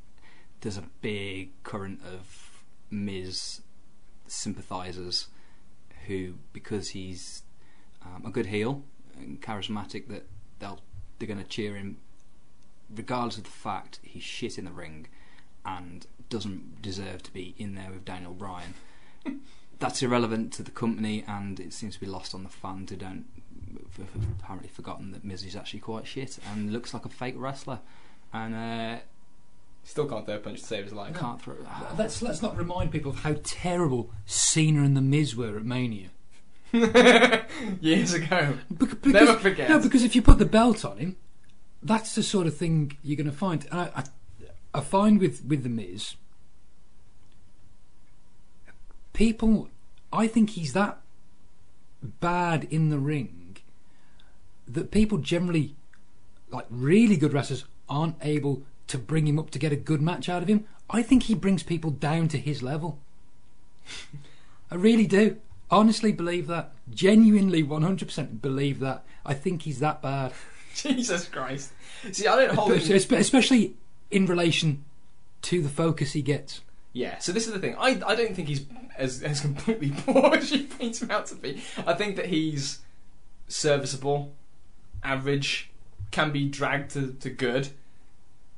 there's 0.61 0.77
a 0.77 0.83
big 1.01 1.51
current 1.63 2.01
of 2.05 2.63
Miz 2.91 3.61
sympathisers 4.27 5.27
who 6.07 6.35
because 6.53 6.89
he's 6.89 7.43
um, 8.05 8.25
a 8.25 8.29
good 8.31 8.47
heel 8.47 8.83
and 9.17 9.41
charismatic 9.41 10.07
that 10.07 10.25
they'll 10.59 10.79
they're 11.19 11.27
going 11.27 11.41
to 11.41 11.47
cheer 11.49 11.75
him 11.75 11.97
regardless 12.93 13.37
of 13.37 13.43
the 13.43 13.49
fact 13.49 13.99
he's 14.01 14.23
shit 14.23 14.57
in 14.57 14.65
the 14.65 14.71
ring 14.71 15.07
and 15.65 16.07
doesn't 16.29 16.81
deserve 16.81 17.23
to 17.23 17.33
be 17.33 17.53
in 17.57 17.75
there 17.75 17.89
with 17.91 18.05
Daniel 18.05 18.33
Bryan. 18.33 18.73
That's 19.79 20.01
irrelevant 20.01 20.53
to 20.53 20.63
the 20.63 20.71
company, 20.71 21.23
and 21.27 21.59
it 21.59 21.73
seems 21.73 21.95
to 21.95 21.99
be 21.99 22.05
lost 22.05 22.33
on 22.33 22.43
the 22.43 22.49
fans 22.49 22.89
who 22.91 22.95
don't 22.97 23.25
have 23.97 24.07
have 24.13 24.23
apparently 24.39 24.69
forgotten 24.69 25.11
that 25.11 25.23
Miz 25.23 25.43
is 25.43 25.55
actually 25.55 25.79
quite 25.79 26.07
shit 26.07 26.37
and 26.51 26.71
looks 26.71 26.93
like 26.93 27.05
a 27.05 27.09
fake 27.09 27.35
wrestler, 27.37 27.79
and 28.31 28.55
uh, 28.55 28.99
Still 29.85 30.07
can't 30.07 30.25
throw 30.25 30.35
a 30.35 30.39
punch 30.39 30.61
to 30.61 30.65
save 30.65 30.85
his 30.85 30.93
life. 30.93 31.13
can't 31.17 31.41
throw. 31.41 31.55
Let's 31.97 32.21
let's 32.21 32.41
not 32.41 32.57
remind 32.57 32.91
people 32.91 33.11
of 33.11 33.19
how 33.19 33.35
terrible 33.43 34.11
Cena 34.25 34.81
and 34.83 34.95
the 34.95 35.01
Miz 35.01 35.35
were 35.35 35.57
at 35.57 35.65
Mania. 35.65 36.09
Years 37.81 38.13
ago. 38.13 38.57
Bec- 38.71 39.01
because, 39.01 39.13
Never 39.13 39.33
forget. 39.35 39.69
No, 39.69 39.79
because 39.79 40.03
if 40.03 40.15
you 40.15 40.21
put 40.21 40.39
the 40.39 40.45
belt 40.45 40.85
on 40.85 40.97
him, 40.97 41.17
that's 41.83 42.15
the 42.15 42.23
sort 42.23 42.47
of 42.47 42.55
thing 42.55 42.97
you're 43.03 43.17
going 43.17 43.29
to 43.29 43.35
find. 43.35 43.67
I, 43.71 43.89
I, 43.95 44.03
I 44.73 44.81
find 44.81 45.19
with 45.19 45.43
with 45.45 45.63
the 45.63 45.69
Miz, 45.69 46.15
people, 49.13 49.69
I 50.11 50.27
think 50.27 50.51
he's 50.51 50.73
that 50.73 50.99
bad 52.01 52.67
in 52.69 52.89
the 52.89 52.99
ring 52.99 53.57
that 54.67 54.91
people 54.91 55.17
generally, 55.17 55.75
like 56.49 56.65
really 56.69 57.17
good 57.17 57.33
wrestlers, 57.33 57.65
aren't 57.89 58.15
able 58.21 58.63
to 58.87 58.97
bring 58.97 59.27
him 59.27 59.39
up 59.39 59.49
to 59.51 59.59
get 59.59 59.71
a 59.71 59.77
good 59.77 60.01
match 60.01 60.29
out 60.29 60.41
of 60.41 60.47
him. 60.47 60.65
I 60.89 61.01
think 61.01 61.23
he 61.23 61.35
brings 61.35 61.63
people 61.63 61.91
down 61.91 62.27
to 62.29 62.37
his 62.37 62.61
level. 62.63 62.99
I 64.71 64.75
really 64.75 65.07
do. 65.07 65.37
Honestly 65.69 66.11
believe 66.11 66.47
that. 66.47 66.71
Genuinely 66.89 67.63
100% 67.63 68.41
believe 68.41 68.79
that. 68.79 69.03
I 69.25 69.33
think 69.33 69.63
he's 69.63 69.79
that 69.79 70.01
bad. 70.01 70.33
Jesus 70.81 71.27
Christ. 71.27 71.71
See, 72.11 72.27
I 72.27 72.35
don't 72.35 72.55
hold 72.55 72.73
him. 72.73 72.95
Especially 72.95 73.75
in 74.11 74.25
relation 74.25 74.83
to 75.43 75.61
the 75.61 75.69
focus 75.69 76.13
he 76.13 76.21
gets. 76.21 76.61
Yeah, 76.93 77.17
so 77.19 77.31
this 77.31 77.47
is 77.47 77.53
the 77.53 77.59
thing. 77.59 77.75
I, 77.79 78.01
I 78.05 78.15
don't 78.15 78.35
think 78.35 78.47
he's 78.47 78.65
as, 78.97 79.23
as 79.23 79.41
completely 79.41 79.91
poor 80.05 80.35
as 80.35 80.51
you 80.51 80.65
paint 80.65 81.01
him 81.01 81.11
out 81.11 81.25
to 81.27 81.35
be. 81.35 81.61
I 81.85 81.93
think 81.93 82.15
that 82.17 82.27
he's 82.27 82.79
serviceable, 83.47 84.33
average, 85.03 85.71
can 86.11 86.31
be 86.31 86.47
dragged 86.47 86.91
to, 86.91 87.13
to 87.13 87.29
good, 87.29 87.69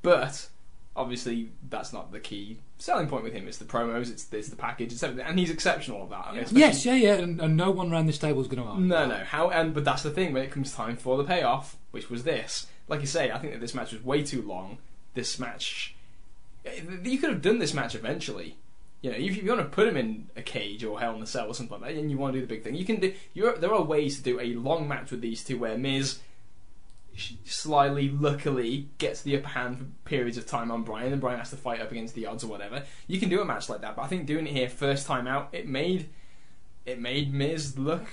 but 0.02 0.50
obviously 0.96 1.52
that's 1.70 1.94
not 1.94 2.12
the 2.12 2.20
key 2.20 2.60
selling 2.78 3.08
point 3.08 3.24
with 3.24 3.34
him. 3.34 3.48
It's 3.48 3.58
the 3.58 3.66
promos, 3.66 4.12
it's, 4.12 4.28
it's 4.32 4.50
the 4.50 4.56
package, 4.56 4.92
it's 4.94 5.02
everything, 5.04 5.26
and 5.26 5.40
he's 5.40 5.50
exceptional 5.50 6.04
at 6.04 6.10
that. 6.10 6.36
Especially- 6.44 6.60
Yes, 6.60 6.86
yeah, 6.86 6.96
yeah, 6.96 7.14
and, 7.16 7.40
and 7.42 7.56
no 7.58 7.72
one 7.72 7.92
around 7.92 8.06
this 8.08 8.18
table 8.20 8.42
is 8.42 8.48
going 8.48 8.62
to 8.64 8.70
argue. 8.70 8.86
No, 8.86 9.08
no. 9.08 9.18
How? 9.24 9.50
And 9.50 9.74
but 9.74 9.86
that's 9.86 10.04
the 10.04 10.12
thing. 10.12 10.34
When 10.34 10.44
it 10.44 10.52
comes 10.52 10.74
time 10.74 10.96
for 10.98 11.18
the 11.18 11.24
payoff, 11.24 11.78
which 11.92 12.10
was 12.10 12.24
this, 12.24 12.68
like 12.88 13.02
you 13.02 13.08
say, 13.08 13.32
I 13.32 13.38
think 13.40 13.54
that 13.54 13.62
this 13.62 13.74
match 13.74 13.92
was 13.94 14.04
way 14.04 14.24
too 14.24 14.42
long. 14.42 14.78
This 15.14 15.40
match, 15.40 15.96
eh, 16.66 16.82
you 17.04 17.18
could 17.18 17.30
have 17.30 17.42
done 17.42 17.60
this 17.60 17.74
match 17.74 17.96
eventually. 17.96 18.58
You 19.02 19.12
know, 19.12 19.18
if 19.18 19.38
you 19.42 19.48
want 19.50 19.62
to 19.62 19.68
put 19.68 19.88
him 19.88 19.98
in 19.98 20.28
a 20.36 20.42
cage 20.42 20.84
or 20.84 21.00
Hell 21.00 21.16
in 21.16 21.22
a 21.22 21.28
Cell 21.28 21.48
or 21.48 21.54
something 21.54 21.80
like 21.80 21.94
that, 21.94 22.00
and 22.00 22.10
you 22.10 22.18
want 22.18 22.34
to 22.34 22.40
do 22.40 22.46
the 22.46 22.54
big 22.54 22.64
thing, 22.64 22.76
you 22.76 22.86
can 22.86 23.00
do. 23.00 23.14
You're, 23.34 23.56
there 23.58 23.74
are 23.74 23.84
ways 23.84 24.18
to 24.18 24.24
do 24.24 24.40
a 24.40 24.54
long 24.56 24.88
match 24.88 25.12
with 25.12 25.22
these 25.22 25.44
two, 25.44 25.58
where 25.60 25.78
Miz 25.78 26.20
slyly, 27.44 28.10
luckily, 28.10 28.90
gets 28.98 29.22
the 29.22 29.38
upper 29.38 29.50
hand 29.50 29.78
for 29.78 29.86
periods 30.06 30.38
of 30.38 30.46
time 30.46 30.72
on 30.72 30.84
Bryan, 30.84 31.12
and 31.12 31.22
Bryan 31.22 31.40
has 31.40 31.50
to 31.52 31.58
fight 31.58 31.82
up 31.82 31.92
against 31.92 32.16
the 32.16 32.26
odds 32.26 32.44
or 32.44 32.48
whatever. 32.48 32.84
You 33.08 33.20
can 33.20 33.30
do 33.30 33.42
a 33.42 33.46
match 33.46 33.70
like 33.70 33.82
that, 33.82 33.96
but 33.96 34.04
I 34.04 34.08
think 34.08 34.26
doing 34.26 34.48
it 34.48 34.54
here 34.54 34.70
first 34.70 35.08
time 35.08 35.28
out, 35.28 35.50
it 35.52 35.68
made 35.68 36.10
it 36.86 37.00
made 37.00 37.34
Miz 37.34 37.78
look 37.78 38.06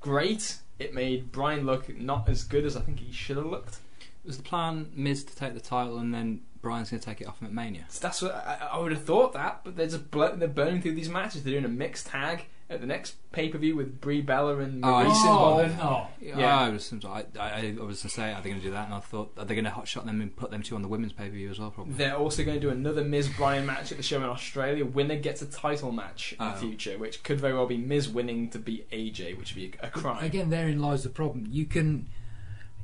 great. 0.00 0.58
It 0.78 0.94
made 0.94 1.32
Bryan 1.32 1.64
look 1.64 1.88
not 1.98 2.28
as 2.28 2.44
good 2.44 2.64
as 2.64 2.76
I 2.76 2.80
think 2.80 3.00
he 3.00 3.12
should 3.12 3.36
have 3.36 3.46
looked. 3.46 3.78
Was 4.24 4.36
the 4.36 4.42
plan 4.42 4.90
Miz 4.94 5.24
to 5.24 5.34
take 5.34 5.54
the 5.54 5.60
title 5.60 5.98
and 5.98 6.12
then 6.12 6.42
Bryan's 6.60 6.90
going 6.90 7.00
to 7.00 7.06
take 7.06 7.20
it 7.20 7.26
off 7.26 7.40
him 7.40 7.46
at 7.46 7.54
Mania? 7.54 7.86
So 7.88 8.00
that's 8.02 8.20
what 8.20 8.34
I, 8.34 8.68
I 8.72 8.78
would 8.78 8.92
have 8.92 9.04
thought 9.04 9.32
that, 9.32 9.62
but 9.64 9.76
they're 9.76 9.86
just 9.86 10.10
bl- 10.10 10.34
they're 10.34 10.48
burning 10.48 10.82
through 10.82 10.94
these 10.94 11.08
matches. 11.08 11.42
They're 11.42 11.54
doing 11.54 11.64
a 11.64 11.68
mixed 11.68 12.08
tag 12.08 12.44
at 12.70 12.80
the 12.82 12.86
next 12.86 13.14
pay 13.32 13.48
per 13.48 13.56
view 13.56 13.74
with 13.74 13.98
Brie 14.00 14.20
Bella 14.20 14.58
and 14.58 14.84
Oh, 14.84 14.88
Maryse 14.88 15.06
oh, 15.24 15.58
involved. 15.60 15.78
not. 15.78 16.12
Yeah. 16.20 16.34
Oh, 16.36 16.64
I 16.64 16.68
was, 16.68 16.92
I, 17.04 17.24
I, 17.40 17.40
I 17.40 17.62
was 17.70 17.76
going 17.76 17.94
to 17.96 18.08
say, 18.10 18.32
are 18.32 18.42
they 18.42 18.50
going 18.50 18.60
to 18.60 18.66
do 18.66 18.72
that? 18.72 18.84
And 18.86 18.94
I 18.94 19.00
thought, 19.00 19.32
are 19.38 19.44
they 19.46 19.54
going 19.54 19.64
to 19.64 19.70
hotshot 19.70 20.04
them 20.04 20.20
and 20.20 20.34
put 20.36 20.50
them 20.50 20.62
two 20.62 20.74
on 20.74 20.82
the 20.82 20.88
women's 20.88 21.12
pay 21.14 21.24
per 21.24 21.30
view 21.34 21.50
as 21.50 21.58
well? 21.58 21.70
Probably. 21.70 21.94
They're 21.94 22.16
also 22.16 22.44
going 22.44 22.56
to 22.56 22.60
do 22.60 22.68
another 22.68 23.02
Miz 23.04 23.28
Bryan 23.30 23.64
match 23.64 23.90
at 23.90 23.96
the 23.96 24.02
show 24.02 24.18
in 24.18 24.24
Australia. 24.24 24.84
Winner 24.84 25.16
gets 25.16 25.40
a 25.40 25.46
title 25.46 25.92
match 25.92 26.32
in 26.32 26.38
Oh. 26.46 26.52
the 26.52 26.58
future, 26.58 26.98
which 26.98 27.22
could 27.22 27.40
very 27.40 27.54
well 27.54 27.66
be 27.66 27.78
Miz 27.78 28.08
winning 28.08 28.50
to 28.50 28.58
beat 28.58 28.90
AJ, 28.90 29.38
which 29.38 29.54
would 29.54 29.60
be 29.72 29.72
a, 29.82 29.86
a 29.86 29.90
crime. 29.90 30.22
Again, 30.22 30.50
therein 30.50 30.80
lies 30.80 31.04
the 31.04 31.08
problem. 31.10 31.46
You 31.50 31.64
can 31.64 32.08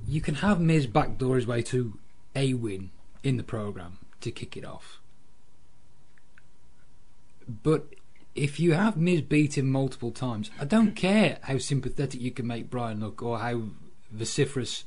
you 0.06 0.20
can 0.22 0.36
have 0.36 0.60
Miz 0.60 0.86
backdoor 0.86 1.36
his 1.36 1.46
way 1.46 1.60
to 1.62 1.98
a 2.34 2.54
win 2.54 2.90
in 3.22 3.36
the 3.36 3.42
program 3.42 3.98
to 4.22 4.30
kick 4.30 4.56
it 4.56 4.64
off, 4.64 4.98
but 7.62 7.86
if 8.34 8.58
you 8.58 8.72
have 8.72 8.96
Miz 8.96 9.20
beat 9.20 9.56
him 9.56 9.70
multiple 9.70 10.10
times, 10.10 10.50
I 10.60 10.64
don't 10.64 10.96
care 10.96 11.38
how 11.42 11.58
sympathetic 11.58 12.20
you 12.20 12.30
can 12.30 12.46
make 12.46 12.70
Bryan 12.70 13.00
look 13.00 13.22
or 13.22 13.38
how 13.38 13.62
vociferous 14.10 14.84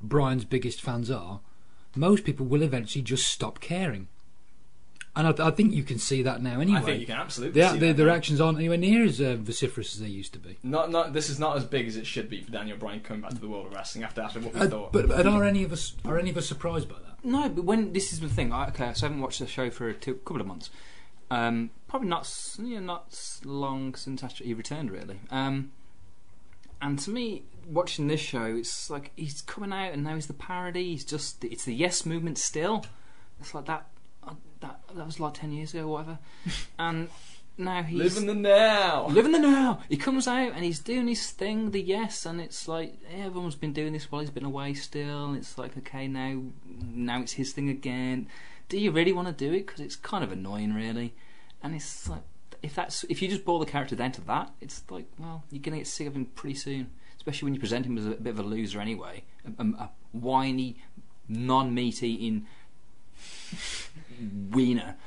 Bryan's 0.00 0.44
biggest 0.44 0.80
fans 0.80 1.10
are. 1.10 1.40
Most 1.94 2.24
people 2.24 2.46
will 2.46 2.62
eventually 2.62 3.02
just 3.02 3.28
stop 3.28 3.60
caring, 3.60 4.08
and 5.14 5.26
I, 5.26 5.48
I 5.48 5.50
think 5.50 5.74
you 5.74 5.82
can 5.82 5.98
see 5.98 6.22
that 6.22 6.42
now 6.42 6.58
anyway. 6.60 6.78
I 6.78 6.82
think 6.82 7.00
you 7.00 7.06
can 7.06 7.18
absolutely 7.18 7.60
the, 7.60 7.68
see 7.68 7.78
the, 7.78 7.86
that 7.88 7.96
the 7.98 8.02
now. 8.04 8.08
reactions 8.12 8.40
aren't 8.40 8.56
anywhere 8.56 8.78
near 8.78 9.04
as 9.04 9.20
uh, 9.20 9.36
vociferous 9.38 9.94
as 9.94 10.00
they 10.00 10.08
used 10.08 10.32
to 10.32 10.38
be. 10.38 10.56
Not, 10.62 10.90
not. 10.90 11.12
This 11.12 11.28
is 11.28 11.38
not 11.38 11.58
as 11.58 11.66
big 11.66 11.86
as 11.86 11.96
it 11.96 12.06
should 12.06 12.30
be 12.30 12.40
for 12.40 12.50
Daniel 12.50 12.78
Bryan 12.78 13.00
coming 13.00 13.20
back 13.20 13.32
to 13.32 13.38
the 13.38 13.48
world 13.48 13.66
of 13.66 13.74
wrestling 13.74 14.04
after 14.04 14.22
after 14.22 14.40
what 14.40 14.54
we 14.54 14.60
Uh, 14.60 14.68
thought. 14.68 14.92
but, 14.94 15.08
but 15.08 15.26
are 15.26 15.44
any 15.44 15.62
of 15.64 15.72
us 15.72 15.94
are 16.06 16.18
any 16.18 16.30
of 16.30 16.38
us 16.38 16.46
surprised 16.46 16.88
by 16.88 16.96
that? 17.04 17.22
No, 17.22 17.50
but 17.50 17.64
when 17.64 17.92
this 17.92 18.14
is 18.14 18.20
the 18.20 18.28
thing. 18.28 18.54
I, 18.54 18.68
okay, 18.68 18.92
so 18.94 19.06
I 19.06 19.10
haven't 19.10 19.20
watched 19.20 19.40
the 19.40 19.46
show 19.46 19.68
for 19.68 19.90
a 19.90 19.94
two, 19.94 20.14
couple 20.14 20.40
of 20.40 20.46
months. 20.46 20.70
Um, 21.32 21.70
probably 21.88 22.08
not, 22.08 22.22
s- 22.22 22.58
yeah, 22.62 22.80
not 22.80 23.14
long 23.44 23.94
since 23.94 24.22
after 24.22 24.44
he 24.44 24.52
returned, 24.54 24.90
really. 24.90 25.20
Um, 25.30 25.72
and 26.80 26.98
to 27.00 27.10
me, 27.10 27.42
watching 27.66 28.08
this 28.08 28.20
show, 28.20 28.44
it's 28.44 28.90
like 28.90 29.12
he's 29.16 29.40
coming 29.40 29.72
out 29.72 29.92
and 29.92 30.04
now 30.04 30.14
he's 30.14 30.26
the 30.26 30.32
parody. 30.34 30.90
He's 30.90 31.04
just 31.04 31.44
it's 31.44 31.64
the 31.64 31.74
yes 31.74 32.04
movement 32.04 32.38
still. 32.38 32.84
It's 33.40 33.54
like 33.54 33.66
that. 33.66 33.86
Uh, 34.26 34.34
that 34.60 34.80
that 34.94 35.06
was 35.06 35.18
like 35.20 35.34
ten 35.34 35.52
years 35.52 35.72
ago, 35.74 35.84
or 35.84 35.88
whatever. 35.88 36.18
and 36.78 37.08
now 37.56 37.82
he's 37.82 38.00
Live 38.00 38.16
in 38.16 38.26
the 38.26 38.34
now. 38.34 39.06
Living 39.06 39.32
the 39.32 39.38
now. 39.38 39.80
He 39.88 39.96
comes 39.96 40.26
out 40.26 40.52
and 40.52 40.64
he's 40.64 40.80
doing 40.80 41.06
his 41.06 41.30
thing, 41.30 41.70
the 41.70 41.80
yes, 41.80 42.26
and 42.26 42.40
it's 42.40 42.66
like 42.66 42.94
everyone's 43.14 43.54
been 43.54 43.72
doing 43.72 43.92
this 43.92 44.10
while 44.10 44.20
he's 44.20 44.30
been 44.30 44.44
away 44.44 44.74
still. 44.74 45.26
And 45.26 45.36
it's 45.36 45.56
like 45.56 45.76
okay, 45.78 46.08
now 46.08 46.42
now 46.92 47.20
it's 47.20 47.32
his 47.32 47.52
thing 47.52 47.68
again. 47.68 48.26
Do 48.72 48.78
you 48.78 48.90
really 48.90 49.12
want 49.12 49.28
to 49.28 49.34
do 49.34 49.52
it? 49.52 49.66
Because 49.66 49.80
it's 49.80 49.96
kind 49.96 50.24
of 50.24 50.32
annoying, 50.32 50.72
really. 50.72 51.12
And 51.62 51.74
it's 51.74 52.08
like 52.08 52.22
if 52.62 52.74
that's 52.74 53.04
if 53.10 53.20
you 53.20 53.28
just 53.28 53.44
boil 53.44 53.58
the 53.58 53.66
character 53.66 53.94
down 53.94 54.12
to 54.12 54.22
that, 54.22 54.50
it's 54.62 54.82
like 54.88 55.04
well, 55.18 55.44
you're 55.50 55.60
gonna 55.60 55.76
get 55.76 55.86
sick 55.86 56.06
of 56.06 56.16
him 56.16 56.24
pretty 56.24 56.54
soon. 56.54 56.90
Especially 57.18 57.44
when 57.44 57.52
you 57.52 57.60
present 57.60 57.84
him 57.84 57.98
as 57.98 58.06
a 58.06 58.12
bit 58.12 58.30
of 58.30 58.38
a 58.38 58.42
loser 58.42 58.80
anyway, 58.80 59.24
a, 59.58 59.62
a, 59.62 59.90
whiny, 60.12 60.78
non-meat 61.28 62.02
eating 62.02 62.46
wiener. 64.50 64.96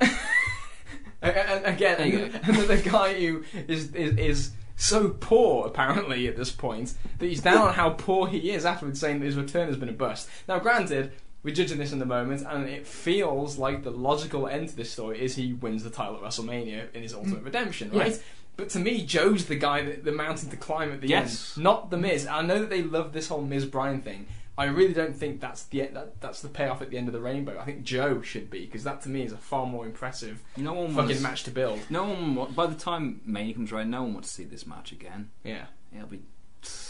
And, 1.22 1.34
and 1.34 1.64
again, 1.64 1.98
another, 1.98 2.40
another 2.44 2.76
guy 2.90 3.14
who 3.14 3.42
is, 3.66 3.92
is 3.94 4.16
is 4.18 4.50
so 4.76 5.08
poor 5.08 5.66
apparently 5.66 6.28
at 6.28 6.36
this 6.36 6.52
point 6.52 6.92
that 7.18 7.26
he's 7.26 7.40
down 7.40 7.68
on 7.68 7.72
how 7.72 7.90
poor 7.90 8.28
he 8.28 8.50
is 8.50 8.66
afterwards, 8.66 9.00
saying 9.00 9.20
that 9.20 9.26
his 9.26 9.34
return 9.34 9.66
has 9.68 9.78
been 9.78 9.88
a 9.88 9.92
bust. 9.92 10.28
Now, 10.46 10.58
granted, 10.58 11.12
we're 11.46 11.54
judging 11.54 11.78
this 11.78 11.92
in 11.92 11.98
the 11.98 12.04
moment, 12.06 12.44
and 12.46 12.68
it 12.68 12.86
feels 12.86 13.56
like 13.56 13.84
the 13.84 13.90
logical 13.90 14.46
end 14.48 14.68
to 14.68 14.76
this 14.76 14.90
story 14.90 15.22
is 15.24 15.36
he 15.36 15.54
wins 15.54 15.82
the 15.84 15.90
title 15.90 16.16
at 16.16 16.22
WrestleMania 16.22 16.92
in 16.92 17.02
his 17.02 17.14
ultimate 17.14 17.42
redemption, 17.42 17.90
right? 17.92 18.12
Yeah. 18.12 18.18
But 18.58 18.68
to 18.70 18.78
me, 18.78 19.04
Joe's 19.04 19.46
the 19.46 19.54
guy 19.56 19.82
that 19.84 20.04
the 20.04 20.12
mountain 20.12 20.50
to 20.50 20.56
climb 20.56 20.90
at 20.92 21.00
the 21.00 21.08
Yes. 21.08 21.56
end, 21.56 21.64
not 21.64 21.90
the 21.90 21.96
Miz. 21.96 22.26
I 22.26 22.42
know 22.42 22.58
that 22.58 22.68
they 22.70 22.82
love 22.82 23.12
this 23.12 23.28
whole 23.28 23.42
Miz 23.42 23.64
Bryan 23.64 24.02
thing, 24.02 24.26
I 24.58 24.64
really 24.64 24.94
don't 24.94 25.14
think 25.14 25.40
that's 25.42 25.64
the 25.64 25.82
that, 25.82 26.18
that's 26.20 26.40
the 26.40 26.48
payoff 26.48 26.80
at 26.80 26.88
the 26.90 26.96
end 26.96 27.08
of 27.08 27.12
the 27.12 27.20
rainbow. 27.20 27.58
I 27.60 27.64
think 27.64 27.82
Joe 27.84 28.22
should 28.22 28.48
be 28.50 28.64
because 28.64 28.84
that 28.84 29.02
to 29.02 29.10
me 29.10 29.22
is 29.22 29.32
a 29.32 29.36
far 29.36 29.66
more 29.66 29.84
impressive 29.84 30.42
No 30.56 30.72
one 30.72 30.88
fucking 30.88 30.96
wants, 31.08 31.20
match 31.20 31.42
to 31.44 31.50
build. 31.50 31.80
No 31.90 32.04
one. 32.04 32.52
By 32.54 32.66
the 32.66 32.74
time 32.74 33.20
Mania 33.26 33.52
comes 33.52 33.70
around, 33.70 33.90
no 33.90 34.02
one 34.04 34.14
wants 34.14 34.30
to 34.30 34.34
see 34.34 34.44
this 34.44 34.66
match 34.66 34.92
again. 34.92 35.28
Yeah, 35.44 35.66
It'll 35.94 36.08
be 36.08 36.22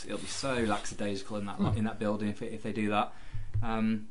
it'll 0.06 0.18
be 0.18 0.26
so 0.28 0.54
lackadaisical 0.54 1.36
in 1.38 1.46
that 1.46 1.56
Hmm. 1.56 1.76
in 1.76 1.84
that 1.84 1.98
building 1.98 2.28
if, 2.28 2.40
if 2.40 2.62
they 2.62 2.72
do 2.72 2.88
that. 2.90 3.12
Um, 3.62 4.06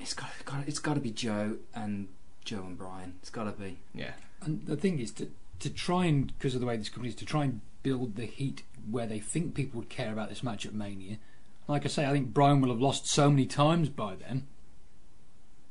it's 0.00 0.14
got 0.14 0.30
got 0.44 0.66
it's 0.66 0.78
got 0.78 0.94
to 0.94 1.00
be 1.00 1.10
Joe 1.10 1.56
and 1.74 2.08
Joe 2.44 2.60
and 2.66 2.76
Bryan. 2.78 3.14
It's 3.20 3.30
got 3.30 3.44
to 3.44 3.52
be. 3.52 3.78
yeah, 3.94 4.12
And 4.42 4.66
the 4.66 4.76
thing 4.76 4.98
is 4.98 5.10
to 5.12 5.28
to 5.60 5.70
try 5.70 6.06
and 6.06 6.26
because 6.38 6.54
of 6.54 6.60
the 6.60 6.66
way 6.66 6.76
this 6.76 6.88
company 6.88 7.10
is 7.10 7.14
to 7.16 7.24
try 7.26 7.44
and 7.44 7.60
build 7.82 8.16
the 8.16 8.24
heat 8.26 8.62
where 8.90 9.06
they 9.06 9.18
think 9.20 9.54
people 9.54 9.78
would 9.80 9.88
care 9.90 10.12
about 10.12 10.28
this 10.30 10.42
match 10.42 10.64
at 10.66 10.72
Mania. 10.74 11.18
Like 11.68 11.84
I 11.84 11.88
say, 11.88 12.06
I 12.06 12.12
think 12.12 12.32
Bryan 12.34 12.60
will 12.60 12.70
have 12.70 12.80
lost 12.80 13.06
so 13.06 13.30
many 13.30 13.46
times 13.46 13.88
by 13.90 14.14
then 14.16 14.46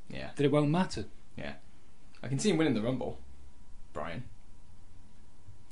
yeah, 0.09 0.29
that 0.35 0.43
it 0.45 0.51
won't 0.51 0.69
matter. 0.69 1.05
yeah. 1.37 1.53
I 2.23 2.27
can 2.27 2.37
see 2.39 2.49
him 2.49 2.57
winning 2.57 2.73
the 2.73 2.81
rumble, 2.81 3.17
Bryan. 3.93 4.23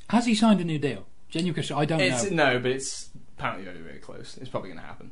Has 0.09 0.25
he 0.25 0.33
signed 0.35 0.61
a 0.61 0.63
new 0.63 0.79
deal? 0.79 1.05
Genuine 1.29 1.53
question. 1.53 1.75
I 1.77 1.85
don't 1.85 1.99
It's 1.99 2.29
know. 2.31 2.53
no, 2.53 2.59
but 2.59 2.71
it's 2.71 3.09
apparently 3.37 3.65
very 3.65 3.79
very 3.81 3.99
close. 3.99 4.37
It's 4.37 4.49
probably 4.49 4.69
going 4.69 4.79
to 4.79 4.85
happen. 4.87 5.11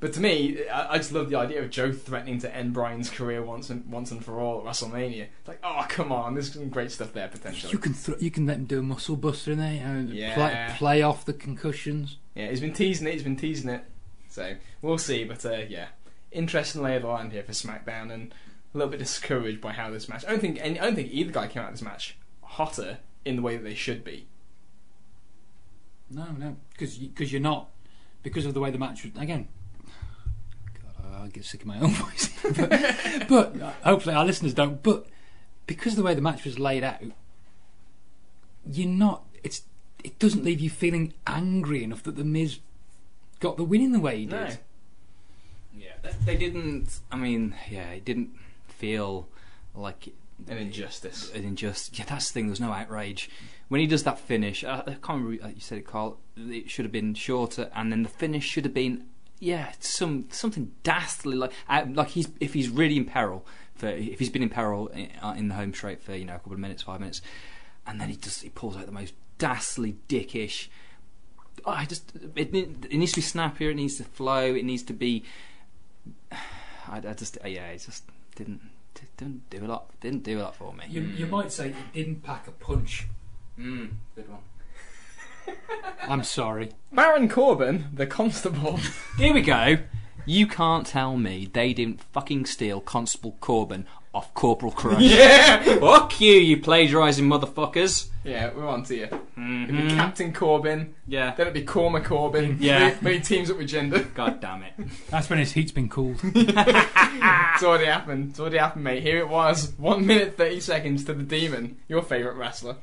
But 0.00 0.12
to 0.12 0.20
me, 0.20 0.68
I, 0.68 0.94
I 0.94 0.96
just 0.98 1.10
love 1.12 1.28
the 1.28 1.36
idea 1.36 1.60
of 1.60 1.70
Joe 1.70 1.90
threatening 1.92 2.38
to 2.40 2.54
end 2.54 2.72
Bryan's 2.72 3.10
career 3.10 3.42
once 3.42 3.68
and 3.68 3.84
once 3.90 4.12
and 4.12 4.24
for 4.24 4.38
all 4.38 4.60
at 4.60 4.64
WrestleMania. 4.64 5.26
It's 5.40 5.48
like, 5.48 5.58
oh 5.64 5.84
come 5.88 6.12
on, 6.12 6.34
there's 6.34 6.52
some 6.52 6.68
great 6.68 6.92
stuff 6.92 7.12
there 7.12 7.26
potentially. 7.28 7.72
You 7.72 7.78
can 7.78 7.94
you 8.20 8.30
can 8.30 8.46
let 8.46 8.58
him 8.58 8.64
do 8.66 8.78
a 8.78 8.82
muscle 8.82 9.16
buster 9.16 9.52
in 9.52 9.58
there. 9.58 9.72
Know, 10.02 10.12
Yeah. 10.12 10.34
play, 10.34 10.74
play 10.76 11.02
off 11.02 11.24
the 11.24 11.32
concussions. 11.32 12.16
Yeah, 12.36 12.48
he's 12.50 12.60
been 12.60 12.72
teasing 12.72 13.08
it. 13.08 13.14
He's 13.14 13.24
been 13.24 13.36
teasing 13.36 13.70
it. 13.70 13.82
So 14.28 14.54
we'll 14.82 14.98
see. 14.98 15.24
But 15.24 15.44
uh, 15.44 15.62
yeah, 15.68 15.88
interesting 16.30 16.80
lay 16.82 16.94
of 16.94 17.02
the 17.02 17.08
land 17.08 17.32
here 17.32 17.42
for 17.42 17.50
SmackDown, 17.52 18.12
and 18.12 18.32
a 18.74 18.78
little 18.78 18.90
bit 18.90 18.98
discouraged 19.00 19.60
by 19.60 19.72
how 19.72 19.90
this 19.90 20.08
match. 20.08 20.24
I 20.24 20.30
don't 20.30 20.40
think 20.40 20.58
any, 20.60 20.78
I 20.78 20.84
don't 20.84 20.94
think 20.94 21.10
either 21.10 21.32
guy 21.32 21.48
came 21.48 21.62
out 21.62 21.70
of 21.70 21.74
this 21.74 21.82
match 21.82 22.16
hotter 22.42 22.98
in 23.24 23.34
the 23.34 23.42
way 23.42 23.56
that 23.56 23.64
they 23.64 23.74
should 23.74 24.04
be. 24.04 24.28
No, 26.10 26.26
no, 26.38 26.56
because 26.72 26.96
because 26.98 27.32
you're 27.32 27.40
not 27.42 27.68
because 28.22 28.46
of 28.46 28.54
the 28.54 28.60
way 28.60 28.70
the 28.70 28.78
match 28.78 29.04
was. 29.04 29.12
Again, 29.20 29.48
God, 31.18 31.24
I'll 31.24 31.30
get 31.30 31.44
sick 31.44 31.62
of 31.62 31.66
my 31.66 31.78
own 31.80 31.90
voice. 31.94 32.30
but, 32.42 33.28
but 33.28 33.60
uh, 33.60 33.72
hopefully 33.82 34.14
our 34.14 34.24
listeners 34.24 34.54
don't. 34.54 34.82
But 34.82 35.06
because 35.66 35.92
of 35.94 35.96
the 35.98 36.02
way 36.04 36.14
the 36.14 36.22
match 36.22 36.44
was 36.44 36.58
laid 36.58 36.84
out, 36.84 37.02
you're 38.70 38.88
not. 38.88 39.24
It's 39.42 39.62
it 40.04 40.18
doesn't 40.18 40.44
leave 40.44 40.60
you 40.60 40.70
feeling 40.70 41.14
angry 41.26 41.82
enough 41.82 42.02
that 42.04 42.16
the 42.16 42.24
Miz 42.24 42.58
got 43.40 43.56
the 43.56 43.64
win 43.64 43.80
in 43.80 43.92
the 43.92 44.00
way 44.00 44.18
he 44.18 44.26
did. 44.26 44.32
No. 44.32 44.48
Yeah, 45.76 45.92
they, 46.02 46.12
they 46.24 46.36
didn't. 46.36 47.00
I 47.10 47.16
mean, 47.16 47.54
yeah, 47.70 47.90
it 47.90 48.04
didn't 48.04 48.30
feel 48.68 49.28
like 49.74 50.08
An 50.48 50.56
injustice. 50.58 51.32
An 51.34 51.44
injustice. 51.44 51.98
Yeah, 51.98 52.04
that's 52.08 52.28
the 52.28 52.34
thing. 52.34 52.46
There's 52.46 52.60
no 52.60 52.72
outrage 52.72 53.28
when 53.68 53.80
he 53.80 53.86
does 53.86 54.04
that 54.04 54.18
finish. 54.18 54.62
Uh, 54.64 54.82
I 54.86 54.92
can't 54.92 55.24
remember. 55.24 55.48
You 55.48 55.60
said 55.60 55.78
it, 55.78 55.86
Carl. 55.86 56.18
It 56.36 56.70
should 56.70 56.84
have 56.84 56.92
been 56.92 57.14
shorter, 57.14 57.70
and 57.74 57.90
then 57.90 58.04
the 58.04 58.08
finish 58.08 58.44
should 58.44 58.64
have 58.64 58.74
been. 58.74 59.06
Yeah, 59.40 59.72
some 59.78 60.26
something 60.30 60.72
dastardly 60.82 61.36
like 61.36 61.52
uh, 61.68 61.84
like 61.92 62.08
he's 62.08 62.28
if 62.40 62.54
he's 62.54 62.68
really 62.68 62.96
in 62.96 63.04
peril 63.04 63.46
for 63.74 63.88
if 63.88 64.18
he's 64.18 64.30
been 64.30 64.42
in 64.42 64.48
peril 64.48 64.88
in, 64.88 65.10
uh, 65.22 65.34
in 65.36 65.48
the 65.48 65.54
home 65.54 65.72
straight 65.72 66.02
for 66.02 66.14
you 66.14 66.24
know 66.24 66.34
a 66.34 66.38
couple 66.38 66.54
of 66.54 66.58
minutes, 66.58 66.82
five 66.82 67.00
minutes, 67.00 67.22
and 67.86 68.00
then 68.00 68.08
he 68.08 68.16
just 68.16 68.42
he 68.42 68.48
pulls 68.48 68.76
out 68.76 68.86
the 68.86 68.92
most 68.92 69.14
dastardly 69.38 69.96
dickish. 70.08 70.68
Oh, 71.64 71.70
I 71.70 71.84
just 71.84 72.12
it, 72.34 72.54
it 72.54 72.92
needs 72.92 73.12
to 73.12 73.18
be 73.18 73.22
snappier. 73.22 73.70
It 73.70 73.76
needs 73.76 73.96
to 73.98 74.04
flow. 74.04 74.54
It 74.54 74.64
needs 74.64 74.82
to 74.84 74.92
be. 74.92 75.24
I, 76.32 76.98
I 76.98 77.12
just 77.12 77.38
yeah, 77.44 77.68
it 77.68 77.82
just 77.84 78.04
didn't 78.34 78.60
didn't 79.16 79.48
do 79.50 79.64
a 79.64 79.66
lot. 79.66 79.90
Didn't 80.00 80.22
do 80.22 80.40
a 80.40 80.42
lot 80.42 80.56
for 80.56 80.72
me. 80.72 80.84
You, 80.88 81.02
you 81.02 81.26
might 81.26 81.52
say 81.52 81.68
it 81.68 81.74
didn't 81.92 82.22
pack 82.22 82.48
a 82.48 82.52
punch. 82.52 83.06
Mm, 83.58 83.90
good 84.14 84.28
one. 84.28 84.40
I'm 86.02 86.22
sorry. 86.24 86.70
Baron 86.92 87.28
Corbin, 87.28 87.86
the 87.92 88.06
constable. 88.06 88.78
Here 89.18 89.32
we 89.34 89.42
go. 89.42 89.78
You 90.24 90.46
can't 90.46 90.86
tell 90.86 91.16
me 91.16 91.48
they 91.52 91.72
didn't 91.72 92.02
fucking 92.12 92.44
steal 92.46 92.80
Constable 92.82 93.36
Corbin 93.40 93.86
off 94.12 94.32
Corporal 94.34 94.72
Crush. 94.72 95.00
yeah, 95.02 95.62
Fuck 95.78 96.20
you, 96.20 96.32
you 96.32 96.56
plagiarising 96.58 97.24
motherfuckers. 97.26 98.08
yeah, 98.24 98.50
we're 98.54 98.66
on 98.68 98.82
to 98.84 98.94
you. 98.96 99.04
It'd 99.04 99.16
be 99.36 99.42
Mhm. 99.84 99.96
Captain 99.96 100.32
Corbin. 100.34 100.94
Yeah. 101.06 101.34
Then 101.34 101.46
it'd 101.46 101.54
be 101.54 101.62
Corma 101.70 102.04
Corbin. 102.04 102.58
Yeah. 102.60 102.94
When 103.00 103.14
he 103.14 103.20
teams 103.20 103.50
up 103.50 103.56
with 103.58 103.68
Gender. 103.68 104.00
God 104.14 104.40
damn 104.40 104.62
it. 104.64 104.72
That's 105.08 105.30
when 105.30 105.38
his 105.38 105.52
heat's 105.52 105.72
been 105.72 105.88
cooled. 105.88 106.20
It's 106.80 107.62
already 107.64 107.86
happened. 107.86 108.30
It's 108.30 108.40
already 108.40 108.58
happened, 108.58 108.84
mate. 108.84 109.02
Here 109.02 109.18
it 109.18 109.28
was. 109.28 109.72
One 109.78 110.06
minute 110.06 110.36
thirty 110.36 110.60
seconds 110.60 111.04
to 111.06 111.14
the 111.14 111.22
Demon, 111.24 111.78
your 111.88 112.02
favourite 112.02 112.36
wrestler, 112.36 112.76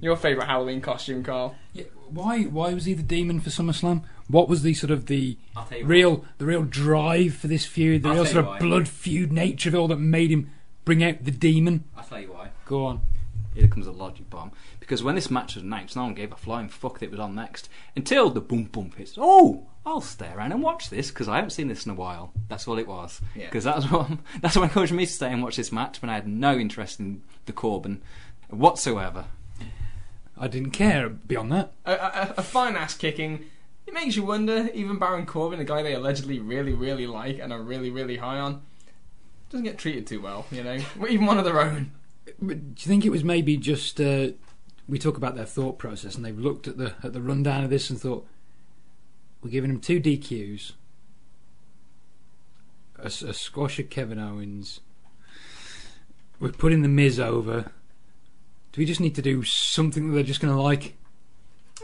your 0.00 0.16
favourite 0.16 0.46
Halloween 0.46 0.80
costume, 0.80 1.22
Carl. 1.22 1.54
Yeah, 1.72 1.84
why 2.10 2.42
why 2.44 2.74
was 2.74 2.84
he 2.84 2.94
the 2.94 3.02
demon 3.02 3.40
for 3.40 3.50
SummerSlam? 3.50 4.02
What 4.28 4.48
was 4.48 4.62
the 4.62 4.74
sort 4.74 4.90
of 4.90 5.06
the 5.06 5.36
I'll 5.56 5.68
real 5.82 6.24
the 6.38 6.46
real 6.46 6.62
drive 6.62 7.34
for 7.34 7.46
this 7.46 7.66
feud, 7.66 8.02
the 8.02 8.08
I'll 8.10 8.14
real 8.16 8.26
sort 8.26 8.44
of 8.44 8.46
why. 8.46 8.58
blood 8.58 8.88
feud 8.88 9.32
nature 9.32 9.68
of 9.68 9.74
it 9.74 9.78
all 9.78 9.88
that 9.88 9.98
made 9.98 10.30
him 10.30 10.50
bring 10.84 11.02
out 11.02 11.24
the 11.24 11.30
demon? 11.30 11.84
I'll 11.96 12.04
tell 12.04 12.20
you 12.20 12.32
why. 12.32 12.50
Go 12.66 12.86
on. 12.86 13.00
Here 13.54 13.68
comes 13.68 13.86
a 13.86 13.92
logic 13.92 14.28
bomb. 14.30 14.50
Because 14.80 15.02
when 15.02 15.14
this 15.14 15.30
match 15.30 15.54
was 15.54 15.62
announced, 15.62 15.94
no 15.94 16.02
one 16.02 16.14
gave 16.14 16.32
a 16.32 16.36
flying 16.36 16.68
fuck 16.68 16.98
that 16.98 17.06
it 17.06 17.10
was 17.12 17.20
on 17.20 17.34
next. 17.36 17.68
Until 17.94 18.28
the 18.30 18.40
boom 18.40 18.64
boom 18.64 18.90
hits. 18.96 19.14
Oh, 19.16 19.68
I'll 19.86 20.00
stay 20.00 20.30
around 20.32 20.52
and 20.52 20.62
watch 20.62 20.90
this 20.90 21.10
because 21.10 21.28
I 21.28 21.36
haven't 21.36 21.50
seen 21.50 21.68
this 21.68 21.86
in 21.86 21.92
a 21.92 21.94
while. 21.94 22.32
That's 22.48 22.66
all 22.66 22.78
it 22.78 22.88
was. 22.88 23.20
Yeah. 23.34 23.44
Because 23.46 23.64
that's 23.64 23.90
what 23.90 24.10
that's 24.42 24.56
what 24.56 24.64
encouraged 24.64 24.92
me 24.92 25.06
to 25.06 25.12
stay 25.12 25.30
and 25.30 25.42
watch 25.42 25.56
this 25.56 25.72
match 25.72 26.02
when 26.02 26.10
I 26.10 26.14
had 26.14 26.26
no 26.26 26.56
interest 26.56 26.98
in 26.98 27.22
the 27.46 27.52
Corbin 27.52 28.02
whatsoever. 28.50 29.26
I 30.38 30.48
didn't 30.48 30.70
care 30.70 31.08
beyond 31.08 31.52
that. 31.52 31.72
A, 31.84 31.92
a, 31.92 32.34
a 32.38 32.42
fine 32.42 32.76
ass 32.76 32.96
kicking. 32.96 33.44
It 33.86 33.94
makes 33.94 34.16
you 34.16 34.24
wonder. 34.24 34.68
Even 34.74 34.98
Baron 34.98 35.26
Corbin, 35.26 35.60
a 35.60 35.64
guy 35.64 35.82
they 35.82 35.94
allegedly 35.94 36.38
really, 36.38 36.72
really 36.72 37.06
like 37.06 37.38
and 37.38 37.52
are 37.52 37.62
really, 37.62 37.90
really 37.90 38.16
high 38.16 38.38
on, 38.38 38.62
doesn't 39.50 39.64
get 39.64 39.78
treated 39.78 40.06
too 40.06 40.20
well. 40.20 40.46
You 40.50 40.64
know, 40.64 40.78
even 41.08 41.26
one 41.26 41.38
of 41.38 41.44
their 41.44 41.60
own. 41.60 41.92
But 42.40 42.74
do 42.74 42.82
you 42.82 42.88
think 42.88 43.04
it 43.04 43.10
was 43.10 43.22
maybe 43.22 43.56
just 43.56 44.00
uh, 44.00 44.28
we 44.88 44.98
talk 44.98 45.16
about 45.16 45.36
their 45.36 45.44
thought 45.44 45.78
process 45.78 46.16
and 46.16 46.24
they've 46.24 46.38
looked 46.38 46.66
at 46.66 46.78
the 46.78 46.94
at 47.02 47.12
the 47.12 47.20
rundown 47.20 47.64
of 47.64 47.70
this 47.70 47.90
and 47.90 48.00
thought 48.00 48.26
we're 49.42 49.50
giving 49.50 49.70
him 49.70 49.80
two 49.80 50.00
DQs, 50.00 50.72
a 52.98 53.10
squash 53.10 53.78
of 53.78 53.90
Kevin 53.90 54.18
Owens, 54.18 54.80
we're 56.40 56.50
putting 56.50 56.80
the 56.80 56.88
Miz 56.88 57.20
over. 57.20 57.70
Do 58.74 58.80
we 58.80 58.86
just 58.86 59.00
need 59.00 59.14
to 59.14 59.22
do 59.22 59.44
something 59.44 60.08
that 60.08 60.14
they're 60.14 60.24
just 60.24 60.40
going 60.40 60.52
to 60.52 60.60
like? 60.60 60.96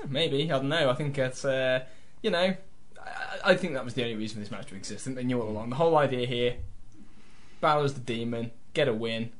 Maybe 0.08 0.50
I 0.50 0.58
don't 0.58 0.68
know. 0.68 0.90
I 0.90 0.94
think 0.94 1.16
it's 1.18 1.44
uh, 1.44 1.84
you 2.20 2.32
know, 2.32 2.56
I, 3.00 3.38
I 3.44 3.54
think 3.54 3.74
that 3.74 3.84
was 3.84 3.94
the 3.94 4.02
only 4.02 4.16
reason 4.16 4.34
for 4.34 4.40
this 4.40 4.50
match 4.50 4.66
to 4.66 4.74
exist. 4.74 5.06
And 5.06 5.16
they 5.16 5.22
knew 5.22 5.40
all 5.40 5.48
along. 5.48 5.70
The 5.70 5.76
whole 5.76 5.96
idea 5.96 6.26
here: 6.26 6.56
Balor's 7.60 7.94
the 7.94 8.00
demon, 8.00 8.50
get 8.74 8.88
a 8.88 8.92
win. 8.92 9.30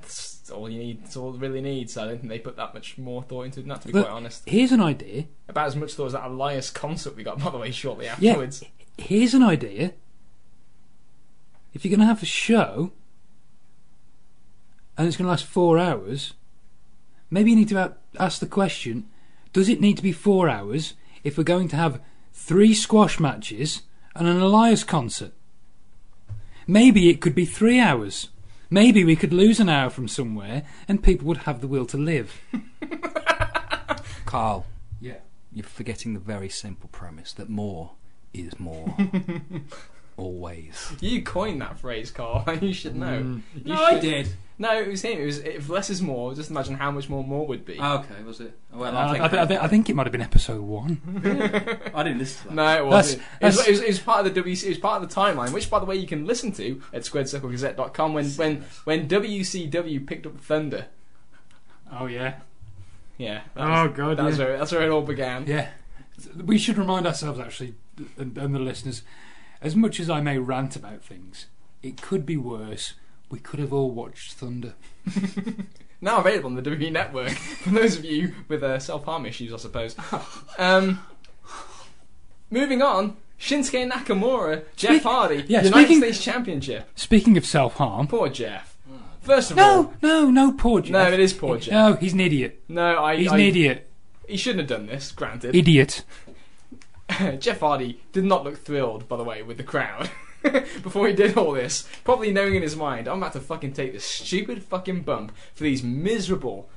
That's 0.00 0.50
all 0.50 0.68
you 0.68 0.80
need. 0.80 1.04
That's 1.04 1.16
all 1.16 1.32
it 1.32 1.38
really 1.38 1.60
needs. 1.60 1.96
I 1.96 2.06
don't 2.06 2.18
think 2.18 2.28
they 2.28 2.40
put 2.40 2.56
that 2.56 2.74
much 2.74 2.98
more 2.98 3.22
thought 3.22 3.42
into 3.42 3.60
it. 3.60 3.66
Not 3.66 3.82
to 3.82 3.86
be 3.86 3.92
quite 3.92 4.08
honest. 4.08 4.42
Here's 4.48 4.72
an 4.72 4.80
idea. 4.80 5.26
About 5.48 5.68
as 5.68 5.76
much 5.76 5.94
thought 5.94 6.06
as 6.06 6.12
that 6.14 6.24
Elias 6.24 6.70
concert 6.70 7.14
we 7.14 7.22
got, 7.22 7.38
by 7.38 7.50
the 7.50 7.58
way, 7.58 7.70
shortly 7.70 8.08
afterwards. 8.08 8.24
Yeah. 8.24 8.30
afterwards. 8.32 8.64
Here's 8.98 9.34
an 9.34 9.44
idea. 9.44 9.92
If 11.74 11.84
you're 11.84 11.90
going 11.90 12.00
to 12.00 12.06
have 12.06 12.24
a 12.24 12.26
show 12.26 12.90
and 14.98 15.06
it's 15.06 15.16
going 15.16 15.26
to 15.26 15.30
last 15.30 15.44
four 15.44 15.78
hours, 15.78 16.34
maybe 17.30 17.50
you 17.50 17.56
need 17.56 17.68
to 17.68 17.94
ask 18.18 18.40
the 18.40 18.46
question 18.46 19.06
does 19.52 19.68
it 19.68 19.80
need 19.80 19.96
to 19.96 20.02
be 20.02 20.12
four 20.12 20.48
hours 20.48 20.94
if 21.24 21.36
we're 21.36 21.42
going 21.44 21.68
to 21.68 21.76
have 21.76 22.00
three 22.32 22.72
squash 22.72 23.18
matches 23.18 23.82
and 24.14 24.28
an 24.28 24.40
Elias 24.40 24.84
concert? 24.84 25.32
Maybe 26.66 27.08
it 27.10 27.20
could 27.20 27.34
be 27.34 27.44
three 27.46 27.80
hours. 27.80 28.28
Maybe 28.70 29.02
we 29.04 29.16
could 29.16 29.32
lose 29.32 29.58
an 29.58 29.68
hour 29.68 29.90
from 29.90 30.06
somewhere 30.06 30.62
and 30.86 31.02
people 31.02 31.26
would 31.26 31.38
have 31.38 31.60
the 31.60 31.66
will 31.66 31.86
to 31.86 31.96
live. 31.96 32.40
Carl, 34.24 34.66
Yeah. 35.00 35.18
you're 35.52 35.64
forgetting 35.66 36.14
the 36.14 36.20
very 36.20 36.48
simple 36.48 36.88
premise 36.92 37.32
that 37.32 37.48
more 37.48 37.92
is 38.32 38.60
more. 38.60 38.96
Always. 40.20 40.92
You 41.00 41.22
coined 41.22 41.60
that 41.62 41.78
phrase, 41.78 42.10
Carl. 42.10 42.44
you 42.60 42.72
should 42.72 42.96
know. 42.96 43.20
Mm. 43.22 43.42
You 43.54 43.74
No, 43.74 43.82
I 43.84 43.98
did. 43.98 44.28
No, 44.58 44.78
it 44.78 44.88
was 44.88 45.00
him. 45.00 45.18
It 45.18 45.24
was 45.24 45.38
if 45.38 45.70
less 45.70 45.88
is 45.88 46.02
more. 46.02 46.34
Just 46.34 46.50
imagine 46.50 46.74
how 46.74 46.90
much 46.90 47.08
more 47.08 47.24
more 47.24 47.46
would 47.46 47.64
be. 47.64 47.80
Okay, 47.80 48.22
was 48.26 48.40
it? 48.40 48.52
Well, 48.70 48.94
Uh, 48.94 49.00
I'll 49.00 49.08
I, 49.08 49.12
take 49.28 49.40
I, 49.40 49.46
thi- 49.46 49.56
I, 49.56 49.68
think 49.68 49.88
it 49.88 49.96
might 49.96 50.04
have 50.04 50.12
been 50.12 50.20
episode 50.20 50.60
one. 50.60 51.00
I 51.94 52.02
didn't 52.02 52.18
listen 52.18 52.42
to 52.42 52.48
that. 52.48 52.54
No, 52.54 52.76
it 52.76 52.84
wasn't. 52.86 53.22
It, 53.40 53.44
was, 53.46 53.66
it, 53.66 53.70
was, 53.70 53.80
it 53.80 53.86
was 53.88 53.98
part 54.00 54.26
of 54.26 54.34
the 54.34 54.42
WC, 54.42 54.64
it 54.64 54.68
was 54.68 54.78
part 54.78 55.02
of 55.02 55.08
the 55.08 55.14
timeline, 55.14 55.54
which, 55.54 55.70
by 55.70 55.78
the 55.78 55.86
way, 55.86 55.96
you 55.96 56.06
can 56.06 56.26
listen 56.26 56.52
to 56.52 56.82
at 56.92 57.02
squaredcirclegazette.com 57.02 58.12
when 58.12 58.26
when 58.32 58.64
when 58.84 59.08
WCW 59.08 60.06
picked 60.06 60.26
up 60.26 60.38
Thunder. 60.38 60.86
Oh, 61.90 62.04
yeah. 62.04 62.34
Yeah. 63.16 63.40
That 63.54 63.66
Oh, 63.66 63.86
was, 63.88 63.96
God, 63.96 64.16
that's 64.18 64.36
yeah. 64.38 64.44
where 64.44 64.58
that's 64.58 64.72
where 64.72 64.82
it 64.82 64.90
all 64.90 65.02
began. 65.02 65.46
Yeah, 65.46 65.68
we 66.36 66.58
should 66.58 66.76
remind 66.76 67.06
ourselves 67.06 67.40
actually, 67.40 67.76
and, 68.18 68.36
and 68.36 68.54
the 68.54 68.58
listeners, 68.58 69.02
as 69.62 69.76
much 69.76 70.00
as 70.00 70.08
I 70.10 70.20
may 70.20 70.38
rant 70.38 70.76
about 70.76 71.02
things, 71.02 71.46
it 71.82 72.00
could 72.00 72.24
be 72.26 72.36
worse. 72.36 72.94
We 73.30 73.38
could 73.38 73.60
have 73.60 73.72
all 73.72 73.90
watched 73.90 74.32
Thunder. 74.34 74.74
Now 76.02 76.16
available 76.20 76.46
on 76.46 76.54
the 76.54 76.62
WWE 76.62 76.90
Network 76.92 77.28
for 77.62 77.68
those 77.70 77.98
of 77.98 78.06
you 78.06 78.34
with 78.48 78.62
uh, 78.62 78.78
self 78.78 79.04
harm 79.04 79.26
issues, 79.26 79.52
I 79.52 79.58
suppose. 79.58 79.94
Um, 80.58 81.00
moving 82.50 82.82
on, 82.82 83.16
Shinsuke 83.38 83.90
Nakamura, 83.90 84.64
Jeff 84.76 84.92
Speak- 84.92 85.02
Hardy, 85.02 85.44
yeah, 85.46 85.62
United 85.62 85.72
speaking- 85.72 85.98
States 85.98 86.22
Championship. 86.24 86.88
Speaking 86.94 87.36
of 87.36 87.44
self 87.46 87.74
harm, 87.74 88.06
Poor 88.06 88.28
Jeff. 88.28 88.76
First 89.20 89.50
of 89.50 89.58
all, 89.58 89.82
no, 89.82 89.92
no, 90.02 90.30
no, 90.30 90.52
poor 90.52 90.80
Jeff. 90.80 90.92
no, 90.92 91.12
it 91.12 91.20
is 91.20 91.34
poor 91.34 91.58
Jeff. 91.58 91.72
No, 91.72 91.92
he's 91.94 92.14
an 92.14 92.20
idiot. 92.20 92.62
No, 92.68 93.02
I. 93.04 93.16
He's 93.16 93.30
I- 93.30 93.34
an 93.34 93.40
idiot. 93.42 93.86
He 94.26 94.36
shouldn't 94.38 94.60
have 94.70 94.78
done 94.78 94.86
this. 94.86 95.10
Granted, 95.12 95.54
Idiot. 95.54 96.04
Jeff 97.38 97.60
Hardy 97.60 98.00
did 98.12 98.24
not 98.24 98.44
look 98.44 98.58
thrilled, 98.58 99.08
by 99.08 99.16
the 99.16 99.24
way, 99.24 99.42
with 99.42 99.56
the 99.56 99.62
crowd. 99.62 100.10
Before 100.42 101.06
he 101.06 101.12
did 101.12 101.36
all 101.36 101.52
this, 101.52 101.86
probably 102.04 102.32
knowing 102.32 102.54
in 102.54 102.62
his 102.62 102.76
mind, 102.76 103.08
I'm 103.08 103.18
about 103.18 103.34
to 103.34 103.40
fucking 103.40 103.72
take 103.72 103.92
this 103.92 104.04
stupid 104.04 104.62
fucking 104.62 105.02
bump 105.02 105.32
for 105.54 105.64
these 105.64 105.82
miserable, 105.82 106.68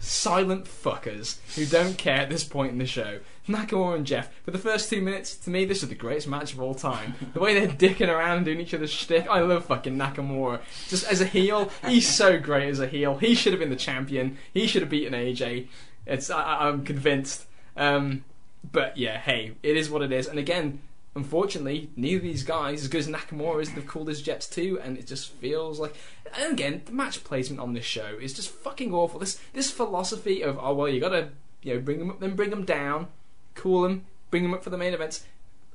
silent 0.00 0.64
fuckers 0.64 1.38
who 1.54 1.64
don't 1.64 1.96
care 1.96 2.16
at 2.16 2.30
this 2.30 2.42
point 2.42 2.72
in 2.72 2.78
the 2.78 2.86
show. 2.86 3.20
Nakamura 3.48 3.94
and 3.94 4.06
Jeff, 4.06 4.30
for 4.44 4.50
the 4.50 4.58
first 4.58 4.90
two 4.90 5.00
minutes, 5.00 5.36
to 5.36 5.50
me, 5.50 5.64
this 5.64 5.82
is 5.84 5.88
the 5.88 5.94
greatest 5.94 6.26
match 6.26 6.52
of 6.52 6.60
all 6.60 6.74
time. 6.74 7.14
The 7.32 7.40
way 7.40 7.54
they're 7.54 7.68
dicking 7.68 8.08
around 8.08 8.38
and 8.38 8.44
doing 8.44 8.60
each 8.60 8.74
other's 8.74 8.90
shtick, 8.90 9.28
I 9.28 9.40
love 9.40 9.66
fucking 9.66 9.96
Nakamura. 9.96 10.60
Just 10.88 11.06
as 11.06 11.20
a 11.20 11.26
heel, 11.26 11.70
he's 11.86 12.08
so 12.08 12.40
great 12.40 12.68
as 12.68 12.80
a 12.80 12.88
heel. 12.88 13.18
He 13.18 13.34
should 13.34 13.52
have 13.52 13.60
been 13.60 13.70
the 13.70 13.76
champion. 13.76 14.38
He 14.52 14.66
should 14.66 14.82
have 14.82 14.90
beaten 14.90 15.14
AJ. 15.14 15.68
It's 16.06 16.30
I, 16.30 16.68
I'm 16.68 16.84
convinced. 16.84 17.46
Um, 17.76 18.24
but 18.70 18.96
yeah, 18.96 19.18
hey, 19.18 19.52
it 19.62 19.76
is 19.76 19.90
what 19.90 20.02
it 20.02 20.12
is. 20.12 20.26
And 20.26 20.38
again, 20.38 20.80
unfortunately, 21.14 21.90
neither 21.96 22.18
of 22.18 22.22
these 22.22 22.42
guys, 22.42 22.82
as 22.82 22.88
good 22.88 23.00
as 23.00 23.08
Nakamura 23.08 23.62
is, 23.62 23.72
they've 23.72 23.86
called 23.86 24.08
as 24.08 24.22
Jets 24.22 24.46
too, 24.46 24.78
and 24.82 24.96
it 24.96 25.06
just 25.06 25.30
feels 25.32 25.80
like. 25.80 25.94
And 26.38 26.52
again, 26.52 26.82
the 26.84 26.92
match 26.92 27.24
placement 27.24 27.60
on 27.60 27.74
this 27.74 27.84
show 27.84 28.16
is 28.20 28.32
just 28.32 28.50
fucking 28.50 28.94
awful. 28.94 29.20
This 29.20 29.40
this 29.52 29.70
philosophy 29.70 30.42
of 30.42 30.58
oh 30.60 30.74
well, 30.74 30.88
you 30.88 31.00
gotta 31.00 31.30
you 31.62 31.74
know 31.74 31.80
bring 31.80 31.98
them 31.98 32.10
up, 32.10 32.20
then 32.20 32.36
bring 32.36 32.50
them 32.50 32.64
down, 32.64 33.08
cool 33.54 33.82
them, 33.82 34.04
bring 34.30 34.42
them 34.42 34.54
up 34.54 34.64
for 34.64 34.70
the 34.70 34.78
main 34.78 34.94
events. 34.94 35.24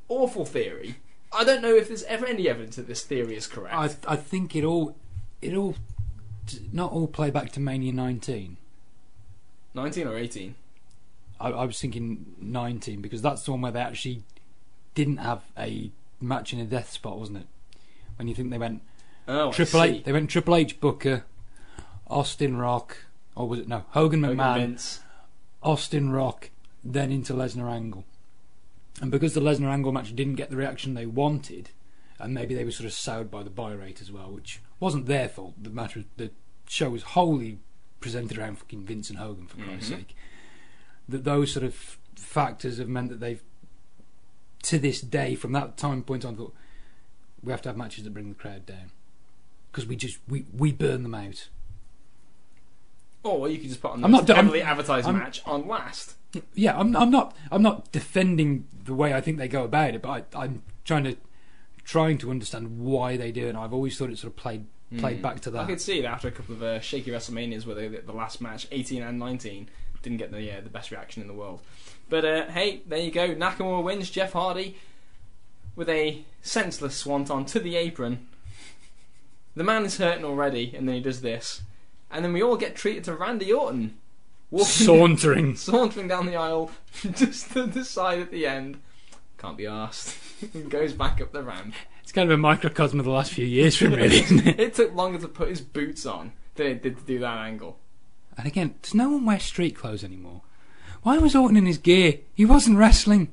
Awful 0.09 0.45
theory. 0.45 0.95
I 1.33 1.43
don't 1.43 1.61
know 1.61 1.75
if 1.75 1.89
there's 1.89 2.03
ever 2.03 2.25
any 2.25 2.47
evidence 2.47 2.77
that 2.77 2.87
this 2.87 3.03
theory 3.03 3.35
is 3.35 3.47
correct. 3.47 3.75
I 4.07 4.13
I 4.13 4.15
think 4.15 4.55
it 4.55 4.63
all 4.63 4.95
it 5.41 5.53
all 5.53 5.75
not 6.71 6.91
all 6.91 7.07
play 7.07 7.29
back 7.29 7.51
to 7.51 7.59
Mania 7.59 7.91
19. 7.91 8.57
Nineteen 9.73 10.07
or 10.07 10.17
eighteen? 10.17 10.55
I, 11.39 11.49
I 11.49 11.65
was 11.65 11.79
thinking 11.79 12.35
19 12.39 13.01
because 13.01 13.21
that's 13.21 13.43
the 13.43 13.51
one 13.51 13.61
where 13.61 13.71
they 13.71 13.79
actually 13.79 14.23
didn't 14.95 15.17
have 15.17 15.41
a 15.57 15.91
match 16.19 16.53
in 16.53 16.59
a 16.59 16.65
death 16.65 16.91
spot, 16.91 17.19
wasn't 17.19 17.39
it? 17.39 17.47
When 18.17 18.27
you 18.27 18.33
think 18.35 18.49
they 18.49 18.57
went 18.57 18.81
Oh, 19.27 19.51
Triple 19.51 19.83
H, 19.83 20.03
they 20.05 20.13
went 20.13 20.29
Triple 20.29 20.55
H 20.55 20.79
Booker, 20.79 21.25
Austin 22.07 22.57
Rock, 22.57 22.97
or 23.35 23.47
was 23.47 23.59
it 23.59 23.67
no 23.67 23.83
Hogan 23.89 24.23
Hogan 24.23 24.37
McMahon, 24.37 24.57
Vince. 24.59 25.01
Austin 25.61 26.11
Rock, 26.11 26.49
then 26.83 27.11
into 27.11 27.33
Lesnar 27.33 27.69
Angle, 27.69 28.05
and 29.01 29.11
because 29.11 29.33
the 29.33 29.41
Lesnar 29.41 29.67
Angle 29.67 29.91
match 29.91 30.15
didn't 30.15 30.35
get 30.35 30.49
the 30.49 30.55
reaction 30.55 30.93
they 30.93 31.05
wanted, 31.05 31.69
and 32.19 32.33
maybe 32.33 32.55
they 32.55 32.63
were 32.63 32.71
sort 32.71 32.85
of 32.87 32.93
soured 32.93 33.29
by 33.29 33.43
the 33.43 33.49
buy 33.49 33.73
rate 33.73 34.01
as 34.01 34.11
well, 34.11 34.31
which 34.31 34.61
wasn't 34.79 35.05
their 35.07 35.27
fault. 35.27 35.55
The 35.61 35.69
match, 35.69 35.95
was, 35.95 36.05
the 36.15 36.31
show 36.67 36.89
was 36.89 37.03
wholly 37.03 37.59
presented 37.99 38.37
around 38.37 38.59
fucking 38.59 38.85
Vince 38.85 39.09
and 39.09 39.19
Hogan 39.19 39.47
for 39.47 39.57
Christ's 39.57 39.89
Mhm. 39.91 39.95
sake. 39.97 40.15
That 41.09 41.23
those 41.23 41.51
sort 41.53 41.65
of 41.65 41.97
factors 42.15 42.77
have 42.79 42.89
meant 42.89 43.09
that 43.09 43.19
they've, 43.19 43.41
to 44.63 44.77
this 44.79 44.99
day, 45.01 45.35
from 45.35 45.53
that 45.53 45.77
time 45.77 46.03
point 46.03 46.25
on, 46.25 46.35
thought 46.35 46.53
we 47.43 47.51
have 47.51 47.61
to 47.61 47.69
have 47.69 47.77
matches 47.77 48.03
that 48.03 48.13
bring 48.13 48.29
the 48.29 48.35
crowd 48.35 48.65
down 48.65 48.91
because 49.71 49.85
we 49.85 49.95
just 49.95 50.17
we 50.27 50.45
we 50.55 50.71
burn 50.71 51.03
them 51.03 51.15
out. 51.15 51.47
Or 53.23 53.49
you 53.49 53.57
could 53.57 53.69
just 53.69 53.81
put 53.81 53.91
on 53.91 54.01
the 54.01 54.05
I'm 54.05 54.11
not- 54.11 54.29
I'm- 54.29 54.45
heavily 54.45 54.61
advertised 54.61 55.07
I'm- 55.07 55.17
match 55.17 55.41
on 55.45 55.67
last. 55.67 56.15
Yeah, 56.53 56.77
I'm 56.77 56.95
I'm 56.95 57.09
not 57.09 57.35
I'm 57.51 57.61
not 57.61 57.91
defending 57.91 58.67
the 58.85 58.93
way 58.93 59.13
I 59.13 59.21
think 59.21 59.37
they 59.37 59.47
go 59.47 59.63
about 59.63 59.95
it, 59.95 60.01
but 60.01 60.27
I, 60.35 60.43
I'm 60.43 60.61
trying 60.85 61.05
to 61.05 61.15
trying 61.83 62.17
to 62.19 62.29
understand 62.31 62.79
why 62.79 63.15
they 63.17 63.31
do 63.31 63.45
it. 63.45 63.49
And 63.49 63.57
I've 63.57 63.73
always 63.73 63.97
thought 63.97 64.09
it 64.09 64.17
sort 64.17 64.33
of 64.33 64.37
played 64.37 64.65
played 64.97 65.19
Mm. 65.19 65.21
back 65.21 65.39
to 65.41 65.51
that. 65.51 65.63
I 65.63 65.65
could 65.67 65.81
see 65.81 65.99
it 65.99 66.05
after 66.05 66.27
a 66.27 66.31
couple 66.31 66.55
of 66.55 66.63
uh, 66.63 66.79
shaky 66.79 67.11
WrestleManias 67.11 67.65
where 67.65 67.75
they, 67.75 67.87
the 67.89 68.11
last 68.13 68.39
match, 68.39 68.67
18 68.71 69.03
and 69.03 69.19
19, 69.19 69.69
didn't 70.01 70.17
get 70.17 70.31
the 70.31 70.41
yeah, 70.41 70.61
the 70.61 70.69
best 70.69 70.91
reaction 70.91 71.21
in 71.21 71.27
the 71.27 71.33
world. 71.33 71.61
But 72.09 72.25
uh, 72.25 72.45
hey, 72.47 72.81
there 72.87 72.99
you 72.99 73.11
go. 73.11 73.35
Nakamura 73.35 73.83
wins. 73.83 74.09
Jeff 74.09 74.33
Hardy 74.33 74.77
with 75.75 75.89
a 75.89 76.23
senseless 76.41 76.95
swanton 76.97 77.45
to 77.45 77.59
the 77.59 77.75
apron. 77.75 78.27
The 79.55 79.63
man 79.63 79.85
is 79.85 79.97
hurting 79.97 80.25
already, 80.25 80.73
and 80.75 80.87
then 80.87 80.95
he 80.95 81.01
does 81.01 81.21
this, 81.21 81.61
and 82.11 82.23
then 82.23 82.33
we 82.33 82.43
all 82.43 82.57
get 82.57 82.75
treated 82.75 83.03
to 83.05 83.15
Randy 83.15 83.51
Orton 83.51 83.97
walking 84.51 84.65
Sauntering. 84.85 85.55
sauntering 85.55 86.07
down 86.07 86.25
the 86.25 86.35
aisle, 86.35 86.71
just 87.15 87.51
to 87.53 87.65
the 87.65 87.83
side 87.83 88.19
at 88.19 88.31
the 88.31 88.45
end. 88.45 88.79
Can't 89.37 89.57
be 89.57 89.67
asked. 89.67 90.17
He 90.53 90.61
goes 90.61 90.93
back 90.93 91.19
up 91.19 91.31
the 91.31 91.41
ramp. 91.41 91.73
It's 92.03 92.11
kind 92.11 92.29
of 92.31 92.35
a 92.35 92.41
microcosm 92.41 92.99
of 92.99 93.05
the 93.05 93.11
last 93.11 93.33
few 93.33 93.45
years 93.45 93.75
for 93.75 93.85
him, 93.85 93.93
really, 93.95 94.19
isn't 94.19 94.45
it? 94.45 94.59
It 94.59 94.73
took 94.75 94.93
longer 94.93 95.17
to 95.17 95.27
put 95.27 95.49
his 95.49 95.61
boots 95.61 96.05
on 96.05 96.31
than 96.53 96.67
it 96.67 96.83
did 96.83 96.97
to 96.99 97.03
do 97.03 97.17
that 97.19 97.39
angle. 97.39 97.79
And 98.37 98.45
again, 98.47 98.75
does 98.81 98.93
no 98.93 99.09
one 99.09 99.25
wear 99.25 99.39
street 99.39 99.75
clothes 99.75 100.03
anymore? 100.03 100.41
Why 101.03 101.17
was 101.17 101.35
Orton 101.35 101.57
in 101.57 101.65
his 101.65 101.77
gear? 101.77 102.19
He 102.33 102.45
wasn't 102.45 102.77
wrestling. 102.77 103.31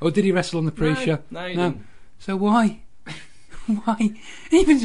Or 0.00 0.10
did 0.10 0.24
he 0.24 0.32
wrestle 0.32 0.58
on 0.58 0.64
the 0.64 0.72
pre-show? 0.72 1.18
No, 1.30 1.40
no, 1.42 1.48
he 1.48 1.54
No. 1.54 1.70
didn't. 1.70 1.86
So 2.18 2.36
why? 2.36 2.80
why? 3.66 4.10
Even 4.50 4.76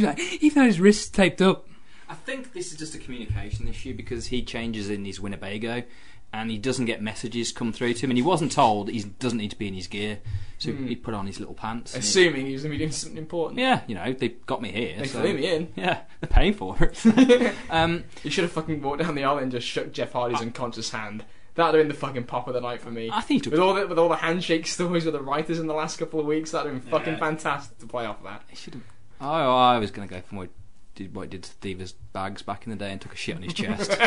even 0.42 0.62
had 0.62 0.66
his 0.68 0.80
wrists 0.80 1.10
taped 1.10 1.42
up. 1.42 1.68
I 2.10 2.16
think 2.16 2.52
this 2.54 2.72
is 2.74 2.78
just 2.78 2.94
a 2.96 2.98
communication 2.98 3.68
issue 3.70 3.94
because 3.94 4.28
he 4.28 4.44
changes 4.44 4.90
in 4.90 5.06
his 5.06 5.22
Winnebago 5.22 5.84
and 6.34 6.50
he 6.52 6.58
doesn't 6.58 6.86
get 6.86 7.02
messages 7.02 7.52
come 7.52 7.74
through 7.74 7.94
to 7.94 8.02
him 8.06 8.12
and 8.12 8.18
he 8.18 8.22
wasn't 8.24 8.52
told 8.52 8.90
he 8.90 9.04
doesn't 9.04 9.38
need 9.38 9.52
to 9.52 9.58
be 9.58 9.68
in 9.68 9.74
his 9.74 9.88
gear 9.88 10.20
so 10.58 10.72
Hmm. 10.72 10.88
he 10.88 10.96
put 10.96 11.14
on 11.16 11.26
his 11.26 11.40
little 11.40 11.56
pants 11.56 11.96
Assuming 11.96 12.46
he 12.46 12.54
was 12.54 12.62
going 12.62 12.72
to 12.72 12.76
be 12.76 12.80
doing 12.80 12.92
something 12.92 13.18
important. 13.18 13.60
yeah 13.60 13.82
you 13.88 13.96
know 13.96 14.14
they 14.14 14.30
got 14.30 14.62
me 14.62 14.72
here 14.72 14.96
They 15.00 15.08
so, 15.08 15.20
flew 15.22 15.34
me 15.34 15.48
in. 15.54 15.68
yeah 15.76 16.02
they're 16.20 16.30
paying 16.30 16.54
for 16.54 16.78
it 16.80 17.54
um, 17.70 18.04
You 18.24 18.30
should 18.32 18.44
have 18.44 18.52
fucking 18.52 18.82
walked 18.82 19.02
down 19.02 19.16
the 19.16 19.24
aisle 19.24 19.40
and 19.40 19.52
just 19.52 19.68
shook 19.68 19.92
Jeff 19.92 20.12
Hardy's 20.14 20.40
unconscious 20.42 20.90
hand. 20.92 21.26
That'd 21.56 21.76
have 21.76 21.82
been 21.84 21.90
the 21.90 22.00
fucking 22.00 22.24
pop 22.26 22.48
of 22.48 22.54
the 22.54 22.62
night 22.62 22.80
for 22.80 22.92
me. 22.92 23.10
I 23.12 23.20
think 23.22 23.46
With 23.46 23.60
all 23.60 23.74
the 23.74 23.86
with 23.88 24.00
all 24.00 24.08
the 24.08 24.16
handshake 24.16 24.68
stories 24.68 25.04
with 25.04 25.16
the 25.16 25.22
writers 25.22 25.60
in 25.60 25.68
the 25.68 25.74
last 25.74 25.98
couple 25.98 26.20
of 26.20 26.26
weeks, 26.26 26.52
that'd 26.52 26.72
have 26.72 26.82
been 26.82 26.90
fucking 26.92 27.14
Yeah. 27.14 27.20
fantastic 27.20 27.78
to 27.80 27.88
play 27.88 28.06
off 28.06 28.24
that. 28.24 28.44
he 28.48 28.56
should 28.56 28.76
have 28.76 28.84
oh, 29.20 29.28
I 29.58 29.78
was 29.80 29.92
going 29.92 30.08
to 30.08 30.14
go 30.16 30.22
for 30.22 30.36
what 30.38 30.50
did 30.96 31.14
what 31.16 31.24
he 31.24 31.28
did 31.30 31.44
to 31.44 31.52
Divas 31.56 31.94
bags 32.14 32.42
back 32.42 32.66
in 32.66 32.70
the 32.70 32.76
day 32.78 32.92
and 32.92 33.02
took 33.02 33.14
a 33.14 33.18
shit 33.18 33.36
on 33.36 33.42
his 33.42 33.54
chest 33.54 33.90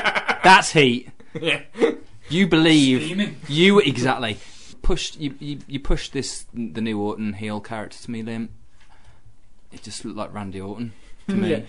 that's 0.44 0.70
heat 0.72 1.08
yeah. 1.38 1.62
You 2.34 2.46
believe 2.46 3.02
Steaming. 3.02 3.36
You 3.48 3.78
exactly 3.78 4.38
pushed 4.82 5.18
you, 5.18 5.34
you 5.40 5.58
you 5.66 5.80
pushed 5.80 6.12
this 6.12 6.46
the 6.52 6.80
new 6.80 7.00
Orton 7.00 7.34
heel 7.34 7.60
character 7.60 7.98
to 7.98 8.10
me, 8.10 8.22
Liam. 8.22 8.48
It 9.72 9.82
just 9.82 10.04
looked 10.04 10.16
like 10.16 10.32
Randy 10.32 10.60
Orton 10.60 10.92
to 11.28 11.34
me. 11.34 11.50
Yeah. 11.50 11.60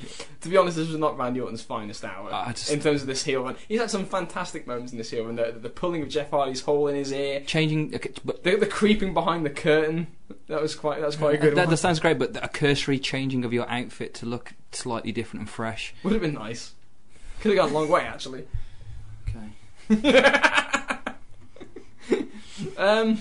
To 0.42 0.50
be 0.50 0.58
honest, 0.58 0.78
this 0.78 0.88
was 0.88 0.98
not 0.98 1.18
Randy 1.18 1.40
Orton's 1.40 1.64
finest 1.64 2.04
hour 2.04 2.32
I 2.32 2.52
just 2.52 2.70
in 2.70 2.80
terms 2.80 3.02
of 3.02 3.08
this 3.08 3.24
heel 3.24 3.44
run. 3.44 3.56
He's 3.68 3.80
had 3.80 3.90
some 3.90 4.06
fantastic 4.06 4.68
moments 4.68 4.92
in 4.92 4.98
this 4.98 5.10
heel 5.10 5.26
run. 5.26 5.38
The, 5.38 5.56
the 5.60 5.70
pulling 5.70 6.04
of 6.04 6.10
Jeff 6.10 6.30
Hardy's 6.30 6.62
hole 6.62 6.88
in 6.88 6.96
his 6.96 7.12
ear, 7.12 7.42
changing. 7.42 7.96
Okay, 7.96 8.12
but 8.24 8.44
the, 8.44 8.58
the 8.58 8.68
creeping 8.68 9.14
behind 9.14 9.46
the 9.46 9.50
curtain. 9.50 10.08
That 10.48 10.62
was 10.62 10.76
quite. 10.76 11.00
That 11.00 11.08
was 11.08 11.16
quite 11.16 11.36
a 11.36 11.38
good 11.38 11.56
that, 11.56 11.64
one. 11.64 11.70
that 11.70 11.78
sounds 11.78 12.00
great, 12.00 12.20
but 12.20 12.38
a 12.44 12.48
cursory 12.48 13.00
changing 13.00 13.46
of 13.46 13.54
your 13.54 13.68
outfit 13.70 14.14
to 14.16 14.26
look 14.26 14.54
slightly 14.72 15.12
different 15.12 15.42
and 15.42 15.50
fresh. 15.50 15.94
Would 16.04 16.14
have 16.14 16.22
been 16.22 16.34
nice. 16.34 16.74
Could 17.40 17.56
have 17.56 17.58
gone 17.58 17.70
a 17.72 17.74
long 17.74 17.90
way 17.90 18.02
actually. 18.02 18.46
Okay. 19.92 20.32
Um, 22.78 23.20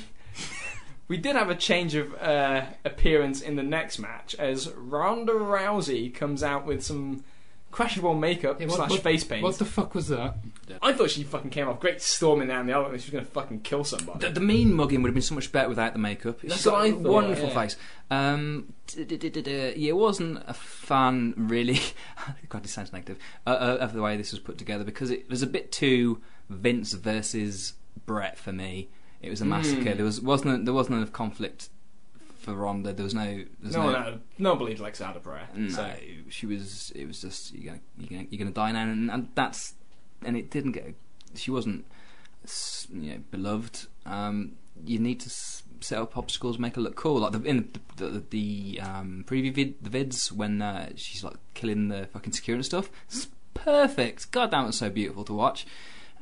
we 1.08 1.16
did 1.16 1.36
have 1.36 1.50
a 1.50 1.54
change 1.54 1.94
of 1.94 2.14
uh, 2.20 2.64
appearance 2.84 3.40
in 3.40 3.56
the 3.56 3.62
next 3.62 3.98
match 3.98 4.34
as 4.36 4.70
Ronda 4.70 5.32
Rousey 5.32 6.12
comes 6.14 6.42
out 6.42 6.66
with 6.66 6.84
some 6.84 7.24
questionable 7.70 8.14
makeup 8.14 8.60
Yeah, 8.60 8.68
what- 8.68 8.76
slash 8.76 8.90
what- 8.90 9.02
face 9.02 9.24
paint. 9.24 9.42
What 9.42 9.58
the 9.58 9.64
fuck 9.64 9.94
was 9.94 10.08
that? 10.08 10.36
I 10.80 10.92
thought 10.92 11.10
she 11.10 11.24
fucking 11.24 11.50
came 11.50 11.68
off 11.68 11.78
great 11.80 12.00
storming 12.00 12.48
down 12.48 12.66
the 12.66 12.72
aisle 12.72 12.82
like 12.82 12.92
she 13.00 13.06
was 13.06 13.10
going 13.10 13.24
to 13.24 13.30
fucking 13.30 13.60
kill 13.60 13.84
somebody. 13.84 14.20
The, 14.26 14.32
the 14.34 14.40
mean 14.40 14.72
mugging 14.72 15.02
would 15.02 15.08
have 15.08 15.14
been 15.14 15.22
so 15.22 15.34
much 15.34 15.50
better 15.52 15.68
without 15.68 15.92
the 15.92 15.98
makeup. 15.98 16.40
That's 16.40 16.54
She's 16.56 16.64
got 16.64 16.74
what 16.74 16.82
I 16.84 16.86
a 16.86 16.92
thought, 16.92 17.02
wonderful 17.02 17.48
yeah. 17.48 17.54
face. 17.54 17.76
Um, 18.10 18.72
yeah, 18.96 19.88
it 19.88 19.96
wasn't 19.96 20.42
a 20.46 20.54
fan 20.54 21.34
really. 21.36 21.80
God, 22.48 22.62
this 22.62 22.72
sounds 22.72 22.92
negative. 22.92 23.18
Uh, 23.46 23.50
uh, 23.50 23.76
of 23.80 23.92
the 23.92 24.00
way 24.02 24.16
this 24.16 24.30
was 24.32 24.40
put 24.40 24.56
together 24.58 24.84
because 24.84 25.10
it 25.10 25.28
was 25.28 25.42
a 25.42 25.46
bit 25.46 25.70
too 25.72 26.20
Vince 26.48 26.92
versus 26.92 27.74
Brett 28.06 28.38
for 28.38 28.52
me. 28.52 28.88
It 29.22 29.30
was 29.30 29.40
a 29.40 29.44
massacre. 29.44 29.90
Mm. 29.92 29.96
There 29.96 30.04
was 30.04 30.20
wasn't 30.20 30.64
there 30.64 30.74
wasn't 30.74 30.96
enough 30.96 31.12
conflict 31.12 31.70
for 32.38 32.52
Ronda. 32.54 32.92
There 32.92 33.04
was 33.04 33.14
no. 33.14 33.24
There 33.24 33.46
was 33.62 33.74
no, 33.76 33.90
no, 33.90 34.00
no, 34.00 34.18
no 34.38 34.56
believes 34.56 34.80
Lex 34.80 35.00
out 35.00 35.16
of 35.16 35.22
prayer. 35.22 35.48
no, 35.54 35.68
So. 35.68 35.94
she 36.28 36.46
was. 36.46 36.92
It 36.94 37.06
was 37.06 37.20
just 37.22 37.54
you're 37.54 37.72
gonna 37.72 37.80
you're 37.98 38.08
gonna, 38.10 38.28
you're 38.30 38.38
gonna 38.38 38.50
die 38.50 38.72
now, 38.72 38.82
and, 38.82 39.10
and 39.10 39.28
that's 39.34 39.74
and 40.22 40.36
it 40.36 40.50
didn't 40.50 40.72
get. 40.72 40.94
She 41.34 41.50
wasn't, 41.50 41.84
you 42.92 43.10
know, 43.12 43.18
beloved. 43.30 43.86
Um, 44.06 44.52
you 44.84 44.98
need 44.98 45.20
to 45.20 45.30
set 45.30 45.98
up 45.98 46.16
obstacles, 46.18 46.58
make 46.58 46.76
her 46.76 46.82
look 46.82 46.96
cool. 46.96 47.20
Like 47.20 47.32
the, 47.32 47.42
in 47.42 47.68
the, 47.96 48.06
the, 48.08 48.24
the 48.30 48.80
um, 48.82 49.24
preview 49.26 49.54
vid, 49.54 49.82
the 49.82 49.90
vids 49.90 50.30
when 50.32 50.60
uh, 50.60 50.90
she's 50.96 51.24
like 51.24 51.36
killing 51.54 51.88
the 51.88 52.08
fucking 52.12 52.32
security 52.32 52.58
and 52.58 52.66
stuff. 52.66 52.90
It's 53.08 53.28
perfect. 53.54 54.30
God 54.32 54.50
damn, 54.50 54.66
it's 54.68 54.78
so 54.78 54.90
beautiful 54.90 55.24
to 55.24 55.32
watch. 55.32 55.66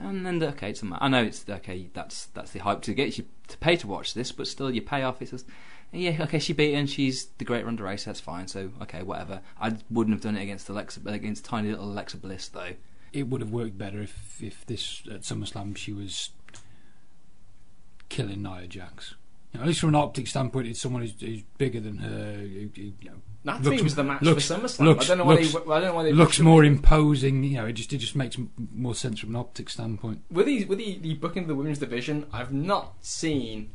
And 0.02 0.26
then 0.26 0.42
okay, 0.42 0.70
it's 0.70 0.82
I 0.84 1.08
know 1.08 1.22
it's 1.22 1.48
okay. 1.48 1.88
That's 1.94 2.26
that's 2.26 2.50
the 2.50 2.58
hype 2.58 2.82
to 2.82 2.94
get 2.94 3.16
you 3.16 3.24
to 3.48 3.58
pay 3.58 3.76
to 3.76 3.86
watch 3.86 4.14
this, 4.14 4.32
but 4.32 4.48
still, 4.48 4.70
your 4.70 4.82
payoff 4.82 5.22
is 5.22 5.30
just 5.30 5.46
yeah, 5.92 6.16
okay. 6.22 6.38
She 6.38 6.52
beat 6.52 6.74
and 6.74 6.88
she's 6.90 7.26
the 7.38 7.44
great 7.44 7.64
Ronda 7.64 7.84
Race. 7.84 8.04
That's 8.04 8.20
fine. 8.20 8.48
So 8.48 8.70
okay, 8.82 9.02
whatever. 9.02 9.40
I 9.60 9.76
wouldn't 9.90 10.14
have 10.14 10.22
done 10.22 10.36
it 10.36 10.42
against 10.42 10.68
Alexa 10.68 11.00
against 11.06 11.44
tiny 11.44 11.70
little 11.70 11.84
Alexa 11.84 12.16
Bliss 12.16 12.48
though. 12.48 12.72
It 13.12 13.28
would 13.28 13.42
have 13.42 13.50
worked 13.50 13.78
better 13.78 14.00
if 14.02 14.42
if 14.42 14.66
this 14.66 15.02
at 15.10 15.20
SummerSlam 15.20 15.76
she 15.76 15.92
was 15.92 16.30
killing 18.08 18.42
Nia 18.42 18.66
Jax. 18.66 19.14
You 19.52 19.58
know, 19.58 19.64
at 19.64 19.66
least 19.68 19.80
from 19.80 19.90
an 19.90 19.94
optic 19.96 20.26
standpoint, 20.28 20.66
it's 20.68 20.80
someone 20.80 21.02
who's, 21.02 21.14
who's 21.20 21.42
bigger 21.58 21.78
than 21.80 21.98
her. 21.98 22.08
Who, 22.38 22.70
who, 22.74 22.82
you 22.82 22.94
know, 23.04 23.12
That 23.44 23.62
Looks- 23.62 23.82
was 23.82 23.94
the 23.96 24.04
match 24.04 24.22
looks- 24.22 24.48
for 24.48 24.54
SummerSlam. 24.54 24.84
looks- 24.84 25.04
I 25.04 25.08
don't 25.08 25.18
know 25.18 25.24
why 25.24 25.34
looks- 25.34 25.52
they. 25.52 25.58
I 25.58 25.62
don't 25.80 25.82
know 25.82 25.94
why 25.94 26.02
they 26.04 26.12
looks 26.12 26.38
more 26.40 26.64
imposing. 26.64 27.42
You 27.44 27.56
know, 27.58 27.66
it 27.66 27.72
just 27.74 27.92
it 27.92 27.98
just 27.98 28.16
makes 28.16 28.36
more 28.74 28.94
sense 28.94 29.20
from 29.20 29.30
an 29.30 29.36
optic 29.36 29.68
standpoint. 29.68 30.22
with 30.30 30.46
the 30.46 30.64
with 30.64 30.78
the, 30.78 30.98
the 30.98 31.14
booking 31.14 31.42
of 31.42 31.48
the 31.48 31.54
women's 31.54 31.78
division, 31.80 32.26
I've 32.32 32.52
not 32.52 32.94
seen 33.04 33.70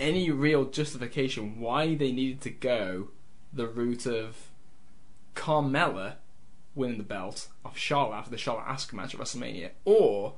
any 0.00 0.30
real 0.30 0.64
justification 0.64 1.60
why 1.60 1.94
they 1.94 2.10
needed 2.10 2.40
to 2.40 2.50
go 2.50 3.08
the 3.52 3.68
route 3.68 4.06
of 4.06 4.48
Carmella 5.36 6.14
winning 6.74 6.96
the 6.98 7.04
belt 7.04 7.48
off 7.64 7.76
Charlotte 7.78 8.16
after 8.16 8.30
the 8.30 8.38
Charlotte 8.38 8.64
Asuka 8.66 8.94
match 8.94 9.14
at 9.14 9.20
WrestleMania, 9.20 9.70
or 9.84 10.34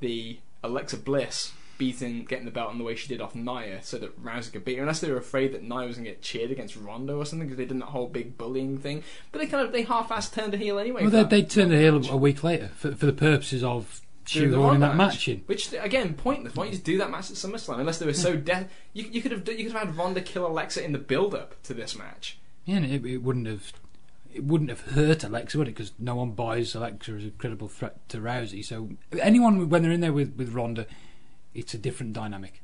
the 0.00 0.40
Alexa 0.62 0.96
Bliss 0.98 1.52
beating 1.78 2.24
getting 2.24 2.44
the 2.44 2.50
belt 2.50 2.72
in 2.72 2.78
the 2.78 2.84
way 2.84 2.94
she 2.96 3.08
did 3.08 3.20
off 3.20 3.34
Nia, 3.34 3.82
so 3.82 3.96
that 3.98 4.22
Rousey 4.22 4.52
could 4.52 4.64
beat 4.64 4.76
her. 4.76 4.82
Unless 4.82 5.00
they 5.00 5.10
were 5.10 5.16
afraid 5.16 5.52
that 5.52 5.62
Nia 5.62 5.86
was 5.86 5.96
going 5.96 6.04
to 6.04 6.10
get 6.10 6.22
cheered 6.22 6.50
against 6.50 6.76
Ronda 6.76 7.14
or 7.14 7.24
something, 7.24 7.48
because 7.48 7.56
they 7.58 7.64
did 7.64 7.80
that 7.80 7.86
whole 7.86 8.08
big 8.08 8.36
bullying 8.36 8.76
thing. 8.78 9.02
But 9.32 9.38
they 9.40 9.46
kind 9.46 9.64
of 9.64 9.72
they 9.72 9.82
half-assed 9.82 10.32
turned 10.34 10.54
a 10.54 10.56
heel 10.56 10.78
anyway. 10.78 11.02
Well, 11.02 11.10
they, 11.10 11.18
that- 11.22 11.30
they 11.30 11.42
turned 11.42 11.70
the 11.70 11.76
that 11.76 11.82
heel 11.82 12.00
match. 12.00 12.10
a 12.10 12.16
week 12.16 12.42
later 12.44 12.68
for, 12.76 12.94
for 12.94 13.06
the 13.06 13.12
purposes 13.12 13.62
of 13.64 14.00
shoehorning 14.26 14.80
that 14.80 14.96
match 14.96 15.26
in. 15.28 15.42
Which 15.46 15.72
again, 15.72 16.14
pointless. 16.14 16.54
Why 16.54 16.64
don't 16.64 16.72
you 16.72 16.76
just 16.78 16.84
do 16.84 16.98
that 16.98 17.10
match 17.10 17.30
at 17.30 17.36
SummerSlam? 17.36 17.80
Unless 17.80 17.98
they 17.98 18.06
were 18.06 18.12
so 18.12 18.36
dead, 18.52 18.68
you, 18.92 19.04
you 19.10 19.22
could 19.22 19.32
have 19.32 19.48
you 19.48 19.64
could 19.64 19.72
have 19.72 19.86
had 19.86 19.96
Ronda 19.96 20.20
kill 20.20 20.46
Alexa 20.46 20.84
in 20.84 20.92
the 20.92 20.98
build-up 20.98 21.62
to 21.62 21.74
this 21.74 21.96
match. 21.96 22.38
Yeah, 22.64 22.76
and 22.76 22.84
it, 22.86 23.06
it 23.06 23.18
wouldn't 23.22 23.46
have 23.46 23.72
it 24.34 24.44
wouldn't 24.44 24.68
have 24.68 24.80
hurt 24.92 25.24
Alexa, 25.24 25.56
would 25.56 25.68
it? 25.68 25.70
Because 25.74 25.92
no 25.98 26.16
one 26.16 26.32
buys 26.32 26.74
Alexa 26.74 27.12
as 27.12 27.24
a 27.24 27.30
credible 27.30 27.68
threat 27.68 28.06
to 28.10 28.18
Rousey. 28.18 28.62
So 28.62 28.90
anyone 29.18 29.70
when 29.70 29.82
they're 29.82 29.92
in 29.92 30.00
there 30.02 30.12
with 30.12 30.34
with 30.36 30.52
Ronda, 30.52 30.86
it's 31.54 31.74
a 31.74 31.78
different 31.78 32.12
dynamic. 32.12 32.62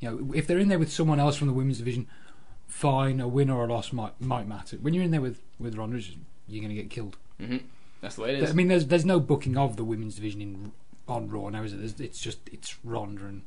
You 0.00 0.10
know, 0.10 0.32
if 0.34 0.46
they're 0.46 0.58
in 0.58 0.68
there 0.68 0.78
with 0.78 0.92
someone 0.92 1.18
else 1.18 1.36
from 1.36 1.48
the 1.48 1.52
women's 1.52 1.78
division, 1.78 2.06
fine, 2.66 3.20
a 3.20 3.26
win 3.26 3.50
or 3.50 3.64
a 3.64 3.72
loss 3.72 3.92
might 3.92 4.20
might 4.20 4.46
matter. 4.46 4.76
When 4.76 4.94
you're 4.94 5.04
in 5.04 5.10
there 5.10 5.20
with 5.20 5.40
with 5.58 5.76
Ronda, 5.76 6.00
you're 6.46 6.62
going 6.62 6.74
to 6.74 6.80
get 6.80 6.90
killed. 6.90 7.16
Mm-hmm. 7.40 7.66
That's 8.00 8.14
the 8.14 8.22
way 8.22 8.34
it 8.34 8.42
is. 8.42 8.50
I 8.50 8.52
mean, 8.52 8.68
there's 8.68 8.86
there's 8.86 9.04
no 9.04 9.18
booking 9.18 9.56
of 9.56 9.76
the 9.76 9.84
women's 9.84 10.14
division 10.14 10.40
in 10.40 10.72
on 11.08 11.28
Raw 11.28 11.48
now, 11.48 11.62
is 11.62 11.72
it? 11.72 11.78
There's, 11.78 12.00
it's 12.00 12.20
just 12.20 12.38
it's 12.52 12.76
Ronda 12.84 13.24
and 13.24 13.42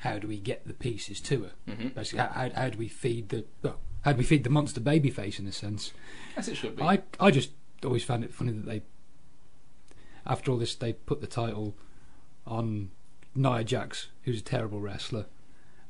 how 0.00 0.18
do 0.18 0.26
we 0.26 0.38
get 0.38 0.66
the 0.66 0.74
pieces 0.74 1.20
to 1.20 1.44
her? 1.44 1.50
mm-hmm. 1.68 1.88
Basically, 1.88 2.18
how, 2.18 2.28
how, 2.28 2.50
how 2.50 2.68
do 2.70 2.78
we 2.78 2.88
feed 2.88 3.30
the 3.30 3.44
well, 3.62 3.78
how 4.02 4.12
do 4.12 4.18
we 4.18 4.24
feed 4.24 4.44
the 4.44 4.50
monster 4.50 4.80
baby 4.80 5.10
face 5.10 5.38
in 5.38 5.46
a 5.46 5.52
sense? 5.52 5.92
As 6.36 6.48
it 6.48 6.56
should 6.56 6.76
be. 6.76 6.82
I 6.82 7.02
I 7.18 7.30
just 7.30 7.50
always 7.84 8.04
found 8.04 8.24
it 8.24 8.32
funny 8.32 8.52
that 8.52 8.66
they, 8.66 8.82
after 10.26 10.50
all 10.50 10.58
this, 10.58 10.74
they 10.74 10.92
put 10.92 11.20
the 11.20 11.26
title 11.26 11.74
on 12.46 12.90
Nia 13.34 13.64
Jax, 13.64 14.08
who's 14.22 14.40
a 14.40 14.44
terrible 14.44 14.80
wrestler, 14.80 15.26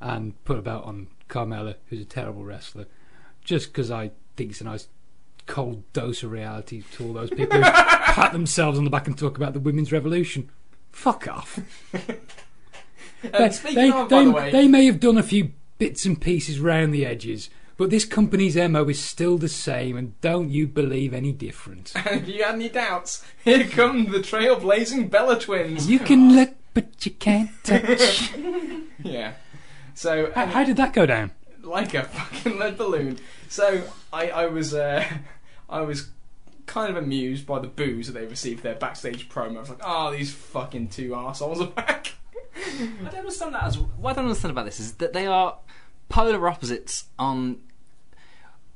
and 0.00 0.42
put 0.44 0.58
a 0.58 0.62
belt 0.62 0.84
on 0.84 1.08
Carmella, 1.28 1.76
who's 1.86 2.00
a 2.00 2.04
terrible 2.04 2.44
wrestler, 2.44 2.86
just 3.44 3.68
because 3.72 3.90
I 3.90 4.10
think 4.36 4.50
it's 4.50 4.60
a 4.60 4.64
nice 4.64 4.88
cold 5.46 5.82
dose 5.92 6.22
of 6.22 6.30
reality 6.30 6.82
to 6.92 7.04
all 7.06 7.12
those 7.12 7.30
people 7.30 7.56
who 7.58 7.62
pat 7.70 8.32
themselves 8.32 8.78
on 8.78 8.84
the 8.84 8.90
back 8.90 9.06
and 9.06 9.18
talk 9.18 9.36
about 9.36 9.52
the 9.54 9.60
women's 9.60 9.90
revolution. 9.92 10.50
Fuck 10.92 11.26
off. 11.28 11.58
They, 13.22 13.48
they, 13.74 13.90
of, 13.92 14.08
by 14.08 14.18
they- 14.18 14.24
the 14.24 14.30
way, 14.32 14.50
they 14.50 14.66
may 14.68 14.86
have 14.86 14.98
done 14.98 15.16
a 15.16 15.22
few 15.22 15.52
bits 15.78 16.04
and 16.04 16.20
pieces 16.20 16.58
round 16.58 16.92
the 16.92 17.06
edges, 17.06 17.50
but 17.76 17.88
this 17.90 18.04
company's 18.04 18.56
MO 18.56 18.84
is 18.88 19.00
still 19.00 19.38
the 19.38 19.48
same, 19.48 19.96
and 19.96 20.20
don't 20.20 20.50
you 20.50 20.66
believe 20.66 21.14
any 21.14 21.30
different. 21.32 21.92
And 21.94 22.20
if 22.22 22.28
you 22.28 22.42
had 22.42 22.56
any 22.56 22.68
doubts, 22.68 23.24
here 23.44 23.64
come 23.64 24.06
the 24.10 24.18
trailblazing 24.18 25.08
Bella 25.08 25.38
twins. 25.38 25.88
You 25.88 26.00
can 26.00 26.34
look, 26.34 26.50
but 26.74 27.04
you 27.04 27.12
can't 27.12 27.50
touch. 27.62 28.32
yeah. 29.02 29.32
So 29.94 30.32
how, 30.34 30.46
how 30.46 30.64
did 30.64 30.76
that 30.76 30.92
go 30.92 31.06
down? 31.06 31.32
like 31.62 31.94
a 31.94 32.04
fucking 32.04 32.58
lead 32.58 32.76
balloon. 32.76 33.18
So 33.48 33.82
I, 34.12 34.30
I 34.30 34.46
was 34.46 34.74
uh, 34.74 35.04
I 35.68 35.80
was 35.82 36.10
kind 36.66 36.90
of 36.90 37.02
amused 37.02 37.46
by 37.46 37.58
the 37.58 37.68
boos 37.68 38.06
that 38.06 38.12
they 38.12 38.26
received 38.26 38.62
their 38.62 38.74
backstage 38.74 39.28
promo. 39.28 39.56
I 39.56 39.60
was 39.60 39.70
like, 39.70 39.80
oh, 39.82 40.12
these 40.12 40.32
fucking 40.32 40.88
two 40.88 41.10
arseholes 41.10 41.60
are 41.60 41.66
back. 41.66 42.14
I 42.54 43.04
don't 43.04 43.14
understand 43.14 43.54
that. 43.54 43.64
As 43.64 43.78
what 43.78 44.12
I 44.12 44.14
don't 44.14 44.26
understand 44.26 44.52
about 44.52 44.66
this 44.66 44.80
is 44.80 44.94
that 44.94 45.12
they 45.12 45.26
are 45.26 45.58
polar 46.08 46.48
opposites. 46.48 47.04
On 47.18 47.58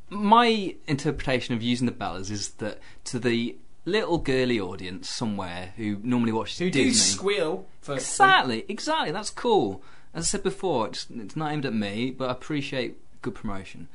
my 0.09 0.75
interpretation 0.87 1.55
of 1.55 1.63
using 1.63 1.87
the 1.87 1.93
Bellas 1.93 2.31
is 2.31 2.51
that 2.51 2.79
to 3.05 3.19
the 3.19 3.57
little 3.87 4.19
girly 4.19 4.61
audience 4.61 5.09
somewhere 5.09 5.73
who 5.77 5.99
normally 6.03 6.33
watches 6.33 6.59
Who 6.59 6.71
do 6.71 6.93
squeal 6.93 7.67
for 7.81 7.95
exactly, 7.95 8.67
exactly. 8.69 9.13
That's 9.13 9.31
cool. 9.31 9.83
As 10.13 10.25
I 10.25 10.27
said 10.27 10.43
before, 10.43 10.89
it's, 10.89 11.07
it's 11.11 11.37
not 11.37 11.53
aimed 11.53 11.65
at 11.65 11.73
me, 11.73 12.11
but 12.11 12.29
I 12.29 12.33
appreciate 12.33 12.97
good 13.23 13.35
promotion. 13.35 13.89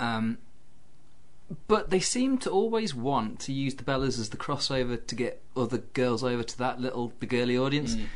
Um, 0.00 0.38
but 1.68 1.90
they 1.90 2.00
seem 2.00 2.38
to 2.38 2.50
always 2.50 2.94
want 2.94 3.38
to 3.40 3.52
use 3.52 3.74
the 3.74 3.84
Bellas 3.84 4.18
as 4.18 4.30
the 4.30 4.36
crossover 4.36 5.04
to 5.06 5.14
get 5.14 5.42
other 5.56 5.78
girls 5.78 6.24
over 6.24 6.42
to 6.42 6.58
that 6.58 6.80
little 6.80 7.12
the 7.20 7.26
girly 7.26 7.56
audience. 7.56 7.94
Mm. 7.94 8.06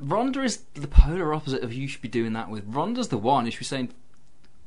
Ronda 0.00 0.42
is 0.42 0.62
the 0.74 0.88
polar 0.88 1.34
opposite 1.34 1.62
of 1.62 1.72
you 1.72 1.88
should 1.88 2.00
be 2.00 2.08
doing 2.08 2.32
that 2.32 2.48
with. 2.48 2.64
Ronda's 2.66 3.08
the 3.08 3.18
one 3.18 3.44
who 3.44 3.50
should 3.50 3.58
be 3.58 3.64
saying, 3.64 3.90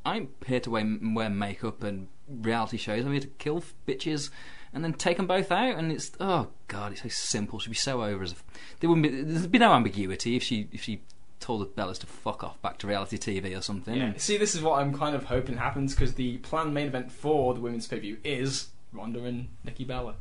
"I'm 0.05 0.29
here 0.45 0.59
to 0.59 0.69
wear, 0.69 0.97
wear 1.01 1.29
makeup 1.29 1.81
and 1.83 2.09
reality 2.41 2.77
shows. 2.77 3.05
I'm 3.05 3.11
here 3.11 3.21
to 3.21 3.27
kill 3.27 3.57
f- 3.57 3.73
bitches." 3.87 4.29
And 4.73 4.85
then 4.85 4.93
take 4.93 5.17
them 5.17 5.27
both 5.27 5.51
out, 5.51 5.75
and 5.75 5.91
it's 5.91 6.11
oh 6.21 6.47
god, 6.69 6.93
it's 6.93 7.01
so 7.01 7.09
simple. 7.09 7.59
She'd 7.59 7.71
be 7.71 7.75
so 7.75 8.03
over 8.03 8.23
as 8.23 8.31
if 8.31 8.43
there 8.79 8.89
wouldn't 8.89 9.03
be 9.03 9.21
there'd 9.21 9.51
be 9.51 9.59
no 9.59 9.73
ambiguity 9.73 10.37
if 10.37 10.43
she 10.43 10.69
if 10.71 10.81
she 10.81 11.01
told 11.41 11.61
the 11.61 11.65
Bellas 11.65 11.97
to 11.99 12.07
fuck 12.07 12.41
off 12.43 12.61
back 12.61 12.77
to 12.77 12.87
reality 12.87 13.17
TV 13.17 13.57
or 13.57 13.61
something. 13.61 13.95
Yeah. 13.95 14.13
See, 14.15 14.37
this 14.37 14.55
is 14.55 14.61
what 14.61 14.79
I'm 14.79 14.97
kind 14.97 15.13
of 15.15 15.25
hoping 15.25 15.57
happens 15.57 15.93
because 15.93 16.13
the 16.13 16.37
planned 16.37 16.73
main 16.73 16.87
event 16.87 17.11
for 17.11 17.53
the 17.53 17.59
women's 17.59 17.87
pay 17.87 17.99
view 17.99 18.17
is 18.23 18.67
Ronda 18.93 19.23
and 19.25 19.49
Nikki 19.65 19.83
Bella. 19.83 20.15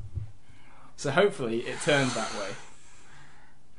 So 0.97 1.13
hopefully 1.13 1.61
it 1.61 1.81
turns 1.83 2.15
that 2.15 2.33
way. 2.35 2.49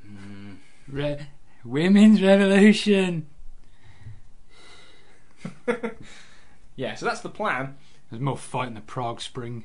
Mm. 0.08 0.58
Re- 0.88 1.28
Women's 1.66 2.22
Revolution. 2.22 3.28
Yeah, 6.76 6.96
so 6.96 7.06
that's 7.06 7.22
the 7.22 7.30
plan. 7.30 7.76
There's 8.12 8.22
more 8.22 8.38
fight 8.38 8.68
in 8.68 8.74
the 8.76 8.82
Prague 8.82 9.22
Spring. 9.22 9.64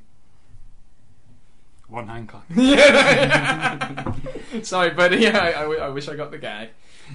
One 1.88 2.08
hand 2.08 2.28
clap. 2.28 2.44
Sorry, 4.64 4.90
but 4.90 5.18
yeah, 5.20 5.36
I 5.38 5.88
wish 5.88 6.08
I 6.08 6.16
got 6.16 6.30
the 6.30 6.38
gag. 6.38 6.70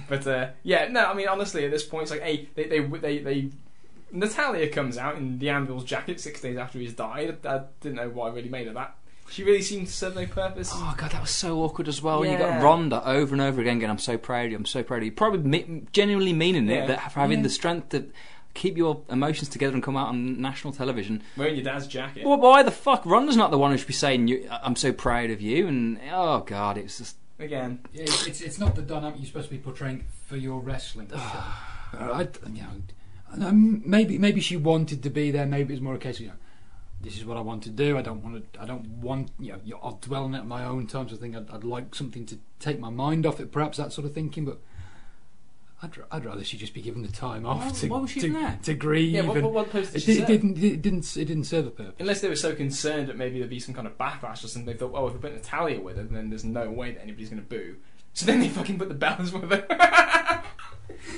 But 0.08 0.26
uh, 0.26 0.48
yeah, 0.62 0.88
no, 0.88 1.04
I 1.06 1.14
mean 1.14 1.28
honestly, 1.28 1.64
at 1.64 1.70
this 1.70 1.84
point, 1.84 2.02
it's 2.04 2.10
like, 2.10 2.22
hey, 2.22 2.48
they 2.54 2.64
they 2.64 2.78
they, 2.80 3.18
they 3.18 3.50
Natalya 4.10 4.68
comes 4.68 4.96
out 4.96 5.16
in 5.16 5.38
the 5.38 5.50
Anvil's 5.50 5.84
jacket 5.84 6.20
six 6.20 6.40
days 6.40 6.56
after 6.56 6.78
he's 6.78 6.94
died. 6.94 7.44
I 7.46 7.62
didn't 7.80 7.96
know 7.96 8.08
what 8.08 8.30
I 8.30 8.34
really 8.34 8.48
made 8.48 8.68
of 8.68 8.74
that. 8.74 8.96
She 9.30 9.44
really 9.44 9.62
seemed 9.62 9.86
to 9.86 9.92
serve 9.92 10.14
no 10.14 10.26
purpose. 10.26 10.70
Oh 10.74 10.94
god, 10.96 11.10
that 11.12 11.20
was 11.20 11.30
so 11.30 11.58
awkward 11.62 11.88
as 11.88 12.00
well. 12.02 12.24
You 12.24 12.32
got 12.38 12.40
Yeah. 12.40 12.62
Ronda 12.62 13.06
over 13.06 13.34
and 13.34 13.40
over 13.42 13.60
again 13.60 13.78
going, 13.78 13.90
"I'm 13.90 13.98
so 13.98 14.16
proud 14.18 14.46
of 14.46 14.50
you. 14.52 14.56
I'm 14.56 14.64
so 14.66 14.82
proud 14.82 14.98
of 14.98 15.04
you." 15.04 15.12
Probably 15.12 15.40
me- 15.40 15.82
genuinely 15.92 16.32
meaning 16.32 16.66
Yeah. 16.68 16.84
it, 16.84 16.88
that 16.88 17.12
for 17.12 17.20
having 17.20 17.38
Yeah. 17.38 17.44
the 17.44 17.50
strength 17.50 17.90
to 17.90 18.06
keep 18.54 18.76
your 18.76 19.02
emotions 19.08 19.48
together 19.48 19.74
and 19.74 19.82
come 19.82 19.96
out 19.96 20.08
on 20.08 20.40
national 20.40 20.72
television. 20.72 21.22
Wearing 21.36 21.56
your 21.56 21.64
dad's 21.64 21.86
jacket. 21.86 22.26
Well, 22.26 22.38
why 22.38 22.62
the 22.62 22.70
fuck? 22.70 23.04
Ronda's 23.06 23.36
not 23.36 23.50
the 23.50 23.58
one 23.58 23.70
who 23.72 23.78
should 23.78 23.86
be 23.86 23.92
saying, 23.92 24.48
"I'm 24.50 24.76
so 24.76 24.92
proud 24.92 25.30
of 25.30 25.40
you." 25.40 25.66
And 25.66 25.98
oh 26.12 26.40
god, 26.40 26.78
it's 26.78 26.98
just 26.98 27.16
Again, 27.42 27.80
Yeah, 27.92 28.02
it's, 28.02 28.26
it's 28.26 28.40
it's 28.40 28.58
not 28.58 28.76
the 28.76 28.82
dynamic 28.82 29.16
you're 29.18 29.26
supposed 29.26 29.48
to 29.48 29.54
be 29.54 29.58
portraying 29.60 30.04
for 30.26 30.36
your 30.36 30.60
wrestling. 30.60 31.10
I, 31.14 32.28
you 32.52 32.62
know, 33.36 33.50
maybe 33.52 34.16
maybe 34.18 34.40
she 34.40 34.56
wanted 34.56 35.02
to 35.02 35.10
be 35.10 35.30
there. 35.30 35.44
Maybe 35.44 35.74
it's 35.74 35.82
more 35.82 35.94
a 35.94 35.98
case 35.98 36.16
of 36.16 36.20
you 36.22 36.28
know, 36.28 36.34
this 37.00 37.16
is 37.16 37.24
what 37.24 37.36
I 37.36 37.40
want 37.40 37.64
to 37.64 37.70
do. 37.70 37.98
I 37.98 38.02
don't 38.02 38.22
want 38.22 38.52
to. 38.52 38.62
I 38.62 38.64
don't 38.64 38.86
want 38.86 39.30
you 39.40 39.52
know. 39.52 39.80
I'll 39.82 39.98
dwell 40.00 40.24
on 40.24 40.34
it 40.34 40.38
at 40.38 40.46
my 40.46 40.64
own 40.64 40.86
terms. 40.86 41.12
I 41.12 41.16
think 41.16 41.34
I'd, 41.34 41.50
I'd 41.50 41.64
like 41.64 41.94
something 41.94 42.26
to 42.26 42.38
take 42.60 42.78
my 42.78 42.90
mind 42.90 43.26
off 43.26 43.40
it. 43.40 43.50
Perhaps 43.50 43.78
that 43.78 43.92
sort 43.92 44.06
of 44.06 44.14
thinking, 44.14 44.44
but. 44.44 44.58
I'd, 45.84 45.98
r- 45.98 46.04
I'd 46.12 46.24
rather 46.24 46.44
she 46.44 46.56
just 46.56 46.74
be 46.74 46.80
given 46.80 47.02
the 47.02 47.08
time 47.10 47.44
off 47.44 47.58
Why- 47.64 47.70
to, 47.72 47.88
why 47.88 47.98
was 47.98 48.10
she 48.10 48.20
to, 48.20 48.32
there? 48.32 48.58
to 48.62 48.74
grieve. 48.74 49.12
yeah. 49.12 49.22
What, 49.22 49.42
what, 49.42 49.52
what 49.52 49.70
post 49.70 49.92
did 49.92 50.02
it, 50.02 50.04
she 50.04 50.20
it 50.22 50.26
didn't, 50.26 50.56
It 50.62 50.80
didn't. 50.80 51.16
It 51.16 51.24
didn't 51.24 51.44
serve 51.44 51.66
a 51.66 51.70
purpose. 51.70 51.94
Unless 51.98 52.20
they 52.20 52.28
were 52.28 52.36
so 52.36 52.54
concerned 52.54 53.08
that 53.08 53.16
maybe 53.16 53.38
there'd 53.38 53.50
be 53.50 53.58
some 53.60 53.74
kind 53.74 53.86
of 53.88 53.98
backlash 53.98 54.44
or 54.44 54.48
something, 54.48 54.64
they 54.72 54.78
thought, 54.78 54.92
oh, 54.94 55.08
if 55.08 55.14
we 55.14 55.18
put 55.18 55.34
Natalya 55.34 55.80
with 55.80 55.96
her, 55.96 56.04
then 56.04 56.30
there's 56.30 56.44
no 56.44 56.70
way 56.70 56.92
that 56.92 57.02
anybody's 57.02 57.30
going 57.30 57.42
to 57.42 57.48
boo. 57.48 57.76
So 58.14 58.26
then 58.26 58.40
they 58.40 58.48
fucking 58.48 58.78
put 58.78 58.88
the 58.88 58.94
Bellas 58.94 59.32
with 59.32 59.50
her. 59.50 60.42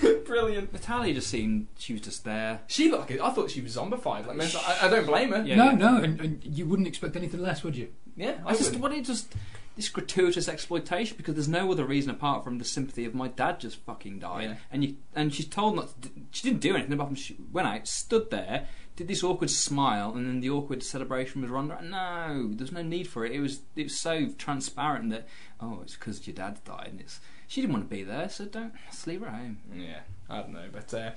Brilliant. 0.24 0.72
Natalya 0.72 1.14
just 1.14 1.28
seemed 1.28 1.66
she 1.78 1.92
was 1.92 2.02
just 2.02 2.24
there. 2.24 2.60
She 2.66 2.90
looked 2.90 3.10
like 3.10 3.20
I 3.20 3.30
thought 3.30 3.50
she 3.50 3.60
was 3.60 3.76
zombified. 3.76 4.26
Like, 4.26 4.54
I, 4.54 4.86
I 4.86 4.88
don't 4.88 5.06
blame 5.06 5.30
her. 5.32 5.42
Yeah, 5.44 5.56
no, 5.56 5.64
yeah. 5.64 5.72
no, 5.76 5.96
and, 6.02 6.20
and 6.20 6.44
you 6.44 6.66
wouldn't 6.66 6.88
expect 6.88 7.16
anything 7.16 7.40
less, 7.40 7.62
would 7.62 7.76
you? 7.76 7.88
Yeah, 8.16 8.36
I 8.46 8.50
I 8.50 8.54
just 8.54 8.72
would. 8.72 8.80
what 8.80 8.92
it 8.92 9.04
just 9.04 9.32
this 9.76 9.88
gratuitous 9.88 10.48
exploitation 10.48 11.16
because 11.16 11.34
there's 11.34 11.48
no 11.48 11.70
other 11.72 11.84
reason 11.84 12.10
apart 12.10 12.44
from 12.44 12.58
the 12.58 12.64
sympathy 12.64 13.04
of 13.04 13.14
my 13.14 13.28
dad 13.28 13.58
just 13.58 13.76
fucking 13.84 14.18
died 14.20 14.50
Yeah. 14.50 14.56
and 14.70 14.84
you 14.84 14.96
and 15.14 15.34
she's 15.34 15.46
told 15.48 15.76
not 15.76 16.00
to, 16.02 16.10
she 16.30 16.48
didn't 16.48 16.60
do 16.60 16.74
anything 16.76 16.92
apart 16.92 17.08
from 17.08 17.16
she 17.16 17.36
went 17.52 17.66
out 17.66 17.88
stood 17.88 18.30
there 18.30 18.68
did 18.96 19.08
this 19.08 19.24
awkward 19.24 19.50
smile 19.50 20.12
and 20.14 20.26
then 20.28 20.40
the 20.40 20.50
awkward 20.50 20.82
celebration 20.84 21.42
was 21.42 21.50
run 21.50 21.70
around. 21.72 21.90
no 21.90 22.50
there's 22.54 22.70
no 22.70 22.82
need 22.82 23.08
for 23.08 23.24
it 23.26 23.32
it 23.32 23.40
was 23.40 23.60
it 23.74 23.84
was 23.84 23.98
so 23.98 24.28
transparent 24.38 25.10
that 25.10 25.26
oh 25.60 25.80
it's 25.82 25.96
because 25.96 26.24
your 26.26 26.34
dad 26.36 26.58
died 26.64 26.88
and 26.92 27.00
it's 27.00 27.18
she 27.48 27.60
didn't 27.60 27.72
want 27.74 27.88
to 27.90 27.94
be 27.96 28.04
there 28.04 28.28
so 28.28 28.44
don't 28.44 28.72
just 28.90 29.06
leave 29.08 29.20
her 29.22 29.30
home 29.30 29.58
Yeah, 29.74 30.00
I 30.30 30.40
don't 30.40 30.52
know. 30.52 30.68
But 30.72 30.94
uh, 30.94 31.10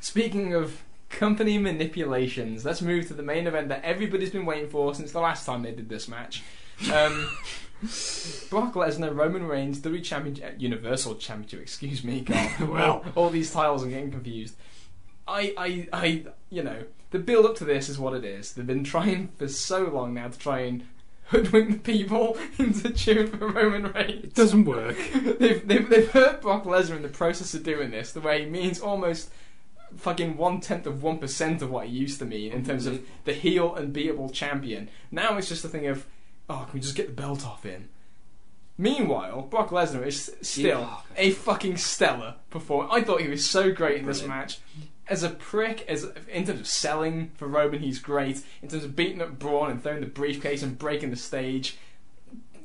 speaking 0.00 0.54
of 0.54 0.82
company 1.08 1.58
manipulations, 1.58 2.64
let's 2.64 2.82
move 2.82 3.06
to 3.08 3.14
the 3.14 3.22
main 3.22 3.46
event 3.46 3.68
that 3.68 3.84
everybody's 3.84 4.30
been 4.30 4.46
waiting 4.46 4.68
for 4.68 4.94
since 4.94 5.12
the 5.12 5.20
last 5.20 5.46
time 5.46 5.62
they 5.62 5.72
did 5.72 5.88
this 5.88 6.08
match. 6.08 6.42
Um, 6.92 7.28
Brock 8.50 8.74
Lesnar, 8.74 9.14
Roman 9.14 9.46
Reigns, 9.46 9.80
WWE 9.80 10.02
Championship, 10.02 10.44
uh, 10.44 10.58
Universal 10.58 11.16
Championship. 11.16 11.60
Excuse 11.60 12.04
me, 12.04 12.20
God. 12.22 12.60
Well. 12.60 13.04
all, 13.16 13.24
all 13.24 13.30
these 13.30 13.52
titles 13.52 13.84
are 13.84 13.88
getting 13.88 14.10
confused. 14.10 14.54
I, 15.28 15.54
I, 15.56 15.88
I, 15.92 16.24
you 16.50 16.62
know, 16.62 16.84
the 17.10 17.18
build 17.18 17.46
up 17.46 17.56
to 17.56 17.64
this 17.64 17.88
is 17.88 17.98
what 17.98 18.14
it 18.14 18.24
is. 18.24 18.52
They've 18.52 18.66
been 18.66 18.84
trying 18.84 19.28
for 19.38 19.48
so 19.48 19.84
long 19.84 20.14
now 20.14 20.28
to 20.28 20.38
try 20.38 20.60
and 20.60 20.84
hoodwink 21.26 21.70
the 21.70 21.78
people 21.92 22.38
into 22.58 22.90
cheering 22.90 23.26
for 23.28 23.48
Roman 23.48 23.92
Reigns 23.92 24.24
It 24.24 24.34
doesn't 24.34 24.64
work. 24.64 24.96
they've, 25.38 25.66
they've, 25.66 25.88
they've 25.88 26.10
hurt 26.10 26.40
Brock 26.40 26.64
Lesnar 26.64 26.96
in 26.96 27.02
the 27.02 27.08
process 27.08 27.54
of 27.54 27.62
doing 27.62 27.90
this, 27.90 28.12
the 28.12 28.20
way 28.20 28.44
he 28.44 28.50
means 28.50 28.80
almost 28.80 29.30
fucking 29.96 30.36
one 30.36 30.60
tenth 30.60 30.86
of 30.86 31.02
one 31.02 31.18
percent 31.18 31.62
of 31.62 31.70
what 31.70 31.86
he 31.86 31.96
used 31.96 32.18
to 32.18 32.24
mean 32.24 32.52
in 32.52 32.64
terms 32.64 32.86
of 32.86 33.04
the 33.24 33.32
heel 33.32 33.74
and 33.74 33.94
beatable 33.94 34.32
champion. 34.32 34.88
Now 35.10 35.36
it's 35.36 35.48
just 35.48 35.64
a 35.64 35.68
thing 35.68 35.86
of, 35.86 36.06
oh, 36.48 36.64
can 36.64 36.74
we 36.74 36.80
just 36.80 36.94
get 36.96 37.06
the 37.08 37.12
belt 37.20 37.46
off 37.46 37.62
him? 37.62 37.88
Meanwhile, 38.78 39.42
Brock 39.42 39.70
Lesnar 39.70 40.06
is 40.06 40.32
still 40.42 40.80
Yeah. 40.80 40.96
a 41.16 41.30
fucking 41.30 41.78
stellar 41.78 42.34
performer. 42.50 42.88
I 42.92 43.02
thought 43.02 43.22
he 43.22 43.28
was 43.28 43.48
so 43.48 43.72
great 43.72 44.00
in 44.00 44.06
this 44.06 44.22
match. 44.26 44.58
As 45.08 45.22
a 45.22 45.30
prick, 45.30 45.82
as 45.88 46.04
in 46.28 46.44
terms 46.46 46.60
of 46.60 46.66
selling 46.66 47.30
for 47.36 47.46
Roman, 47.48 47.80
he's 47.80 47.98
great. 47.98 48.42
In 48.60 48.68
terms 48.68 48.84
of 48.84 48.94
beating 48.96 49.22
up 49.22 49.38
Braun 49.38 49.70
and 49.70 49.82
throwing 49.82 50.00
the 50.00 50.06
briefcase 50.06 50.62
and 50.62 50.78
breaking 50.78 51.10
the 51.10 51.16
stage, 51.16 51.78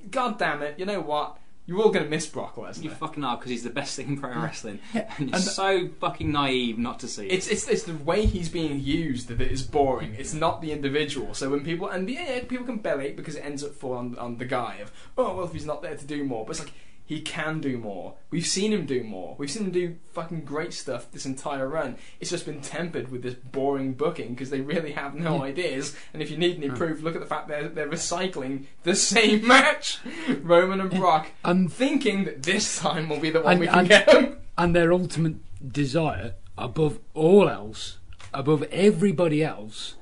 God 0.10 0.38
damn 0.40 0.62
it! 0.64 0.78
You 0.78 0.86
know 0.86 0.99
what? 1.02 1.38
You're 1.72 1.81
all 1.84 1.89
gonna 1.89 2.10
miss 2.10 2.27
Brock 2.27 2.57
Lesnar. 2.57 2.84
you 2.84 2.89
fucking 2.89 3.23
are 3.23 3.38
because 3.38 3.49
he's 3.49 3.64
the 3.64 3.69
best 3.69 3.95
thing 3.95 4.07
in 4.10 4.19
pro 4.19 4.30
wrestling 4.41 4.80
and 4.93 5.06
you're 5.19 5.35
And- 5.35 5.41
so 5.43 5.88
fucking 6.02 6.30
naive 6.30 6.77
not 6.77 6.99
to 6.99 7.07
see 7.07 7.27
it 7.27 7.31
It's, 7.31 7.48
it's 7.48 7.65
it's 7.69 7.84
the 7.84 7.93
way 7.95 8.26
he's 8.26 8.49
being 8.49 8.81
used 8.81 9.30
that 9.30 9.39
is 9.39 9.64
boring. 9.64 10.14
It's 10.15 10.34
not 10.34 10.61
the 10.61 10.73
individual. 10.73 11.34
So 11.34 11.49
when 11.49 11.64
people 11.64 11.88
and 11.88 12.10
yeah, 12.10 12.41
people 12.43 12.65
can 12.65 12.80
bellyache 12.80 13.15
because 13.15 13.35
it 13.38 13.45
ends 13.45 13.64
up 13.64 13.73
falling 13.73 14.18
on, 14.18 14.19
on 14.19 14.38
the 14.38 14.43
guy 14.45 14.80
of 14.81 14.91
oh 15.18 15.34
well 15.38 15.45
if 15.45 15.53
he's 15.53 15.65
not 15.65 15.81
there 15.81 15.95
to 15.95 16.06
do 16.06 16.26
more, 16.26 16.45
but 16.45 16.52
it's 16.52 16.60
like 16.60 16.73
he 17.12 17.20
can 17.20 17.60
do 17.60 17.78
more. 17.78 18.14
We've 18.30 18.46
seen 18.46 18.72
him 18.72 18.86
do 18.86 19.04
more. 19.04 19.36
We've 19.38 19.52
seen 19.52 19.66
him 19.66 19.72
do 19.72 19.98
fucking 20.14 20.46
great 20.46 20.74
stuff 20.74 21.12
this 21.12 21.26
entire 21.26 21.68
run. 21.68 21.98
It's 22.22 22.30
just 22.30 22.46
been 22.46 22.62
tempered 22.62 23.12
with 23.12 23.22
this 23.22 23.34
boring 23.34 23.96
booking 23.96 24.30
because 24.30 24.50
they 24.50 24.62
really 24.62 24.94
have 24.94 25.14
no 25.14 25.44
ideas. 25.44 25.94
And 26.14 26.22
if 26.24 26.32
you 26.32 26.38
need 26.38 26.56
any 26.56 26.68
Yeah. 26.68 26.76
proof, 26.76 27.02
look 27.04 27.14
at 27.16 27.20
the 27.20 27.28
fact 27.28 27.50
they're 27.50 27.68
they're 27.68 27.90
recycling 27.90 28.64
the 28.84 28.96
same 28.96 29.46
match, 29.56 29.98
Roman 30.42 30.80
and 30.80 30.90
Brock, 30.90 31.32
And 31.44 31.70
thinking 31.72 32.24
that 32.24 32.44
this 32.44 32.80
time 32.80 33.10
will 33.10 33.20
be 33.20 33.30
the 33.30 33.42
one 33.42 33.52
And- 33.52 33.60
we 33.60 33.68
can 33.68 33.80
and- 33.80 33.90
get 33.90 34.06
them. 34.08 34.38
and 34.58 34.74
their 34.74 34.94
ultimate 34.94 35.36
desire, 35.70 36.36
above 36.58 36.98
all 37.14 37.50
else, 37.50 37.98
above 38.34 38.64
everybody 38.72 39.44
else, 39.44 39.96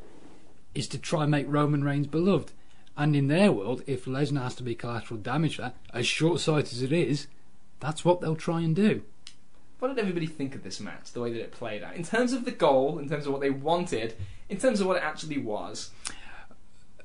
is 0.76 0.88
to 0.90 1.00
try 1.00 1.24
and 1.24 1.32
make 1.32 1.48
Roman 1.50 1.84
Reigns 1.84 2.06
beloved. 2.06 2.52
And 3.00 3.16
in 3.16 3.30
their 3.30 3.50
world, 3.54 3.82
if 3.88 4.04
Lesnar 4.04 4.44
has 4.44 4.56
to 4.56 4.64
be 4.64 4.76
collateral 4.76 5.22
damage 5.22 5.56
for 5.56 5.62
that, 5.62 5.76
as 5.94 6.06
short 6.06 6.42
sighted 6.42 6.74
as 6.74 6.82
it 6.82 6.92
is, 6.92 7.28
that's 7.80 8.04
what 8.04 8.20
they'll 8.20 8.36
try 8.36 8.60
and 8.60 8.76
do. 8.76 9.04
What 9.80 9.88
did 9.88 10.00
everybody 10.00 10.26
think 10.28 10.54
of 10.54 10.64
this 10.64 10.82
match, 10.82 11.14
the 11.14 11.22
way 11.22 11.32
that 11.32 11.40
it 11.40 11.52
played 11.54 11.82
out? 11.82 11.96
In 11.96 12.04
terms 12.04 12.34
of 12.34 12.44
the 12.44 12.52
goal, 12.52 13.00
in 13.00 13.08
terms 13.08 13.26
of 13.26 13.32
what 13.32 13.40
they 13.40 13.52
wanted, 13.52 14.18
in 14.50 14.58
terms 14.58 14.82
of 14.82 14.88
what 14.88 14.98
it 14.98 15.04
actually 15.04 15.38
was. 15.38 15.92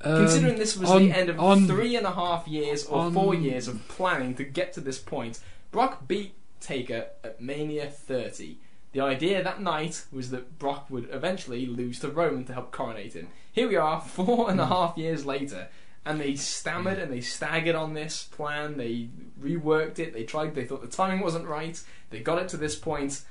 Um, 0.01 0.25
Considering 0.27 0.57
this 0.59 0.77
was 0.77 0.91
on- 0.91 1.05
the 1.05 1.13
end 1.17 1.31
of 1.31 1.39
on- 1.39 1.69
three 1.69 1.95
and 1.95 2.05
a 2.07 2.11
half 2.11 2.49
years 2.49 2.85
or 2.87 2.99
on- 3.03 3.13
four 3.15 3.33
years 3.33 3.69
of 3.69 3.87
planning 3.87 4.35
to 4.35 4.43
get 4.43 4.73
to 4.73 4.81
this 4.81 4.99
point, 4.99 5.39
Brock 5.71 6.09
beat 6.09 6.35
Taker 6.61 7.07
at 7.23 7.41
Mania 7.41 7.87
30. 7.89 8.59
The 8.91 9.01
idea 9.01 9.43
that 9.45 9.61
night 9.63 10.05
was 10.13 10.31
that 10.31 10.59
Brock 10.59 10.91
would 10.91 11.09
eventually 11.13 11.67
lose 11.67 12.01
to 12.01 12.09
Roman 12.09 12.45
to 12.47 12.53
help 12.55 12.73
coronate 12.73 13.13
him. 13.15 13.29
Here 13.53 13.69
we 13.69 13.77
are, 13.77 14.01
four 14.17 14.51
and 14.51 14.61
a 14.61 14.67
half 14.67 14.99
years 14.99 15.25
later, 15.25 15.69
and 16.05 16.21
they 16.21 16.35
stammered 16.35 16.99
and 16.99 17.11
they 17.13 17.21
staggered 17.21 17.75
on 17.75 17.95
this 17.95 18.25
plan. 18.25 18.77
They 18.77 19.09
reworked 19.41 19.99
it. 19.99 20.13
They 20.13 20.25
tried. 20.25 20.55
They 20.55 20.65
thought 20.65 20.83
the 20.83 20.89
timing 20.89 21.21
wasn't 21.21 21.47
right. 21.47 21.81
They 22.11 22.21
got 22.21 22.39
it 22.39 22.49
to 22.51 22.57
this 22.57 22.77
point. 22.77 23.23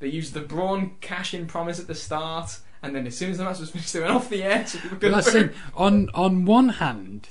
They 0.00 0.08
used 0.08 0.34
the 0.34 0.40
Braun 0.40 0.96
cash-in 1.00 1.46
promise 1.46 1.78
at 1.78 1.86
the 1.86 1.94
start, 1.94 2.58
and 2.82 2.94
then 2.94 3.06
as 3.06 3.16
soon 3.16 3.30
as 3.30 3.38
the 3.38 3.44
match 3.44 3.58
was 3.58 3.70
finished, 3.70 3.92
they 3.92 4.00
went 4.00 4.12
off 4.12 4.30
the 4.30 4.42
air. 4.42 4.66
So 4.66 4.78
But 4.90 5.00
could 5.00 5.12
that's 5.12 5.32
thing. 5.32 5.50
On 5.74 6.08
on 6.14 6.44
one 6.44 6.70
hand, 6.70 7.28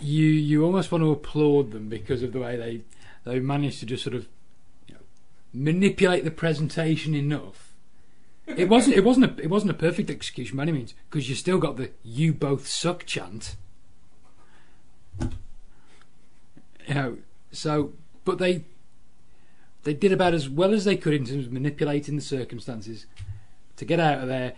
you 0.00 0.26
you 0.26 0.64
almost 0.64 0.90
want 0.92 1.02
to 1.02 1.10
applaud 1.10 1.72
them 1.72 1.88
because 1.88 2.22
of 2.22 2.32
the 2.32 2.40
way 2.40 2.56
they 2.56 2.82
they 3.24 3.40
managed 3.40 3.80
to 3.80 3.86
just 3.86 4.02
sort 4.02 4.16
of 4.16 4.28
you 4.86 4.94
know, 4.94 5.00
manipulate 5.52 6.24
the 6.24 6.30
presentation 6.30 7.14
enough. 7.14 7.74
It 8.46 8.68
wasn't 8.68 8.96
it 8.96 9.04
wasn't 9.04 9.38
a 9.38 9.42
it 9.42 9.48
wasn't 9.48 9.70
a 9.70 9.74
perfect 9.74 10.10
execution 10.10 10.56
by 10.56 10.64
any 10.64 10.72
means 10.72 10.94
because 11.10 11.28
you 11.28 11.34
still 11.34 11.58
got 11.58 11.76
the 11.76 11.90
"you 12.02 12.34
both 12.34 12.66
suck" 12.66 13.06
chant. 13.06 13.56
You 16.86 16.94
know, 16.94 17.18
so 17.52 17.92
but 18.24 18.38
they 18.38 18.64
they 19.84 19.94
did 19.94 20.12
about 20.12 20.34
as 20.34 20.48
well 20.48 20.72
as 20.72 20.84
they 20.84 20.96
could 20.96 21.12
in 21.14 21.24
terms 21.24 21.46
of 21.46 21.52
manipulating 21.52 22.16
the 22.16 22.22
circumstances 22.22 23.06
to 23.76 23.84
get 23.84 24.00
out 24.00 24.20
of 24.20 24.28
there 24.28 24.54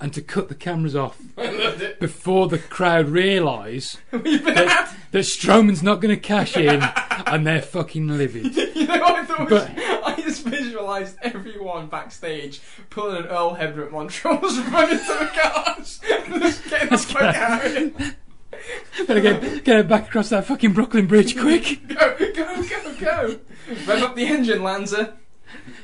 and 0.00 0.12
to 0.12 0.20
cut 0.20 0.48
the 0.48 0.54
cameras 0.54 0.96
off 0.96 1.20
I 1.38 1.50
loved 1.50 1.80
it. 1.82 2.00
before 2.00 2.48
the 2.48 2.58
crowd 2.58 3.08
realise 3.08 3.98
that, 4.10 4.94
that 5.12 5.18
Strowman's 5.18 5.82
not 5.82 6.00
going 6.00 6.14
to 6.14 6.20
cash 6.20 6.56
in 6.56 6.82
and 7.26 7.46
they're 7.46 7.62
fucking 7.62 8.08
livid. 8.08 8.56
You 8.82 8.88
know 8.88 8.98
what 9.00 9.14
I 9.14 9.24
thought? 9.24 9.50
was- 9.50 9.64
But- 9.64 9.78
I 10.04 10.20
just 10.20 10.44
visualised 10.44 11.16
everyone 11.22 11.86
backstage 11.86 12.60
pulling 12.90 13.18
an 13.18 13.26
Earl 13.26 13.54
Hebner 13.56 13.86
at 13.86 13.92
Montreal, 13.92 14.38
running 14.40 14.98
to 14.98 15.04
the 15.20 15.30
cars, 15.40 16.00
and 16.10 16.42
just 16.42 16.68
getting 16.68 16.88
the 16.88 16.98
fuck 16.98 17.22
out. 17.22 18.14
Better 19.06 19.20
get, 19.20 19.64
get 19.64 19.80
it 19.80 19.88
back 19.88 20.08
across 20.08 20.28
that 20.28 20.46
fucking 20.46 20.72
Brooklyn 20.72 21.06
Bridge 21.06 21.36
quick. 21.36 21.86
Go, 21.88 22.16
go, 22.18 22.62
go, 22.62 22.94
go! 22.94 23.38
Rev 23.86 24.02
up 24.02 24.16
the 24.16 24.26
engine, 24.26 24.62
Lanza. 24.62 25.14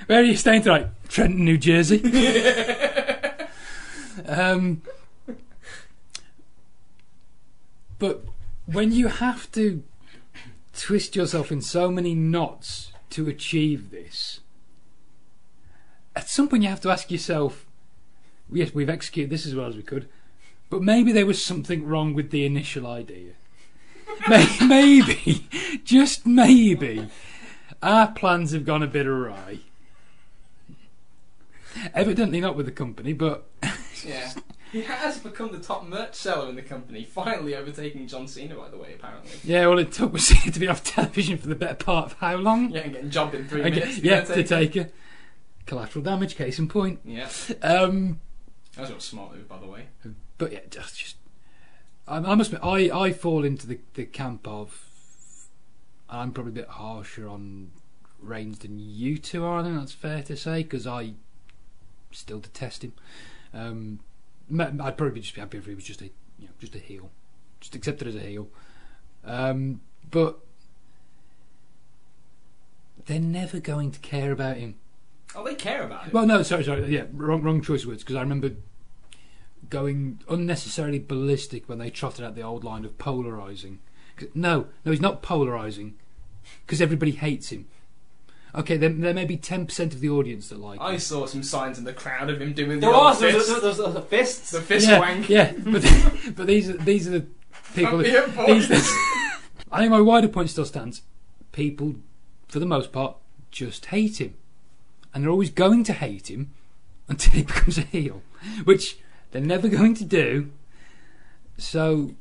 Where 0.07 0.20
are 0.20 0.24
you 0.24 0.36
staying 0.36 0.62
tonight? 0.62 0.89
Trenton, 1.09 1.45
New 1.45 1.59
Jersey. 1.59 1.99
um, 4.27 4.82
but 7.99 8.24
when 8.66 8.93
you 8.93 9.09
have 9.09 9.51
to 9.53 9.82
twist 10.77 11.16
yourself 11.16 11.51
in 11.51 11.61
so 11.61 11.90
many 11.90 12.15
knots 12.15 12.93
to 13.11 13.28
achieve 13.28 13.90
this, 13.90 14.40
at 16.15 16.28
some 16.28 16.49
point 16.49 16.62
you 16.62 16.69
have 16.69 16.81
to 16.82 16.90
ask 16.90 17.11
yourself, 17.11 17.66
yes, 18.51 18.74
we've 18.74 18.90
executed 18.90 19.31
this 19.31 19.47
as 19.47 19.55
well 19.55 19.66
as 19.66 19.77
we 19.77 19.82
could, 19.82 20.09
but 20.70 20.82
maybe 20.82 21.12
there 21.12 21.27
was 21.27 21.45
something 21.45 21.86
wrong 21.86 22.15
with 22.15 22.31
the 22.31 22.45
initial 22.45 22.86
idea. 22.86 23.32
Maybe, 24.66 25.47
just 25.85 26.27
maybe, 26.27 27.09
our 27.82 28.11
plans 28.11 28.53
have 28.53 28.65
gone 28.65 28.82
a 28.82 28.86
bit 28.89 29.07
awry. 29.07 29.61
Evidently 31.95 32.40
not 32.40 32.57
with 32.57 32.66
the 32.66 32.73
company, 32.73 33.12
but 33.12 33.47
Yeah. 34.05 34.32
He 34.73 34.82
has 34.82 35.19
become 35.19 35.53
the 35.53 35.59
top 35.61 35.86
merch 35.86 36.15
seller 36.15 36.49
in 36.51 36.57
the 36.57 36.62
company, 36.62 37.05
finally 37.05 37.55
overtaking 37.55 38.07
John 38.07 38.27
Cena, 38.28 38.55
by 38.55 38.69
the 38.69 38.77
way, 38.77 38.95
apparently. 38.99 39.31
yeah, 39.45 39.65
all 39.65 39.78
it 39.78 39.93
took 39.93 40.12
was 40.12 40.27
Cena 40.28 40.53
to 40.53 40.61
be 40.61 40.69
off 40.69 40.82
television 40.85 41.39
for 41.39 41.47
the 41.49 41.55
better 41.55 41.74
part 41.77 42.07
of 42.07 42.12
how 42.15 42.36
long? 42.36 42.70
Yeah, 42.70 42.81
and 42.81 42.93
getting 42.93 43.11
jobbed 43.11 43.35
in 43.35 43.47
three 43.49 43.62
minutes. 43.62 43.99
get- 44.01 44.03
to 44.03 44.35
yeah, 44.35 44.43
to 44.43 44.43
take 44.45 44.77
a 44.77 44.90
collateral 45.66 46.05
damage 46.05 46.35
case 46.36 46.59
in 46.59 46.69
point. 46.69 47.01
Yeah. 47.05 47.28
Um, 47.62 48.20
That 48.74 48.82
was 48.82 48.90
a 48.90 49.01
smart 49.01 49.35
move, 49.35 49.49
by 49.49 49.59
the 49.59 49.66
way. 49.66 49.86
But 50.39 50.52
yeah, 50.52 50.60
just, 50.70 50.98
just 50.98 51.16
I, 52.06 52.16
I 52.16 52.35
must 52.35 52.52
admit, 52.52 52.65
I, 52.65 52.98
I 52.98 53.12
fall 53.12 53.44
into 53.44 53.66
the, 53.66 53.78
the 53.94 54.06
camp 54.06 54.47
of 54.48 54.89
I'm 56.09 56.32
probably 56.32 56.52
a 56.52 56.55
bit 56.55 56.69
harsher 56.69 57.28
on 57.28 57.70
Reigns 58.20 58.60
than 58.60 58.78
you 58.78 59.19
two 59.19 59.44
are. 59.44 59.60
I 59.60 59.62
think 59.62 59.77
that's 59.77 59.93
fair 59.93 60.23
to 60.23 60.36
say 60.36 60.62
because 60.62 60.86
I 60.86 61.12
still 62.10 62.40
detest 62.40 62.82
him. 62.82 62.94
Um, 63.52 64.01
I'd 64.59 64.97
probably 64.97 65.20
just 65.20 65.35
be 65.35 65.40
happy 65.40 65.59
if 65.59 65.66
he 65.66 65.74
was 65.74 65.85
just 65.85 66.01
a 66.01 66.06
you 66.39 66.47
know 66.47 66.52
just 66.59 66.74
a 66.74 66.78
heel, 66.78 67.10
just 67.60 67.74
accept 67.74 68.02
it 68.02 68.09
as 68.09 68.16
a 68.16 68.20
heel. 68.20 68.48
Um, 69.24 69.82
but 70.10 70.39
they're 73.06 73.20
never 73.20 73.60
going 73.60 73.90
to 73.93 73.98
care 74.01 74.32
about 74.32 74.56
him. 74.56 74.77
Oh, 75.35 75.44
they 75.44 75.55
care 75.55 75.82
about 75.82 76.05
him. 76.05 76.12
Well, 76.12 76.27
no, 76.27 76.43
sorry, 76.43 76.65
sorry, 76.65 76.86
yeah, 76.93 77.05
wrong, 77.12 77.43
wrong 77.43 77.60
choice 77.60 77.82
of 77.82 77.89
words. 77.89 78.02
Because 78.02 78.16
I 78.16 78.20
remember 78.20 78.52
going 79.70 80.20
unnecessarily 80.28 80.99
ballistic 80.99 81.69
when 81.69 81.78
they 81.78 81.90
trotted 81.90 82.24
out 82.24 82.35
the 82.35 82.43
old 82.43 82.65
line 82.65 82.85
of 82.85 82.97
polarizing. 82.99 83.78
No, 84.35 84.66
no, 84.85 84.90
he's 84.93 85.01
not 85.01 85.23
polarizing 85.23 85.95
because 86.66 86.81
everybody 86.81 87.12
hates 87.12 87.51
him. 87.51 87.66
Okay, 88.55 88.77
there, 88.77 88.89
there 88.89 89.15
may 89.15 89.24
be 89.27 89.36
ten 89.36 89.66
percent 89.66 89.93
of 89.95 90.01
the 90.01 90.09
audience 90.09 90.49
that 90.49 90.59
like 90.59 90.81
I 90.81 90.95
him. 90.95 90.99
saw 90.99 91.27
some 91.27 91.43
signs 91.43 91.78
in 91.78 91.85
the 91.85 91.93
crowd 91.93 92.31
of 92.31 92.40
him 92.40 92.53
doing 92.55 92.81
the 92.81 92.86
There 92.86 92.95
old 92.95 93.05
was, 93.05 93.20
there 93.20 93.32
fist. 93.32 93.49
there 93.49 93.61
was, 93.62 93.77
the 93.95 94.03
fists. 94.03 94.51
the 94.51 94.61
fist 94.62 94.89
yeah, 94.89 94.99
wank. 94.99 95.28
yeah, 95.28 95.53
but 95.59 95.82
but 96.36 96.47
these 96.47 96.69
are 96.70 96.77
these 96.78 97.07
are 97.07 97.11
the 97.19 97.27
people. 97.74 97.99
Be 97.99 98.11
That, 98.11 98.28
a 98.28 98.32
boy. 98.32 98.47
these, 98.47 98.70
I 99.70 99.78
think 99.81 99.90
my 99.90 100.01
wider 100.01 100.28
point 100.28 100.49
still 100.51 100.65
stands. 100.65 101.03
People, 101.53 101.97
for 102.49 102.59
the 102.59 102.66
most 102.66 102.90
part, 102.90 103.16
just 103.51 103.86
hate 103.86 104.19
him, 104.20 104.35
and 105.12 105.23
they're 105.23 105.31
always 105.31 105.51
going 105.51 105.85
to 105.85 105.93
hate 105.93 106.31
him 106.31 106.51
until 107.07 107.35
he 107.35 107.43
becomes 107.43 107.77
a 107.78 107.82
heel, 107.82 108.23
which 108.65 108.99
they're 109.31 109.43
never 109.43 109.69
going 109.79 109.95
to 109.95 110.05
do. 110.05 110.51
So, 111.57 112.15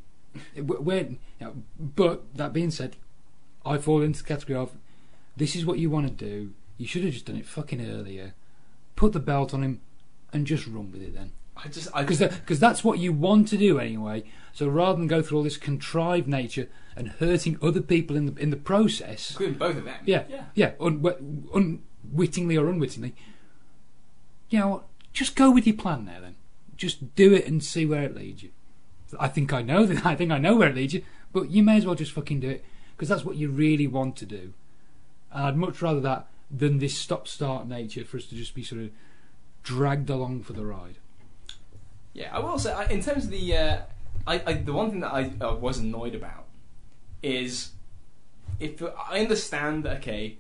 when, 0.56 1.20
you 1.40 1.46
know, 1.46 1.54
but 1.80 2.24
that 2.36 2.54
being 2.54 2.72
said, 2.72 2.96
I 3.66 3.78
fall 3.78 4.02
into 4.02 4.22
the 4.24 4.28
category 4.28 4.58
of 4.58 4.72
this 5.36 5.56
is 5.56 5.66
what 5.66 5.78
you 5.80 5.90
want 5.90 6.08
to 6.08 6.14
do. 6.26 6.54
You 6.78 6.88
should 6.88 7.04
have 7.04 7.14
just 7.14 7.26
done 7.26 7.38
it 7.38 7.46
fucking 7.46 7.86
earlier. 7.86 8.34
Put 8.96 9.14
the 9.14 9.20
belt 9.20 9.54
on 9.54 9.64
him 9.64 9.82
and 10.34 10.48
just 10.48 10.68
run 10.68 10.92
with 10.92 11.02
it 11.02 11.16
then 11.16 11.32
I 11.64 11.70
just, 11.70 11.88
I 11.94 12.02
because 12.04 12.20
because 12.20 12.60
that's 12.60 12.84
what 12.84 13.00
you 13.00 13.12
want 13.14 13.48
to 13.50 13.58
do 13.58 13.80
anyway. 13.80 14.24
So 14.54 14.68
rather 14.68 14.98
than 14.98 15.08
go 15.08 15.22
through 15.22 15.40
all 15.40 15.44
this 15.44 15.58
contrived 15.58 16.28
nature 16.28 16.70
and 16.96 17.10
hurting 17.10 17.58
other 17.62 17.82
people 17.82 18.16
in 18.16 18.26
the 18.28 18.36
in 18.42 18.50
the 18.52 18.58
process, 18.58 19.32
including 19.32 19.58
both 19.58 19.78
of 19.78 19.86
them. 19.86 19.96
yeah, 20.06 20.24
Yeah. 20.30 20.46
yeah, 20.54 20.72
un, 20.80 21.04
unwittingly 21.54 22.58
or 22.58 22.70
unwittingly, 22.70 23.16
you 24.50 24.60
know, 24.60 24.84
just 25.14 25.36
go 25.36 25.50
with 25.52 25.66
your 25.66 25.76
plan 25.76 26.06
there. 26.06 26.22
Then 26.22 26.36
just 26.78 27.16
do 27.16 27.34
it 27.34 27.48
and 27.48 27.64
see 27.64 27.86
where 27.86 28.04
it 28.04 28.16
leads 28.16 28.44
you. 28.44 28.52
I 29.20 29.28
think 29.28 29.54
I 29.54 29.62
know 29.62 29.86
that. 29.86 30.06
I 30.06 30.16
think 30.16 30.32
I 30.32 30.38
know 30.38 30.56
where 30.56 30.70
it 30.70 30.76
leads 30.76 30.94
you, 30.94 31.04
but 31.34 31.50
you 31.50 31.64
may 31.64 31.78
as 31.78 31.86
well 31.86 31.96
just 31.96 32.12
fucking 32.12 32.40
do 32.40 32.50
it 32.50 32.66
because 32.96 33.10
that's 33.10 33.26
what 33.26 33.36
you 33.36 33.50
really 33.50 33.88
want 33.88 34.16
to 34.18 34.26
do. 34.26 34.54
And 35.32 35.46
I'd 35.46 35.58
much 35.58 35.82
rather 35.82 36.00
that 36.02 36.28
than 36.50 36.80
this 36.80 36.98
stop-start 36.98 37.68
nature 37.68 38.06
for 38.06 38.18
us 38.18 38.26
to 38.28 38.36
just 38.36 38.56
be 38.56 38.64
sort 38.64 38.82
of 38.82 38.90
dragged 39.64 40.10
along 40.10 40.44
for 40.44 40.54
the 40.54 40.66
ride. 40.66 40.98
Yeah, 42.14 42.36
I 42.36 42.40
will 42.40 42.58
say, 42.58 42.74
in 42.90 43.02
terms 43.02 43.26
of 43.26 43.32
the, 43.32 43.56
uh, 43.56 43.78
I, 44.26 44.42
I, 44.46 44.54
the 44.54 44.74
one 44.74 44.90
thing 44.90 45.02
that 45.02 45.14
I 45.14 45.32
uh, 45.42 45.56
was 45.56 45.78
annoyed 45.78 46.16
about 46.16 46.46
is 47.22 47.72
if 48.60 48.82
I 48.82 49.20
understand 49.20 49.84
that 49.84 49.98
okay, 49.98 50.38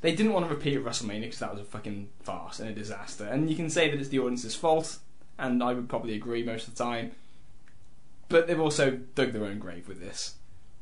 they 0.00 0.14
didn't 0.14 0.32
want 0.32 0.48
to 0.48 0.54
repeat 0.54 0.82
WrestleMania 0.82 1.22
because 1.22 1.38
that 1.40 1.52
was 1.52 1.60
a 1.60 1.64
fucking 1.64 2.08
farce 2.22 2.58
and 2.58 2.68
a 2.68 2.72
disaster, 2.72 3.24
and 3.24 3.50
you 3.50 3.56
can 3.56 3.70
say 3.70 3.90
that 3.90 3.98
it's 3.98 4.08
the 4.08 4.18
audience's 4.18 4.54
fault, 4.54 4.98
and 5.38 5.62
I 5.62 5.72
would 5.72 5.88
probably 5.88 6.14
agree 6.14 6.42
most 6.42 6.68
of 6.68 6.74
the 6.74 6.82
time. 6.82 7.12
But 8.28 8.46
they've 8.46 8.60
also 8.60 8.92
dug 9.14 9.32
their 9.32 9.44
own 9.44 9.58
grave 9.58 9.88
with 9.88 10.00
this. 10.00 10.36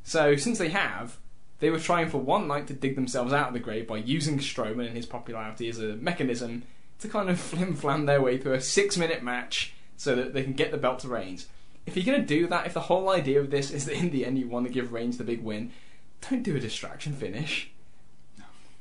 So 0.05 0.37
since 0.37 0.59
they 0.59 0.69
have, 0.69 1.19
they 1.61 1.71
were 1.71 1.79
trying 1.79 2.09
for 2.09 2.19
one 2.19 2.47
night 2.47 2.67
to 2.69 2.75
dig 2.75 2.95
themselves 2.95 3.33
out 3.33 3.49
of 3.49 3.55
the 3.55 3.61
grave 3.61 3.89
by 3.89 3.99
using 3.99 4.39
Strowman 4.39 4.87
and 4.87 4.97
his 4.97 5.07
popularity 5.07 5.69
as 5.69 5.79
a 5.79 5.97
mechanism 5.97 6.63
to 7.01 7.09
kind 7.09 7.29
of 7.29 7.41
flim 7.41 7.75
flam 7.75 8.07
their 8.07 8.21
way 8.21 8.39
through 8.39 8.55
a 8.55 8.61
six 8.61 8.97
minute 8.97 9.23
match 9.23 9.73
so 9.97 10.15
that 10.15 10.33
they 10.33 10.43
can 10.43 10.53
get 10.53 10.71
the 10.71 10.79
belt 10.79 11.01
to 11.01 11.09
Reigns. 11.09 11.47
If 11.87 11.97
you're 11.97 12.05
going 12.05 12.21
to 12.21 12.27
do 12.27 12.47
that, 12.49 12.67
if 12.67 12.75
the 12.75 12.81
whole 12.81 13.09
idea 13.09 13.41
of 13.41 13.51
this 13.51 13.71
is 13.71 13.87
that 13.87 13.97
in 13.97 14.11
the 14.11 14.25
end 14.25 14.39
you 14.39 14.49
want 14.49 14.67
to 14.67 14.73
give 14.73 14.93
Reigns 14.93 15.19
the 15.19 15.25
big 15.25 15.43
win, 15.43 15.73
don't 16.29 16.43
do 16.43 16.55
a 16.55 16.61
distraction 16.61 17.15
finish. 17.15 17.71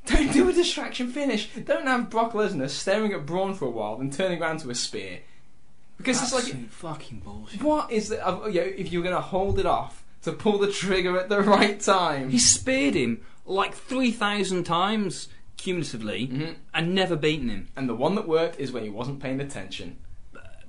Don't 0.07 0.31
do 0.33 0.49
a 0.49 0.53
distraction 0.53 1.09
finish. 1.11 1.49
Don't 1.65 1.85
have 1.87 2.09
Brock 2.09 2.33
Lesnar 2.33 2.69
staring 2.69 3.13
at 3.13 3.25
Braun 3.25 3.53
for 3.53 3.65
a 3.65 3.69
while, 3.69 3.97
then 3.97 4.09
turning 4.11 4.41
around 4.41 4.59
to 4.61 4.69
a 4.69 4.75
spear. 4.75 5.19
Because 5.97 6.21
it's 6.21 6.33
like, 6.33 6.69
fucking 6.69 7.19
bullshit. 7.19 7.61
what 7.61 7.91
is 7.91 8.09
the? 8.09 8.25
Uh, 8.25 8.47
you 8.47 8.61
know, 8.61 8.67
if 8.67 8.91
you're 8.91 9.03
going 9.03 9.15
to 9.15 9.21
hold 9.21 9.57
it 9.59 9.65
off 9.65 10.03
to 10.23 10.31
pull 10.31 10.57
the 10.59 10.71
trigger 10.71 11.17
at 11.19 11.29
the 11.29 11.41
right 11.41 11.79
time, 11.79 12.29
He 12.29 12.39
speared 12.39 12.93
him 12.95 13.21
like 13.45 13.73
3,000 13.73 14.63
times 14.63 15.27
cumulatively 15.57 16.27
Mhm. 16.27 16.55
and 16.73 16.93
never 16.93 17.15
beaten 17.15 17.49
him. 17.49 17.67
and 17.75 17.89
the 17.89 17.95
one 17.95 18.13
that 18.15 18.27
worked 18.27 18.59
is 18.59 18.71
when 18.71 18.83
he 18.83 18.89
wasn't 18.89 19.19
paying 19.19 19.39
attention. 19.41 19.97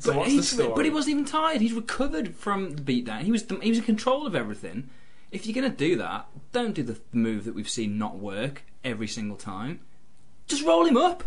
So 0.00 0.12
but, 0.12 0.16
what's 0.16 0.30
he, 0.30 0.36
the 0.38 0.42
story? 0.44 0.72
but 0.76 0.84
he 0.84 0.90
wasn't 0.90 1.10
even 1.12 1.24
tired. 1.24 1.60
He's 1.60 1.72
recovered 1.72 2.34
from 2.36 2.76
the 2.76 2.82
beatdown. 2.82 3.22
He 3.22 3.32
was 3.32 3.44
he 3.62 3.68
was 3.70 3.78
in 3.78 3.84
control 3.84 4.26
of 4.26 4.34
everything. 4.34 4.88
If 5.30 5.44
you're 5.44 5.54
going 5.60 5.70
to 5.70 5.76
do 5.76 5.96
that, 5.96 6.26
don't 6.52 6.72
do 6.72 6.82
the 6.82 6.98
move 7.12 7.44
that 7.44 7.54
we've 7.54 7.68
seen 7.68 7.98
not 7.98 8.16
work 8.16 8.62
every 8.84 9.08
single 9.08 9.36
time. 9.36 9.80
Just 10.46 10.64
roll 10.64 10.84
him 10.84 10.96
up. 10.96 11.24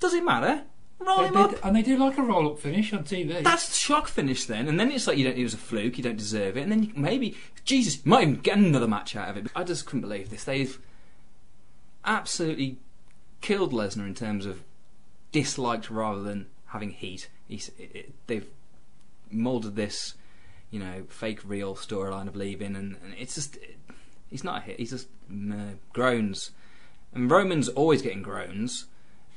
Does 0.00 0.14
it 0.14 0.24
matter? 0.24 0.62
Roll 0.98 1.18
They- 1.18 1.26
him 1.28 1.34
they- 1.34 1.40
up. 1.40 1.64
and 1.64 1.76
they 1.76 1.82
do 1.82 1.96
like 1.98 2.16
a 2.18 2.22
roll-up 2.22 2.58
finish 2.58 2.92
on 2.92 3.04
TV. 3.04 3.42
That's 3.42 3.68
the 3.68 3.74
shock 3.74 4.08
finish 4.08 4.46
then, 4.46 4.66
and 4.68 4.80
then 4.80 4.90
it's 4.90 5.06
like 5.06 5.18
you 5.18 5.24
don't. 5.24 5.36
It 5.36 5.42
was 5.42 5.52
a 5.54 5.58
fluke. 5.58 5.98
You 5.98 6.04
don't 6.04 6.16
deserve 6.16 6.56
it, 6.56 6.62
and 6.62 6.72
then 6.72 6.82
you, 6.84 6.92
maybe 6.96 7.36
Jesus 7.64 7.96
you 7.96 8.10
might 8.10 8.22
even 8.22 8.36
get 8.36 8.56
another 8.56 8.88
match 8.88 9.14
out 9.14 9.28
of 9.28 9.36
it. 9.36 9.48
I 9.54 9.62
just 9.64 9.84
couldn't 9.86 10.00
believe 10.02 10.30
this. 10.30 10.44
They've 10.44 10.78
absolutely 12.04 12.78
killed 13.40 13.72
Lesnar 13.72 14.06
in 14.06 14.14
terms 14.14 14.46
of 14.46 14.62
disliked 15.32 15.90
rather 15.90 16.22
than 16.22 16.46
having 16.66 16.90
heat. 16.90 17.28
He's, 17.48 17.68
it, 17.78 17.90
it, 17.94 18.14
they've 18.26 18.46
molded 19.30 19.76
this, 19.76 20.14
you 20.70 20.78
know, 20.80 21.04
fake 21.08 21.40
real 21.44 21.74
storyline 21.76 22.28
of 22.28 22.36
leaving, 22.36 22.74
and, 22.76 22.96
and 23.02 23.14
it's 23.18 23.34
just 23.34 23.56
it, 23.56 23.76
he's 24.30 24.44
not 24.44 24.62
a 24.62 24.64
hit. 24.64 24.78
He's 24.78 24.90
just 24.90 25.08
groans, 25.92 26.50
and 27.16 27.30
Roman's 27.30 27.68
always 27.70 28.02
getting 28.02 28.22
groans. 28.22 28.84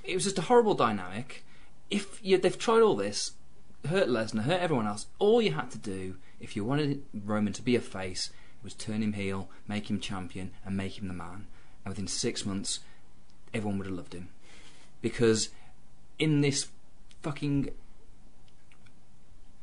It 0.03 0.13
was 0.13 0.25
just 0.25 0.37
a 0.37 0.43
horrible 0.43 0.73
dynamic. 0.73 1.45
If 1.89 2.19
you, 2.21 2.37
they've 2.37 2.57
tried 2.57 2.81
all 2.81 2.95
this, 2.95 3.31
hurt 3.87 4.09
Lesnar, 4.09 4.43
hurt 4.43 4.59
everyone 4.59 4.85
else. 4.85 5.07
All 5.17 5.41
you 5.41 5.53
had 5.53 5.71
to 5.71 5.77
do, 5.77 6.17
if 6.41 6.55
you 6.55 6.65
wanted 6.65 7.03
Roman 7.13 7.53
to 7.53 7.61
be 7.61 7.77
a 7.77 7.81
face, 7.81 8.31
was 8.61 8.73
turn 8.73 9.01
him 9.01 9.13
heel, 9.13 9.49
make 9.67 9.89
him 9.89 9.99
champion, 9.99 10.51
and 10.65 10.75
make 10.75 10.99
him 10.99 11.07
the 11.07 11.13
man. 11.13 11.47
And 11.85 11.91
within 11.91 12.07
six 12.07 12.45
months, 12.45 12.81
everyone 13.53 13.77
would 13.77 13.87
have 13.87 13.95
loved 13.95 14.13
him. 14.13 14.27
Because 15.01 15.49
in 16.17 16.41
this 16.41 16.67
fucking 17.21 17.69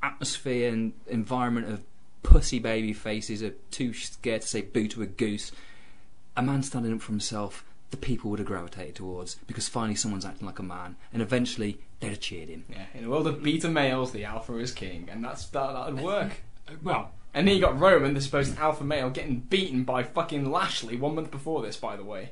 atmosphere 0.02 0.72
and 0.72 0.94
environment 1.06 1.68
of 1.68 1.82
pussy 2.22 2.58
baby 2.58 2.94
faces 2.94 3.42
are 3.42 3.54
too 3.70 3.92
scared 3.92 4.40
to 4.40 4.48
say 4.48 4.62
boo 4.62 4.88
to 4.88 5.02
a 5.02 5.06
goose, 5.06 5.52
a 6.34 6.42
man 6.42 6.62
standing 6.62 6.94
up 6.94 7.02
for 7.02 7.12
himself, 7.12 7.64
the 7.90 7.96
people 7.96 8.30
would 8.30 8.38
have 8.40 8.48
gravitated 8.48 8.94
towards 8.96 9.36
because 9.46 9.68
finally 9.68 9.94
someone's 9.94 10.24
acting 10.24 10.46
like 10.46 10.58
a 10.58 10.62
man, 10.62 10.96
and 11.12 11.22
eventually 11.22 11.78
they'd 12.00 12.08
have 12.10 12.20
cheered 12.20 12.48
him. 12.48 12.64
Yeah, 12.68 12.86
in 12.94 13.04
a 13.04 13.08
world 13.10 13.26
of 13.26 13.42
beta 13.42 13.68
males, 13.68 14.12
the 14.12 14.24
alpha 14.24 14.56
is 14.58 14.72
king, 14.72 15.08
and 15.10 15.24
that's 15.24 15.46
that 15.46 15.72
that 15.72 15.94
would 15.94 16.02
work. 16.02 16.42
well, 16.82 17.12
And 17.32 17.46
then 17.46 17.54
you 17.54 17.60
got 17.60 17.78
Roman, 17.78 18.14
the 18.14 18.20
supposed 18.20 18.58
alpha 18.58 18.82
male, 18.84 19.10
getting 19.10 19.40
beaten 19.40 19.84
by 19.84 20.02
fucking 20.02 20.50
Lashley 20.50 20.96
one 20.96 21.14
month 21.14 21.30
before 21.30 21.62
this, 21.62 21.76
by 21.76 21.96
the 21.96 22.04
way. 22.04 22.30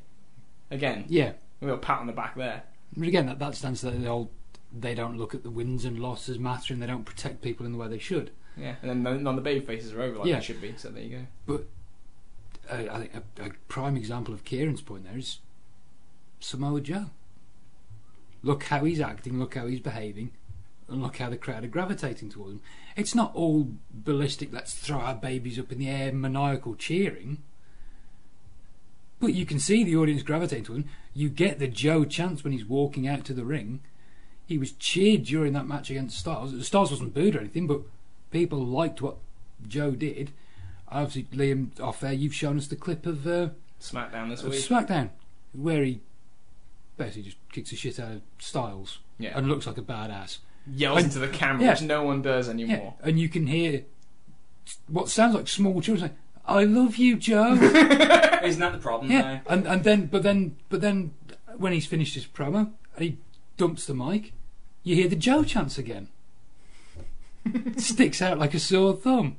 Again, 0.70 1.04
yeah. 1.08 1.32
a 1.60 1.64
little 1.64 1.78
pat 1.78 2.00
on 2.00 2.06
the 2.06 2.12
back 2.12 2.34
there. 2.36 2.62
But 2.96 3.08
again, 3.08 3.26
that, 3.26 3.38
that 3.38 3.54
stands 3.54 3.80
to 3.82 3.90
the 3.90 4.08
old 4.08 4.30
They 4.72 4.94
don't 4.94 5.18
look 5.18 5.34
at 5.34 5.42
the 5.42 5.50
wins 5.50 5.84
and 5.84 6.00
losses 6.00 6.38
matter, 6.38 6.72
and 6.72 6.82
they 6.82 6.86
don't 6.86 7.04
protect 7.04 7.42
people 7.42 7.64
in 7.66 7.72
the 7.72 7.78
way 7.78 7.88
they 7.88 7.98
should. 7.98 8.30
Yeah, 8.56 8.76
and 8.82 8.90
then 8.90 9.02
none 9.02 9.22
none 9.22 9.36
of 9.38 9.44
the 9.44 9.50
baby 9.50 9.64
faces 9.64 9.92
are 9.92 10.00
over 10.02 10.18
like 10.18 10.26
Yeah. 10.28 10.36
they 10.38 10.44
should 10.44 10.60
be. 10.60 10.74
So 10.76 10.88
there 10.88 11.02
you 11.02 11.26
go. 11.46 11.54
Uh, 11.54 11.58
I 12.70 12.98
think 12.98 13.12
a, 13.14 13.42
a 13.44 13.50
prime 13.68 13.96
example 13.96 14.34
of 14.34 14.44
Kieran's 14.44 14.80
point 14.80 15.04
there 15.04 15.18
is 15.18 15.38
Samoa 16.40 16.80
Joe. 16.80 17.06
Look 18.42 18.64
how 18.64 18.84
he's 18.84 19.00
acting, 19.00 19.38
look 19.38 19.54
how 19.54 19.66
he's 19.66 19.80
behaving, 19.80 20.32
and 20.88 21.02
look 21.02 21.16
how 21.16 21.30
the 21.30 21.36
crowd 21.36 21.64
are 21.64 21.68
gravitating 21.68 22.30
towards 22.30 22.52
him. 22.52 22.60
It's 22.96 23.14
not 23.14 23.34
all 23.34 23.68
ballistic, 23.90 24.52
let's 24.52 24.74
throw 24.74 24.98
our 24.98 25.14
babies 25.14 25.58
up 25.58 25.72
in 25.72 25.78
the 25.78 25.88
air, 25.88 26.12
maniacal 26.12 26.74
cheering. 26.74 27.42
But 29.20 29.32
you 29.32 29.46
can 29.46 29.58
see 29.58 29.82
the 29.82 29.96
audience 29.96 30.22
gravitating 30.22 30.64
to 30.66 30.74
him. 30.74 30.84
You 31.14 31.30
get 31.30 31.58
the 31.58 31.68
Joe 31.68 32.04
chance 32.04 32.44
when 32.44 32.52
he's 32.52 32.66
walking 32.66 33.08
out 33.08 33.24
to 33.24 33.32
the 33.32 33.44
ring. 33.44 33.80
He 34.46 34.58
was 34.58 34.72
cheered 34.72 35.24
during 35.24 35.54
that 35.54 35.66
match 35.66 35.88
against 35.88 36.18
Styles. 36.18 36.66
Styles 36.66 36.90
wasn't 36.90 37.14
booed 37.14 37.34
or 37.34 37.40
anything, 37.40 37.66
but 37.66 37.80
people 38.30 38.58
liked 38.64 39.00
what 39.00 39.16
Joe 39.66 39.92
did. 39.92 40.32
Obviously, 40.88 41.24
Liam, 41.36 41.78
off 41.80 42.00
there. 42.00 42.12
you've 42.12 42.34
shown 42.34 42.56
us 42.58 42.66
the 42.68 42.76
clip 42.76 43.06
of, 43.06 43.26
uh, 43.26 43.48
Smackdown 43.80 44.28
this 44.30 44.42
of 44.42 44.50
week. 44.50 44.60
SmackDown, 44.60 45.10
where 45.52 45.82
he 45.82 46.00
basically 46.96 47.22
just 47.22 47.36
kicks 47.52 47.70
the 47.70 47.76
shit 47.76 47.98
out 47.98 48.12
of 48.12 48.22
Styles 48.38 48.98
Yeah, 49.18 49.36
and 49.36 49.48
looks 49.48 49.66
like 49.66 49.78
a 49.78 49.82
badass. 49.82 50.38
yells 50.66 50.98
and- 50.98 51.06
into 51.06 51.18
the 51.18 51.28
camera, 51.28 51.64
yeah. 51.64 51.70
which 51.72 51.82
no 51.82 52.02
one 52.04 52.22
does 52.22 52.46
Yeah, 52.46 52.52
anymore. 52.54 52.94
and 53.02 53.18
you 53.18 53.28
can 53.28 53.46
hear 53.48 53.84
what 54.88 55.08
sounds 55.08 55.34
like 55.34 55.48
small 55.48 55.80
children 55.82 56.08
saying, 56.08 56.18
"I 56.46 56.64
love 56.64 56.96
you, 56.96 57.16
Joe." 57.16 57.52
Isn't 58.42 58.60
that 58.60 58.72
the 58.72 58.78
problem? 58.80 59.10
yeah, 59.10 59.40
and 59.46 59.66
and 59.66 59.84
then 59.84 60.06
but 60.06 60.22
then 60.22 60.56
but 60.70 60.80
then 60.80 61.12
when 61.56 61.72
he's 61.72 61.86
finished 61.86 62.14
his 62.14 62.24
promo 62.26 62.72
he 62.98 63.18
dumps 63.56 63.84
the 63.86 63.94
mic, 63.94 64.32
you 64.82 64.94
hear 64.94 65.08
the 65.08 65.16
Joe 65.16 65.42
chants 65.44 65.76
again. 65.78 66.08
Sticks 67.76 68.22
out 68.22 68.38
like 68.38 68.54
a 68.54 68.58
sore 68.58 68.94
thumb. 68.94 69.36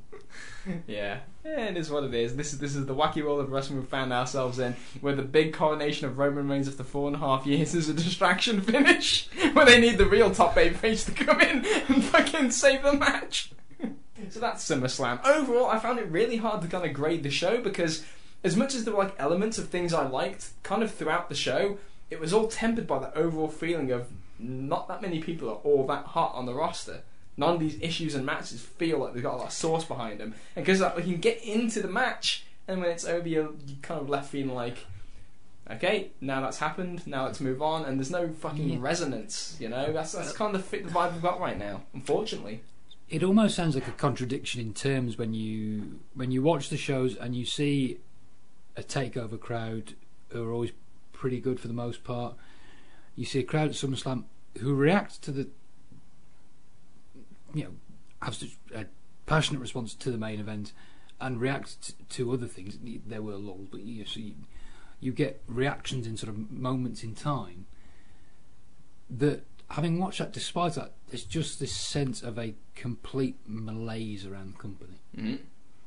Yeah, 0.86 1.20
It 1.48 1.76
is 1.76 1.90
what 1.90 2.02
it 2.02 2.12
is. 2.12 2.34
This 2.34 2.52
is 2.52 2.58
this 2.58 2.74
is 2.74 2.86
the 2.86 2.94
wacky 2.94 3.22
world 3.22 3.38
of 3.38 3.52
wrestling 3.52 3.78
we 3.78 3.86
found 3.86 4.12
ourselves 4.12 4.58
in, 4.58 4.74
where 5.00 5.14
the 5.14 5.22
big 5.22 5.52
coronation 5.52 6.08
of 6.08 6.18
Roman 6.18 6.48
Reigns 6.48 6.66
after 6.66 6.82
four 6.82 7.06
and 7.06 7.14
a 7.14 7.20
half 7.20 7.46
years 7.46 7.72
is 7.72 7.88
a 7.88 7.94
distraction 7.94 8.60
finish, 8.62 9.28
where 9.52 9.64
they 9.64 9.80
need 9.80 9.96
the 9.96 10.06
real 10.06 10.32
top 10.32 10.56
babyface 10.56 11.06
to 11.06 11.12
come 11.12 11.40
in 11.40 11.64
and 11.64 12.04
fucking 12.04 12.50
save 12.50 12.82
the 12.82 12.94
match. 12.94 13.52
so 14.28 14.40
that's 14.40 14.68
SummerSlam. 14.68 15.24
Overall, 15.24 15.70
I 15.70 15.78
found 15.78 16.00
it 16.00 16.10
really 16.10 16.38
hard 16.38 16.62
to 16.62 16.68
kind 16.68 16.84
of 16.84 16.92
grade 16.92 17.22
the 17.22 17.30
show 17.30 17.62
because, 17.62 18.04
as 18.42 18.56
much 18.56 18.74
as 18.74 18.84
there 18.84 18.94
were 18.94 19.04
like 19.04 19.14
elements 19.16 19.56
of 19.56 19.68
things 19.68 19.94
I 19.94 20.06
liked, 20.06 20.50
kind 20.64 20.82
of 20.82 20.92
throughout 20.92 21.28
the 21.28 21.36
show, 21.36 21.78
it 22.10 22.18
was 22.18 22.32
all 22.32 22.48
tempered 22.48 22.88
by 22.88 22.98
the 22.98 23.16
overall 23.16 23.48
feeling 23.48 23.92
of 23.92 24.08
not 24.40 24.88
that 24.88 25.00
many 25.00 25.20
people 25.20 25.48
are 25.48 25.60
all 25.62 25.86
that 25.86 26.06
hot 26.06 26.34
on 26.34 26.46
the 26.46 26.54
roster 26.54 27.02
none 27.36 27.54
of 27.54 27.60
these 27.60 27.78
issues 27.80 28.14
and 28.14 28.24
matches 28.24 28.60
feel 28.60 28.98
like 28.98 29.14
they've 29.14 29.22
got 29.22 29.34
a 29.34 29.36
lot 29.36 29.46
of 29.46 29.52
sauce 29.52 29.84
behind 29.84 30.20
them. 30.20 30.34
And 30.54 30.64
because 30.64 30.80
like, 30.80 30.96
we 30.96 31.02
can 31.02 31.16
get 31.16 31.42
into 31.44 31.80
the 31.82 31.88
match, 31.88 32.44
and 32.66 32.80
when 32.80 32.90
it's 32.90 33.04
over, 33.04 33.28
you're, 33.28 33.50
you 33.66 33.76
kind 33.82 34.00
of 34.00 34.08
left 34.08 34.30
feeling 34.30 34.54
like, 34.54 34.78
okay, 35.70 36.10
now 36.20 36.40
that's 36.40 36.58
happened, 36.58 37.06
now 37.06 37.24
let's 37.26 37.40
move 37.40 37.60
on, 37.60 37.84
and 37.84 37.98
there's 37.98 38.10
no 38.10 38.28
fucking 38.28 38.68
Yeah. 38.68 38.78
resonance, 38.80 39.56
you 39.60 39.68
know? 39.68 39.92
That's, 39.92 40.12
that's 40.12 40.30
uh, 40.30 40.34
kind 40.34 40.54
of 40.54 40.70
the 40.70 40.78
vibe 40.78 41.12
we've 41.12 41.22
got 41.22 41.40
right 41.40 41.58
now, 41.58 41.82
unfortunately. 41.92 42.62
It 43.08 43.22
almost 43.22 43.54
sounds 43.54 43.74
like 43.76 43.86
a 43.86 43.92
contradiction 43.92 44.60
in 44.60 44.74
terms 44.74 45.16
when 45.16 45.32
you 45.32 46.00
when 46.14 46.32
you 46.32 46.42
watch 46.42 46.70
the 46.70 46.76
shows 46.76 47.14
and 47.14 47.36
you 47.36 47.44
see 47.44 47.98
a 48.76 48.82
takeover 48.82 49.38
crowd 49.38 49.94
who 50.30 50.42
are 50.42 50.52
always 50.52 50.72
pretty 51.12 51.38
good 51.38 51.60
for 51.60 51.68
the 51.68 51.74
most 51.74 52.02
part. 52.02 52.34
You 53.14 53.24
see 53.24 53.38
a 53.38 53.44
crowd 53.44 53.68
at 53.68 53.76
SummerSlam 53.76 54.24
who 54.58 54.74
react 54.74 55.22
to 55.22 55.30
the 55.30 55.46
you 57.56 57.64
know 57.64 57.70
have 58.22 58.34
such 58.34 58.56
a 58.74 58.86
passionate 59.26 59.60
response 59.60 59.94
to 59.94 60.10
the 60.10 60.18
main 60.18 60.40
event 60.40 60.72
and 61.20 61.40
react 61.40 61.94
to 62.10 62.32
other 62.32 62.46
things. 62.46 62.78
There 63.06 63.22
were 63.22 63.34
lulls, 63.36 63.68
but 63.70 63.80
you 63.82 64.04
see 64.04 64.34
you 65.00 65.12
get 65.12 65.42
reactions 65.46 66.06
in 66.06 66.16
sort 66.16 66.30
of 66.30 66.50
moments 66.50 67.02
in 67.02 67.14
time 67.14 67.66
that 69.10 69.44
having 69.70 69.98
watched 69.98 70.18
that 70.18 70.32
despite 70.32 70.74
that 70.74 70.92
there's 71.10 71.24
just 71.24 71.60
this 71.60 71.74
sense 71.76 72.22
of 72.22 72.38
a 72.38 72.54
complete 72.74 73.36
malaise 73.46 74.24
around 74.26 74.54
the 74.54 74.58
company 74.58 74.94
Mm-hmm. 75.16 75.36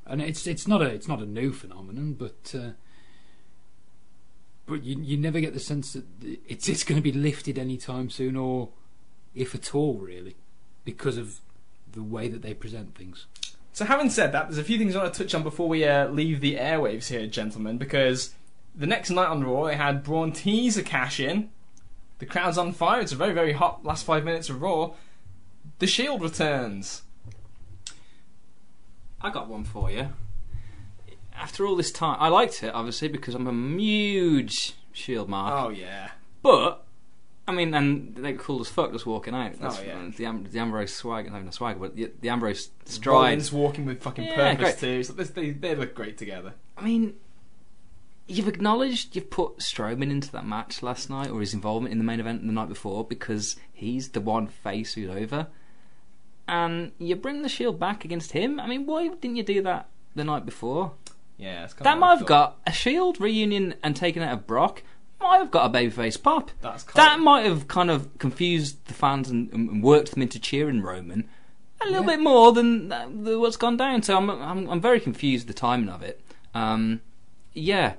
and 0.07 0.21
it's 0.23 0.47
it's 0.47 0.67
not 0.67 0.81
a 0.81 0.85
it's 0.85 1.07
not 1.07 1.19
a 1.19 1.25
new 1.25 1.51
phenomenon 1.53 2.13
but 2.13 2.55
uh, 2.55 2.71
but 4.65 4.83
you 4.83 4.99
you 5.01 5.17
never 5.17 5.39
get 5.39 5.53
the 5.53 5.59
sense 5.59 5.93
that 5.93 6.03
it's 6.47 6.67
it's 6.67 6.83
going 6.83 6.95
to 6.95 7.01
be 7.03 7.11
lifted 7.11 7.57
anytime 7.59 8.09
soon 8.09 8.35
or 8.35 8.69
if 9.35 9.53
at 9.53 9.75
all 9.75 9.95
really 9.95 10.35
because 10.83 11.17
of 11.17 11.41
the 11.93 12.03
way 12.03 12.27
that 12.27 12.41
they 12.41 12.53
present 12.53 12.95
things 12.95 13.25
So, 13.73 13.85
having 13.85 14.09
said 14.09 14.31
that, 14.31 14.47
there's 14.47 14.57
a 14.57 14.63
few 14.63 14.77
things 14.77 14.95
I 14.95 15.03
want 15.03 15.13
to 15.13 15.23
touch 15.23 15.33
on 15.35 15.43
before 15.43 15.67
we 15.67 15.85
uh, 15.85 16.07
leave 16.09 16.41
the 16.41 16.55
airwaves 16.55 17.07
here, 17.07 17.27
gentlemen, 17.27 17.77
because 17.77 18.33
the 18.75 18.87
next 18.87 19.09
night 19.09 19.27
on 19.27 19.43
Raw, 19.43 19.65
they 19.65 19.75
had 19.75 20.03
Braun 20.03 20.31
teaser 20.31 20.81
cash 20.81 21.19
in. 21.19 21.49
The 22.19 22.25
crowd's 22.25 22.57
on 22.57 22.73
fire. 22.73 23.01
It's 23.01 23.13
a 23.13 23.15
very, 23.15 23.33
very 23.33 23.53
hot 23.53 23.85
last 23.85 24.05
five 24.05 24.25
minutes 24.25 24.49
of 24.49 24.61
Raw. 24.61 24.91
The 25.79 25.87
Shield 25.87 26.21
returns. 26.21 27.03
I 29.21 29.29
got 29.29 29.47
one 29.49 29.63
for 29.63 29.89
you. 29.89 30.09
After 31.33 31.65
all 31.65 31.75
this 31.75 31.91
time, 31.91 32.17
I 32.19 32.27
liked 32.27 32.63
it 32.63 32.73
obviously 32.73 33.07
because 33.07 33.35
I'm 33.35 33.47
a 33.47 33.81
huge 33.81 34.73
Shield 34.91 35.29
mark. 35.29 35.65
Oh, 35.65 35.69
yeah. 35.69 36.11
But 36.41 36.85
I 37.49 37.51
mean, 37.51 37.73
and 37.73 38.15
they're 38.15 38.35
cool 38.37 38.61
as 38.61 38.69
fuck 38.69 38.91
just 38.91 39.05
walking 39.05 39.33
out. 39.33 39.59
That's 39.59 39.79
Oh, 39.79 39.81
yeah. 39.81 40.09
the, 40.15 40.25
Am- 40.25 40.43
the 40.49 40.59
Ambrose 40.59 40.93
swag, 40.93 41.25
not 41.31 41.37
even 41.37 41.49
a 41.49 41.51
swag, 41.51 41.79
but 41.79 41.95
the, 41.95 42.11
the 42.21 42.29
Ambrose 42.29 42.69
stride. 42.85 43.13
Rollins 43.13 43.51
walking 43.51 43.85
with 43.85 44.01
fucking 44.01 44.23
Yeah, 44.25 44.35
purpose, 44.55 44.75
great. 44.75 44.77
too. 44.79 45.03
So 45.03 45.13
this, 45.13 45.31
they, 45.31 45.49
they 45.51 45.75
look 45.75 45.95
great 45.95 46.17
together. 46.17 46.53
I 46.77 46.83
mean, 46.83 47.15
you've 48.27 48.47
acknowledged 48.47 49.15
you've 49.15 49.29
put 49.31 49.57
Strowman 49.57 50.11
into 50.11 50.31
that 50.31 50.45
match 50.45 50.83
last 50.83 51.09
night, 51.09 51.29
or 51.31 51.39
his 51.39 51.53
involvement 51.53 51.91
in 51.91 51.97
the 51.97 52.03
main 52.05 52.19
event 52.19 52.45
the 52.45 52.53
night 52.53 52.69
before, 52.69 53.03
because 53.03 53.55
he's 53.73 54.09
the 54.09 54.21
one 54.21 54.47
face 54.47 54.93
who's 54.93 55.09
over. 55.09 55.47
And 56.47 56.91
you 56.97 57.15
bring 57.15 57.41
the 57.41 57.49
Shield 57.49 57.79
back 57.79 58.05
against 58.05 58.31
him. 58.31 58.59
I 58.59 58.67
mean, 58.67 58.85
why 58.85 59.07
didn't 59.07 59.35
you 59.35 59.43
do 59.43 59.61
that 59.63 59.87
the 60.15 60.23
night 60.23 60.45
before? 60.45 60.93
Yeah, 61.37 61.63
it's 61.63 61.73
kind 61.73 61.85
That 61.85 61.93
of 61.93 61.99
might 61.99 62.17
have 62.17 62.25
got 62.27 62.57
a 62.65 62.71
Shield 62.71 63.21
reunion 63.21 63.75
and 63.83 63.95
taken 63.95 64.21
out 64.23 64.33
of 64.33 64.47
Brock. 64.47 64.83
Might 65.21 65.39
have 65.39 65.51
got 65.51 65.69
a 65.69 65.77
babyface 65.77 66.21
pop. 66.21 66.51
That's 66.61 66.83
kind 66.83 66.95
That 66.95 67.17
of, 67.17 67.23
might 67.23 67.45
have 67.45 67.67
kind 67.67 67.91
of 67.91 68.17
confused 68.19 68.85
the 68.87 68.93
fans 68.93 69.29
and, 69.29 69.51
and 69.51 69.83
worked 69.83 70.11
them 70.11 70.21
into 70.21 70.39
cheering 70.39 70.81
Roman 70.81 71.27
a 71.81 71.85
little 71.85 72.01
Yeah. 72.01 72.15
bit 72.17 72.19
more 72.21 72.51
than 72.53 72.91
uh, 72.91 73.05
what's 73.07 73.57
gone 73.57 73.77
down. 73.77 74.01
So 74.03 74.15
I'm, 74.17 74.29
I'm 74.29 74.69
I'm 74.69 74.81
very 74.81 74.99
confused 74.99 75.47
the 75.47 75.53
timing 75.53 75.89
of 75.89 76.01
it. 76.03 76.21
Um, 76.53 77.01
yeah, 77.53 77.93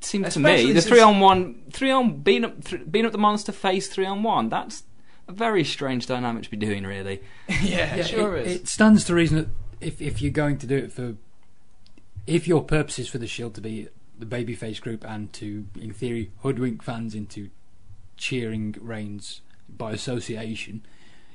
seems 0.00 0.34
to 0.34 0.40
me 0.40 0.72
the 0.72 0.80
since- 0.80 0.88
three 0.88 1.00
on 1.00 1.20
one, 1.20 1.62
three 1.72 1.90
on 1.90 2.20
being 2.20 2.44
up, 2.44 2.64
th- 2.64 2.82
being 2.90 3.06
up 3.06 3.12
the 3.12 3.18
monster 3.18 3.52
face 3.52 3.88
three 3.88 4.06
on 4.06 4.22
one. 4.22 4.48
That's 4.48 4.84
a 5.28 5.32
very 5.32 5.62
strange 5.64 6.06
dynamic 6.06 6.42
to 6.44 6.50
be 6.50 6.56
doing, 6.56 6.84
really. 6.84 7.22
yeah, 7.62 7.94
it 7.96 8.06
sure 8.06 8.36
it, 8.36 8.46
is. 8.46 8.56
it 8.56 8.68
stands 8.68 9.04
to 9.04 9.14
reason 9.14 9.36
that 9.36 9.48
if 9.80 10.00
if 10.02 10.20
you're 10.22 10.30
going 10.32 10.58
to 10.58 10.66
do 10.66 10.76
it 10.76 10.92
for 10.92 11.14
if 12.26 12.46
your 12.46 12.62
purpose 12.62 12.98
is 13.00 13.08
for 13.08 13.18
the 13.18 13.26
shield 13.26 13.54
to 13.54 13.60
be 13.60 13.88
the 14.22 14.36
babyface 14.36 14.80
group 14.80 15.04
and 15.04 15.32
to 15.34 15.66
in 15.80 15.92
theory 15.92 16.30
hoodwink 16.38 16.82
fans 16.82 17.14
into 17.14 17.50
cheering 18.16 18.76
Reigns 18.80 19.40
by 19.68 19.92
association. 19.92 20.84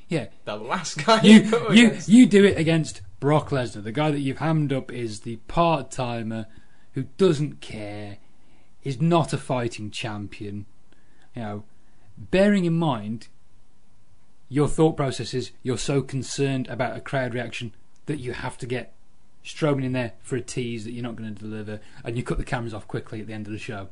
Yeah. 0.07 0.27
The 0.45 0.55
last 0.55 1.05
guy 1.05 1.21
you 1.21 1.41
go 1.51 1.71
you 1.71 1.97
you 2.05 2.25
do 2.25 2.45
it 2.45 2.57
against 2.57 3.01
Brock 3.19 3.49
Lesnar. 3.49 3.83
The 3.83 3.91
guy 3.91 4.11
that 4.11 4.19
you've 4.19 4.37
hammed 4.37 4.71
up 4.71 4.91
is 4.91 5.21
the 5.21 5.37
part-timer 5.47 6.47
who 6.93 7.03
doesn't 7.17 7.61
care 7.61 8.17
is 8.83 9.01
not 9.01 9.33
a 9.33 9.37
fighting 9.37 9.91
champion. 9.91 10.65
You 11.35 11.41
know 11.41 11.63
bearing 12.17 12.65
in 12.65 12.73
mind 12.73 13.27
your 14.49 14.67
thought 14.67 14.95
process 14.95 15.33
is 15.33 15.51
you're 15.61 15.77
so 15.77 16.01
concerned 16.01 16.67
about 16.67 16.95
a 16.95 17.01
crowd 17.01 17.33
reaction 17.33 17.73
that 18.05 18.19
you 18.19 18.31
have 18.31 18.57
to 18.57 18.65
get 18.65 18.93
Strowman 19.47 19.85
in 19.85 19.93
there 19.93 20.11
for 20.21 20.35
a 20.35 20.41
tease 20.41 20.83
that 20.83 20.91
you're 20.91 21.03
not 21.03 21.15
going 21.15 21.33
to 21.33 21.41
deliver, 21.41 21.79
and 22.03 22.17
you 22.17 22.23
cut 22.23 22.37
the 22.37 22.43
cameras 22.43 22.73
off 22.73 22.87
quickly 22.87 23.21
at 23.21 23.27
the 23.27 23.33
end 23.33 23.47
of 23.47 23.53
the 23.53 23.59
show. 23.59 23.87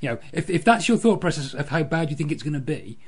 You 0.00 0.10
know, 0.10 0.18
if 0.32 0.48
if 0.48 0.64
that's 0.64 0.88
your 0.88 0.96
thought 0.96 1.20
process 1.20 1.54
of 1.54 1.68
how 1.70 1.82
bad 1.82 2.10
you 2.10 2.16
think 2.16 2.30
it's 2.30 2.44
going 2.44 2.52
to 2.54 2.60
be, 2.60 2.98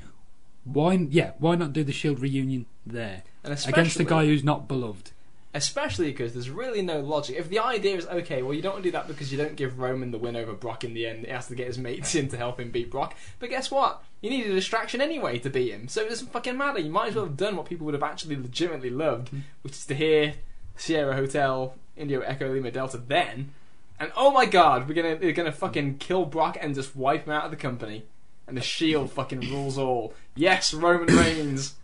why 0.65 0.95
yeah, 0.95 1.33
why 1.39 1.55
not 1.55 1.73
do 1.73 1.85
the 1.85 1.93
Shield 1.93 2.19
reunion 2.19 2.67
there 2.85 3.23
against 3.45 4.01
a 4.01 4.05
guy 4.05 4.27
who's 4.27 4.43
not 4.43 4.67
beloved? 4.67 5.13
Especially 5.57 6.11
because 6.11 6.33
there's 6.33 6.51
really 6.51 6.83
no 6.83 6.99
logic. 6.99 7.37
If 7.39 7.49
the 7.49 7.61
idea 7.61 7.97
is 7.97 8.07
okay, 8.07 8.43
well, 8.43 8.53
you 8.53 8.61
don't 8.61 8.73
want 8.73 8.83
to 8.83 8.89
do 8.89 8.93
that 8.93 9.07
because 9.07 9.31
you 9.31 9.39
don't 9.39 9.55
give 9.55 9.79
Roman 9.79 10.11
the 10.11 10.19
win 10.19 10.35
over 10.35 10.53
Brock 10.53 10.83
in 10.83 10.95
the 10.95 11.07
end. 11.07 11.27
He 11.27 11.31
has 11.31 11.47
to 11.47 11.55
get 11.55 11.69
his 11.69 11.79
mates 11.79 12.17
in 12.17 12.29
to 12.31 12.37
help 12.37 12.59
him 12.59 12.73
beat 12.73 12.91
Brock. 12.91 13.17
But 13.39 13.51
guess 13.51 13.71
what? 13.71 14.03
You 14.21 14.31
need 14.31 14.47
a 14.47 14.53
distraction 14.53 15.01
anyway 15.01 15.39
to 15.39 15.51
beat 15.51 15.71
him, 15.71 15.87
so 15.87 16.03
it 16.03 16.09
doesn't 16.09 16.33
fucking 16.33 16.59
matter. 16.59 16.81
You 16.81 16.91
might 16.91 17.11
as 17.11 17.15
well 17.15 17.27
have 17.27 17.37
done 17.37 17.55
what 17.55 17.67
people 17.67 17.85
would 17.85 17.95
have 17.95 18.03
actually 18.03 18.35
legitimately 18.35 18.91
loved, 18.91 19.31
mm. 19.31 19.43
which 19.63 19.75
is 19.75 19.87
to 19.87 19.95
hear 19.95 20.35
Sierra 20.77 21.15
Hotel 21.15 21.75
Indio 21.97 22.21
Echo 22.21 22.53
Lima 22.53 22.71
Delta 22.71 22.99
then. 22.99 23.53
And 23.99 24.11
oh 24.17 24.33
my 24.33 24.47
god, 24.47 24.89
we're 24.89 24.95
gonna 24.95 25.19
we're 25.21 25.33
gonna 25.33 25.53
fucking 25.53 25.99
kill 25.99 26.25
Brock 26.25 26.59
and 26.61 26.75
just 26.75 26.97
wipe 26.97 27.27
him 27.27 27.33
out 27.33 27.45
of 27.45 27.51
the 27.51 27.57
company. 27.57 28.05
And 28.47 28.57
the 28.57 28.63
Shield 28.63 29.11
fucking 29.11 29.41
rules 29.41 29.79
all. 29.79 30.13
Yes, 30.35 30.75
Roman 30.75 31.15
Reigns. 31.17 31.75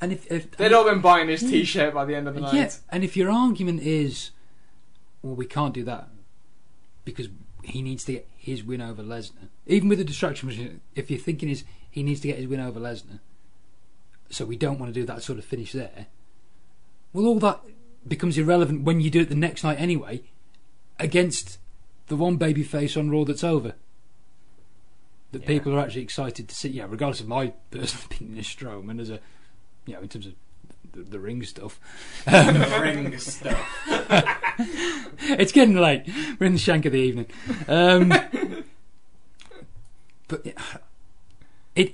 And 0.00 0.12
if, 0.12 0.30
if 0.30 0.50
They'd 0.50 0.72
all 0.72 0.84
been 0.84 1.00
buying 1.00 1.28
his 1.28 1.40
T-shirt 1.40 1.94
by 1.94 2.04
the 2.04 2.14
end 2.14 2.28
of 2.28 2.34
the 2.34 2.42
night. 2.42 2.52
Yeah, 2.52 2.70
and 2.90 3.02
if 3.02 3.16
your 3.16 3.30
argument 3.30 3.80
is, 3.80 4.30
well, 5.22 5.34
we 5.34 5.46
can't 5.46 5.72
do 5.72 5.84
that 5.84 6.08
because 7.06 7.28
he 7.62 7.80
needs 7.80 8.04
to 8.04 8.12
get 8.12 8.28
his 8.36 8.62
win 8.62 8.82
over 8.82 9.02
Lesnar, 9.02 9.48
even 9.66 9.88
with 9.88 9.98
the 9.98 10.04
distraction 10.04 10.48
machine, 10.48 10.82
if 10.94 11.10
your 11.10 11.18
thinking 11.18 11.48
is 11.48 11.64
he 11.90 12.02
needs 12.02 12.20
to 12.20 12.28
get 12.28 12.36
his 12.36 12.46
win 12.46 12.60
over 12.60 12.78
Lesnar, 12.78 13.20
so 14.28 14.44
we 14.44 14.56
don't 14.56 14.78
want 14.78 14.92
to 14.92 15.00
do 15.00 15.06
that 15.06 15.22
sort 15.22 15.38
of 15.38 15.44
finish 15.46 15.72
there, 15.72 16.08
well, 17.14 17.24
all 17.24 17.38
that 17.38 17.60
becomes 18.08 18.38
irrelevant 18.38 18.82
when 18.84 19.00
you 19.00 19.10
do 19.10 19.20
it 19.20 19.28
the 19.28 19.34
next 19.34 19.64
night 19.64 19.80
anyway 19.80 20.22
against 20.98 21.58
the 22.06 22.16
one 22.16 22.36
baby 22.36 22.62
face 22.62 22.96
on 22.96 23.10
Raw 23.10 23.24
that's 23.24 23.44
over. 23.44 23.74
That 25.32 25.42
Yeah. 25.42 25.46
people 25.48 25.74
are 25.74 25.80
actually 25.80 26.02
excited 26.02 26.48
to 26.48 26.54
see, 26.54 26.68
yeah, 26.68 26.86
regardless 26.88 27.20
of 27.20 27.28
my 27.28 27.48
personal 27.70 28.04
opinion 28.10 28.38
of 28.38 28.44
Strowman 28.44 29.00
as 29.00 29.10
a, 29.10 29.18
you 29.86 29.94
know, 29.94 30.00
in 30.00 30.08
terms 30.08 30.26
of 30.26 30.34
the, 30.92 31.02
the 31.02 31.18
ring 31.18 31.42
stuff. 31.42 31.78
Um, 32.26 32.56
Ring 32.80 33.18
stuff. 33.18 33.84
it's 35.20 35.52
getting 35.52 35.74
late. 35.76 36.04
We're 36.38 36.46
in 36.46 36.52
the 36.54 36.58
shank 36.58 36.86
of 36.86 36.92
the 36.92 36.98
evening. 37.00 37.26
Um, 37.68 38.08
but 40.28 40.46
it, 40.46 40.56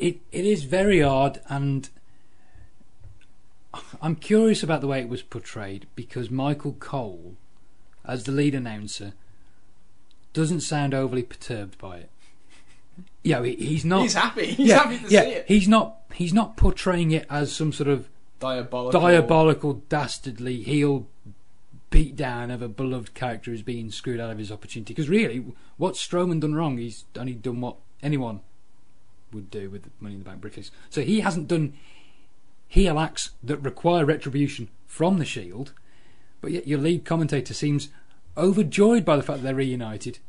it 0.00 0.20
it 0.30 0.44
is 0.44 0.64
very 0.64 1.02
odd, 1.02 1.40
and 1.48 1.88
I'm 4.00 4.16
curious 4.16 4.62
about 4.62 4.80
the 4.80 4.86
way 4.86 5.00
it 5.00 5.08
was 5.08 5.22
portrayed 5.22 5.86
because 5.94 6.30
Michael 6.30 6.74
Cole, 6.74 7.36
as 8.04 8.24
the 8.24 8.32
lead 8.32 8.54
announcer, 8.54 9.14
doesn't 10.32 10.60
sound 10.60 10.94
overly 10.94 11.22
perturbed 11.22 11.78
by 11.78 11.98
it. 11.98 12.10
You 13.22 13.34
know, 13.34 13.42
he, 13.42 13.54
he's 13.54 13.84
not. 13.84 14.02
He's 14.02 14.14
happy. 14.14 14.46
He's 14.46 14.68
yeah, 14.68 14.82
happy 14.82 14.98
to 14.98 15.08
yeah, 15.08 15.22
see 15.22 15.30
it. 15.30 15.44
He's 15.48 15.68
not. 15.68 15.96
He's 16.12 16.34
not 16.34 16.56
portraying 16.56 17.12
it 17.12 17.26
as 17.30 17.52
some 17.52 17.72
sort 17.72 17.88
of 17.88 18.08
Diabolical. 18.40 19.00
diabolical, 19.00 19.72
dastardly 19.88 20.62
heel 20.62 21.06
beat 21.90 22.16
down 22.16 22.50
of 22.50 22.60
a 22.60 22.68
beloved 22.68 23.14
character 23.14 23.50
who's 23.50 23.62
being 23.62 23.90
screwed 23.90 24.18
out 24.18 24.30
of 24.30 24.38
his 24.38 24.50
opportunity. 24.50 24.92
Because 24.92 25.08
really, 25.08 25.44
what's 25.76 26.04
Strowman 26.04 26.40
done 26.40 26.54
wrong? 26.54 26.78
He's 26.78 27.04
only 27.16 27.34
done 27.34 27.60
what 27.60 27.76
anyone 28.02 28.40
would 29.32 29.50
do 29.50 29.70
with 29.70 29.84
the 29.84 29.90
Money 30.00 30.14
in 30.14 30.20
the 30.20 30.24
Bank 30.24 30.40
briefcase. 30.40 30.70
So 30.90 31.02
he 31.02 31.20
hasn't 31.20 31.48
done 31.48 31.74
heel 32.72 32.98
acts 32.98 33.32
that 33.42 33.58
require 33.58 34.06
retribution 34.06 34.66
from 34.86 35.18
the 35.18 35.26
Shield, 35.26 35.74
but 36.40 36.52
yet 36.52 36.66
your 36.66 36.78
lead 36.78 37.04
commentator 37.04 37.52
seems 37.52 37.90
overjoyed 38.34 39.04
by 39.04 39.14
the 39.14 39.22
fact 39.22 39.40
that 39.40 39.44
they're 39.44 39.54
reunited. 39.54 40.20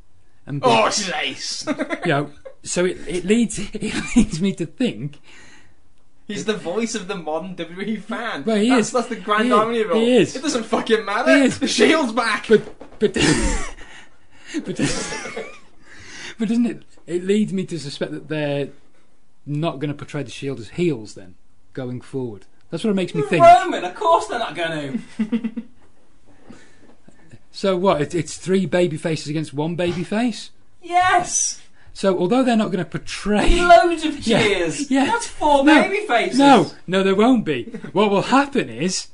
And 0.45 0.61
Oh, 0.61 0.88
ace. 0.88 1.65
you 2.06 2.11
know, 2.11 2.32
so 2.61 2.84
it, 2.84 2.98
it 3.07 3.24
leads 3.24 3.60
it 3.74 3.94
leads 4.14 4.41
me 4.41 4.52
to 4.56 4.65
think 4.65 5.22
He's 6.28 6.44
the 6.44 6.57
voice 6.57 6.95
of 6.95 7.07
the 7.07 7.15
modern 7.15 7.56
WWE 7.56 8.02
fan. 8.02 8.44
Well, 8.44 8.57
he 8.57 8.68
that's, 8.68 8.88
is. 8.88 8.94
That's 8.94 9.07
the 9.07 9.15
grand 9.15 9.53
irony 9.53 9.82
of 9.82 9.91
it 9.91 9.94
all. 9.94 9.99
he 9.99 10.18
is. 10.18 10.36
It 10.36 10.41
doesn't 10.41 10.65
fucking 10.65 11.06
matter. 11.06 11.34
He 11.34 11.45
is. 11.45 11.60
The 11.60 11.68
Shield's 11.68 12.11
back. 12.11 12.48
But 12.49 12.65
but 12.99 13.14
but 14.65 14.78
but 16.38 16.48
doesn't 16.49 16.65
it? 16.65 16.84
It 17.07 17.24
leads 17.24 17.53
me 17.53 17.65
to 17.65 17.80
suspect 17.80 18.11
that 18.11 18.28
they're 18.28 18.70
not 19.45 19.80
going 19.80 19.90
to 19.90 19.94
portray 19.94 20.24
the 20.24 20.32
Shield 20.32 20.60
as 20.60 20.72
heels 20.72 21.14
then, 21.14 21.36
going 21.74 22.02
forward. 22.02 22.45
That's 22.70 22.84
what 22.84 22.91
it 22.91 22.95
makes 22.95 23.14
me 23.14 23.22
think. 23.22 23.44
Roman, 23.45 23.84
of 23.86 23.94
course 23.95 24.28
they're 24.28 24.40
not 24.40 24.56
going 24.56 25.04
to. 25.18 25.64
So 27.52 27.78
what? 27.78 28.02
It, 28.02 28.16
it's 28.16 28.38
three 28.38 28.66
baby 28.66 28.98
faces 28.98 29.28
against 29.28 29.54
one 29.54 29.76
baby 29.76 30.04
face. 30.04 30.52
Yes, 30.82 31.62
So 31.94 32.18
although 32.18 32.44
they're 32.44 32.58
not 32.58 32.72
going 32.72 32.84
to 32.84 32.90
portray, 32.90 33.62
loads 33.62 34.04
of 34.04 34.20
Yeah, 34.28 34.41
cheers. 34.41 34.91
yeah. 34.91 35.06
That's 35.06 35.28
four 35.28 35.64
No, 35.64 35.82
baby 35.84 36.06
faces. 36.06 36.38
no, 36.38 36.72
no, 36.88 37.04
there 37.04 37.16
won't 37.16 37.45
be. 37.45 37.64
what 37.94 38.10
will 38.10 38.24
happen 38.24 38.70
is 38.70 39.08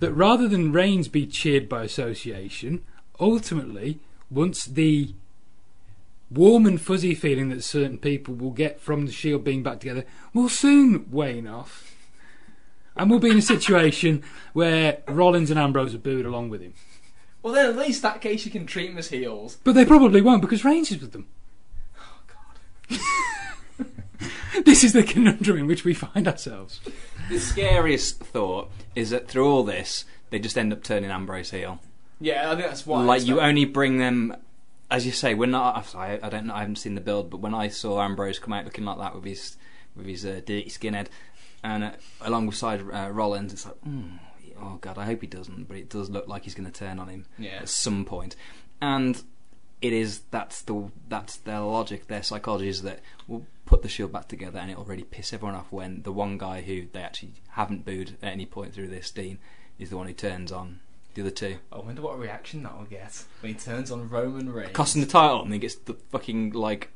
that 0.00 0.12
rather 0.12 0.48
than 0.48 0.72
Reigns 0.72 1.08
be 1.08 1.26
cheered 1.26 1.68
by 1.68 1.82
association, 1.84 2.82
ultimately, 3.20 3.98
once 4.30 4.64
the 4.64 5.14
warm 6.30 6.64
and 6.64 6.80
fuzzy 6.80 7.14
feeling 7.14 7.50
that 7.50 7.62
certain 7.62 7.98
people 7.98 8.34
will 8.34 8.52
get 8.52 8.80
from 8.80 9.04
the 9.04 9.12
Shield 9.12 9.44
being 9.44 9.62
back 9.62 9.80
together 9.80 10.06
will 10.32 10.48
soon 10.48 11.10
wane 11.10 11.46
off. 11.46 11.91
And 12.96 13.10
we'll 13.10 13.18
be 13.18 13.30
in 13.30 13.38
a 13.38 13.42
situation 13.42 14.22
where 14.52 14.98
Rollins 15.08 15.50
and 15.50 15.58
Ambrose 15.58 15.94
are 15.94 15.98
booed 15.98 16.26
along 16.26 16.50
with 16.50 16.60
him. 16.60 16.74
well, 17.42 17.54
then 17.54 17.70
at 17.70 17.76
least 17.76 18.02
that 18.02 18.20
case 18.20 18.44
you 18.44 18.50
can 18.50 18.66
treat 18.66 18.88
them 18.88 18.98
as 18.98 19.08
heels. 19.08 19.58
But 19.64 19.74
they 19.74 19.84
probably 19.86 20.20
won't 20.20 20.42
because 20.42 20.64
Reigns 20.64 20.90
is 20.90 21.00
with 21.00 21.12
them. 21.12 21.26
Oh, 21.98 22.20
God! 22.98 23.86
This 24.64 24.84
is 24.84 24.92
the 24.92 25.02
conundrum 25.02 25.58
in 25.58 25.66
which 25.66 25.84
we 25.84 25.94
find 25.94 26.28
ourselves. 26.28 26.80
The 27.30 27.40
scariest 27.40 28.18
thought 28.20 28.70
is 28.94 29.10
that 29.10 29.26
through 29.26 29.48
all 29.50 29.64
this, 29.64 30.04
they 30.30 30.38
just 30.38 30.58
end 30.58 30.72
up 30.72 30.82
turning 30.82 31.10
Ambrose 31.10 31.50
heel. 31.50 31.80
Yeah, 32.20 32.50
I 32.50 32.54
think 32.54 32.68
that's 32.68 32.86
why. 32.86 33.02
like 33.02 33.26
you 33.26 33.40
only 33.40 33.64
bring 33.64 33.98
them, 33.98 34.36
as 34.90 35.06
you 35.06 35.12
say. 35.12 35.34
When 35.34 35.54
I, 35.54 35.82
I, 35.94 36.20
I 36.22 36.28
don't 36.28 36.46
know, 36.46 36.54
I 36.54 36.60
haven't 36.60 36.76
seen 36.76 36.94
the 36.94 37.00
build, 37.00 37.30
but 37.30 37.40
when 37.40 37.54
I 37.54 37.68
saw 37.68 38.02
Ambrose 38.02 38.38
come 38.38 38.52
out 38.52 38.64
looking 38.66 38.84
like 38.84 38.98
that 38.98 39.14
with 39.14 39.24
his 39.24 39.56
with 39.96 40.06
his 40.06 40.24
uh, 40.24 40.40
dirty 40.44 40.66
skinhead, 40.68 41.06
and 41.62 41.84
uh, 41.84 41.90
alongside 42.20 42.80
uh, 42.80 43.10
Rollins, 43.10 43.52
it's 43.52 43.66
like, 43.66 43.80
mm, 43.86 44.18
oh 44.60 44.78
god, 44.80 44.98
I 44.98 45.04
hope 45.04 45.20
he 45.20 45.26
doesn't, 45.26 45.68
but 45.68 45.76
it 45.76 45.88
does 45.88 46.10
look 46.10 46.28
like 46.28 46.44
he's 46.44 46.54
going 46.54 46.70
to 46.70 46.76
turn 46.78 46.98
on 46.98 47.08
him 47.08 47.26
Yeah. 47.38 47.58
at 47.62 47.68
some 47.68 48.04
point. 48.04 48.36
and 48.80 49.22
it 49.80 49.92
is 49.92 50.20
that's 50.30 50.62
the 50.62 50.90
that's 51.08 51.36
their 51.38 51.58
logic, 51.60 52.06
their 52.06 52.22
psychology 52.22 52.68
is 52.68 52.82
that 52.82 53.00
we'll 53.26 53.44
put 53.66 53.82
the 53.82 53.88
Shield 53.88 54.12
back 54.12 54.28
together, 54.28 54.60
and 54.60 54.70
it'll 54.70 54.84
really 54.84 55.02
piss 55.02 55.32
everyone 55.32 55.56
off 55.56 55.72
when 55.72 56.02
the 56.02 56.12
one 56.12 56.38
guy 56.38 56.62
who 56.62 56.86
they 56.92 57.00
actually 57.02 57.32
haven't 57.50 57.84
booed 57.84 58.16
at 58.22 58.32
any 58.32 58.46
point 58.46 58.72
through 58.74 58.86
this, 58.88 59.10
Dean, 59.10 59.38
is 59.80 59.90
the 59.90 59.96
one 59.96 60.06
who 60.06 60.12
turns 60.12 60.52
on 60.52 60.78
the 61.14 61.22
other 61.22 61.30
two. 61.32 61.56
I 61.72 61.78
wonder 61.80 62.00
what 62.00 62.16
reaction 62.18 62.62
that 62.62 62.78
will 62.78 62.84
get 62.84 63.24
when 63.40 63.54
he 63.54 63.58
turns 63.58 63.90
on 63.90 64.08
Roman 64.08 64.52
Reigns. 64.52 64.70
costing 64.72 65.02
the 65.02 65.08
title, 65.08 65.42
and 65.42 65.52
he 65.52 65.58
gets 65.58 65.74
the 65.74 65.94
fucking 65.94 66.52
like 66.52 66.90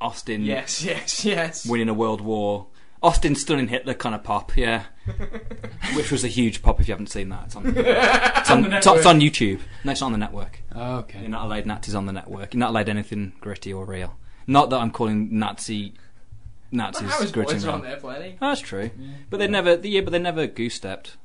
Austin 0.00 0.44
Yes, 0.44 0.82
yes, 0.84 1.24
yes. 1.24 1.66
winning 1.66 1.88
a 1.88 1.94
world 1.94 2.20
war. 2.20 2.66
Austin 3.02 3.34
stunning 3.34 3.68
Hitler 3.68 3.94
kind 3.94 4.14
of 4.14 4.24
pop, 4.24 4.56
yeah. 4.56 4.84
Which 5.94 6.10
was 6.10 6.24
a 6.24 6.28
huge 6.28 6.62
pop 6.62 6.80
if 6.80 6.88
you 6.88 6.92
haven't 6.92 7.08
seen 7.08 7.28
that. 7.30 7.44
It's 7.46 7.56
on, 7.56 7.66
it's 7.76 8.50
on, 8.50 8.62
the 8.62 8.76
it's 8.76 8.86
on- 8.86 8.96
it's 8.98 9.06
on 9.06 9.20
YouTube. 9.20 9.60
No, 9.84 9.92
it's 9.92 10.00
not 10.00 10.06
on 10.08 10.12
the 10.12 10.18
network. 10.18 10.60
Okay. 10.74 11.20
You're 11.20 11.28
not 11.28 11.44
allowed 11.46 11.66
Nazis 11.66 11.94
on 11.94 12.06
the 12.06 12.12
network. 12.12 12.54
You're 12.54 12.58
not 12.60 12.70
allowed 12.70 12.88
anything 12.88 13.32
gritty 13.40 13.72
or 13.72 13.84
real. 13.84 14.16
Not 14.46 14.70
that 14.70 14.80
I'm 14.80 14.90
calling 14.90 15.38
Nazi 15.38 15.94
But 16.70 16.76
Nazis 16.76 17.10
Harris 17.10 17.30
gritty 17.30 17.54
boys 17.54 17.64
and 17.64 17.70
are 17.72 17.74
on 17.76 17.82
there 17.82 17.96
plenty. 17.96 18.36
That's 18.40 18.60
true. 18.60 18.90
But 19.30 19.38
they 19.38 19.46
never, 19.48 19.76
yeah, 19.76 20.00
but 20.00 20.10
they 20.10 20.18
never 20.18 20.46
goose 20.46 20.74
stepped. 20.74 21.16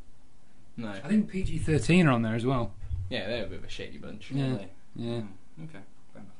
No. 0.78 0.90
I 0.90 1.08
think 1.08 1.30
PG 1.30 1.60
thirteen 1.60 2.08
are 2.08 2.12
on 2.12 2.22
there 2.22 2.36
as 2.36 2.46
well. 2.46 2.74
Yeah, 3.10 3.28
they're 3.28 3.46
a 3.46 3.48
bit 3.48 3.60
of 3.60 3.66
a 3.66 3.70
shady 3.70 3.98
bunch. 3.98 4.32
Yeah. 4.32 4.58
Yeah. 4.96 5.20
Hmm. 5.22 5.64
Okay. 5.66 5.80
Fair 6.14 6.22
enough. 6.22 6.34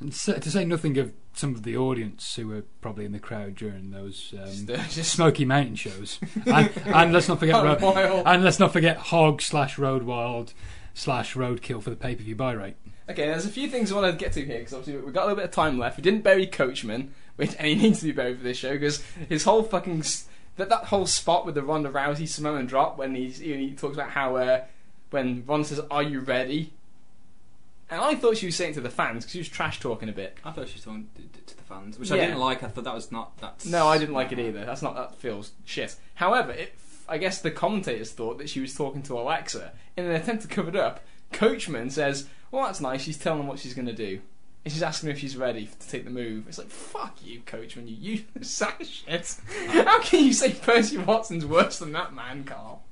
And 0.00 0.14
so, 0.14 0.34
to 0.34 0.50
say 0.50 0.64
nothing 0.64 0.96
of 0.98 1.12
some 1.32 1.54
of 1.54 1.62
the 1.62 1.76
audience 1.76 2.34
who 2.36 2.48
were 2.48 2.64
probably 2.80 3.04
in 3.04 3.12
the 3.12 3.18
crowd 3.18 3.54
during 3.54 3.90
those 3.90 4.34
um, 4.40 4.66
just 4.90 5.12
Smoky 5.12 5.44
Mountain 5.44 5.76
shows, 5.76 6.18
and, 6.46 6.70
and 6.86 7.12
let's 7.12 7.28
not 7.28 7.38
forget, 7.38 7.62
Ro- 7.62 7.78
wild. 7.80 8.26
and 8.26 8.44
let's 8.44 8.58
not 8.58 8.72
forget 8.72 8.96
Hog 8.96 9.40
slash 9.42 9.78
Road 9.78 10.02
Wild 10.02 10.52
slash 10.94 11.34
Roadkill 11.34 11.82
for 11.82 11.90
the 11.90 11.96
pay 11.96 12.14
per 12.14 12.22
view 12.22 12.34
buy 12.36 12.52
rate. 12.52 12.76
Okay, 13.08 13.26
there's 13.26 13.46
a 13.46 13.50
few 13.50 13.68
things 13.68 13.90
I 13.90 13.96
want 13.96 14.12
to 14.12 14.16
get 14.24 14.32
to 14.34 14.44
here 14.44 14.58
because 14.58 14.72
obviously 14.74 15.02
we've 15.02 15.14
got 15.14 15.22
a 15.22 15.26
little 15.26 15.36
bit 15.36 15.46
of 15.46 15.50
time 15.50 15.78
left. 15.78 15.96
We 15.96 16.02
didn't 16.02 16.22
bury 16.22 16.46
Coachman, 16.46 17.10
which 17.36 17.54
and 17.58 17.66
he 17.66 17.74
needs 17.74 18.00
to 18.00 18.06
be 18.06 18.12
buried 18.12 18.38
for 18.38 18.44
this 18.44 18.56
show 18.58 18.72
because 18.72 19.02
his 19.28 19.44
whole 19.44 19.62
fucking 19.62 20.00
s- 20.00 20.26
that 20.56 20.68
that 20.68 20.84
whole 20.86 21.06
spot 21.06 21.46
with 21.46 21.54
the 21.54 21.62
Ronda 21.62 21.88
Rousey 21.90 22.28
Samoan 22.28 22.66
drop 22.66 22.98
when 22.98 23.14
he's 23.14 23.38
he, 23.38 23.56
he 23.56 23.74
talks 23.74 23.94
about 23.94 24.10
how 24.10 24.36
uh, 24.36 24.64
when 25.10 25.44
Ron 25.46 25.64
says 25.64 25.80
"Are 25.90 26.02
you 26.02 26.20
ready?" 26.20 26.72
And 27.90 28.00
I 28.00 28.14
thought 28.14 28.36
she 28.36 28.46
was 28.46 28.56
saying 28.56 28.72
it 28.72 28.74
to 28.74 28.80
the 28.80 28.90
fans 28.90 29.24
because 29.24 29.32
she 29.32 29.38
was 29.38 29.48
trash 29.48 29.80
talking 29.80 30.08
a 30.08 30.12
bit. 30.12 30.38
I 30.44 30.52
thought 30.52 30.68
she 30.68 30.74
was 30.74 30.84
talking 30.84 31.08
to, 31.16 31.40
to 31.46 31.56
the 31.56 31.62
fans, 31.64 31.98
which 31.98 32.10
Yeah. 32.10 32.16
I 32.16 32.18
didn't 32.20 32.38
like. 32.38 32.62
I 32.62 32.68
thought 32.68 32.84
that 32.84 32.94
was 32.94 33.10
not. 33.12 33.36
that. 33.38 33.64
No, 33.66 33.86
I 33.88 33.98
didn't 33.98 34.14
like 34.14 34.32
it 34.32 34.38
either. 34.38 34.64
That's 34.64 34.82
not 34.82 34.94
that 34.96 35.16
feels 35.16 35.52
shit. 35.64 35.96
However, 36.14 36.52
it, 36.52 36.74
I 37.08 37.18
guess 37.18 37.40
the 37.40 37.50
commentators 37.50 38.12
thought 38.12 38.38
that 38.38 38.48
she 38.48 38.60
was 38.60 38.74
talking 38.74 39.02
to 39.04 39.18
Alexa 39.18 39.72
in 39.96 40.04
an 40.04 40.12
attempt 40.12 40.42
to 40.42 40.48
cover 40.48 40.68
it 40.68 40.76
up. 40.76 41.00
Coachman 41.32 41.90
says, 41.90 42.26
"Well, 42.50 42.64
that's 42.64 42.80
nice. 42.80 43.02
She's 43.02 43.18
telling 43.18 43.40
them 43.40 43.46
what 43.48 43.58
she's 43.58 43.74
going 43.74 43.86
to 43.86 43.92
do." 43.92 44.20
And 44.62 44.70
she's 44.70 44.82
asking 44.82 45.08
if 45.08 45.18
she's 45.18 45.38
ready 45.38 45.66
to 45.80 45.88
take 45.88 46.04
the 46.04 46.10
move. 46.10 46.46
It's 46.46 46.58
like, 46.58 46.68
fuck 46.68 47.16
you, 47.24 47.40
Coachman, 47.46 47.88
you 47.88 47.94
useless 47.96 48.50
sack 48.50 48.78
of 48.82 48.86
shit. 48.86 49.36
How 49.68 50.02
can 50.02 50.22
you 50.22 50.34
say 50.34 50.52
Percy 50.52 50.98
Watson's 50.98 51.46
worse 51.46 51.78
than 51.78 51.92
that 51.92 52.12
man, 52.12 52.44
Carl? 52.44 52.82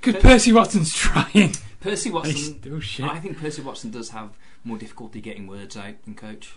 Because 0.00 0.22
Percy 0.22 0.52
Watson's 0.52 0.92
trying. 0.94 1.54
Percy 1.80 2.08
He's 2.08 2.12
Watson. 2.12 2.60
still 2.60 2.80
shit. 2.80 3.06
I 3.06 3.18
think 3.18 3.38
Percy 3.38 3.62
Watson 3.62 3.90
does 3.90 4.10
have 4.10 4.30
more 4.64 4.78
difficulty 4.78 5.20
getting 5.20 5.46
words 5.46 5.76
out 5.76 5.94
than 6.04 6.14
Coach. 6.14 6.54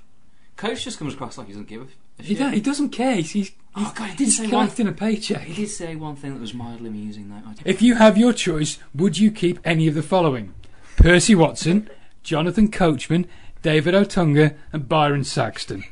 Coach 0.55 0.83
just 0.83 0.97
comes 0.99 1.13
across 1.13 1.37
like 1.37 1.47
he 1.47 1.53
doesn't 1.53 1.67
give 1.67 1.81
a, 1.81 1.85
a 2.19 2.23
He, 2.23 2.29
shit. 2.35 2.37
don't, 2.39 2.53
he 2.53 2.61
doesn't 2.61 2.89
care. 2.89 3.15
He's, 3.15 3.31
he's, 3.31 3.51
Oh, 3.77 3.91
God, 3.95 4.11
he 4.11 4.15
did 4.15 4.23
he's 4.25 4.37
say 4.37 4.47
collecting 4.47 4.87
a 4.87 4.91
paycheck. 4.93 5.41
He 5.41 5.53
did 5.53 5.69
say 5.69 5.95
one 5.97 6.15
thing 6.15 6.33
that 6.33 6.39
was 6.39 6.53
mildly 6.53 6.89
amusing, 6.89 7.29
though. 7.29 7.35
I- 7.49 7.55
If 7.65 7.81
you 7.81 7.95
have 7.95 8.17
your 8.17 8.31
choice, 8.33 8.77
would 8.93 9.17
you 9.17 9.31
keep 9.31 9.59
any 9.65 9.87
of 9.87 9.95
the 9.95 10.01
following? 10.03 10.53
Percy 10.95 11.35
Watson, 11.35 11.89
Jonathan 12.23 12.71
Coachman, 12.71 13.27
David 13.63 13.93
Otunga, 13.93 14.55
and 14.71 14.87
Byron 14.87 15.23
Saxton. 15.25 15.83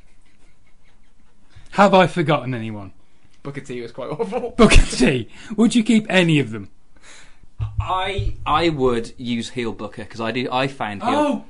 Have 1.71 1.93
I 1.93 2.07
forgotten 2.07 2.53
anyone? 2.53 2.93
Booker 3.41 3.61
T 3.61 3.81
was 3.81 3.91
quite 3.91 4.09
awful. 4.11 4.51
Booker 4.51 4.81
T. 4.85 5.27
Would 5.57 5.75
you 5.75 5.83
keep 5.83 6.05
any 6.09 6.39
of 6.39 6.51
them? 6.51 6.69
I 7.79 8.35
I 8.45 8.69
would 8.69 9.13
use 9.17 9.49
heel 9.49 9.71
Booker 9.71 10.03
because 10.03 10.21
I 10.21 10.31
do. 10.31 10.47
I 10.51 10.67
found 10.67 11.03
heel. 11.03 11.45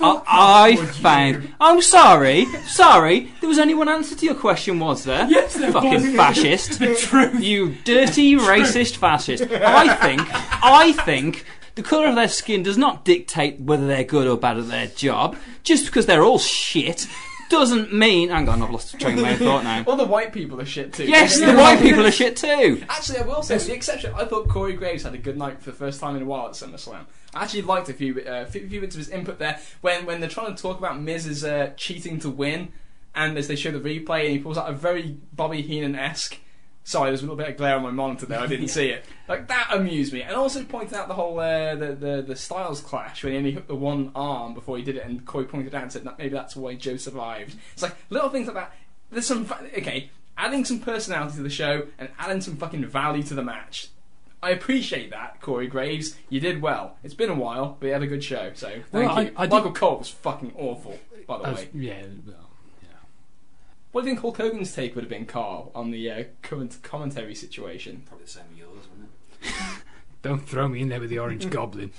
Oh, 0.00 0.22
I, 0.26 0.70
I 0.72 0.86
found. 0.86 1.54
I'm 1.60 1.80
sorry, 1.80 2.46
sorry. 2.66 3.32
There 3.40 3.48
was 3.48 3.58
only 3.58 3.74
one 3.74 3.88
answer 3.88 4.16
to 4.16 4.26
your 4.26 4.34
question, 4.34 4.80
was 4.80 5.04
there? 5.04 5.26
Yes, 5.30 5.54
there 5.54 5.72
Fucking 5.72 5.92
was. 5.92 6.14
fascist. 6.16 6.78
the 6.78 6.94
truth. 6.94 7.40
You 7.40 7.76
dirty 7.84 8.34
racist 8.36 8.96
fascist. 8.96 9.44
I 9.44 9.94
think. 9.96 10.22
I 10.64 10.92
think. 10.92 11.44
The 11.74 11.82
colour 11.82 12.06
of 12.08 12.16
their 12.16 12.28
skin 12.28 12.62
does 12.62 12.76
not 12.76 13.02
dictate 13.02 13.58
whether 13.58 13.86
they're 13.86 14.04
good 14.04 14.26
or 14.26 14.36
bad 14.36 14.58
at 14.58 14.68
their 14.68 14.88
job. 14.88 15.36
Just 15.62 15.86
because 15.86 16.04
they're 16.04 16.22
all 16.22 16.38
shit 16.38 17.06
doesn't 17.52 17.92
mean. 17.92 18.30
Hang 18.30 18.48
on, 18.48 18.62
I've 18.62 18.70
lost 18.70 18.98
train 18.98 19.18
of 19.18 19.22
my 19.22 19.36
thought 19.36 19.62
now. 19.62 19.84
All 19.86 19.96
the 19.96 20.04
white 20.04 20.32
people 20.32 20.60
are 20.60 20.64
shit 20.64 20.92
too. 20.92 21.04
Yes, 21.04 21.38
the 21.38 21.54
white 21.54 21.78
people 21.80 22.04
are 22.04 22.10
shit 22.10 22.36
too. 22.36 22.82
Actually, 22.88 23.18
I 23.18 23.22
will 23.22 23.42
say, 23.42 23.54
with 23.54 23.66
the 23.66 23.74
exception, 23.74 24.12
I 24.16 24.24
thought 24.24 24.48
Corey 24.48 24.72
Graves 24.72 25.04
had 25.04 25.14
a 25.14 25.18
good 25.18 25.36
night 25.36 25.60
for 25.60 25.70
the 25.70 25.76
first 25.76 26.00
time 26.00 26.16
in 26.16 26.22
a 26.22 26.24
while 26.24 26.46
at 26.46 26.52
SummerSlam. 26.52 27.04
I 27.34 27.44
actually 27.44 27.62
liked 27.62 27.88
a 27.88 27.92
few, 27.92 28.20
uh, 28.20 28.46
few, 28.46 28.68
few 28.68 28.80
bits 28.80 28.96
of 28.96 28.98
his 28.98 29.10
input 29.10 29.38
there 29.38 29.60
when 29.82 30.06
when 30.06 30.20
they're 30.20 30.28
trying 30.28 30.54
to 30.54 30.60
talk 30.60 30.78
about 30.78 31.00
Miz's 31.00 31.44
uh, 31.44 31.72
cheating 31.76 32.18
to 32.20 32.30
win, 32.30 32.72
and 33.14 33.38
as 33.38 33.46
they 33.48 33.56
show 33.56 33.70
the 33.70 33.78
replay, 33.78 34.24
and 34.24 34.30
he 34.32 34.38
pulls 34.38 34.58
out 34.58 34.68
a 34.68 34.72
very 34.72 35.18
Bobby 35.32 35.62
Heenan 35.62 35.94
esque. 35.94 36.38
Sorry, 36.84 37.10
there's 37.10 37.20
a 37.20 37.24
little 37.24 37.36
bit 37.36 37.48
of 37.48 37.56
glare 37.56 37.76
on 37.76 37.82
my 37.84 37.90
monitor 37.92 38.26
there. 38.26 38.40
I 38.40 38.46
didn't 38.48 38.68
see 38.78 38.88
it. 38.88 39.04
Like 39.28 39.46
that 39.48 39.68
amused 39.70 40.12
me, 40.12 40.22
and 40.22 40.34
also 40.34 40.64
pointed 40.64 40.94
out 40.94 41.06
the 41.08 41.14
whole 41.14 41.38
uh, 41.38 41.74
the, 41.76 41.94
the 41.94 42.24
the 42.26 42.36
styles 42.36 42.80
clash 42.80 43.22
when 43.22 43.32
he 43.32 43.38
only 43.38 43.52
hooked 43.52 43.68
the 43.68 43.74
one 43.76 44.10
arm 44.16 44.52
before 44.54 44.76
he 44.78 44.82
did 44.82 44.96
it, 44.96 45.04
and 45.06 45.24
Corey 45.24 45.44
pointed 45.44 45.74
out 45.74 45.82
and 45.84 45.92
said 45.92 46.04
that 46.04 46.18
maybe 46.18 46.30
that's 46.34 46.56
why 46.56 46.74
Joe 46.74 46.96
survived. 46.96 47.56
It's 47.72 47.82
like 47.82 47.94
little 48.10 48.30
things 48.30 48.46
like 48.48 48.56
that. 48.56 48.72
There's 49.10 49.26
some 49.26 49.46
okay, 49.78 50.10
adding 50.36 50.64
some 50.64 50.80
personality 50.80 51.36
to 51.36 51.42
the 51.42 51.50
show 51.50 51.86
and 51.98 52.08
adding 52.18 52.40
some 52.40 52.56
fucking 52.56 52.84
value 52.86 53.22
to 53.24 53.34
the 53.34 53.42
match. 53.44 53.88
I 54.42 54.50
appreciate 54.50 55.10
that, 55.10 55.40
Corey 55.40 55.68
Graves. 55.68 56.16
You 56.28 56.40
did 56.40 56.60
well. 56.62 56.96
It's 57.04 57.14
been 57.14 57.30
a 57.30 57.34
while, 57.34 57.76
but 57.78 57.86
you 57.86 57.92
had 57.92 58.02
a 58.02 58.08
good 58.08 58.24
show. 58.24 58.50
So 58.54 58.68
thank 58.90 59.08
Well, 59.08 59.10
I- 59.10 59.20
you. 59.22 59.32
I 59.36 59.46
did- 59.46 59.52
Michael 59.52 59.70
Cole 59.72 59.98
was 59.98 60.08
fucking 60.08 60.52
awful, 60.58 60.98
by 61.28 61.38
the 61.38 61.44
way. 61.54 61.68
yeah, 61.74 62.02
What 63.92 64.02
do 64.02 64.08
you 64.08 64.14
think 64.14 64.22
Hulk 64.22 64.38
Hogan's 64.38 64.74
take 64.74 64.94
would 64.94 65.04
have 65.04 65.10
been, 65.10 65.26
Carl, 65.26 65.70
on 65.74 65.90
the 65.90 66.10
uh, 66.10 66.24
current 66.40 66.78
commentary 66.82 67.34
situation? 67.34 68.02
Probably 68.06 68.24
the 68.24 68.30
same 68.30 68.44
as 68.52 68.58
yours, 68.58 68.86
wasn't 68.90 69.10
it? 69.42 69.82
don't 70.22 70.48
throw 70.48 70.66
me 70.68 70.80
in 70.80 70.88
there 70.88 71.00
with 71.00 71.10
the 71.10 71.18
orange 71.18 71.48
goblin. 71.50 71.92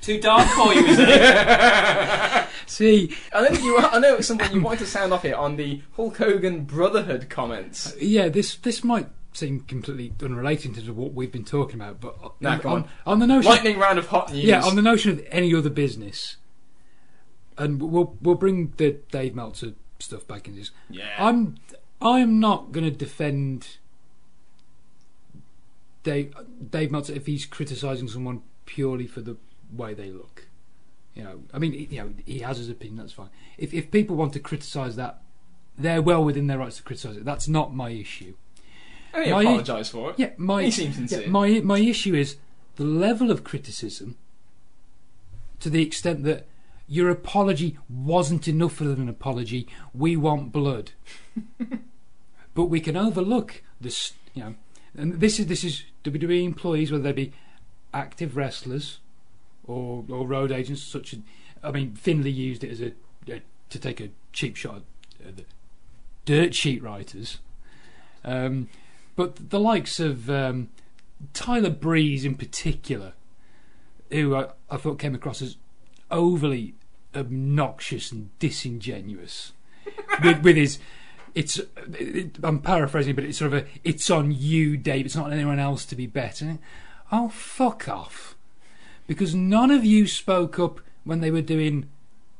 Too 0.00 0.20
dark 0.20 0.48
for 0.48 0.72
you, 0.74 0.84
is 0.86 0.98
it? 1.00 2.46
See, 2.66 3.14
I 3.32 3.48
know 3.48 3.58
you. 3.58 3.78
I 3.78 3.98
know 3.98 4.16
at 4.16 4.24
some 4.24 4.38
point 4.38 4.54
you 4.54 4.60
wanted 4.60 4.80
to 4.80 4.86
sound 4.86 5.12
off 5.12 5.22
here 5.22 5.34
on 5.34 5.56
the 5.56 5.82
Hulk 5.96 6.16
Hogan 6.16 6.64
Brotherhood 6.64 7.28
comments. 7.28 7.94
yeah, 8.00 8.28
this 8.28 8.54
this 8.56 8.82
might 8.84 9.08
seem 9.32 9.60
completely 9.60 10.12
unrelated 10.24 10.74
to 10.76 10.92
what 10.92 11.12
we've 11.12 11.30
been 11.32 11.44
talking 11.44 11.76
about, 11.76 12.00
but 12.00 12.16
Nah, 12.40 12.52
on, 12.54 12.60
come 12.60 12.72
on. 12.72 12.88
on 13.06 13.18
the 13.18 13.26
notion, 13.26 13.50
Lightning 13.50 13.78
round 13.78 13.98
of 13.98 14.06
hot 14.08 14.32
news. 14.32 14.44
yeah, 14.44 14.62
on 14.64 14.76
the 14.76 14.82
notion 14.82 15.10
of 15.12 15.26
any 15.30 15.54
other 15.54 15.70
business, 15.70 16.36
and 17.58 17.82
we'll 17.82 18.16
we'll 18.22 18.34
bring 18.36 18.72
the 18.78 18.98
Dave 19.10 19.34
Meltzer 19.34 19.74
stuff 19.98 20.26
back 20.26 20.46
in 20.48 20.56
this. 20.56 20.70
yeah. 20.90 21.04
I'm 21.18 21.56
I'm 22.00 22.38
not 22.40 22.70
going 22.72 22.84
to 22.84 22.90
defend 22.96 23.78
Dave 26.02 26.34
Dave 26.70 26.90
Meltzer 26.90 27.14
if 27.14 27.26
he's 27.26 27.44
criticising 27.46 28.08
someone 28.08 28.42
purely 28.66 29.06
for 29.06 29.20
the 29.20 29.36
way 29.72 29.94
they 29.94 30.10
look. 30.10 30.46
You 31.14 31.24
know, 31.24 31.40
I 31.52 31.58
mean, 31.58 31.72
you 31.90 31.98
know, 31.98 32.12
he 32.24 32.40
has 32.40 32.58
his 32.58 32.68
opinion. 32.68 32.98
That's 32.98 33.12
fine. 33.12 33.30
If 33.56 33.74
if 33.74 33.90
people 33.90 34.16
want 34.16 34.32
to 34.34 34.40
criticise 34.40 34.96
that, 34.96 35.20
they're 35.76 36.02
well 36.02 36.24
within 36.24 36.46
their 36.46 36.58
rights 36.58 36.76
to 36.76 36.82
criticise 36.82 37.16
it. 37.16 37.24
That's 37.24 37.48
not 37.48 37.74
my 37.74 37.90
issue. 37.90 38.34
and 39.12 39.24
he 39.24 39.30
apologised 39.30 39.90
for 39.92 40.10
it. 40.10 40.18
Yeah, 40.18 40.30
my 40.36 40.62
He 40.64 40.70
seems 40.70 40.94
sincere. 40.94 41.22
yeah, 41.22 41.28
my 41.28 41.60
my 41.60 41.78
issue 41.80 42.14
is 42.14 42.36
the 42.76 42.84
level 42.84 43.32
of 43.32 43.42
criticism 43.42 44.16
to 45.58 45.68
the 45.68 45.82
extent 45.82 46.22
that 46.22 46.46
your 46.88 47.10
apology 47.10 47.78
wasn't 47.88 48.48
enough 48.48 48.74
for 48.74 48.84
an 48.84 49.08
apology. 49.08 49.68
We 49.94 50.16
want 50.16 50.52
blood, 50.52 50.92
but 52.54 52.64
we 52.64 52.80
can 52.80 52.96
overlook 52.96 53.62
this. 53.80 54.14
You 54.34 54.42
know, 54.42 54.54
and 54.96 55.20
this 55.20 55.38
is 55.38 55.46
this 55.46 55.62
is 55.62 55.84
WWE 56.04 56.44
employees, 56.44 56.90
whether 56.90 57.04
they 57.04 57.12
be 57.12 57.32
active 57.92 58.36
wrestlers 58.36 59.00
or 59.66 60.04
or 60.08 60.26
road 60.26 60.50
agents, 60.50 60.82
such 60.82 61.12
as 61.12 61.20
I 61.62 61.70
mean, 61.70 61.94
Finlay 61.94 62.30
used 62.30 62.64
it 62.64 62.70
as 62.70 62.80
a, 62.80 62.92
a 63.30 63.42
to 63.68 63.78
take 63.78 64.00
a 64.00 64.08
cheap 64.32 64.56
shot 64.56 64.82
at 65.26 65.36
the 65.36 65.44
dirt 66.24 66.54
sheet 66.54 66.82
writers. 66.82 67.38
Um, 68.24 68.68
but 69.14 69.50
the 69.50 69.60
likes 69.60 70.00
of 70.00 70.30
um, 70.30 70.68
Tyler 71.32 71.70
Breeze 71.70 72.24
in 72.24 72.34
particular, 72.34 73.12
who 74.10 74.34
I, 74.34 74.48
I 74.70 74.76
thought 74.76 74.98
came 74.98 75.14
across 75.14 75.42
as 75.42 75.56
overly 76.10 76.74
obnoxious 77.14 78.12
and 78.12 78.36
disingenuous 78.38 79.52
with, 80.22 80.42
with 80.42 80.56
his. 80.56 80.78
It's. 81.34 81.60
It, 81.94 82.38
I'm 82.42 82.60
paraphrasing, 82.60 83.14
but 83.14 83.24
it's 83.24 83.38
sort 83.38 83.52
of 83.52 83.64
a. 83.64 83.66
It's 83.84 84.10
on 84.10 84.32
you, 84.32 84.76
Dave. 84.76 85.06
It's 85.06 85.16
not 85.16 85.26
on 85.26 85.32
anyone 85.32 85.58
else 85.58 85.84
to 85.86 85.96
be 85.96 86.06
better. 86.06 86.58
Oh, 87.10 87.28
fuck 87.28 87.88
off! 87.88 88.36
Because 89.06 89.34
none 89.34 89.70
of 89.70 89.84
you 89.84 90.06
spoke 90.06 90.58
up 90.58 90.80
when 91.04 91.20
they 91.20 91.30
were 91.30 91.42
doing 91.42 91.88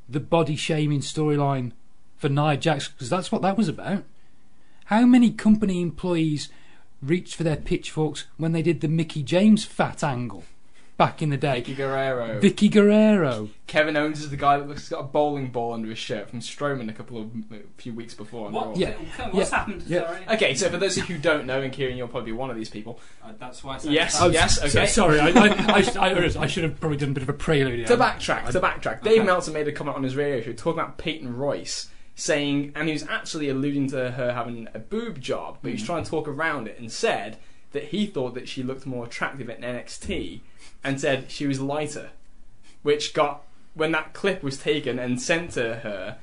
the 0.09 0.21
body 0.21 0.57
shaming 0.57 1.01
storyline 1.01 1.73
for 2.17 2.29
Nia 2.29 2.57
Jax, 2.57 2.89
because 2.89 3.11
that's 3.11 3.31
what 3.31 3.43
that 3.43 3.57
was 3.57 3.69
about. 3.69 4.05
How 4.87 5.05
many 5.05 5.31
company 5.31 5.81
employees 5.83 6.49
reached 7.03 7.35
for 7.35 7.45
their 7.45 7.57
pitchforks 7.57 8.25
when 8.37 8.53
they 8.53 8.63
did 8.63 8.81
the 8.81 8.89
Mickie 8.89 9.23
James 9.23 9.65
fat 9.65 10.03
angle 10.03 10.45
back 10.99 11.23
in 11.23 11.31
the 11.31 11.39
day? 11.39 11.63
Vickie 11.63 11.77
Guerrero. 11.77 12.39
Vickie 12.41 12.71
Guerrero. 12.71 13.49
Kevin 13.67 13.97
Owens 13.97 14.21
is 14.21 14.29
the 14.29 14.37
guy 14.37 14.59
that 14.59 14.69
looks 14.69 14.83
he's 14.83 14.89
got 14.91 15.01
a 15.01 15.05
bowling 15.05 15.49
ball 15.49 15.73
under 15.73 15.89
his 15.89 15.99
shirt 15.99 16.29
from 16.29 16.41
Strowman 16.41 16.91
a 16.91 16.93
couple 16.93 17.17
of 17.19 17.31
a 17.51 17.61
few 17.79 17.95
weeks 17.95 18.13
before. 18.13 18.51
What? 18.51 18.67
Raw. 18.67 18.75
Yeah. 18.77 18.93
What's 19.31 19.51
Yeah. 19.51 19.57
happened? 19.59 19.85
Yeah. 19.87 20.01
Sorry. 20.07 20.37
Okay, 20.37 20.55
so 20.55 20.69
for 20.69 20.77
those 20.77 20.99
of 20.99 21.09
you 21.09 21.17
who 21.17 21.23
don't 21.23 21.47
know, 21.47 21.63
and 21.63 21.73
Kieran, 21.73 21.97
you'll 21.97 22.09
probably 22.09 22.33
be 22.33 22.37
one 22.37 22.51
of 22.51 22.57
these 22.57 22.69
people. 22.69 23.01
Uh, 23.25 23.33
that's 23.39 23.65
why 23.65 23.77
I 23.77 23.79
said 23.79 23.93
Yes, 23.93 24.19
that. 24.19 24.33
yes, 24.33 24.61
so- 24.61 24.67
okay. 24.67 24.87
sorry, 24.87 25.21
I, 25.21 25.29
I, 25.29 25.49
I, 25.99 26.11
I, 26.11 26.43
I 26.43 26.47
should 26.47 26.65
have 26.65 26.79
probably 26.81 26.99
done 26.99 27.11
a 27.11 27.13
bit 27.15 27.23
of 27.23 27.29
a 27.31 27.33
prelude. 27.33 27.87
To 27.87 27.95
yeah. 27.95 27.99
backtrack, 27.99 28.51
to 28.51 28.61
backtrack, 28.61 29.03
Dave 29.03 29.19
Okay. 29.19 29.23
Meltzer 29.27 29.53
made 29.53 29.69
a 29.69 29.73
comment 29.73 29.97
on 29.97 30.03
his 30.03 30.17
radio 30.17 30.41
show 30.43 30.53
talking 30.53 30.81
about 30.81 30.99
Peyton 30.99 31.37
Royce, 31.37 31.89
saying, 32.17 32.73
and 32.75 32.89
he 32.89 32.93
was 32.93 33.07
actually 33.09 33.49
alluding 33.49 33.89
to 33.91 34.11
her 34.13 34.33
having 34.33 34.67
a 34.75 34.79
boob 34.81 35.21
job, 35.21 35.59
but 35.63 35.69
he 35.69 35.75
was 35.75 35.85
trying 35.85 36.03
to 36.03 36.11
talk 36.11 36.27
around 36.27 36.67
it 36.67 36.77
and 36.79 36.91
said 36.91 37.39
that 37.73 37.85
he 37.85 38.07
thought 38.07 38.35
that 38.35 38.49
she 38.49 38.63
looked 38.63 38.87
more 38.87 39.05
attractive 39.05 39.49
at 39.51 39.61
NXT 39.61 40.41
and 40.85 41.01
said 41.01 41.31
she 41.31 41.47
was 41.47 41.61
lighter, 41.61 42.11
which 42.83 43.15
got 43.15 43.43
when 43.75 43.93
that 43.93 44.13
clip 44.13 44.43
was 44.43 44.59
taken 44.59 44.99
and 44.99 45.21
sent 45.21 45.53
to 45.53 45.77
her. 45.77 46.17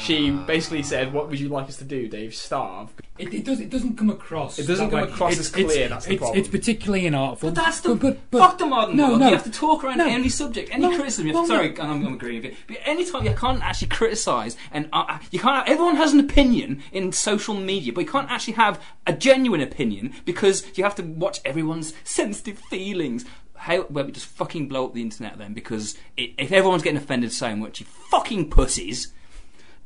She 0.00 0.30
basically 0.30 0.82
said, 0.82 1.12
"What 1.12 1.28
would 1.28 1.38
you 1.38 1.50
like 1.50 1.68
us 1.68 1.76
to 1.76 1.84
do, 1.84 2.08
Dave? 2.08 2.34
Starve?" 2.34 2.88
It, 3.18 3.34
it, 3.34 3.44
does, 3.44 3.60
it 3.60 3.68
doesn't 3.68 3.98
come 3.98 4.08
across. 4.08 4.58
It 4.58 4.66
doesn't 4.66 4.88
come 4.90 5.00
way. 5.02 5.08
across 5.08 5.32
It's- 5.32 5.46
as 5.46 5.52
clear, 5.52 5.66
It's, 5.68 5.90
that's 5.90 6.06
the 6.06 6.12
it's, 6.12 6.20
problem. 6.20 6.38
it's 6.38 6.48
particularly 6.48 7.04
inartful. 7.04 7.40
But 7.40 7.54
that's 7.56 7.80
the 7.80 7.94
but, 7.96 8.16
but, 8.30 8.38
fuck 8.38 8.58
the 8.58 8.64
modern 8.66 8.96
no, 8.96 9.08
world. 9.08 9.20
no. 9.20 9.26
You 9.28 9.34
have 9.34 9.44
to 9.44 9.50
talk 9.50 9.84
around 9.84 9.98
No. 9.98 10.06
any 10.06 10.30
subject, 10.30 10.70
any 10.72 10.82
No, 10.82 10.94
criticism. 10.96 11.26
Well, 11.32 11.42
have 11.42 11.50
to, 11.50 11.54
sorry, 11.54 11.80
I'm, 11.80 12.06
I'm 12.06 12.14
agreeing 12.14 12.42
with 12.42 12.52
you. 12.52 12.56
But 12.66 12.78
any 12.86 13.04
time 13.04 13.26
you 13.26 13.34
can't 13.34 13.62
actually 13.62 13.88
criticise, 13.88 14.56
and 14.72 14.88
uh, 14.92 15.18
you 15.30 15.38
can't. 15.40 15.68
Everyone 15.68 15.96
has 15.96 16.14
an 16.14 16.20
opinion 16.20 16.82
in 16.92 17.12
social 17.12 17.54
media, 17.54 17.92
but 17.92 18.02
you 18.02 18.10
can't 18.10 18.30
actually 18.30 18.54
have 18.54 18.80
a 19.06 19.12
genuine 19.12 19.60
opinion 19.60 20.14
because 20.24 20.64
you 20.78 20.84
have 20.84 20.94
to 20.94 21.02
watch 21.02 21.40
everyone's 21.44 21.92
sensitive 22.04 22.58
feelings. 22.70 23.26
How 23.58 23.86
well 23.90 24.04
we 24.04 24.12
just 24.12 24.26
fucking 24.26 24.68
blow 24.68 24.86
up 24.86 24.94
the 24.94 25.02
internet 25.02 25.38
then? 25.38 25.52
Because 25.52 25.96
it, 26.16 26.32
if 26.38 26.52
everyone's 26.52 26.82
getting 26.82 26.98
offended 26.98 27.32
so 27.32 27.54
much, 27.56 27.80
you 27.80 27.86
fucking 27.86 28.50
pussies. 28.50 29.12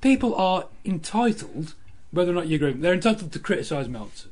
people 0.01 0.35
are 0.35 0.69
entitled, 0.85 1.75
whether 2.11 2.31
or 2.31 2.35
not 2.35 2.49
you 2.49 2.57
agree, 2.57 2.73
they're 2.73 2.95
entitled 2.95 3.33
to 3.33 3.39
criticise 3.39 3.89
Meltzer. 3.89 4.29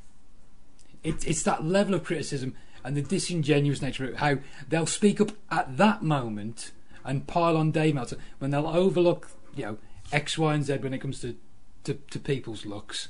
It, 1.02 1.26
it's 1.26 1.42
that 1.44 1.64
level 1.64 1.94
of 1.94 2.04
criticism 2.04 2.54
and 2.84 2.96
the 2.96 3.02
disingenuous 3.02 3.80
nature 3.80 4.10
of 4.10 4.16
how 4.16 4.38
they'll 4.68 4.86
speak 4.86 5.20
up 5.20 5.32
at 5.50 5.76
that 5.78 6.02
moment 6.02 6.72
and 7.04 7.26
pile 7.26 7.56
on 7.56 7.70
Dave 7.70 7.94
Meltzer 7.94 8.18
when 8.38 8.50
they'll 8.50 8.66
overlook, 8.66 9.30
you 9.54 9.64
know, 9.64 9.78
X, 10.12 10.36
Y, 10.36 10.54
and 10.54 10.64
Z 10.64 10.78
when 10.78 10.92
it 10.92 10.98
comes 10.98 11.20
to, 11.20 11.36
to, 11.84 11.94
to 11.94 12.18
people's 12.18 12.66
looks. 12.66 13.08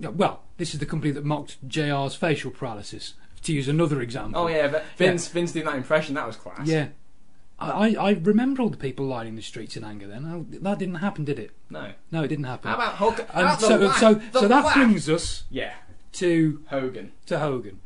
Well, 0.00 0.42
this 0.58 0.74
is 0.74 0.80
the 0.80 0.86
company 0.86 1.12
that 1.12 1.24
mocked 1.24 1.56
JR's 1.66 2.14
facial 2.14 2.50
paralysis, 2.50 3.14
to 3.46 3.52
use 3.52 3.68
another 3.68 4.00
example. 4.00 4.42
Oh 4.42 4.46
yeah, 4.48 4.68
but 4.68 4.84
Vince, 4.96 5.28
Vince 5.28 5.52
doing 5.52 5.64
that 5.66 5.76
impression 5.76 6.14
that 6.14 6.26
was 6.26 6.36
class. 6.36 6.66
Yeah. 6.68 6.88
I, 7.58 7.70
I 7.96 8.08
I 8.08 8.10
remember 8.12 8.60
all 8.62 8.68
the 8.68 8.76
people 8.76 9.06
lining 9.06 9.34
the 9.36 9.42
streets 9.42 9.76
in 9.76 9.84
anger 9.84 10.06
then. 10.06 10.26
Oh, 10.26 10.46
that 10.60 10.78
didn't 10.78 10.96
happen, 10.96 11.24
did 11.24 11.38
it? 11.38 11.52
No. 11.70 11.92
No, 12.12 12.22
it 12.22 12.28
didn't 12.28 12.44
happen. 12.44 12.68
How 12.70 12.74
about 12.76 12.94
how 12.96 13.10
And 13.32 13.58
so, 13.60 13.76
laugh? 13.78 13.98
so, 13.98 14.20
so 14.32 14.46
that 14.48 14.74
brings 14.74 15.08
us 15.08 15.44
Yeah, 15.50 15.72
to 16.12 16.62
Hogan. 16.68 17.12
to 17.26 17.38
Hogan, 17.38 17.80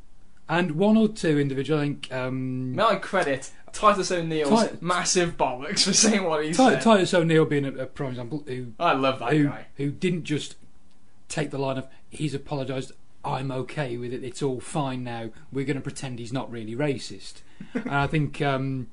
and 0.49 0.73
one 0.73 0.97
or 0.97 1.07
two 1.09 1.39
individual. 1.39 1.79
I 1.79 1.85
think 1.85 2.13
um, 2.13 2.75
May 2.75 2.83
I 2.83 2.97
credit 2.97 3.51
Titus 3.73 4.11
O'Neil's 4.11 4.69
Ti- 4.71 4.77
massive 4.81 5.37
bollocks 5.37 5.85
for 5.85 5.93
saying 5.93 6.25
what 6.25 6.43
he 6.43 6.51
Ti- 6.51 6.55
said. 6.57 6.81
Titus 6.83 7.15
O'Neil 7.15 7.45
being 7.45 7.65
a, 7.65 7.73
a 7.83 7.87
prime 7.87 8.11
example, 8.11 8.43
who 8.49 8.73
I 8.81 8.95
love 8.95 9.21
that 9.21 9.33
who, 9.33 9.45
guy. 9.45 9.67
who 9.77 9.91
didn't 9.93 10.25
just 10.25 10.57
take 11.29 11.51
the 11.53 11.59
line 11.59 11.79
of 11.79 11.87
he's 12.09 12.35
apologised. 12.35 12.91
I'm 13.25 13.51
okay 13.51 13.97
with 13.97 14.13
it. 14.13 14.25
It's 14.25 14.43
all 14.43 14.61
fine 14.61 15.05
now. 15.05 15.31
We're 15.53 15.65
going 15.65 15.77
to 15.77 15.83
pretend 15.83 16.19
he's 16.19 16.33
not 16.33 16.51
really 16.51 16.75
racist. 16.75 17.43
and 17.75 17.91
I 17.91 18.07
think 18.07 18.41
um, 18.41 18.89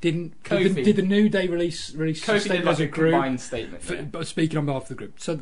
didn't 0.00 0.42
did 0.44 0.74
the, 0.74 0.82
did 0.82 0.96
the 0.96 1.02
New 1.02 1.28
Day 1.28 1.48
release 1.48 1.94
release 1.94 2.26
a 2.28 2.32
Kofi 2.32 2.40
statement 2.40 2.64
like 2.66 2.72
as 2.74 2.80
a 2.80 2.86
group? 2.86 3.12
combined 3.12 3.40
statement. 3.40 3.82
For, 3.82 3.94
yeah. 3.94 4.22
speaking 4.22 4.58
on 4.58 4.66
behalf 4.66 4.82
of 4.82 4.88
the 4.88 4.94
group, 4.94 5.20
so 5.20 5.40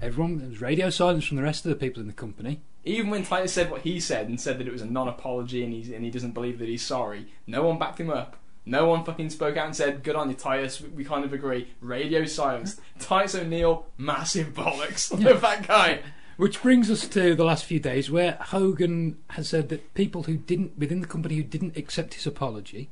everyone 0.00 0.38
there 0.38 0.48
was 0.48 0.60
radio 0.60 0.90
silence 0.90 1.24
from 1.24 1.36
the 1.36 1.42
rest 1.42 1.64
of 1.64 1.70
the 1.70 1.76
people 1.76 2.00
in 2.00 2.06
the 2.06 2.12
company. 2.12 2.60
Even 2.84 3.10
when 3.10 3.24
Titus 3.24 3.52
said 3.52 3.70
what 3.70 3.82
he 3.82 4.00
said 4.00 4.28
and 4.28 4.40
said 4.40 4.58
that 4.58 4.66
it 4.66 4.72
was 4.72 4.82
a 4.82 4.86
non-apology 4.86 5.62
and 5.62 5.72
he's 5.72 5.90
and 5.90 6.04
he 6.04 6.10
doesn't 6.10 6.32
believe 6.32 6.58
that 6.58 6.68
he's 6.68 6.84
sorry, 6.84 7.26
no 7.46 7.62
one 7.62 7.78
backed 7.78 8.00
him 8.00 8.10
up. 8.10 8.36
No 8.64 8.84
one 8.84 9.02
fucking 9.02 9.30
spoke 9.30 9.56
out 9.56 9.64
and 9.64 9.74
said, 9.74 10.02
"Good 10.02 10.14
on 10.14 10.28
you, 10.28 10.36
Titus. 10.36 10.80
We, 10.80 10.88
we 10.90 11.04
kind 11.04 11.24
of 11.24 11.32
agree." 11.32 11.68
Radio 11.80 12.24
silence. 12.26 12.78
Titus 12.98 13.34
O'Neil, 13.34 13.86
massive 13.96 14.52
bollocks. 14.54 15.08
Yeah. 15.18 15.32
That 15.32 15.66
guy. 15.66 16.00
Which 16.38 16.62
brings 16.62 16.88
us 16.88 17.08
to 17.08 17.34
the 17.34 17.44
last 17.44 17.64
few 17.64 17.80
days, 17.80 18.12
where 18.12 18.38
Hogan 18.40 19.18
has 19.30 19.48
said 19.48 19.70
that 19.70 19.92
people 19.94 20.22
who 20.22 20.36
didn't 20.36 20.78
within 20.78 21.00
the 21.00 21.06
company 21.08 21.34
who 21.34 21.42
didn't 21.42 21.76
accept 21.76 22.14
his 22.14 22.28
apology, 22.28 22.90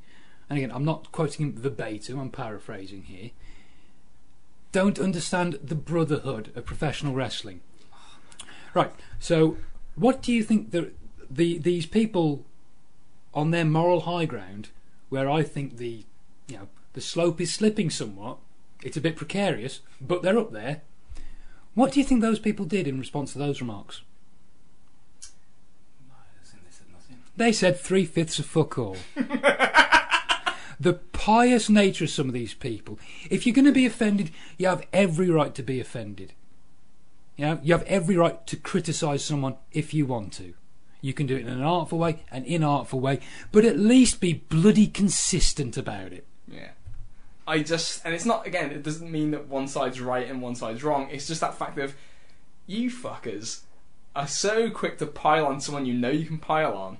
and 0.50 0.58
again, 0.58 0.72
I'm 0.72 0.84
not 0.84 1.12
quoting 1.12 1.46
him 1.46 1.56
verbatim, 1.56 2.18
I'm 2.18 2.30
paraphrasing 2.30 3.04
here, 3.04 3.30
don't 4.72 4.98
understand 4.98 5.60
the 5.62 5.76
brotherhood 5.76 6.50
of 6.56 6.66
professional 6.66 7.14
wrestling. 7.14 7.60
Right. 8.74 8.92
So, 9.20 9.56
what 9.94 10.22
do 10.22 10.32
you 10.32 10.42
think 10.42 10.72
the 10.72 10.90
the 11.30 11.58
these 11.58 11.86
people 11.86 12.44
on 13.32 13.52
their 13.52 13.64
moral 13.64 14.00
high 14.00 14.24
ground, 14.24 14.70
where 15.08 15.30
I 15.30 15.44
think 15.44 15.76
the 15.76 16.04
you 16.48 16.56
know 16.56 16.68
the 16.94 17.00
slope 17.00 17.40
is 17.40 17.54
slipping 17.54 17.90
somewhat, 17.90 18.38
it's 18.82 18.96
a 18.96 19.00
bit 19.00 19.14
precarious, 19.14 19.82
but 20.00 20.22
they're 20.22 20.36
up 20.36 20.50
there. 20.50 20.82
What 21.76 21.92
do 21.92 22.00
you 22.00 22.06
think 22.06 22.22
those 22.22 22.38
people 22.38 22.64
did 22.64 22.88
in 22.88 22.98
response 22.98 23.34
to 23.34 23.38
those 23.38 23.60
remarks? 23.60 24.00
They 27.36 27.52
said 27.52 27.78
three 27.78 28.06
fifths 28.06 28.38
of 28.38 28.46
fuck 28.46 28.78
all. 28.78 28.96
the 30.80 30.94
pious 31.12 31.68
nature 31.68 32.04
of 32.04 32.10
some 32.10 32.28
of 32.28 32.32
these 32.32 32.54
people. 32.54 32.98
If 33.30 33.44
you're 33.44 33.54
going 33.54 33.66
to 33.66 33.72
be 33.72 33.84
offended, 33.84 34.30
you 34.56 34.68
have 34.68 34.86
every 34.90 35.28
right 35.28 35.54
to 35.54 35.62
be 35.62 35.78
offended. 35.78 36.32
You 37.36 37.44
know, 37.44 37.60
you 37.62 37.74
have 37.74 37.82
every 37.82 38.16
right 38.16 38.44
to 38.46 38.56
criticise 38.56 39.22
someone 39.22 39.56
if 39.70 39.92
you 39.92 40.06
want 40.06 40.32
to. 40.34 40.54
You 41.02 41.12
can 41.12 41.26
do 41.26 41.36
it 41.36 41.42
in 41.42 41.48
an 41.48 41.62
artful 41.62 41.98
way, 41.98 42.24
an 42.30 42.46
inartful 42.46 43.02
way, 43.02 43.20
but 43.52 43.66
at 43.66 43.78
least 43.78 44.18
be 44.18 44.32
bloody 44.32 44.86
consistent 44.86 45.76
about 45.76 46.14
it. 46.14 46.26
Yeah. 47.46 47.52
I 47.52 47.62
just, 47.62 48.04
and 48.04 48.14
it's 48.14 48.24
not, 48.24 48.46
again, 48.46 48.70
it 48.70 48.82
doesn't 48.82 49.10
mean 49.10 49.30
that 49.32 49.48
one 49.48 49.68
side's 49.68 50.00
right 50.00 50.28
and 50.28 50.42
one 50.42 50.54
side's 50.54 50.82
wrong. 50.82 51.08
It's 51.10 51.26
just 51.26 51.40
that 51.40 51.54
fact 51.56 51.78
of 51.78 51.94
you 52.66 52.90
fuckers 52.90 53.60
are 54.14 54.26
so 54.26 54.70
quick 54.70 54.98
to 54.98 55.06
pile 55.06 55.46
on 55.46 55.60
someone 55.60 55.86
you 55.86 55.94
know 55.94 56.10
you 56.10 56.26
can 56.26 56.38
pile 56.38 56.74
on. 56.74 56.98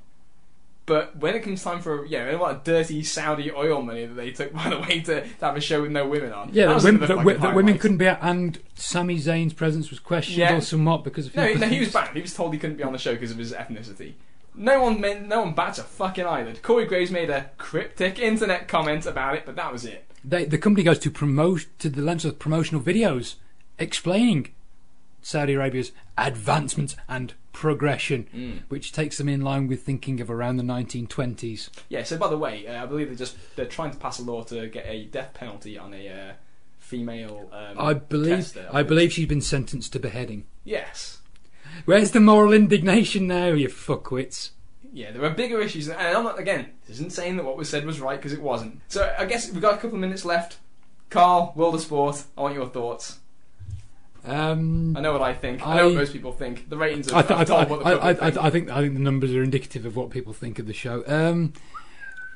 But 0.85 1.17
when 1.17 1.35
it 1.35 1.41
comes 1.41 1.65
time 1.65 1.81
for, 1.81 2.07
you 2.07 2.17
know, 2.19 2.39
what 2.39 2.65
dirty 2.65 3.03
Saudi 3.03 3.51
oil 3.51 3.83
money 3.83 4.07
that 4.07 4.15
they 4.15 4.31
took, 4.31 4.53
by 4.55 4.71
the 4.71 4.79
way, 4.79 5.01
to, 5.01 5.23
to 5.23 5.45
have 5.45 5.57
a 5.57 5.61
show 5.61 5.83
with 5.83 5.91
no 5.91 6.07
women 6.07 6.33
on. 6.33 6.51
Yeah, 6.53 6.67
That 6.67 6.75
that, 6.75 6.85
women, 6.85 7.01
the 7.01 7.07
that, 7.09 7.17
fucking 7.25 7.41
that 7.41 7.55
women 7.57 7.79
couldn't 7.79 7.97
be 7.97 8.07
out, 8.07 8.19
and 8.23 8.59
Sami 8.77 9.17
Zayn's 9.19 9.53
presence 9.53 9.91
was 9.91 9.99
questioned 9.99 10.39
Yeah. 10.39 10.61
somewhat 10.61 11.03
because 11.03 11.27
of 11.27 11.35
No, 11.35 11.53
no, 11.55 11.67
he 11.67 11.81
was 11.81 11.93
banned. 11.93 12.15
He 12.15 12.23
was 12.23 12.35
told 12.35 12.53
he 12.53 12.61
couldn't 12.61 12.77
be 12.77 12.85
on 12.85 12.93
the 12.93 12.99
show 12.99 13.15
because 13.15 13.33
of 13.33 13.39
his 13.39 13.53
ethnicity. 13.53 14.13
No 14.55 14.81
one, 14.83 15.01
meant, 15.01 15.27
no 15.27 15.41
one 15.41 15.55
bats 15.55 15.79
a 15.79 15.83
fucking 15.83 16.25
eyelid. 16.25 16.63
Corey 16.63 16.87
Graves 16.87 17.11
made 17.11 17.31
a 17.31 17.51
cryptic 17.59 18.19
internet 18.21 18.69
comment 18.69 19.05
about 19.07 19.35
it, 19.35 19.43
but 19.45 19.57
that 19.57 19.73
was 19.73 19.85
it. 19.85 20.06
They, 20.27 20.45
the 20.45 20.59
company 20.59 20.83
goes 20.83 20.99
to 21.01 21.11
promote 21.11 21.67
to 21.79 21.89
the 21.89 22.03
lengths 22.03 22.25
of 22.25 22.39
promotional 22.39 22.83
videos 22.83 23.37
explaining 23.79 24.53
Saudi 25.23 25.55
Arabia's 25.55 25.93
advancement 26.19 26.97
and 27.09 27.35
progression, 27.53 28.65
which 28.69 28.93
takes 28.93 29.19
them 29.19 29.29
in 29.29 29.41
line 29.41 29.67
with 29.67 29.83
thinking 29.83 30.21
of 30.21 30.31
around 30.31 30.57
the 30.57 30.63
1920s. 30.63 31.71
Yeah. 31.89 32.03
So, 32.03 32.19
by 32.19 32.29
the 32.29 32.37
way, 32.37 32.67
uh, 32.67 32.83
I 32.83 32.87
believe 32.87 33.09
they're 33.09 33.17
just 33.17 33.37
they're 33.57 33.67
trying 33.67 33.93
to 33.93 33.97
pass 33.97 34.19
a 34.19 34.23
law 34.23 34.43
to 34.45 34.69
get 34.69 34.85
a 34.87 35.05
death 35.05 35.33
penalty 35.33 35.79
on 35.79 35.95
a 35.95 36.09
uh, 36.09 36.33
female. 36.79 37.49
Um, 37.53 37.79
I 37.79 37.95
believe 37.95 38.37
tester. 38.37 38.69
I 38.73 38.83
believe 38.83 39.13
she's 39.13 39.29
been 39.29 39.41
sentenced 39.41 39.93
to 39.95 39.99
beheading. 39.99 40.45
Yes. 40.65 41.19
Where's 41.85 42.13
the 42.13 42.21
moral 42.21 42.53
indignation 42.53 43.27
now, 43.27 43.49
you 43.49 43.69
fuckwits? 43.69 44.51
Yeah, 44.97 45.11
there 45.11 45.23
are 45.25 45.31
bigger 45.31 45.61
issues, 45.61 45.89
and 45.91 45.99
I'm 45.99 46.25
not 46.25 46.39
again. 46.39 46.71
This 46.87 46.97
isn't 46.97 47.13
saying 47.13 47.37
that 47.37 47.45
what 47.45 47.59
was 47.59 47.69
said 47.69 47.85
was 47.85 48.01
right 48.01 48.17
because 48.17 48.33
it 48.33 48.41
wasn't. 48.41 48.81
So 48.89 49.15
I 49.19 49.27
guess 49.27 49.53
we've 49.53 49.61
got 49.61 49.75
a 49.75 49.77
couple 49.77 49.97
of 49.97 50.01
minutes 50.01 50.25
left. 50.25 50.57
Carl, 51.11 51.53
World 51.55 51.75
of 51.75 51.83
Sport. 51.83 52.25
I 52.35 52.41
want 52.41 52.55
your 52.55 52.67
thoughts. 52.67 53.19
Um, 54.25 54.97
I 54.97 55.03
know 55.03 55.13
what 55.13 55.21
I 55.21 55.35
think. 55.35 55.67
I, 55.67 55.77
know 55.77 55.89
what 55.89 55.97
most 55.97 56.15
people 56.15 56.33
think. 56.33 56.71
The 56.71 56.79
ratings 56.79 57.13
are 57.13 57.19
I, 57.19 57.23
th- 57.23 57.41
I, 57.41 57.45
th- 57.45 57.59
I, 57.85 58.09
I, 58.09 58.15
think. 58.15 58.39
I 58.39 58.51
think 58.51 58.71
I 58.71 58.81
think 58.81 58.95
the 58.95 59.01
numbers 59.01 59.35
are 59.35 59.43
indicative 59.43 59.85
of 59.85 59.97
what 59.97 60.09
people 60.09 60.33
think 60.33 60.59
of 60.59 60.67
the 60.67 60.73
show. 60.73 61.05
Um, 61.07 61.53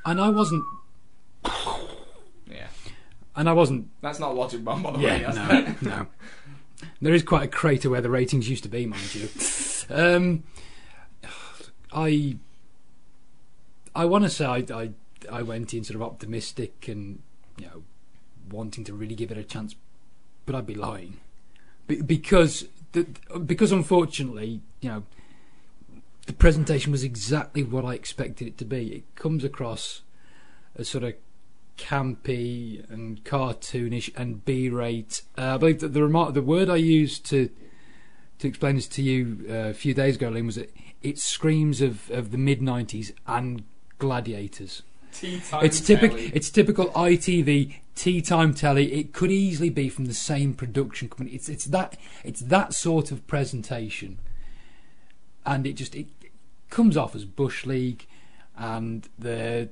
and 0.04 0.20
I 0.20 0.28
wasn't 0.28 0.62
Yeah, 2.46 2.66
and 3.36 3.48
I 3.48 3.54
wasn't 3.54 3.88
that's 4.02 4.18
not 4.18 4.32
a 4.32 4.34
logic 4.34 4.62
bomb, 4.62 4.82
by 4.82 4.90
the 4.90 4.98
way. 4.98 5.04
Yeah, 5.04 5.32
That's 5.32 5.82
no, 5.82 5.90
no. 5.90 6.06
There 7.00 7.14
is 7.14 7.22
quite 7.22 7.44
a 7.44 7.48
crater 7.48 7.88
where 7.88 8.02
the 8.02 8.10
ratings 8.10 8.50
used 8.50 8.64
to 8.64 8.68
be, 8.68 8.84
mind 8.84 9.14
you. 9.14 9.30
Um, 9.92 10.44
I, 11.92 12.36
I 13.94 14.04
want 14.04 14.24
to 14.24 14.30
say 14.30 14.44
I, 14.44 14.64
I, 14.72 14.90
I 15.30 15.42
went 15.42 15.74
in 15.74 15.84
sort 15.84 15.96
of 15.96 16.02
optimistic 16.02 16.88
and 16.88 17.20
you 17.58 17.66
know 17.66 17.82
wanting 18.50 18.84
to 18.84 18.94
really 18.94 19.14
give 19.14 19.30
it 19.30 19.38
a 19.38 19.44
chance, 19.44 19.74
but 20.46 20.54
I'd 20.54 20.66
be 20.66 20.74
lying, 20.74 21.18
Be- 21.86 22.02
because 22.02 22.66
the, 22.92 23.06
because 23.44 23.72
unfortunately, 23.72 24.60
you 24.80 24.88
know, 24.88 25.02
the 26.26 26.32
presentation 26.32 26.92
was 26.92 27.04
exactly 27.04 27.62
what 27.62 27.84
I 27.84 27.94
expected 27.94 28.46
it 28.46 28.58
to 28.58 28.64
be. 28.64 28.92
It 28.94 29.14
comes 29.14 29.44
across 29.44 30.02
as 30.76 30.88
sort 30.88 31.04
of 31.04 31.14
campy 31.76 32.88
and 32.90 33.24
cartoonish 33.24 34.10
and 34.16 34.44
B-rate. 34.44 35.22
Uh, 35.36 35.54
I 35.54 35.56
believe 35.56 35.80
that 35.80 35.94
the 35.94 36.02
remark, 36.02 36.34
the 36.34 36.42
word 36.42 36.68
I 36.68 36.76
used 36.76 37.24
to 37.26 37.50
to 38.38 38.48
explain 38.48 38.74
this 38.74 38.88
to 38.88 39.02
you 39.02 39.44
uh, 39.50 39.68
a 39.68 39.74
few 39.74 39.92
days 39.92 40.16
ago, 40.16 40.30
Lynn, 40.30 40.46
was 40.46 40.54
that 40.54 40.74
it 41.02 41.18
screams 41.18 41.82
of, 41.82 42.10
of 42.10 42.30
the 42.30 42.38
mid 42.38 42.60
'90s 42.60 43.12
and 43.26 43.64
Gladiators. 44.01 44.82
tea 45.12 45.40
time. 45.40 45.64
It's 45.64 45.81
typical. 45.81 46.18
It's 46.18 46.51
typical 46.51 46.86
ITV 46.89 47.77
tea 47.94 48.22
time 48.22 48.55
telly. 48.55 48.93
It 48.94 49.12
could 49.12 49.31
easily 49.31 49.70
be 49.70 49.89
from 49.89 50.06
the 50.06 50.14
same 50.14 50.55
production 50.55 51.09
company. 51.09 51.31
It's 51.31 51.48
it's 51.48 51.66
that 51.66 51.97
it's 52.24 52.40
that 52.40 52.74
sort 52.74 53.12
of 53.12 53.27
presentation, 53.27 54.18
and 55.47 55.66
it 55.66 55.74
just 55.74 55.94
it 55.94 56.06
comes 56.70 56.97
off 56.97 57.14
as 57.14 57.24
bush 57.24 57.66
league, 57.66 58.06
and 58.56 59.09
the 59.18 59.68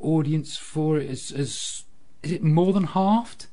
audience 0.00 0.56
for 0.56 0.98
it 0.98 1.08
is 1.08 1.30
is 1.30 1.84
is 2.22 2.32
it 2.32 2.42
more 2.42 2.72
than 2.72 2.84
halved? 2.84 3.46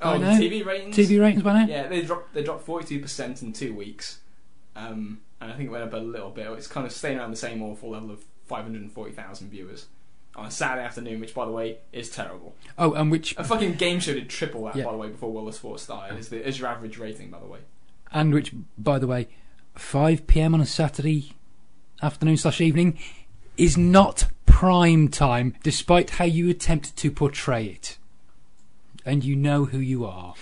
Oh, 0.00 0.18
the. 0.18 0.26
TV 0.26 0.64
ratings. 0.64 0.96
TV 0.96 1.20
ratings 1.20 1.42
by 1.42 1.52
now. 1.52 1.66
Yeah, 1.66 1.88
they 1.88 2.02
dropped. 2.02 2.34
They 2.34 2.42
dropped 2.42 2.64
forty-two 2.64 3.00
percent 3.00 3.42
in 3.42 3.52
two 3.52 3.72
weeks, 3.72 4.18
um, 4.74 5.20
and 5.40 5.50
I 5.50 5.56
think 5.56 5.68
it 5.68 5.72
went 5.72 5.84
up 5.84 5.94
a 5.94 5.98
little 5.98 6.30
bit. 6.30 6.46
It's 6.48 6.66
kind 6.66 6.86
of 6.86 6.92
staying 6.92 7.18
around 7.18 7.30
the 7.30 7.36
same 7.36 7.62
awful 7.62 7.90
level 7.90 8.10
of 8.10 8.24
five 8.46 8.64
hundred 8.64 8.82
and 8.82 8.92
forty 8.92 9.12
thousand 9.12 9.50
viewers 9.50 9.86
on 10.34 10.46
a 10.46 10.50
Saturday 10.50 10.84
afternoon, 10.86 11.20
which, 11.20 11.34
by 11.34 11.44
the 11.46 11.50
way, 11.50 11.78
is 11.92 12.10
terrible. 12.10 12.54
Oh, 12.76 12.92
and 12.92 13.10
which 13.10 13.34
A 13.38 13.44
fucking 13.44 13.74
game 13.74 14.00
show 14.00 14.12
did 14.12 14.28
triple 14.28 14.64
that, 14.64 14.76
Yeah. 14.76 14.84
by 14.84 14.92
the 14.92 14.98
way, 14.98 15.08
before 15.08 15.32
World 15.32 15.48
of 15.48 15.54
Sports 15.54 15.84
started. 15.84 16.18
Is, 16.18 16.28
the, 16.28 16.46
is 16.46 16.58
your 16.58 16.68
average 16.68 16.98
rating, 16.98 17.30
by 17.30 17.40
the 17.40 17.46
way? 17.46 17.60
and 18.12 18.32
which, 18.32 18.52
by 18.78 18.98
the 18.98 19.06
way, 19.06 19.28
5 19.74 20.26
p.m. 20.26 20.54
on 20.54 20.60
a 20.60 20.66
Saturday 20.66 21.32
afternoon 22.02 22.36
slash 22.36 22.60
evening 22.60 22.98
is 23.56 23.76
not 23.76 24.26
prime 24.46 25.08
time, 25.08 25.54
despite 25.62 26.10
how 26.10 26.24
you 26.24 26.48
attempt 26.48 26.96
to 26.96 27.10
portray 27.10 27.64
it. 27.66 27.98
And 29.04 29.24
you 29.24 29.36
know 29.36 29.64
who 29.66 29.78
you 29.78 30.04
are. 30.04 30.34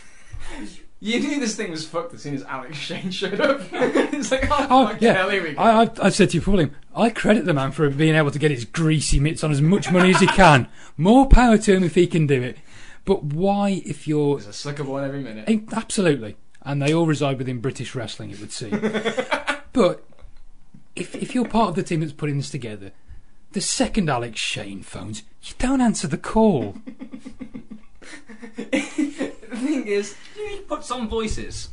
You 1.05 1.21
knew 1.21 1.39
this 1.39 1.55
thing 1.55 1.71
was 1.71 1.87
fucked 1.87 2.15
as 2.15 2.23
soon 2.23 2.35
as 2.35 2.43
Alex 2.45 2.79
Shane 2.79 3.11
showed 3.11 3.39
up. 3.39 3.61
it's 3.73 4.31
like, 4.33 4.49
oh, 4.51 4.67
Oh, 4.71 4.89
fuck 4.89 5.03
yeah. 5.03 5.13
hell, 5.13 5.29
here 5.29 5.43
we 5.43 5.53
go. 5.53 5.61
I, 5.61 5.83
I've, 5.83 6.01
I've 6.01 6.15
said 6.15 6.31
to 6.31 6.39
you 6.39 6.43
Liam, 6.43 6.71
I 6.97 7.11
credit 7.11 7.45
the 7.45 7.53
man 7.53 7.73
for 7.73 7.91
being 7.91 8.15
able 8.15 8.31
to 8.31 8.39
get 8.39 8.51
his 8.51 8.65
greasy 8.65 9.21
mitts 9.21 9.45
on 9.45 9.51
as 9.53 9.61
much 9.61 9.93
money 9.93 10.15
as 10.15 10.21
he 10.21 10.27
can. 10.27 10.67
More 10.97 11.27
power 11.29 11.59
to 11.59 11.75
him 11.75 11.85
if 11.85 11.95
he 11.95 12.07
can 12.07 12.27
do 12.27 12.43
it. 12.43 12.57
But 13.05 13.23
why, 13.23 13.83
if 13.85 14.09
you're 14.09 14.37
There's 14.37 14.47
a 14.47 14.55
slicker 14.55 14.83
one 14.83 15.05
every 15.05 15.21
minute. 15.23 15.47
Absolutely. 15.75 16.37
And 16.63 16.81
they 16.81 16.95
all 16.95 17.05
reside 17.05 17.37
within 17.37 17.59
British 17.61 17.95
wrestling, 17.95 18.31
it 18.31 18.41
would 18.41 18.51
seem. 18.53 18.71
but 19.75 20.05
if, 20.97 21.15
if 21.17 21.35
you're 21.35 21.47
part 21.47 21.69
of 21.69 21.75
the 21.75 21.83
team 21.83 22.01
that's 22.01 22.15
putting 22.15 22.39
this 22.39 22.49
together, 22.49 22.93
the 23.53 23.61
second 23.61 24.09
Alex 24.09 24.41
Shane 24.41 24.81
phones, 24.83 25.23
you 25.43 25.53
don't 25.59 25.83
answer 25.83 26.09
the 26.09 26.17
call. 26.17 26.77
The 29.65 29.71
thing 29.71 29.87
is, 29.87 30.17
You 30.37 30.51
need 30.51 30.57
to 30.59 30.63
put 30.63 30.85
some 30.85 31.09
voices. 31.09 31.69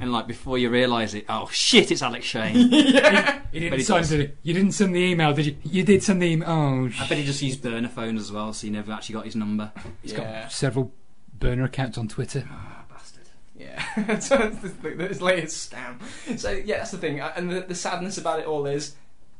And 0.00 0.12
like 0.12 0.28
before 0.28 0.58
you 0.58 0.70
realise 0.70 1.12
it, 1.14 1.24
oh 1.28 1.48
shit, 1.50 1.90
it's 1.90 2.02
Alex 2.02 2.24
Shane. 2.24 2.54
You 2.70 2.92
But 3.50 3.52
didn't, 3.52 3.78
he 3.78 3.82
sign, 3.84 4.02
did 4.04 4.20
you? 4.20 4.32
you 4.42 4.54
didn't 4.54 4.72
send 4.72 4.94
the 4.94 5.00
email, 5.00 5.32
did 5.32 5.46
you? 5.46 5.56
You 5.64 5.82
did 5.82 6.02
send 6.02 6.20
the 6.22 6.26
email. 6.26 6.48
Oh, 6.48 6.90
I 7.00 7.08
bet 7.08 7.16
he 7.18 7.24
just 7.24 7.40
used 7.42 7.62
burner 7.62 7.88
phones 7.88 8.20
as 8.20 8.30
well, 8.30 8.52
so 8.52 8.66
he 8.66 8.70
never 8.70 8.92
actually 8.92 9.14
got 9.14 9.24
his 9.24 9.34
number. 9.34 9.72
he's 10.02 10.12
yeah. 10.12 10.42
got 10.42 10.52
several 10.52 10.92
burner 11.38 11.64
accounts 11.64 11.96
on 11.98 12.08
Twitter. 12.08 12.44
Ah, 12.50 12.84
bastard. 12.90 13.24
Yeah, 13.58 14.18
so 14.20 14.36
it's 14.62 14.74
the- 14.74 14.90
his 15.08 15.22
latest 15.22 15.72
scam. 15.72 15.98
So 16.38 16.50
yeah, 16.50 16.78
that's 16.78 16.90
the 16.92 16.98
thing, 16.98 17.20
Uh, 17.20 17.32
and 17.36 17.50
the, 17.50 17.60
the 17.62 17.74
sadness 17.74 18.18
about 18.18 18.38
it 18.40 18.46
all 18.46 18.66
is, 18.66 18.94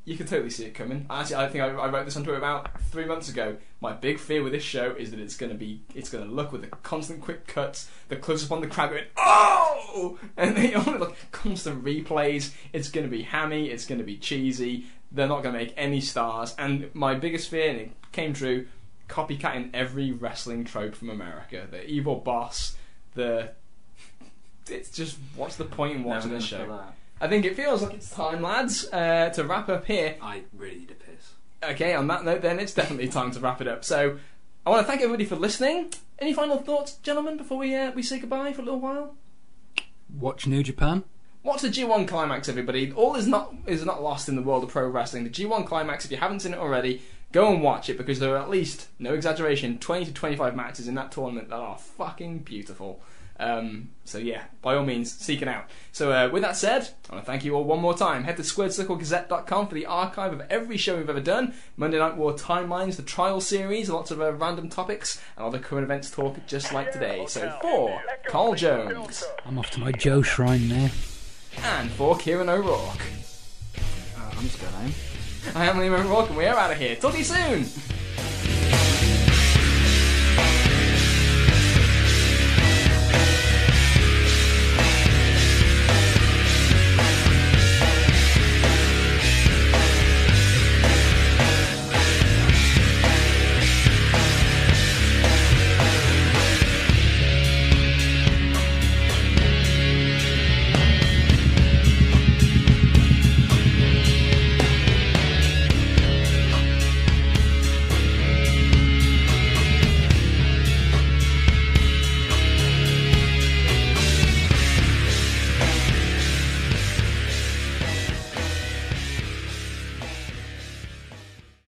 you 0.09 0.16
can 0.16 0.26
totally 0.26 0.48
see 0.48 0.64
it 0.64 0.74
coming. 0.74 1.05
Actually, 1.10 1.36
I 1.36 1.48
think 1.48 1.62
I, 1.62 1.68
I 1.68 1.89
wrote 1.90 2.06
this 2.06 2.16
on 2.16 2.24
Twitter 2.24 2.39
about 2.39 2.80
three 2.85 3.05
months 3.05 3.28
ago. 3.28 3.59
My 3.82 3.93
big 3.93 4.18
fear 4.18 4.43
with 4.43 4.55
this 4.55 4.62
show 4.62 4.94
is 4.98 5.10
that 5.10 5.20
it's 5.20 5.36
going 5.36 5.52
to 5.52 5.59
be, 5.59 5.82
it's 5.94 6.09
going 6.09 6.26
to 6.26 6.30
look 6.32 6.51
with 6.51 6.62
the 6.62 6.68
constant 6.68 7.20
quick 7.20 7.47
cuts, 7.47 7.90
the 8.09 8.16
close 8.16 8.43
up 8.43 8.51
on 8.51 8.62
the 8.62 8.68
crowd 8.68 8.89
going 8.89 9.05
oh, 9.18 10.18
and 10.39 10.56
the 10.56 10.72
only 10.74 10.98
like 10.98 11.30
constant 11.30 11.85
replays. 11.85 12.55
It's 12.72 12.89
going 12.89 13.05
to 13.05 13.10
be 13.10 13.22
hammy. 13.22 13.68
It's 13.68 13.85
going 13.85 13.98
to 13.98 14.05
be 14.05 14.16
cheesy. 14.16 14.86
They're 15.12 15.28
not 15.28 15.43
going 15.43 15.52
to 15.52 15.60
make 15.60 15.74
any 15.76 16.01
stars. 16.01 16.55
And 16.59 16.89
my 16.94 17.14
biggest 17.14 17.51
fear, 17.51 17.68
and 17.68 17.78
it 17.78 17.90
came 18.12 18.32
true, 18.32 18.66
copycatting 19.10 19.70
every 19.74 20.10
wrestling 20.10 20.64
trope 20.64 20.94
from 20.94 21.10
America. 21.10 21.66
The 21.70 21.85
evil 21.85 22.16
boss, 22.16 22.76
the 23.14 23.52
it's 24.70 24.90
just 24.90 25.18
what's 25.36 25.56
the 25.56 25.64
point 25.64 25.97
in 25.97 26.05
watching 26.05 26.30
this 26.30 26.44
show? 26.44 26.80
I 27.20 27.28
think 27.28 27.45
it 27.45 27.57
feels 27.57 27.82
like 27.82 27.95
it's 27.95 28.11
time, 28.11 28.43
lads, 28.43 28.89
uh, 28.93 29.31
to 29.31 29.45
wrap 29.45 29.69
up 29.69 29.86
here. 29.86 30.16
I 30.23 30.43
really 30.57 30.77
need 30.77 30.90
a 30.90 30.95
piss. 30.95 31.32
Okay, 31.62 31.95
on 31.95 32.07
that 32.07 32.24
note, 32.24 32.43
then 32.43 32.61
it's 32.61 32.74
definitely 32.74 33.09
time 33.19 33.31
to 33.32 33.40
wrap 33.40 33.61
it 33.61 33.69
up. 33.69 33.85
So, 33.85 34.19
I 34.65 34.70
want 34.70 34.82
to 34.82 34.86
thank 34.86 35.01
everybody 35.01 35.24
for 35.24 35.36
listening. 35.36 35.93
Any 36.19 36.32
final 36.32 36.59
thoughts, 36.59 36.95
gentlemen, 36.97 37.36
before 37.36 37.59
we 37.59 37.74
uh, 37.74 37.90
we 37.93 38.03
say 38.03 38.19
goodbye 38.19 38.53
for 38.53 38.62
a 38.62 38.65
little 38.65 38.81
while? 38.81 39.15
Watch 40.19 40.47
New 40.47 40.62
Japan. 40.62 41.05
Watch 41.43 41.62
the 41.62 41.69
G1 41.69 42.07
climax, 42.09 42.49
everybody. 42.49 42.93
All 42.93 43.15
is 43.15 43.27
not 43.27 43.55
is 43.66 43.85
not 43.85 44.03
lost 44.03 44.28
in 44.28 44.36
the 44.36 44.43
world 44.43 44.65
of 44.65 44.70
pro 44.70 44.89
wrestling. 44.89 45.24
The 45.24 45.31
G1 45.31 45.66
climax, 45.66 46.05
if 46.05 46.11
you 46.11 46.16
haven't 46.16 46.40
seen 46.40 46.53
it 46.53 46.59
already, 46.59 47.03
go 47.32 47.53
and 47.53 47.62
watch 47.62 47.89
it 47.89 47.97
because 47.97 48.19
there 48.19 48.35
are 48.35 48.39
at 48.39 48.51
least, 48.51 48.89
no 48.99 49.15
exaggeration, 49.15 49.78
20 49.78 50.07
to 50.07 50.12
25 50.12 50.57
matches 50.57 50.89
in 50.89 50.95
that 50.97 51.12
tournament 51.12 51.49
that 51.49 51.57
are 51.57 51.78
fucking 51.78 52.40
beautiful. 52.40 53.01
Um, 53.40 53.90
so 54.05 54.19
yeah, 54.19 54.43
by 54.62 54.74
all 54.74 54.85
means, 54.85 55.12
seek 55.12 55.43
it 55.43 55.48
out. 55.48 55.66
So 55.93 56.10
uh, 56.10 56.28
with 56.32 56.43
that 56.43 56.56
said, 56.56 56.89
I 57.09 57.15
want 57.15 57.24
to 57.24 57.31
thank 57.31 57.44
you 57.44 57.55
all 57.55 57.62
one 57.62 57.78
more 57.81 57.97
time. 57.97 58.24
Head 58.24 58.36
to 58.39 58.43
squaredcirclegazette.com 58.43 59.69
for 59.69 59.74
the 59.74 59.86
archive 59.86 60.32
of 60.32 60.40
every 60.51 60.77
show 60.77 60.97
we've 60.97 61.09
ever 61.09 61.20
done. 61.20 61.55
Monday 61.77 61.98
Night 61.98 62.16
War 62.16 62.32
timelines, 62.32 62.97
the 62.97 63.02
trial 63.02 63.40
series, 63.40 63.89
lots 63.90 64.10
of 64.10 64.20
uh, 64.20 64.32
random 64.32 64.69
topics, 64.69 65.20
and 65.36 65.47
other 65.47 65.59
current 65.60 65.85
events 65.85 66.10
talk 66.10 66.36
just 66.48 66.73
like 66.73 66.90
today. 66.93 67.27
So 67.28 67.56
for 67.62 68.02
Carl 68.27 68.55
Jones 68.55 69.23
I'm 69.47 69.59
off 69.59 69.70
to 69.73 69.81
my 69.81 69.93
Joe 69.93 70.23
shrine 70.23 70.69
there. 70.69 70.90
and 71.62 71.90
for 71.93 72.16
Kieran 72.16 72.48
O'Rourke, 72.48 73.02
Uh, 74.16 74.31
I'm 74.36 74.43
just 74.43 74.60
going 74.60 74.73
home. 74.73 74.93
I 75.55 75.66
am 75.66 75.77
Liam 75.77 76.05
O'Rourke 76.05 76.28
and 76.31 76.36
we 76.39 76.47
are 76.47 76.56
out 76.59 76.73
of 76.73 76.78
here. 76.78 76.97
Talk 76.97 77.12
to 77.12 77.19
you 77.19 77.24
soon! 77.24 77.65